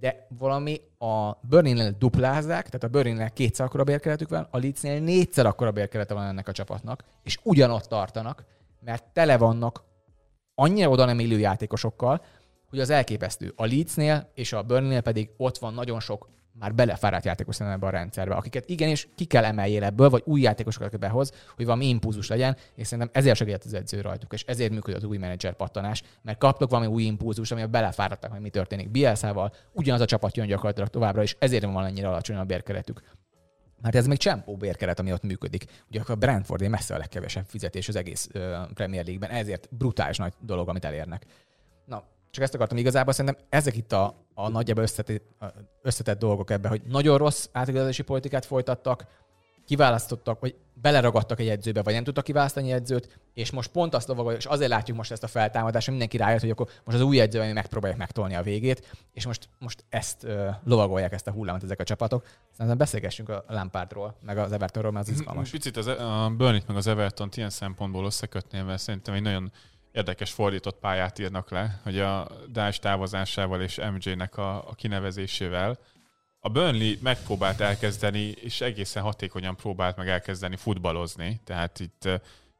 De 0.00 0.26
valami 0.38 0.80
a 0.98 1.30
Burnley-nél 1.40 1.94
duplázák, 1.98 2.64
tehát 2.66 2.82
a 2.84 2.88
Burnley-nél 2.88 3.30
kétszer 3.30 3.66
akkora 3.66 3.84
bérkeretük 3.84 4.28
van, 4.28 4.46
a 4.50 4.58
Leedsnél 4.58 5.00
négyszer 5.00 5.46
akkora 5.46 5.70
bérkerete 5.70 6.14
van 6.14 6.24
ennek 6.26 6.48
a 6.48 6.52
csapatnak, 6.52 7.04
és 7.22 7.38
ugyanott 7.42 7.84
tartanak, 7.84 8.44
mert 8.84 9.04
tele 9.12 9.36
vannak 9.36 9.82
annyira 10.54 10.88
oda 10.88 11.04
nem 11.04 11.20
illő 11.20 11.38
játékosokkal, 11.38 12.24
hogy 12.68 12.80
az 12.80 12.90
elképesztő. 12.90 13.52
A 13.56 13.66
Leedsnél 13.66 14.30
és 14.34 14.52
a 14.52 14.62
Burnleynél 14.62 15.00
pedig 15.00 15.30
ott 15.36 15.58
van 15.58 15.74
nagyon 15.74 16.00
sok 16.00 16.28
már 16.58 16.74
belefáradt 16.74 17.24
játékos 17.24 17.60
ebbe 17.60 17.86
a 17.86 17.90
rendszerbe, 17.90 18.34
akiket 18.34 18.68
igenis 18.68 19.08
ki 19.14 19.24
kell 19.24 19.44
emeljél 19.44 19.84
ebből, 19.84 20.10
vagy 20.10 20.22
új 20.24 20.40
játékosokat 20.40 20.98
behoz, 20.98 21.32
hogy 21.56 21.64
valami 21.64 21.88
impulzus 21.88 22.28
legyen, 22.28 22.56
és 22.74 22.86
szerintem 22.86 23.22
ezért 23.22 23.36
segített 23.36 23.64
az 23.64 23.74
edző 23.74 24.00
rajtuk, 24.00 24.32
és 24.32 24.44
ezért 24.46 24.72
működött 24.72 25.02
az 25.02 25.08
új 25.08 25.16
menedzser 25.16 25.54
pattanás, 25.54 26.02
mert 26.22 26.38
kaptok 26.38 26.70
valami 26.70 26.88
új 26.88 27.02
impulzus, 27.02 27.50
ami 27.50 27.66
belefáradtak, 27.66 28.30
hogy 28.32 28.40
mi 28.40 28.50
történik. 28.50 28.90
Bielszával 28.90 29.52
ugyanaz 29.72 30.00
a 30.00 30.04
csapat 30.04 30.36
jön 30.36 30.46
gyakorlatilag 30.46 30.88
továbbra, 30.88 31.22
és 31.22 31.36
ezért 31.38 31.64
van 31.64 31.84
ennyire 31.84 32.08
alacsony 32.08 32.36
a 32.36 32.44
bérkeretük. 32.44 33.02
Mert 33.82 33.94
ez 33.94 34.06
még 34.06 34.18
csempó 34.18 34.56
bérkeret, 34.56 34.98
ami 34.98 35.12
ott 35.12 35.22
működik. 35.22 35.64
Ugye 35.88 36.00
akkor 36.00 36.14
a 36.14 36.18
Brentford 36.18 36.68
messze 36.68 36.94
a 36.94 36.98
legkevesebb 36.98 37.44
fizetés 37.48 37.88
az 37.88 37.96
egész 37.96 38.28
ö, 38.32 38.58
Premier 38.74 39.04
League-ben, 39.04 39.36
ezért 39.36 39.68
brutális 39.70 40.16
nagy 40.16 40.32
dolog, 40.40 40.68
amit 40.68 40.84
elérnek. 40.84 41.26
Na, 41.84 42.04
csak 42.30 42.44
ezt 42.44 42.54
akartam 42.54 42.76
igazából, 42.76 43.12
szerintem 43.12 43.44
ezek 43.48 43.76
itt 43.76 43.92
a, 43.92 44.26
a 44.34 44.48
nagyjából 44.48 44.82
összetett, 44.82 45.22
összetett 45.82 46.18
dolgok 46.18 46.50
ebben, 46.50 46.70
hogy 46.70 46.82
nagyon 46.82 47.18
rossz 47.18 47.48
átigazolási 47.52 48.02
politikát 48.02 48.44
folytattak, 48.44 49.06
kiválasztottak, 49.64 50.40
vagy 50.40 50.54
beleragadtak 50.74 51.40
egy 51.40 51.48
edzőbe, 51.48 51.82
vagy 51.82 51.94
nem 51.94 52.04
tudtak 52.04 52.24
kiválasztani 52.24 52.72
edzőt, 52.72 53.18
és 53.34 53.50
most 53.50 53.70
pont 53.70 53.94
azt 53.94 54.08
lovagolja, 54.08 54.38
és 54.38 54.44
azért 54.44 54.70
látjuk 54.70 54.96
most 54.96 55.10
ezt 55.10 55.22
a 55.22 55.26
feltámadást, 55.26 55.84
hogy 55.84 55.94
mindenki 55.94 56.16
rájött, 56.16 56.40
hogy 56.40 56.50
akkor 56.50 56.68
most 56.84 56.96
az 56.96 57.02
új 57.02 57.20
edző, 57.20 57.40
ami 57.40 57.52
megpróbálják 57.52 57.98
megtolni 57.98 58.34
a 58.34 58.42
végét, 58.42 58.96
és 59.12 59.26
most, 59.26 59.48
most 59.58 59.84
ezt 59.88 60.24
ö, 60.24 60.48
lovagolják, 60.64 61.12
ezt 61.12 61.26
a 61.26 61.30
hullámot 61.30 61.62
ezek 61.62 61.80
a 61.80 61.84
csapatok. 61.84 62.26
Szerintem 62.50 62.78
beszélgessünk 62.78 63.28
a 63.28 63.44
Lampardról, 63.48 64.16
meg 64.24 64.38
az 64.38 64.52
Evertonról, 64.52 64.92
mert 64.92 65.08
az 65.08 65.12
izgalmas. 65.12 65.50
Picit 65.60 65.76
az, 65.76 65.86
a 65.86 66.32
Burnley 66.36 66.60
meg 66.66 66.76
az 66.76 66.86
everton 66.86 67.28
ilyen 67.34 67.50
szempontból 67.50 68.04
összekötném, 68.04 68.66
mert 68.66 68.80
szerintem 68.80 69.14
egy 69.14 69.22
nagyon 69.22 69.52
érdekes 69.92 70.30
fordított 70.32 70.78
pályát 70.78 71.18
írnak 71.18 71.50
le, 71.50 71.80
hogy 71.82 71.98
a 71.98 72.28
Dás 72.48 72.78
távozásával 72.78 73.60
és 73.60 73.80
MJ-nek 73.94 74.36
a, 74.36 74.68
a 74.68 74.74
kinevezésével 74.74 75.78
a 76.44 76.48
Burnley 76.48 76.94
megpróbált 77.00 77.60
elkezdeni, 77.60 78.34
és 78.40 78.60
egészen 78.60 79.02
hatékonyan 79.02 79.56
próbált 79.56 79.96
meg 79.96 80.08
elkezdeni 80.08 80.56
futballozni, 80.56 81.40
tehát 81.44 81.80
itt 81.80 82.08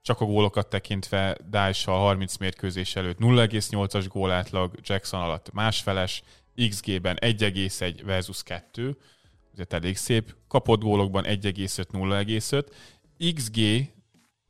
csak 0.03 0.21
a 0.21 0.25
gólokat 0.25 0.69
tekintve 0.69 1.37
Dással 1.51 1.99
30 1.99 2.37
mérkőzés 2.37 2.97
előtt 2.97 3.19
0,8-as 3.19 4.05
gólátlag, 4.09 4.75
Jackson 4.83 5.21
alatt 5.21 5.53
másfeles, 5.53 6.23
XG-ben 6.69 7.19
1,1 7.21 8.01
versus 8.05 8.43
2, 8.43 8.97
ez 9.57 9.67
elég 9.69 9.97
szép, 9.97 10.35
kapott 10.49 10.81
gólokban 10.81 11.25
1,5, 11.25 11.85
0,5, 11.93 13.35
XG 13.35 13.91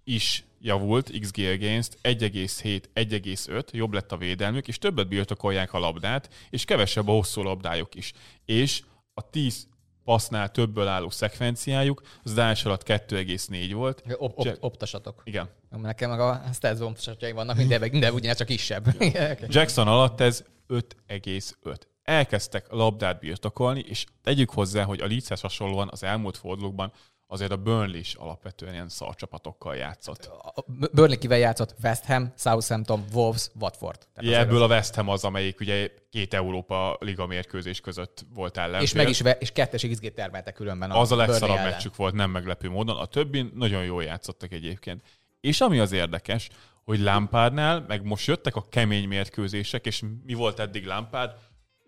is 0.04 0.44
javult, 0.60 1.10
XG 1.20 1.38
against 1.38 1.98
1,7, 2.02 2.82
1,5, 2.94 3.70
jobb 3.70 3.92
lett 3.92 4.12
a 4.12 4.16
védelmük, 4.16 4.68
és 4.68 4.78
többet 4.78 5.08
birtokolják 5.08 5.72
a 5.72 5.78
labdát, 5.78 6.34
és 6.50 6.64
kevesebb 6.64 7.08
a 7.08 7.12
hosszú 7.12 7.42
labdájuk 7.42 7.94
is. 7.94 8.12
És 8.44 8.82
a 9.14 9.30
10 9.30 9.66
passznál 10.04 10.50
többből 10.50 10.86
álló 10.86 11.10
szekvenciájuk, 11.10 12.02
az 12.24 12.34
Dás 12.34 12.64
alatt 12.64 12.82
2,4 12.82 13.70
volt. 13.74 14.02
Op, 14.18 14.38
op, 14.38 14.56
optasatok. 14.60 15.22
Igen. 15.24 15.48
Nekem 15.70 16.10
meg 16.10 16.20
a 16.20 16.42
stats 16.52 16.80
optasatjai 16.80 17.32
vannak, 17.32 17.56
minden, 17.56 17.80
minden 17.90 18.14
ugyanez, 18.14 18.36
csak 18.36 18.46
kisebb. 18.46 19.02
Jackson 19.54 19.88
alatt 19.88 20.20
ez 20.20 20.44
5,5. 20.68 21.76
Elkezdtek 22.02 22.66
labdát 22.70 23.18
birtokolni, 23.18 23.84
és 23.88 24.04
tegyük 24.22 24.50
hozzá, 24.50 24.84
hogy 24.84 25.00
a 25.00 25.06
Leedshez 25.06 25.40
hasonlóan 25.40 25.88
az 25.92 26.02
elmúlt 26.02 26.36
fordulókban 26.36 26.92
azért 27.32 27.50
a 27.50 27.56
Burnley 27.56 27.98
is 27.98 28.14
alapvetően 28.14 28.72
ilyen 28.72 28.88
szarcsapatokkal 28.88 29.76
játszott. 29.76 30.24
A 30.54 30.64
Burnley 30.92 31.18
kivel 31.18 31.38
játszott? 31.38 31.74
West 31.82 32.04
Ham, 32.04 32.32
Southampton, 32.36 33.04
Wolves, 33.12 33.50
Watford. 33.60 33.98
Tehát 34.14 34.30
Ja, 34.30 34.38
ebből 34.38 34.62
a 34.62 34.66
West 34.66 34.94
Ham 34.94 35.08
az, 35.08 35.24
amelyik 35.24 35.60
ugye 35.60 35.90
két 36.10 36.34
Európa 36.34 36.96
Liga 37.00 37.26
mérkőzés 37.26 37.80
között 37.80 38.24
volt 38.34 38.56
ellenfél. 38.56 38.82
és 38.82 38.92
meg 38.92 39.08
is, 39.08 39.20
ve- 39.20 39.42
és 39.42 39.52
kettes 39.52 39.82
XG 39.90 40.12
termeltek 40.12 40.54
különben. 40.54 40.90
Az 40.90 41.12
a 41.12 41.16
legszarabb 41.16 41.56
ellen. 41.56 41.70
meccsük 41.70 41.96
volt, 41.96 42.14
nem 42.14 42.30
meglepő 42.30 42.70
módon. 42.70 42.96
A 42.96 43.06
többi 43.06 43.50
nagyon 43.54 43.84
jól 43.84 44.02
játszottak 44.04 44.52
egyébként. 44.52 45.02
És 45.40 45.60
ami 45.60 45.78
az 45.78 45.92
érdekes, 45.92 46.48
hogy 46.84 47.00
Lampardnál, 47.00 47.84
meg 47.88 48.04
most 48.04 48.26
jöttek 48.26 48.56
a 48.56 48.64
kemény 48.68 49.08
mérkőzések, 49.08 49.86
és 49.86 50.02
mi 50.24 50.34
volt 50.34 50.58
eddig 50.58 50.86
Lampard? 50.86 51.32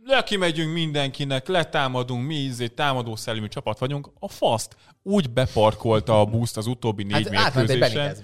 Lekimegyünk 0.07 0.73
mindenkinek, 0.73 1.47
letámadunk, 1.49 2.27
mi 2.27 2.35
ízé, 2.35 2.67
támadó 2.67 3.17
szellemű 3.17 3.49
csapat 3.49 3.79
vagyunk. 3.79 4.11
A 4.19 4.29
faszt 4.29 4.77
úgy 5.03 5.31
beparkolta 5.31 6.21
a 6.21 6.25
boost 6.25 6.57
az 6.57 6.67
utóbbi 6.67 7.03
négy 7.03 7.35
Hát 7.35 7.55
mérkőzésen, 7.55 8.17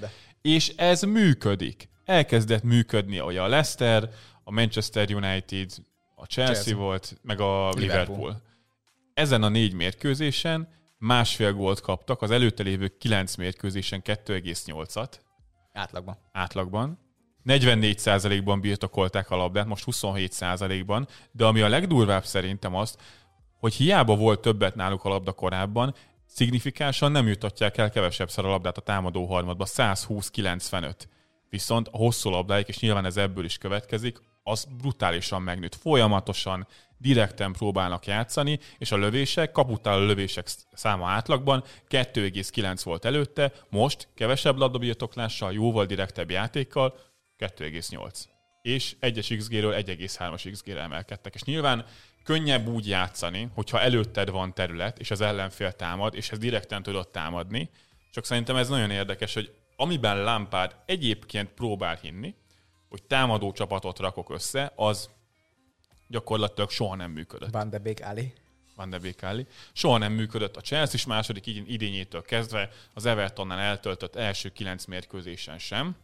és 0.43 0.69
ez 0.69 1.03
működik. 1.03 1.89
Elkezdett 2.05 2.63
működni, 2.63 3.19
ahogy 3.19 3.37
a 3.37 3.47
Leicester, 3.47 4.11
a 4.45 4.53
Manchester 4.53 5.15
United, 5.15 5.71
a 6.17 6.25
Chelsea, 6.25 6.55
Chelsea. 6.55 6.77
volt, 6.77 7.19
meg 7.23 7.41
a 7.41 7.45
Liverpool. 7.45 7.81
Liverpool. 7.81 8.17
Liverpool. 8.17 8.43
Ezen 9.15 9.43
a 9.43 9.49
négy 9.49 9.73
mérkőzésen 9.73 10.69
másfél 10.99 11.53
gólt 11.53 11.81
kaptak, 11.81 12.23
az 12.23 12.31
előtte 12.31 12.63
lévő 12.63 12.89
kilenc 12.99 13.37
mérkőzésen 13.37 14.03
2,8-at 14.05 15.13
Átlagban. 15.73 16.19
átlagban. 16.33 16.99
44%-ban 17.47 18.61
birtokolták 18.61 19.31
a 19.31 19.37
labdát, 19.37 19.67
most 19.67 19.85
27%-ban, 19.91 21.09
de 21.33 21.45
ami 21.45 21.61
a 21.61 21.69
legdurvább 21.69 22.25
szerintem 22.25 22.75
az, 22.75 22.97
hogy 23.59 23.75
hiába 23.75 24.17
volt 24.17 24.41
többet 24.41 24.75
náluk 24.75 25.05
a 25.05 25.09
labda 25.09 25.33
korábban, 25.33 25.95
szignifikánsan 26.27 27.13
nem 27.13 27.27
jutatják 27.27 27.77
el 27.77 27.91
kevesebbszer 27.91 28.45
a 28.45 28.49
labdát 28.49 28.77
a 28.77 28.81
támadó 28.81 29.27
harmadba, 29.27 29.65
120-95. 29.69 30.95
Viszont 31.51 31.89
a 31.89 31.97
hosszú 31.97 32.31
labdáik, 32.31 32.69
és 32.69 32.79
nyilván 32.79 33.05
ez 33.05 33.17
ebből 33.17 33.45
is 33.45 33.59
következik, 33.59 34.21
az 34.43 34.67
brutálisan 34.79 35.43
megnőtt. 35.43 35.75
Folyamatosan, 35.75 36.67
direkten 36.99 37.53
próbálnak 37.53 38.07
játszani, 38.07 38.59
és 38.79 38.93
a 38.93 38.97
lövések, 38.97 39.53
kaputál 39.53 39.99
a 39.99 40.07
lövések 40.07 40.49
száma 40.73 41.09
átlagban 41.09 41.65
2,9 41.89 42.81
volt 42.85 43.05
előtte, 43.05 43.53
most 43.69 44.09
kevesebb 44.15 44.57
labdabirtoklással, 44.57 45.53
jóval 45.53 45.85
direktebb 45.87 46.31
játékkal 46.31 46.95
2,8. 47.41 48.25
És 48.63 48.97
1-es 49.01 49.37
XG-ről 49.39 49.75
1,3-as 49.75 50.49
XG-re 50.53 50.81
emelkedtek. 50.81 51.35
És 51.35 51.43
nyilván 51.43 51.87
könnyebb 52.25 52.67
úgy 52.67 52.89
játszani, 52.89 53.49
hogyha 53.55 53.81
előtted 53.81 54.31
van 54.31 54.55
terület, 54.55 54.99
és 54.99 55.11
az 55.11 55.21
ellenfél 55.21 55.73
támad, 55.73 56.15
és 56.15 56.31
ez 56.31 56.39
direkten 56.39 56.83
tudod 56.83 57.09
támadni. 57.09 57.71
Csak 58.11 58.25
szerintem 58.25 58.57
ez 58.57 58.69
nagyon 58.69 58.91
érdekes, 58.91 59.35
hogy 59.35 59.55
amiben 59.77 60.23
Lampard 60.23 60.77
egyébként 60.87 61.49
próbál 61.49 61.99
hinni, 62.03 62.35
hogy 62.89 63.03
támadó 63.03 63.53
csapatot 63.53 63.99
rakok 63.99 64.31
össze, 64.31 64.73
az 64.77 65.11
gyakorlatilag 66.09 66.71
soha 66.71 66.95
nem 66.95 67.11
működött. 67.11 67.51
Van 67.51 67.71
de 67.71 67.79
Beek 67.79 68.01
Ali. 68.05 68.33
Van 68.81 68.91
de 68.91 68.99
Beek 68.99 69.23
Alli. 69.23 69.47
Soha 69.73 69.99
nem 69.99 70.13
működött 70.13 70.57
a 70.57 70.61
Chelsea 70.61 70.95
is 70.95 71.07
második 71.07 71.47
idén- 71.47 71.69
idényétől 71.69 72.23
kezdve, 72.23 72.71
az 72.95 73.07
Evertonnál 73.07 73.59
eltöltött 73.59 74.17
első 74.17 74.49
kilenc 74.49 74.85
mérkőzésen 74.85 75.59
sem. 75.59 75.97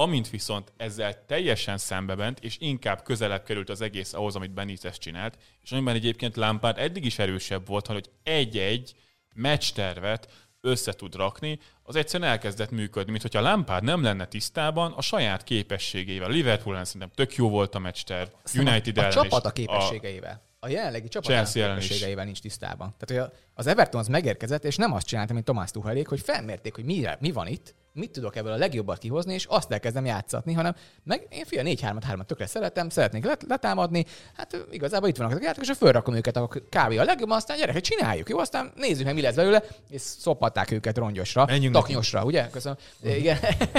Amint 0.00 0.30
viszont 0.30 0.72
ezzel 0.76 1.24
teljesen 1.26 1.78
szembement, 1.78 2.40
és 2.40 2.56
inkább 2.58 3.02
közelebb 3.02 3.42
került 3.42 3.68
az 3.68 3.80
egész 3.80 4.12
ahhoz, 4.12 4.36
amit 4.36 4.52
Benitez 4.52 4.98
csinált, 4.98 5.38
és 5.62 5.72
amiben 5.72 5.94
egyébként 5.94 6.36
Lampard 6.36 6.78
eddig 6.78 7.04
is 7.04 7.18
erősebb 7.18 7.66
volt, 7.66 7.86
hogy 7.86 8.10
egy-egy 8.22 8.94
meccstervet 9.34 10.48
össze 10.60 10.92
tud 10.92 11.14
rakni, 11.14 11.58
az 11.90 11.96
egyszerűen 11.96 12.30
elkezdett 12.30 12.70
működni, 12.70 13.10
mint 13.10 13.22
hogyha 13.22 13.40
Lampard 13.40 13.84
nem 13.84 14.02
lenne 14.02 14.24
tisztában 14.24 14.92
a 14.96 15.00
saját 15.02 15.44
képességeivel. 15.44 16.28
Liverpool 16.28 16.84
szerintem 16.84 17.10
tök 17.14 17.34
jó 17.34 17.48
volt 17.48 17.74
a 17.74 17.78
meccsterv, 17.78 18.28
United 18.54 18.96
a 18.98 19.00
ellen 19.00 19.12
csapat 19.12 19.44
a 19.46 19.50
képességeivel. 19.50 20.42
A 20.60 20.68
jelenlegi 20.68 21.08
csapat 21.08 21.30
ellen 21.30 21.44
is. 21.46 21.52
képességeivel 21.52 22.24
nincs 22.24 22.40
tisztában. 22.40 22.94
Tehát 22.98 23.26
hogy 23.26 23.32
a- 23.34 23.38
az 23.54 23.66
Everton 23.66 24.00
az 24.00 24.08
megérkezett, 24.08 24.64
és 24.64 24.76
nem 24.76 24.92
azt 24.92 25.06
csinálta, 25.06 25.32
mint 25.32 25.44
Tomás 25.44 25.70
Tuchelék, 25.70 26.08
hogy 26.08 26.20
felmérték, 26.20 26.74
hogy 26.74 26.84
mire, 26.84 27.16
mi 27.20 27.32
van 27.32 27.46
itt, 27.46 27.74
mit 27.92 28.10
tudok 28.10 28.36
ebből 28.36 28.52
a 28.52 28.56
legjobbat 28.56 28.98
kihozni, 28.98 29.34
és 29.34 29.44
azt 29.44 29.72
elkezdem 29.72 30.04
játszatni, 30.04 30.52
hanem 30.52 30.74
meg 31.04 31.26
én 31.30 31.44
fia 31.44 31.62
4-3-3-at 31.64 32.24
tökre 32.26 32.46
szeretem, 32.46 32.88
szeretnék 32.88 33.24
let- 33.24 33.44
letámadni, 33.48 34.04
hát 34.36 34.66
igazából 34.70 35.08
itt 35.08 35.16
vannak 35.16 35.38
a 35.38 35.42
játékosok, 35.42 35.76
fölrakom 35.76 36.14
őket 36.14 36.36
a 36.36 36.48
kávé 36.68 36.96
a 36.96 37.04
legjobban, 37.04 37.36
aztán 37.36 37.56
gyerekek, 37.58 37.82
csináljuk, 37.82 38.28
jó, 38.28 38.38
aztán 38.38 38.72
nézzük 38.76 39.04
meg, 39.04 39.14
mi 39.14 39.20
lesz 39.20 39.34
belőle, 39.34 39.62
és 39.88 40.00
szopatták 40.00 40.70
őket 40.70 40.98
rongyosra, 40.98 41.44
Menjünk 41.44 41.74
taknyosra, 41.80 42.24
ugye? 42.24 42.48
Köszönöm. 42.48 42.76
Igen. 43.02 43.38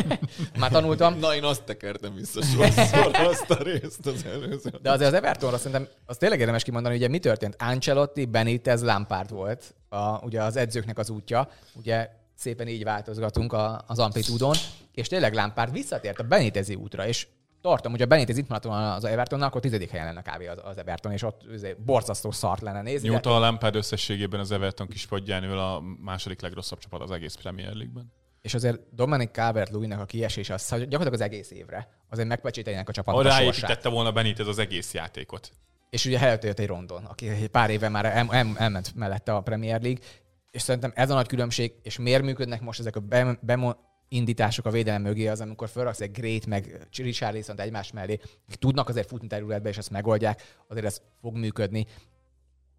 Már 0.60 0.72
tanultam. 0.72 1.19
Na, 1.19 1.36
én 1.36 1.44
azt 1.44 1.64
tekertem 1.64 2.15
vissza 2.15 2.41
sokszor 2.41 3.15
azt 3.15 3.49
a 3.49 3.64
részt 3.64 4.06
az 4.06 4.26
előző. 4.26 4.72
De 4.82 4.91
azért 4.91 5.10
az 5.10 5.18
Evertonra 5.18 5.57
szerintem 5.57 5.88
az 6.06 6.18
tényleg 6.18 6.40
érdemes 6.40 6.64
kimondani, 6.64 6.95
ugye 6.95 7.07
mi 7.07 7.19
történt. 7.19 7.56
Ancelotti, 7.60 8.26
Benitez, 8.26 8.84
Lampard 8.84 9.30
volt 9.30 9.73
a, 9.90 10.26
ugye 10.26 10.44
az 10.44 10.56
edzőknek 10.56 10.98
az 10.98 11.10
útja. 11.10 11.49
Ugye 11.73 12.10
szépen 12.36 12.68
így 12.68 12.84
változgatunk 12.84 13.53
a, 13.53 13.84
az 13.88 13.99
amplitúdon, 13.99 14.56
és 14.94 15.07
tényleg 15.07 15.34
Lampard 15.34 15.72
visszatért 15.72 16.19
a 16.19 16.23
Benitezi 16.23 16.76
útra, 16.76 17.07
és 17.07 17.28
tartom, 17.61 17.91
hogy 17.91 18.01
a 18.01 18.05
Benitez 18.05 18.38
itt 18.38 18.47
maradt 18.47 18.65
volna 18.65 18.93
az 18.93 19.03
Evertonnal, 19.03 19.47
akkor 19.47 19.61
tizedik 19.61 19.89
helyen 19.89 20.05
lenne 20.05 20.21
kb. 20.21 20.49
az, 20.49 20.61
az 20.63 20.77
Everton, 20.77 21.11
és 21.11 21.23
ott 21.23 21.41
borzasztó 21.77 22.31
szart 22.31 22.61
lenne 22.61 22.81
nézni. 22.81 23.09
Mióta 23.09 23.35
a 23.35 23.39
Lampard 23.39 23.75
összességében 23.75 24.39
az 24.39 24.51
Everton 24.51 24.88
kispadján 24.88 25.43
ül 25.43 25.59
a 25.59 25.83
második 26.01 26.41
legrosszabb 26.41 26.79
csapat 26.79 27.01
az 27.01 27.11
egész 27.11 27.35
Premier 27.35 27.73
League-ben. 27.73 28.11
És 28.41 28.53
azért 28.53 28.79
Dominic 28.91 29.31
calvert 29.31 29.73
a 29.73 30.05
kiesés 30.05 30.49
az 30.49 30.69
gyakorlatilag 30.69 31.13
az 31.13 31.21
egész 31.21 31.51
évre. 31.51 31.89
Azért 32.09 32.27
megpecsételjenek 32.27 32.89
a 32.89 32.93
sorsát. 32.93 33.23
Ráépítette 33.23 33.89
volna 33.89 34.11
Benitez 34.11 34.47
az 34.47 34.59
egész 34.59 34.93
játékot. 34.93 35.51
És 35.89 36.05
ugye 36.05 36.19
helyette 36.19 36.47
jött 36.47 36.59
egy 36.59 36.67
Rondon, 36.67 37.05
aki 37.05 37.27
egy 37.27 37.47
pár 37.47 37.69
éve 37.69 37.89
már 37.89 38.05
el, 38.05 38.27
el, 38.31 38.47
elment 38.57 38.95
mellette 38.95 39.35
a 39.35 39.41
Premier 39.41 39.81
League, 39.81 40.03
és 40.51 40.61
szerintem 40.61 40.91
ez 40.95 41.09
a 41.09 41.13
nagy 41.13 41.27
különbség, 41.27 41.73
és 41.83 41.97
miért 41.97 42.23
működnek 42.23 42.61
most 42.61 42.79
ezek 42.79 42.95
a 42.95 42.99
bemo, 43.41 43.75
indítások 44.13 44.65
a 44.65 44.71
védelem 44.71 45.01
mögé 45.01 45.27
az, 45.27 45.41
amikor 45.41 45.69
felraksz 45.69 46.01
egy 46.01 46.11
Great 46.11 46.45
meg 46.45 46.88
Richarlison 46.95 47.59
egymás 47.59 47.91
mellé, 47.91 48.19
tudnak 48.59 48.89
azért 48.89 49.07
futni 49.07 49.27
területbe, 49.27 49.69
és 49.69 49.77
ezt 49.77 49.89
megoldják, 49.89 50.57
azért 50.67 50.85
ez 50.85 51.01
fog 51.21 51.35
működni. 51.35 51.85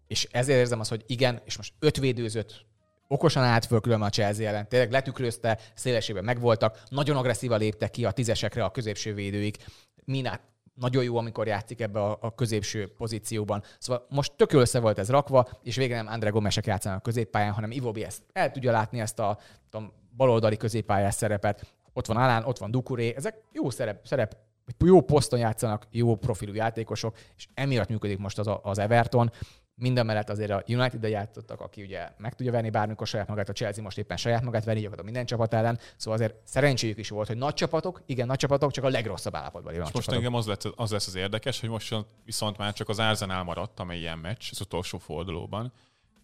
És 0.07 0.27
ezért 0.31 0.59
érzem 0.59 0.79
azt, 0.79 0.89
hogy 0.89 1.03
igen, 1.07 1.41
és 1.45 1.57
most 1.57 1.73
öt 1.79 1.97
védőzött, 1.97 2.65
okosan 3.07 3.43
állt 3.43 3.65
föl 3.65 3.79
különben 3.79 4.07
a 4.07 4.11
Chelsea 4.11 4.47
ellen, 4.47 4.67
tényleg 4.67 4.91
letükrözte, 4.91 5.59
szélesében 5.75 6.23
megvoltak, 6.23 6.83
nagyon 6.89 7.17
agresszívan 7.17 7.59
léptek 7.59 7.91
ki 7.91 8.05
a 8.05 8.11
tízesekre 8.11 8.63
a 8.63 8.71
középső 8.71 9.13
védőik. 9.13 9.57
Minát 10.05 10.41
nagyon 10.73 11.03
jó, 11.03 11.17
amikor 11.17 11.47
játszik 11.47 11.81
ebbe 11.81 11.99
a, 12.03 12.17
a 12.21 12.35
középső 12.35 12.93
pozícióban. 12.97 13.63
Szóval 13.79 14.05
most 14.09 14.33
tök 14.33 14.53
össze 14.53 14.79
volt 14.79 14.99
ez 14.99 15.09
rakva, 15.09 15.47
és 15.63 15.75
végre 15.75 15.95
nem 15.95 16.07
André 16.07 16.29
Gomesek 16.29 16.65
játszanak 16.65 16.97
a 16.97 17.01
középpályán, 17.01 17.53
hanem 17.53 17.71
Iwobi 17.71 18.03
ezt 18.03 18.23
el 18.33 18.51
tudja 18.51 18.71
látni 18.71 18.99
ezt 18.99 19.19
a 19.19 19.37
tudom, 19.69 19.93
baloldali 20.15 20.57
középpályás 20.57 21.13
szerepet. 21.13 21.73
Ott 21.93 22.05
van 22.05 22.17
Alán, 22.17 22.43
ott 22.43 22.57
van 22.57 22.71
Dukuré, 22.71 23.13
ezek 23.15 23.43
jó 23.51 23.69
szerep, 23.69 24.05
szerep 24.05 24.37
jó 24.85 25.01
poszton 25.01 25.39
játszanak, 25.39 25.87
jó 25.91 26.15
profilú 26.15 26.53
játékosok, 26.53 27.17
és 27.35 27.47
emiatt 27.53 27.89
működik 27.89 28.17
most 28.17 28.39
az, 28.39 28.49
az 28.61 28.77
Everton. 28.77 29.31
Minden 29.75 30.05
mellett 30.05 30.29
azért 30.29 30.51
a 30.51 30.63
United-de 30.67 31.07
játszottak, 31.09 31.61
aki 31.61 31.81
ugye 31.81 32.09
meg 32.17 32.35
tudja 32.35 32.51
venni 32.51 32.69
bármikor 32.69 33.07
saját 33.07 33.27
magát, 33.27 33.49
a 33.49 33.53
Chelsea 33.53 33.83
most 33.83 33.97
éppen 33.97 34.17
saját 34.17 34.43
magát 34.43 34.63
venni, 34.63 34.79
gyakorlatilag 34.79 35.05
minden 35.05 35.25
csapat 35.25 35.53
ellen. 35.53 35.79
Szóval 35.97 36.19
azért 36.19 36.35
szerencséjük 36.43 36.97
is 36.97 37.09
volt, 37.09 37.27
hogy 37.27 37.37
nagy 37.37 37.53
csapatok, 37.53 38.01
igen, 38.05 38.27
nagy 38.27 38.37
csapatok, 38.37 38.71
csak 38.71 38.83
a 38.83 38.89
legrosszabb 38.89 39.35
állapotban 39.35 39.71
lévő 39.73 39.85
most 39.93 40.11
engem 40.11 40.33
az, 40.33 40.47
lett, 40.47 40.63
az 40.63 40.91
lesz 40.91 41.07
az 41.07 41.15
érdekes, 41.15 41.59
hogy 41.59 41.69
most 41.69 41.95
viszont 42.23 42.57
már 42.57 42.73
csak 42.73 42.89
az 42.89 42.99
Arsenal 42.99 43.43
maradt, 43.43 43.79
amely 43.79 43.97
ilyen 43.99 44.17
meccs 44.17 44.47
az 44.51 44.61
utolsó 44.61 44.97
fordulóban, 44.97 45.73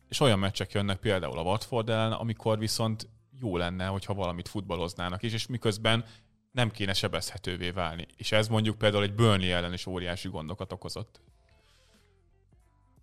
és 0.09 0.19
olyan 0.19 0.39
meccsek 0.39 0.71
jönnek 0.71 0.97
például 0.97 1.37
a 1.37 1.41
Watford 1.41 1.89
ellen, 1.89 2.11
amikor 2.11 2.57
viszont 2.57 3.07
jó 3.39 3.57
lenne, 3.57 3.85
hogyha 3.85 4.13
valamit 4.13 4.47
futballoznának 4.47 5.23
is, 5.23 5.33
és 5.33 5.47
miközben 5.47 6.05
nem 6.51 6.71
kéne 6.71 6.93
sebezhetővé 6.93 7.69
válni. 7.69 8.07
És 8.15 8.31
ez 8.31 8.47
mondjuk 8.47 8.77
például 8.77 9.03
egy 9.03 9.13
Burnley 9.13 9.51
ellen 9.51 9.73
is 9.73 9.85
óriási 9.85 10.29
gondokat 10.29 10.71
okozott. 10.71 11.21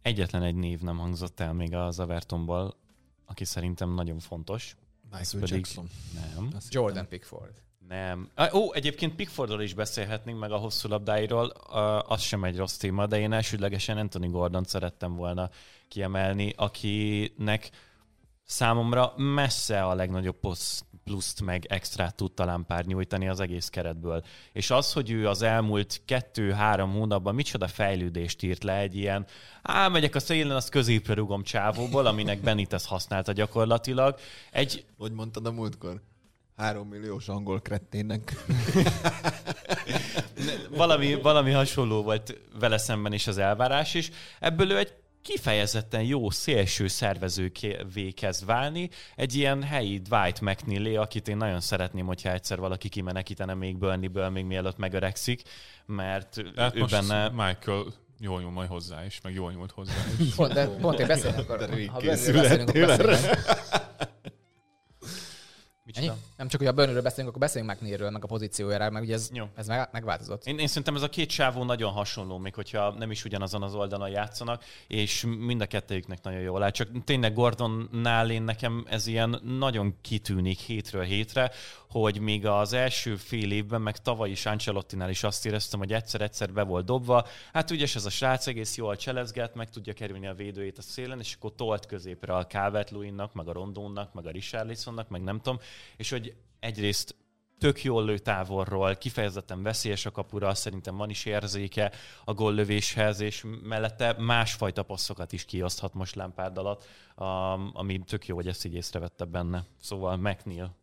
Egyetlen 0.06 0.42
egy 0.42 0.54
név 0.54 0.80
nem 0.80 0.98
hangzott 0.98 1.40
el 1.40 1.52
még 1.52 1.74
az 1.74 2.00
Evertonból, 2.00 2.76
aki 3.24 3.44
szerintem 3.44 3.94
nagyon 3.94 4.18
fontos. 4.18 4.76
Michael 5.02 5.40
pedig- 5.40 5.54
Jackson. 5.54 5.88
Nem. 6.14 6.48
Azt 6.56 6.74
Jordan 6.74 7.08
Pickford. 7.08 7.62
Nem. 7.88 8.30
Ó, 8.52 8.72
egyébként 8.72 9.14
Pickfordról 9.14 9.62
is 9.62 9.74
beszélhetnénk, 9.74 10.38
meg 10.38 10.52
a 10.52 10.56
hosszú 10.56 10.88
labdáiról, 10.88 11.46
az 12.06 12.20
sem 12.20 12.44
egy 12.44 12.56
rossz 12.56 12.76
téma, 12.76 13.06
de 13.06 13.18
én 13.18 13.32
elsődlegesen 13.32 13.98
Anthony 13.98 14.30
Gordon 14.30 14.64
szerettem 14.64 15.14
volna 15.14 15.50
kiemelni, 15.88 16.52
akinek 16.56 17.70
számomra 18.44 19.12
messze 19.16 19.84
a 19.84 19.94
legnagyobb 19.94 20.36
plusz- 20.40 20.84
pluszt 21.06 21.40
meg 21.40 21.64
extrát 21.68 22.14
tud 22.14 22.32
talán 22.32 22.66
pár 22.66 22.84
nyújtani 22.84 23.28
az 23.28 23.40
egész 23.40 23.68
keretből. 23.68 24.24
És 24.52 24.70
az, 24.70 24.92
hogy 24.92 25.10
ő 25.10 25.28
az 25.28 25.42
elmúlt 25.42 26.02
kettő-három 26.04 26.92
hónapban 26.92 27.34
micsoda 27.34 27.68
fejlődést 27.68 28.42
írt 28.42 28.64
le 28.64 28.78
egy 28.78 28.96
ilyen, 28.96 29.26
á, 29.62 29.88
megyek 29.88 30.14
a 30.14 30.20
szélen, 30.20 30.56
azt 30.56 30.68
középre 30.68 31.14
rugom 31.14 31.42
csávóból, 31.42 32.06
aminek 32.06 32.40
Benitez 32.40 32.86
használta 32.86 33.32
gyakorlatilag. 33.32 34.18
Egy 34.50 34.84
Hogy 34.98 35.12
mondtad 35.12 35.46
a 35.46 35.52
múltkor? 35.52 36.02
Három 36.56 36.88
milliós 36.88 37.28
angol 37.28 37.60
kretténnek. 37.60 38.32
valami, 40.76 41.14
valami 41.14 41.50
hasonló 41.50 42.02
volt 42.02 42.40
vele 42.58 42.78
szemben 42.78 43.12
is 43.12 43.26
az 43.26 43.38
elvárás 43.38 43.94
is. 43.94 44.10
Ebből 44.40 44.70
ő 44.70 44.78
egy 44.78 44.92
kifejezetten 45.27 46.03
jó 46.03 46.31
szélső 46.31 46.86
szervezővé 46.86 48.11
kezd 48.15 48.47
válni. 48.47 48.90
Egy 49.16 49.35
ilyen 49.35 49.62
helyi 49.62 49.98
Dwight 49.98 50.40
McNeely, 50.40 50.97
akit 50.97 51.28
én 51.28 51.36
nagyon 51.36 51.61
szeretném, 51.61 52.07
hogyha 52.07 52.32
egyszer 52.32 52.59
valaki 52.59 52.89
kimenekítene 52.89 53.55
még 53.55 53.78
Burnley-ből, 53.78 54.28
még 54.28 54.44
mielőtt 54.44 54.77
megöregszik, 54.77 55.43
mert 55.86 56.43
Hát 56.57 56.77
ő 56.77 56.81
most 56.81 57.09
benne... 57.09 57.28
Michael 57.28 57.85
jól 58.20 58.40
nyúl 58.40 58.51
majd 58.51 58.69
hozzá 58.69 59.05
is, 59.05 59.20
meg 59.23 59.35
jól 59.35 59.53
nyúlt 59.53 59.70
hozzá 59.70 59.93
is. 60.19 60.35
Pont, 60.35 60.53
de 60.53 60.66
pont 60.66 60.98
én 60.98 61.07
De 61.59 61.66
rég 61.66 61.90
ha 61.90 62.01
beszélünk, 62.01 62.69
akkor 62.69 62.86
beszélünk. 62.86 63.28
Ennyi? 65.97 66.10
Nem 66.36 66.48
csak, 66.48 66.60
hogy 66.60 66.68
a 66.68 66.73
Burnleyről 66.73 67.02
beszélünk, 67.02 67.28
akkor 67.28 67.40
beszéljünk 67.40 67.74
McNeilről, 67.74 68.10
meg 68.10 68.24
a 68.24 68.27
pozíciójára, 68.27 68.90
meg 68.90 69.02
ugye 69.02 69.14
ez, 69.14 69.31
Jó. 69.32 69.44
ez 69.55 69.66
meg, 69.66 69.89
megváltozott. 69.93 70.47
Én, 70.47 70.59
én 70.59 70.66
szerintem 70.66 70.94
ez 70.94 71.02
a 71.02 71.09
két 71.09 71.31
sávó 71.31 71.64
nagyon 71.64 71.93
hasonló, 71.93 72.39
még 72.39 72.55
hogyha 72.55 72.90
nem 72.90 73.10
is 73.10 73.24
ugyanazon 73.24 73.62
az 73.62 73.74
oldalon 73.74 74.09
játszanak, 74.09 74.64
és 74.86 75.24
mind 75.39 75.60
a 75.60 75.66
kettőjüknek 75.66 76.23
nagyon 76.23 76.40
jól 76.40 76.62
áll. 76.62 76.70
Csak 76.70 76.89
tényleg 77.05 77.35
Gordonnál 77.35 78.31
én 78.31 78.43
nekem 78.43 78.86
ez 78.89 79.06
ilyen 79.06 79.40
nagyon 79.59 79.94
kitűnik 80.01 80.59
hétről 80.59 81.05
hétre, 81.05 81.51
hogy 81.90 82.20
még 82.20 82.47
az 82.47 82.73
első 82.73 83.16
fél 83.16 83.52
évben, 83.52 83.81
meg 83.81 83.98
tavaly 83.98 84.31
is 84.31 84.47
Ancelottinál 84.47 85.10
is 85.10 85.23
azt 85.23 85.47
éreztem, 85.47 85.78
hogy 85.78 85.93
egyszer-egyszer 85.93 86.52
be 86.52 86.62
volt 86.62 86.85
dobva. 86.85 87.27
Hát 87.52 87.70
ügyes 87.70 87.97
ez 87.97 88.05
a 88.05 88.10
srác, 88.10 88.47
egész 88.47 88.77
jól 88.77 88.97
cselezget, 88.97 89.55
meg 89.55 89.70
tudja 89.70 89.93
kerülni 89.93 90.27
a 90.27 90.35
védőjét 90.35 90.78
a 90.78 90.82
szélen, 90.82 91.18
és 91.18 91.35
akkor 91.35 91.52
tolt 91.56 91.86
középre 91.86 92.35
a 92.35 92.47
calvert 92.47 92.94
meg 93.32 93.48
a 93.48 93.52
Rondónnak, 93.52 94.14
meg 94.14 94.27
a 94.27 94.31
Richarlisonnak, 94.31 95.09
meg 95.09 95.23
nem 95.23 95.40
tudom, 95.40 95.60
és 95.96 96.10
hogy 96.10 96.34
egyrészt 96.60 97.16
tök 97.58 97.82
jól 97.82 98.04
lő 98.04 98.18
távolról, 98.18 98.96
kifejezetten 98.96 99.62
veszélyes 99.62 100.06
a 100.06 100.10
kapura, 100.10 100.54
szerintem 100.54 100.96
van 100.96 101.10
is 101.10 101.24
érzéke 101.24 101.92
a 102.24 102.34
góllövéshez, 102.34 103.20
és 103.20 103.44
mellette 103.62 104.14
másfajta 104.18 104.82
passzokat 104.82 105.32
is 105.32 105.44
kioszthat 105.44 105.94
most 105.94 106.14
Lampard 106.14 106.58
alatt, 106.58 106.84
ami 107.72 107.98
tök 107.98 108.26
jó, 108.26 108.34
hogy 108.34 108.48
ezt 108.48 108.64
így 108.64 108.74
észrevette 108.74 109.24
benne. 109.24 109.64
Szóval 109.80 110.16
McNeil. 110.16 110.74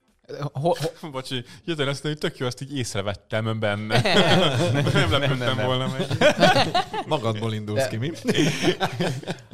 Ho, 0.54 0.74
ho, 1.00 1.10
Bocsi, 1.12 1.44
jöttem 1.66 1.88
azt, 1.88 2.02
hogy 2.02 2.18
tök 2.18 2.38
jó, 2.38 2.46
azt 2.46 2.62
így 2.62 2.78
észrevettem 2.78 3.60
benne. 3.60 4.02
nem 4.72 5.12
lepődtem 5.12 5.56
nem. 5.56 5.66
volna 5.66 5.88
meg. 5.88 6.08
Magadból 7.08 7.54
indulsz 7.54 7.82
De- 7.82 7.88
ki, 7.88 7.98
mi? 7.98 8.12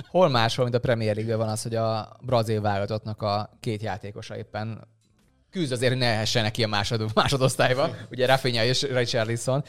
hol 0.08 0.30
máshol, 0.30 0.64
mint 0.64 0.76
a 0.76 0.80
Premier 0.80 1.16
league 1.16 1.36
van 1.36 1.50
az, 1.50 1.62
hogy 1.62 1.76
a 1.76 2.18
brazil 2.22 2.62
válogatottnak 2.62 3.22
a 3.22 3.58
két 3.60 3.82
játékosa 3.82 4.38
éppen 4.38 4.88
küzd 5.50 5.72
azért, 5.72 5.92
hogy 5.92 6.02
ne 6.02 6.08
ehessenek 6.08 6.52
ki 6.52 6.64
a 6.64 6.68
másod, 6.68 7.12
másodosztályba, 7.14 7.96
ugye 8.12 8.26
Rafinha 8.26 8.64
és 8.64 8.82
Richarlison, 8.82 9.64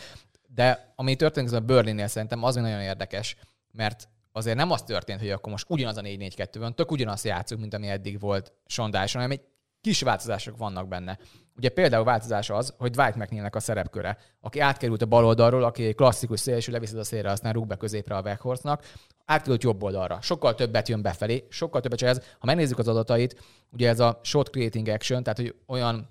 de 0.54 0.92
ami 0.96 1.16
történik 1.16 1.52
a 1.52 1.60
Burnley-nél 1.60 2.06
szerintem 2.06 2.42
az 2.42 2.54
nagyon 2.54 2.80
érdekes, 2.80 3.36
mert 3.72 4.08
azért 4.32 4.56
nem 4.56 4.70
az 4.70 4.82
történt, 4.82 5.20
hogy 5.20 5.30
akkor 5.30 5.52
most 5.52 5.64
ugyanaz 5.68 5.96
a 5.96 6.00
4-4-2 6.02 6.54
van, 6.58 6.74
tök 6.74 6.90
ugyanazt 6.90 7.24
játszunk, 7.24 7.60
mint 7.60 7.74
ami 7.74 7.88
eddig 7.88 8.20
volt 8.20 8.52
Sondáson, 8.66 9.22
hanem 9.22 9.36
egy 9.38 9.44
kis 9.80 10.00
változások 10.00 10.56
vannak 10.56 10.88
benne. 10.88 11.18
Ugye 11.60 11.68
például 11.68 12.04
változás 12.04 12.50
az, 12.50 12.74
hogy 12.78 12.90
Dwight 12.90 13.16
McNeilnek 13.16 13.56
a 13.56 13.60
szerepköre, 13.60 14.18
aki 14.40 14.60
átkerült 14.60 15.02
a 15.02 15.06
bal 15.06 15.24
oldalról, 15.24 15.64
aki 15.64 15.94
klasszikus 15.94 16.40
szélső, 16.40 16.72
leviszed 16.72 16.98
a 16.98 17.04
szélre, 17.04 17.30
aztán 17.30 17.52
rúg 17.52 17.66
be 17.66 17.76
középre 17.76 18.16
a 18.16 18.20
Weghorstnak, 18.20 18.84
átkerült 19.24 19.62
jobb 19.62 19.82
oldalra. 19.82 20.18
Sokkal 20.22 20.54
többet 20.54 20.88
jön 20.88 21.02
befelé, 21.02 21.46
sokkal 21.48 21.80
többet 21.80 22.02
ez. 22.02 22.18
Ha 22.38 22.46
megnézzük 22.46 22.78
az 22.78 22.88
adatait, 22.88 23.40
ugye 23.72 23.88
ez 23.88 24.00
a 24.00 24.20
shot 24.22 24.48
creating 24.48 24.88
action, 24.88 25.22
tehát 25.22 25.38
hogy 25.38 25.54
olyan 25.66 26.08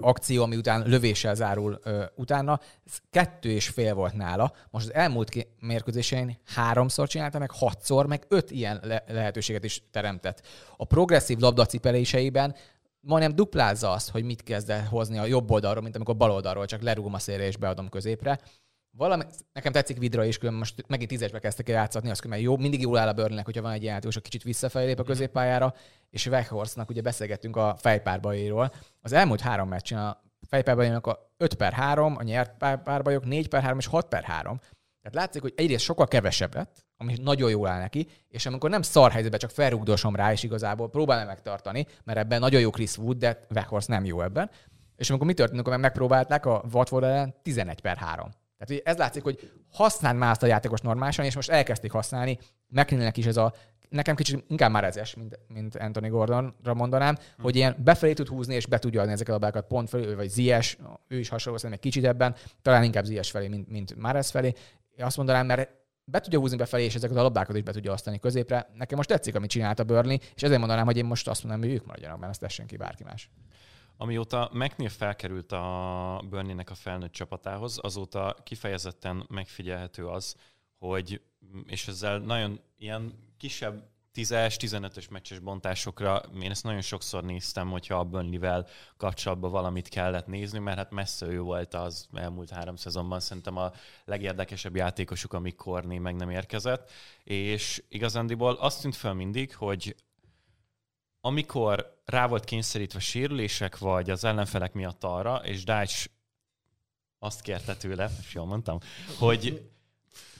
akció, 0.00 0.42
ami 0.42 0.56
után 0.56 0.82
lövéssel 0.86 1.34
zárul 1.34 1.80
ö, 1.82 2.04
utána, 2.14 2.60
ez 2.86 2.98
kettő 3.10 3.50
és 3.50 3.68
fél 3.68 3.94
volt 3.94 4.14
nála. 4.14 4.52
Most 4.70 4.86
az 4.86 4.94
elmúlt 4.94 5.46
mérkőzésein 5.60 6.38
háromszor 6.54 7.08
csinálta, 7.08 7.38
meg 7.38 7.50
hatszor, 7.50 8.06
meg 8.06 8.24
öt 8.28 8.50
ilyen 8.50 8.80
le- 8.82 9.04
lehetőséget 9.08 9.64
is 9.64 9.82
teremtett. 9.90 10.46
A 10.76 10.84
progresszív 10.84 11.38
labdacipeléseiben 11.38 12.54
majdnem 13.00 13.34
duplázza 13.34 13.90
azt, 13.90 14.10
hogy 14.10 14.24
mit 14.24 14.42
kezd 14.42 14.70
el 14.70 14.84
hozni 14.84 15.18
a 15.18 15.26
jobb 15.26 15.50
oldalról, 15.50 15.82
mint 15.82 15.94
amikor 15.94 16.16
bal 16.16 16.30
oldalról 16.30 16.66
csak 16.66 16.82
lerúgom 16.82 17.14
a 17.14 17.18
szélre 17.18 17.46
és 17.46 17.56
beadom 17.56 17.88
középre. 17.88 18.40
Valami, 18.96 19.24
nekem 19.52 19.72
tetszik 19.72 19.98
Vidra 19.98 20.24
is, 20.24 20.38
különben 20.38 20.60
most 20.60 20.88
megint 20.88 21.10
tízesbe 21.10 21.38
kezdtek 21.38 21.68
el 21.68 21.74
játszatni, 21.74 22.10
az 22.10 22.18
különben 22.18 22.44
jó, 22.44 22.56
mindig 22.56 22.80
jól 22.80 22.98
áll 22.98 23.08
a 23.08 23.12
Burnleynek, 23.12 23.44
hogyha 23.44 23.62
van 23.62 23.72
egy 23.72 23.82
ilyen 23.82 23.94
játékos, 23.94 24.16
a 24.16 24.20
kicsit 24.20 24.42
visszafelé 24.42 24.86
lép 24.86 24.98
a 24.98 25.02
középpályára, 25.02 25.74
és 26.10 26.26
Weghorstnak 26.26 26.90
ugye 26.90 27.00
beszélgettünk 27.00 27.56
a 27.56 27.76
fejpárbajéről. 27.78 28.70
Az 29.00 29.12
elmúlt 29.12 29.40
három 29.40 29.68
meccsen 29.68 29.98
a 29.98 30.22
fejpárbajénak 30.48 31.06
a 31.06 31.32
5 31.36 31.54
per 31.54 31.72
3, 31.72 32.16
a 32.16 32.22
nyert 32.22 32.56
pár- 32.56 32.82
párbajok 32.82 33.24
4 33.24 33.48
per 33.48 33.62
3 33.62 33.78
és 33.78 33.86
6 33.86 34.08
per 34.08 34.22
3. 34.22 34.58
Tehát 34.58 35.14
látszik, 35.14 35.42
hogy 35.42 35.52
egyrészt 35.56 35.84
sokkal 35.84 36.08
kevesebb 36.08 36.54
lett, 36.54 36.86
ami 37.00 37.16
nagyon 37.22 37.50
jól 37.50 37.68
áll 37.68 37.80
neki, 37.80 38.08
és 38.28 38.46
amikor 38.46 38.70
nem 38.70 38.82
szar 38.82 39.10
helyzetben, 39.10 39.40
csak 39.40 39.50
felrugdosom 39.50 40.16
rá, 40.16 40.32
és 40.32 40.42
igazából 40.42 40.90
próbálja 40.90 41.26
megtartani, 41.26 41.86
mert 42.04 42.18
ebben 42.18 42.40
nagyon 42.40 42.60
jó 42.60 42.70
Chris 42.70 42.98
Wood, 42.98 43.16
de 43.16 43.46
Weghorst 43.54 43.88
nem 43.88 44.04
jó 44.04 44.22
ebben. 44.22 44.50
És 44.96 45.08
amikor 45.08 45.26
mi 45.26 45.34
történt, 45.34 45.58
amikor 45.58 45.80
megpróbálták 45.80 46.46
a 46.46 46.64
Watford 46.72 47.04
ellen 47.04 47.34
11 47.42 47.80
per 47.80 47.96
3. 47.96 48.30
Tehát 48.58 48.82
ez 48.84 48.96
látszik, 48.96 49.22
hogy 49.22 49.50
használd 49.72 50.16
már 50.16 50.30
azt 50.30 50.42
a 50.42 50.46
játékos 50.46 50.80
normálisan, 50.80 51.24
és 51.24 51.34
most 51.34 51.50
elkezdték 51.50 51.90
használni. 51.90 52.38
McNeilnek 52.68 53.16
is 53.16 53.26
ez 53.26 53.36
a, 53.36 53.54
nekem 53.88 54.14
kicsit 54.14 54.44
inkább 54.48 54.70
már 54.70 54.84
ezes, 54.84 55.14
mint, 55.14 55.38
mint 55.48 55.76
Anthony 55.76 56.10
Gordonra 56.10 56.74
mondanám, 56.74 57.14
hmm. 57.14 57.44
hogy 57.44 57.56
ilyen 57.56 57.76
befelé 57.78 58.12
tud 58.12 58.28
húzni, 58.28 58.54
és 58.54 58.66
be 58.66 58.78
tudja 58.78 59.00
adni 59.00 59.12
ezeket 59.12 59.34
a 59.34 59.38
labdákat 59.38 59.66
pont 59.66 59.88
felé, 59.88 60.06
ő 60.06 60.16
vagy 60.16 60.28
Zies, 60.28 60.78
ő 61.08 61.18
is 61.18 61.28
hasonló 61.28 61.58
szerintem 61.58 61.80
egy 61.82 61.92
kicsit 61.92 62.08
ebben, 62.08 62.34
talán 62.62 62.84
inkább 62.84 63.04
Zies 63.04 63.30
felé, 63.30 63.48
mint, 63.48 63.68
mint 63.68 63.96
Mares 63.96 64.30
felé. 64.30 64.52
Én 64.96 65.04
azt 65.04 65.16
mondanám, 65.16 65.46
mert 65.46 65.79
be 66.10 66.20
tudja 66.20 66.38
húzni 66.38 66.56
befelé, 66.56 66.84
és 66.84 66.94
ezeket 66.94 67.16
a 67.16 67.22
labdákat 67.22 67.56
is 67.56 67.62
be 67.62 67.72
tudja 67.72 67.92
osztani 67.92 68.18
középre. 68.18 68.70
Nekem 68.74 68.96
most 68.96 69.08
tetszik, 69.08 69.34
amit 69.34 69.50
csinált 69.50 69.78
a 69.78 69.84
Burnley, 69.84 70.16
és 70.34 70.42
ezért 70.42 70.58
mondanám, 70.58 70.84
hogy 70.84 70.96
én 70.96 71.04
most 71.04 71.28
azt 71.28 71.42
mondanám, 71.42 71.68
hogy 71.68 71.78
ők 71.78 71.86
maradjanak, 71.86 72.18
mert 72.18 72.30
ezt 72.30 72.40
tessen 72.40 72.66
ki 72.66 72.76
bárki 72.76 73.04
más. 73.04 73.30
Amióta 73.96 74.50
McNeil 74.52 74.88
felkerült 74.90 75.52
a 75.52 76.24
Burnley-nek 76.28 76.70
a 76.70 76.74
felnőtt 76.74 77.12
csapatához, 77.12 77.78
azóta 77.82 78.36
kifejezetten 78.42 79.26
megfigyelhető 79.28 80.06
az, 80.06 80.36
hogy, 80.78 81.20
és 81.66 81.88
ezzel 81.88 82.18
nagyon 82.18 82.60
ilyen 82.78 83.14
kisebb 83.36 83.88
10-es, 84.14 84.54
15-ös 84.58 85.10
meccses 85.10 85.38
bontásokra, 85.38 86.22
én 86.42 86.50
ezt 86.50 86.64
nagyon 86.64 86.80
sokszor 86.80 87.24
néztem, 87.24 87.70
hogyha 87.70 87.98
a 87.98 88.04
Burnley-vel 88.04 88.66
kapcsolatban 88.96 89.50
valamit 89.50 89.88
kellett 89.88 90.26
nézni, 90.26 90.58
mert 90.58 90.76
hát 90.76 90.90
messze 90.90 91.26
ő 91.26 91.40
volt 91.40 91.74
az 91.74 92.08
elmúlt 92.12 92.50
három 92.50 92.76
szezonban 92.76 93.20
szerintem 93.20 93.56
a 93.56 93.72
legérdekesebb 94.04 94.76
játékosuk, 94.76 95.32
amíg 95.32 95.54
Korné 95.54 95.98
meg 95.98 96.16
nem 96.16 96.30
érkezett, 96.30 96.90
és 97.24 97.82
igazándiból 97.88 98.54
azt 98.54 98.80
tűnt 98.80 98.96
fel 98.96 99.14
mindig, 99.14 99.56
hogy 99.56 99.96
amikor 101.20 102.00
rá 102.04 102.26
volt 102.26 102.44
kényszerítve 102.44 102.98
sérülések, 102.98 103.78
vagy 103.78 104.10
az 104.10 104.24
ellenfelek 104.24 104.72
miatt 104.72 105.04
arra, 105.04 105.36
és 105.36 105.64
Dács 105.64 106.04
azt 107.18 107.40
kérte 107.40 107.76
tőle, 107.76 108.10
és 108.20 108.34
jól 108.34 108.46
mondtam, 108.46 108.78
hogy 109.18 109.70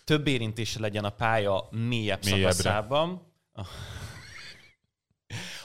több 0.05 0.27
érintése 0.27 0.81
legyen 0.81 1.05
a 1.05 1.11
pálya 1.11 1.69
mélyebb 1.71 2.25
Mélyebbre. 2.25 2.53
szakaszában. 2.53 3.30
Oh. 3.57 3.67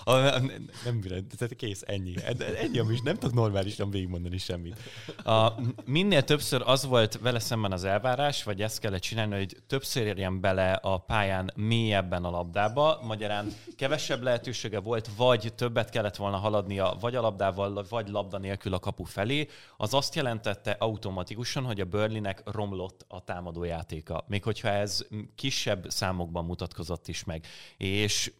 A, 0.07 0.11
a, 0.11 0.39
nem 0.83 0.99
bírod, 1.01 1.23
tehát 1.37 1.55
kész, 1.55 1.83
ennyi. 1.85 2.13
Ennyi, 2.61 2.79
ami 2.79 2.93
is 2.93 3.01
nem 3.01 3.15
tudok 3.15 3.35
normálisan 3.35 3.89
végigmondani 3.89 4.37
semmit. 4.37 4.75
A, 5.23 5.51
minél 5.85 6.23
többször 6.23 6.61
az 6.65 6.85
volt 6.85 7.19
vele 7.19 7.39
szemben 7.39 7.71
az 7.71 7.83
elvárás, 7.83 8.43
vagy 8.43 8.61
ezt 8.61 8.79
kellett 8.79 9.01
csinálni, 9.01 9.35
hogy 9.35 9.57
többször 9.67 10.05
érjen 10.05 10.41
bele 10.41 10.71
a 10.71 10.97
pályán 10.97 11.51
mélyebben 11.55 12.23
a 12.23 12.29
labdába, 12.29 12.99
magyarán 13.03 13.53
kevesebb 13.75 14.21
lehetősége 14.21 14.79
volt, 14.79 15.09
vagy 15.17 15.53
többet 15.55 15.89
kellett 15.89 16.15
volna 16.15 16.37
haladnia, 16.37 16.97
vagy 16.99 17.15
a 17.15 17.21
labdával, 17.21 17.85
vagy 17.89 18.07
labda 18.07 18.37
nélkül 18.37 18.73
a 18.73 18.79
kapu 18.79 19.03
felé, 19.03 19.47
az 19.77 19.93
azt 19.93 20.15
jelentette 20.15 20.71
automatikusan, 20.71 21.63
hogy 21.63 21.79
a 21.79 21.85
Burnleynek 21.85 22.41
romlott 22.45 23.05
a 23.07 23.23
támadó 23.23 23.63
játéka. 23.63 24.25
Még 24.27 24.43
hogyha 24.43 24.67
ez 24.67 25.05
kisebb 25.35 25.85
számokban 25.89 26.45
mutatkozott 26.45 27.07
is 27.07 27.23
meg. 27.23 27.45
És 27.77 28.31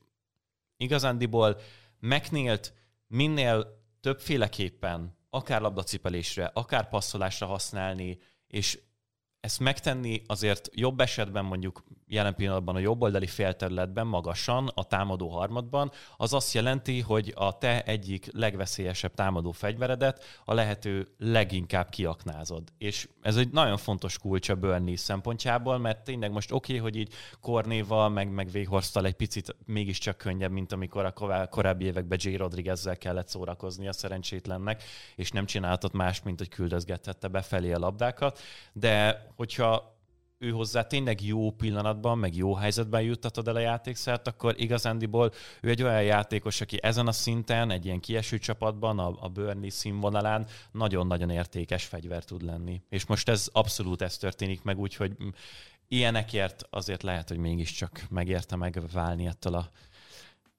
igazándiból 0.77 1.59
megnélt 1.99 2.73
minél 3.07 3.83
többféleképpen, 4.01 5.17
akár 5.29 5.61
labdacipelésre, 5.61 6.51
akár 6.53 6.89
passzolásra 6.89 7.45
használni, 7.45 8.19
és 8.47 8.79
ezt 9.45 9.59
megtenni 9.59 10.21
azért 10.27 10.69
jobb 10.73 10.99
esetben 10.99 11.45
mondjuk 11.45 11.83
jelen 12.07 12.35
pillanatban 12.35 12.75
a 12.75 12.79
jobboldali 12.79 13.27
félterületben 13.27 14.07
magasan, 14.07 14.71
a 14.73 14.83
támadó 14.83 15.29
harmadban, 15.29 15.91
az 16.17 16.33
azt 16.33 16.53
jelenti, 16.53 17.01
hogy 17.01 17.33
a 17.35 17.57
te 17.57 17.83
egyik 17.83 18.27
legveszélyesebb 18.31 19.13
támadó 19.13 19.51
fegyveredet 19.51 20.23
a 20.45 20.53
lehető 20.53 21.07
leginkább 21.17 21.89
kiaknázod. 21.89 22.63
És 22.77 23.09
ez 23.21 23.37
egy 23.37 23.51
nagyon 23.51 23.77
fontos 23.77 24.17
kulcs 24.17 24.49
a 24.49 24.55
Burnley 24.55 24.95
szempontjából, 24.95 25.77
mert 25.77 26.03
tényleg 26.03 26.31
most 26.31 26.51
oké, 26.51 26.77
okay, 26.77 26.83
hogy 26.83 26.99
így 26.99 27.13
Kornéval, 27.41 28.09
meg, 28.09 28.29
meg 28.29 28.49
Véghorsztal 28.51 29.05
egy 29.05 29.13
picit 29.13 29.55
mégiscsak 29.65 30.17
könnyebb, 30.17 30.51
mint 30.51 30.71
amikor 30.71 31.05
a 31.05 31.47
korábbi 31.49 31.85
években 31.85 32.19
J. 32.21 32.35
Rodriguezzel 32.35 32.97
kellett 32.97 33.27
szórakozni 33.27 33.87
a 33.87 33.93
szerencsétlennek, 33.93 34.83
és 35.15 35.31
nem 35.31 35.45
csináltott 35.45 35.93
más, 35.93 36.21
mint 36.21 36.37
hogy 36.37 36.49
küldözgethette 36.49 37.27
befelé 37.27 37.71
a 37.71 37.79
labdákat. 37.79 38.39
De 38.73 39.25
hogyha 39.35 39.95
ő 40.37 40.49
hozzá 40.49 40.87
tényleg 40.87 41.21
jó 41.21 41.51
pillanatban, 41.51 42.17
meg 42.17 42.35
jó 42.35 42.53
helyzetben 42.53 43.01
juttatod 43.01 43.47
el 43.47 43.55
a 43.55 43.59
játékszert, 43.59 44.27
akkor 44.27 44.53
igazándiból 44.57 45.31
ő 45.61 45.69
egy 45.69 45.83
olyan 45.83 46.03
játékos, 46.03 46.61
aki 46.61 46.77
ezen 46.81 47.07
a 47.07 47.11
szinten, 47.11 47.71
egy 47.71 47.85
ilyen 47.85 47.99
kieső 47.99 48.37
csapatban, 48.37 48.99
a, 48.99 49.15
a 49.19 49.29
Burnley 49.29 49.69
színvonalán 49.69 50.47
nagyon-nagyon 50.71 51.29
értékes 51.29 51.85
fegyver 51.85 52.23
tud 52.23 52.41
lenni. 52.41 52.81
És 52.89 53.05
most 53.05 53.29
ez 53.29 53.49
abszolút 53.51 54.01
ez 54.01 54.17
történik 54.17 54.63
meg, 54.63 54.79
úgyhogy 54.79 55.17
ilyenekért 55.87 56.67
azért 56.69 57.03
lehet, 57.03 57.27
hogy 57.27 57.37
mégiscsak 57.37 58.05
megérte 58.09 58.55
megválni 58.55 59.25
ettől 59.25 59.53
a 59.53 59.69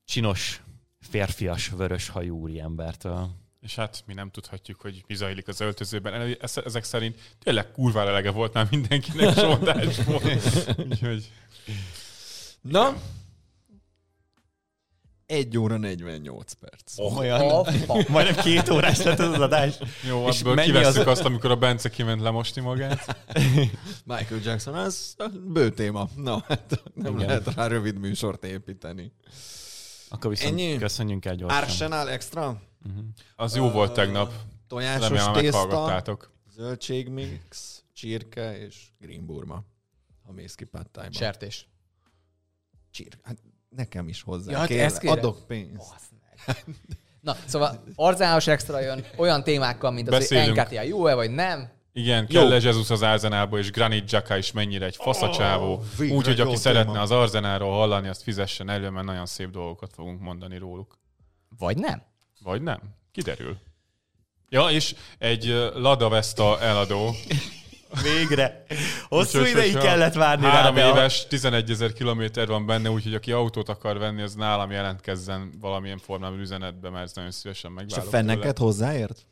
csinos, 0.05 0.63
férfias, 1.01 1.69
vörös 1.69 2.09
hajú 2.09 2.37
úriembertől. 2.39 3.31
És 3.67 3.75
hát 3.75 4.03
mi 4.07 4.15
nem 4.15 4.31
tudhatjuk, 4.31 4.81
hogy 4.81 5.05
mi 5.07 5.15
zajlik 5.15 5.49
az 5.49 5.61
öltözőben. 5.61 6.37
Ezek 6.65 6.85
szerint 6.85 7.19
tényleg 7.39 7.71
kurvára 7.73 8.09
elege 8.11 8.31
volt 8.31 8.53
már 8.53 8.67
mindenkinek 8.71 9.35
sondásból. 9.39 10.21
Úgyhogy 10.91 11.31
Na, 12.61 12.97
1 15.27 15.59
óra 15.59 15.77
48 15.77 16.53
perc. 16.53 16.99
Olyan, 17.17 17.67
majdnem 18.09 18.35
két 18.45 18.69
órás 18.69 19.03
lett 19.03 19.19
az 19.19 19.41
adás. 19.41 19.75
jó, 20.09 20.29
És 20.29 20.41
ebből 20.41 20.57
kivesszük 20.57 21.01
az- 21.01 21.07
azt, 21.07 21.25
amikor 21.25 21.51
a 21.51 21.57
Bence 21.57 21.89
kiment 21.89 22.21
lemosni 22.21 22.61
magát. 22.63 23.17
Michael 24.05 24.41
Jackson, 24.45 24.77
ez 24.77 25.15
bő 25.47 25.71
téma. 25.71 26.09
Na, 26.17 26.45
hát 26.49 26.83
nem 26.95 27.15
Igen. 27.15 27.27
lehet 27.27 27.55
rá 27.55 27.67
rövid 27.67 27.99
műsort 27.99 28.45
építeni. 28.45 29.13
Akkor 30.09 30.31
viszont 30.31 30.53
Ennyi? 30.53 30.79
köszönjünk 30.79 31.25
el 31.25 31.35
gyorsan. 31.35 31.63
Arsenal 31.63 32.11
extra? 32.11 32.63
Az 33.37 33.57
jó 33.57 33.71
volt 33.71 33.93
tegnap. 33.93 34.33
Tojásos 34.67 35.09
Remélem 35.09 35.33
tészta, 35.33 35.67
meghallgattátok. 35.67 36.33
zöldségmix, 36.55 37.83
csirke 37.93 38.59
és 38.59 38.89
greenburma. 38.99 39.63
Ha 40.27 40.33
mész 40.33 40.55
ki 40.55 40.65
pattájba. 40.65 41.13
Sertés. 41.13 41.69
Csirke. 42.91 43.19
Hát 43.23 43.37
nekem 43.69 44.09
is 44.09 44.23
hozzá. 44.23 44.51
Ja, 44.53 44.59
hát 44.59 44.67
Kérlek, 44.67 44.87
ezt 44.87 44.99
kérem. 44.99 45.19
adok 45.19 45.47
pénzt. 45.47 45.95
Na, 47.21 47.37
szóval 47.47 47.83
Arzános 47.95 48.47
Extra 48.47 48.81
jön 48.81 49.05
olyan 49.17 49.45
témákkal, 49.45 49.91
mint 49.91 50.09
az, 50.09 50.13
hogy 50.13 50.23
Beszélünk. 50.23 50.49
Enkatia 50.57 50.83
jó-e 50.83 51.15
vagy 51.15 51.31
nem. 51.31 51.75
Igen, 51.93 52.27
Jó. 52.29 52.41
kell 52.49 52.61
Jesus 52.61 52.91
az 52.91 53.03
Arzenálból, 53.03 53.59
és 53.59 53.71
Granit 53.71 54.05
Xhaka 54.05 54.37
is 54.37 54.53
mennyire 54.53 54.85
egy 54.87 54.97
faszacsávó. 54.97 55.73
Oh, 55.75 55.85
Úgyhogy 55.99 56.41
aki 56.41 56.49
téma. 56.49 56.57
szeretne 56.57 57.01
az 57.01 57.11
Arzenálról 57.11 57.71
hallani, 57.73 58.09
azt 58.09 58.23
fizessen 58.23 58.69
elő, 58.69 58.91
mert 58.91 59.07
nagyon 59.07 59.27
szép 59.27 59.51
dolgokat 59.51 59.93
fogunk 59.93 60.21
mondani 60.21 60.59
róluk. 60.59 60.99
Vagy 61.59 61.77
nem. 61.79 62.03
Vagy 62.47 62.63
nem? 62.63 62.79
Kiderül. 63.13 63.57
Ja, 64.49 64.69
és 64.71 64.95
egy 65.19 65.71
Lada 65.75 66.09
Vesta 66.09 66.61
eladó. 66.61 67.15
Végre. 68.03 68.65
Hosszú 69.09 69.39
Úgyhogy, 69.39 69.51
ideig 69.57 69.77
kellett 69.77 70.15
várni 70.15 70.45
rá, 70.45 70.51
Három 70.51 70.77
a- 70.77 70.79
éves, 70.79 71.27
11 71.27 71.71
ezer 71.71 71.93
kilométer 71.93 72.47
van 72.47 72.67
benne, 72.67 72.91
úgyhogy 72.91 73.15
aki 73.15 73.33
autót 73.33 73.69
akar 73.69 73.99
venni, 73.99 74.23
az 74.23 74.35
nálam 74.35 74.71
jelentkezzen 74.71 75.53
valamilyen 75.61 75.99
formában 75.99 76.39
üzenetbe, 76.41 76.91
mert 76.91 77.05
ezt 77.05 77.15
nagyon 77.17 77.31
szívesen 77.31 77.71
És 77.71 77.77
a 77.77 77.81
megválok. 77.81 78.11
fenneket 78.11 78.59
hozzáért? 78.59 79.27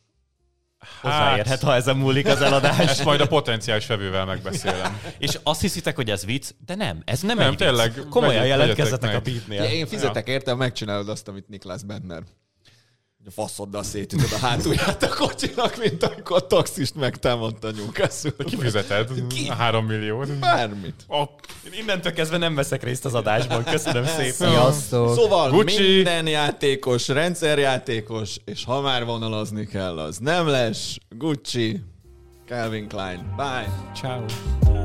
hozzáérhet, 1.00 1.60
ha 1.62 1.74
ezen 1.74 1.96
múlik 1.96 2.26
az 2.26 2.40
eladás. 2.40 2.78
Ezt 2.78 3.04
majd 3.04 3.20
a 3.20 3.26
potenciális 3.26 3.86
vevővel 3.86 4.24
megbeszélem. 4.24 5.00
És 5.18 5.38
azt 5.42 5.60
hiszitek, 5.60 5.96
hogy 5.96 6.10
ez 6.10 6.24
vicc, 6.24 6.50
de 6.66 6.74
nem, 6.74 7.02
ez 7.04 7.20
nem, 7.20 7.36
Nem, 7.36 7.50
egy 7.50 7.56
tényleg, 7.56 7.94
vicc. 7.94 8.08
Komolyan 8.08 8.46
jelentkezzetek 8.46 9.10
a 9.10 9.12
meg. 9.12 9.22
beatnél. 9.22 9.62
Én 9.62 9.86
fizetek 9.86 10.28
érte, 10.28 10.50
ha 10.50 10.56
megcsinálod 10.56 11.08
azt, 11.08 11.28
amit 11.28 11.48
Niklas 11.48 11.82
Benner. 11.82 12.22
Hogy 13.24 13.32
A 13.36 13.40
faszoddal 13.42 13.82
szétütöd 13.82 14.32
a 14.32 14.38
hátulját 14.38 15.02
a 15.02 15.08
kocsinak, 15.08 15.78
mint 15.78 16.02
amikor 16.02 16.36
a 16.36 16.46
taxist 16.46 16.94
megtámadta 16.94 17.68
a 17.68 17.70
Newcastle. 17.70 18.44
Kifizeted 18.44 19.10
a 19.48 19.54
három 19.54 19.86
milliót. 19.86 20.38
Bármit. 20.38 21.04
Oh, 21.06 21.28
Én 21.66 21.80
innentől 21.80 22.12
kezdve 22.12 22.36
nem 22.36 22.54
veszek 22.54 22.82
részt 22.82 23.04
az 23.04 23.14
adásban. 23.14 23.64
Köszönöm 23.64 24.04
szépen. 24.06 24.50
Sziasztok! 24.50 25.14
Szóval 25.14 25.50
Gucci. 25.50 25.82
minden 25.82 26.26
játékos, 26.26 27.08
rendszerjátékos, 27.08 28.36
és 28.44 28.64
ha 28.64 28.80
már 28.80 29.04
vonalazni 29.04 29.66
kell, 29.66 29.98
az 29.98 30.18
nem 30.18 30.46
lesz. 30.46 30.96
Gucci, 31.08 31.80
Calvin 32.48 32.88
Klein. 32.88 33.34
Bye. 33.36 33.68
Ciao. 33.94 34.83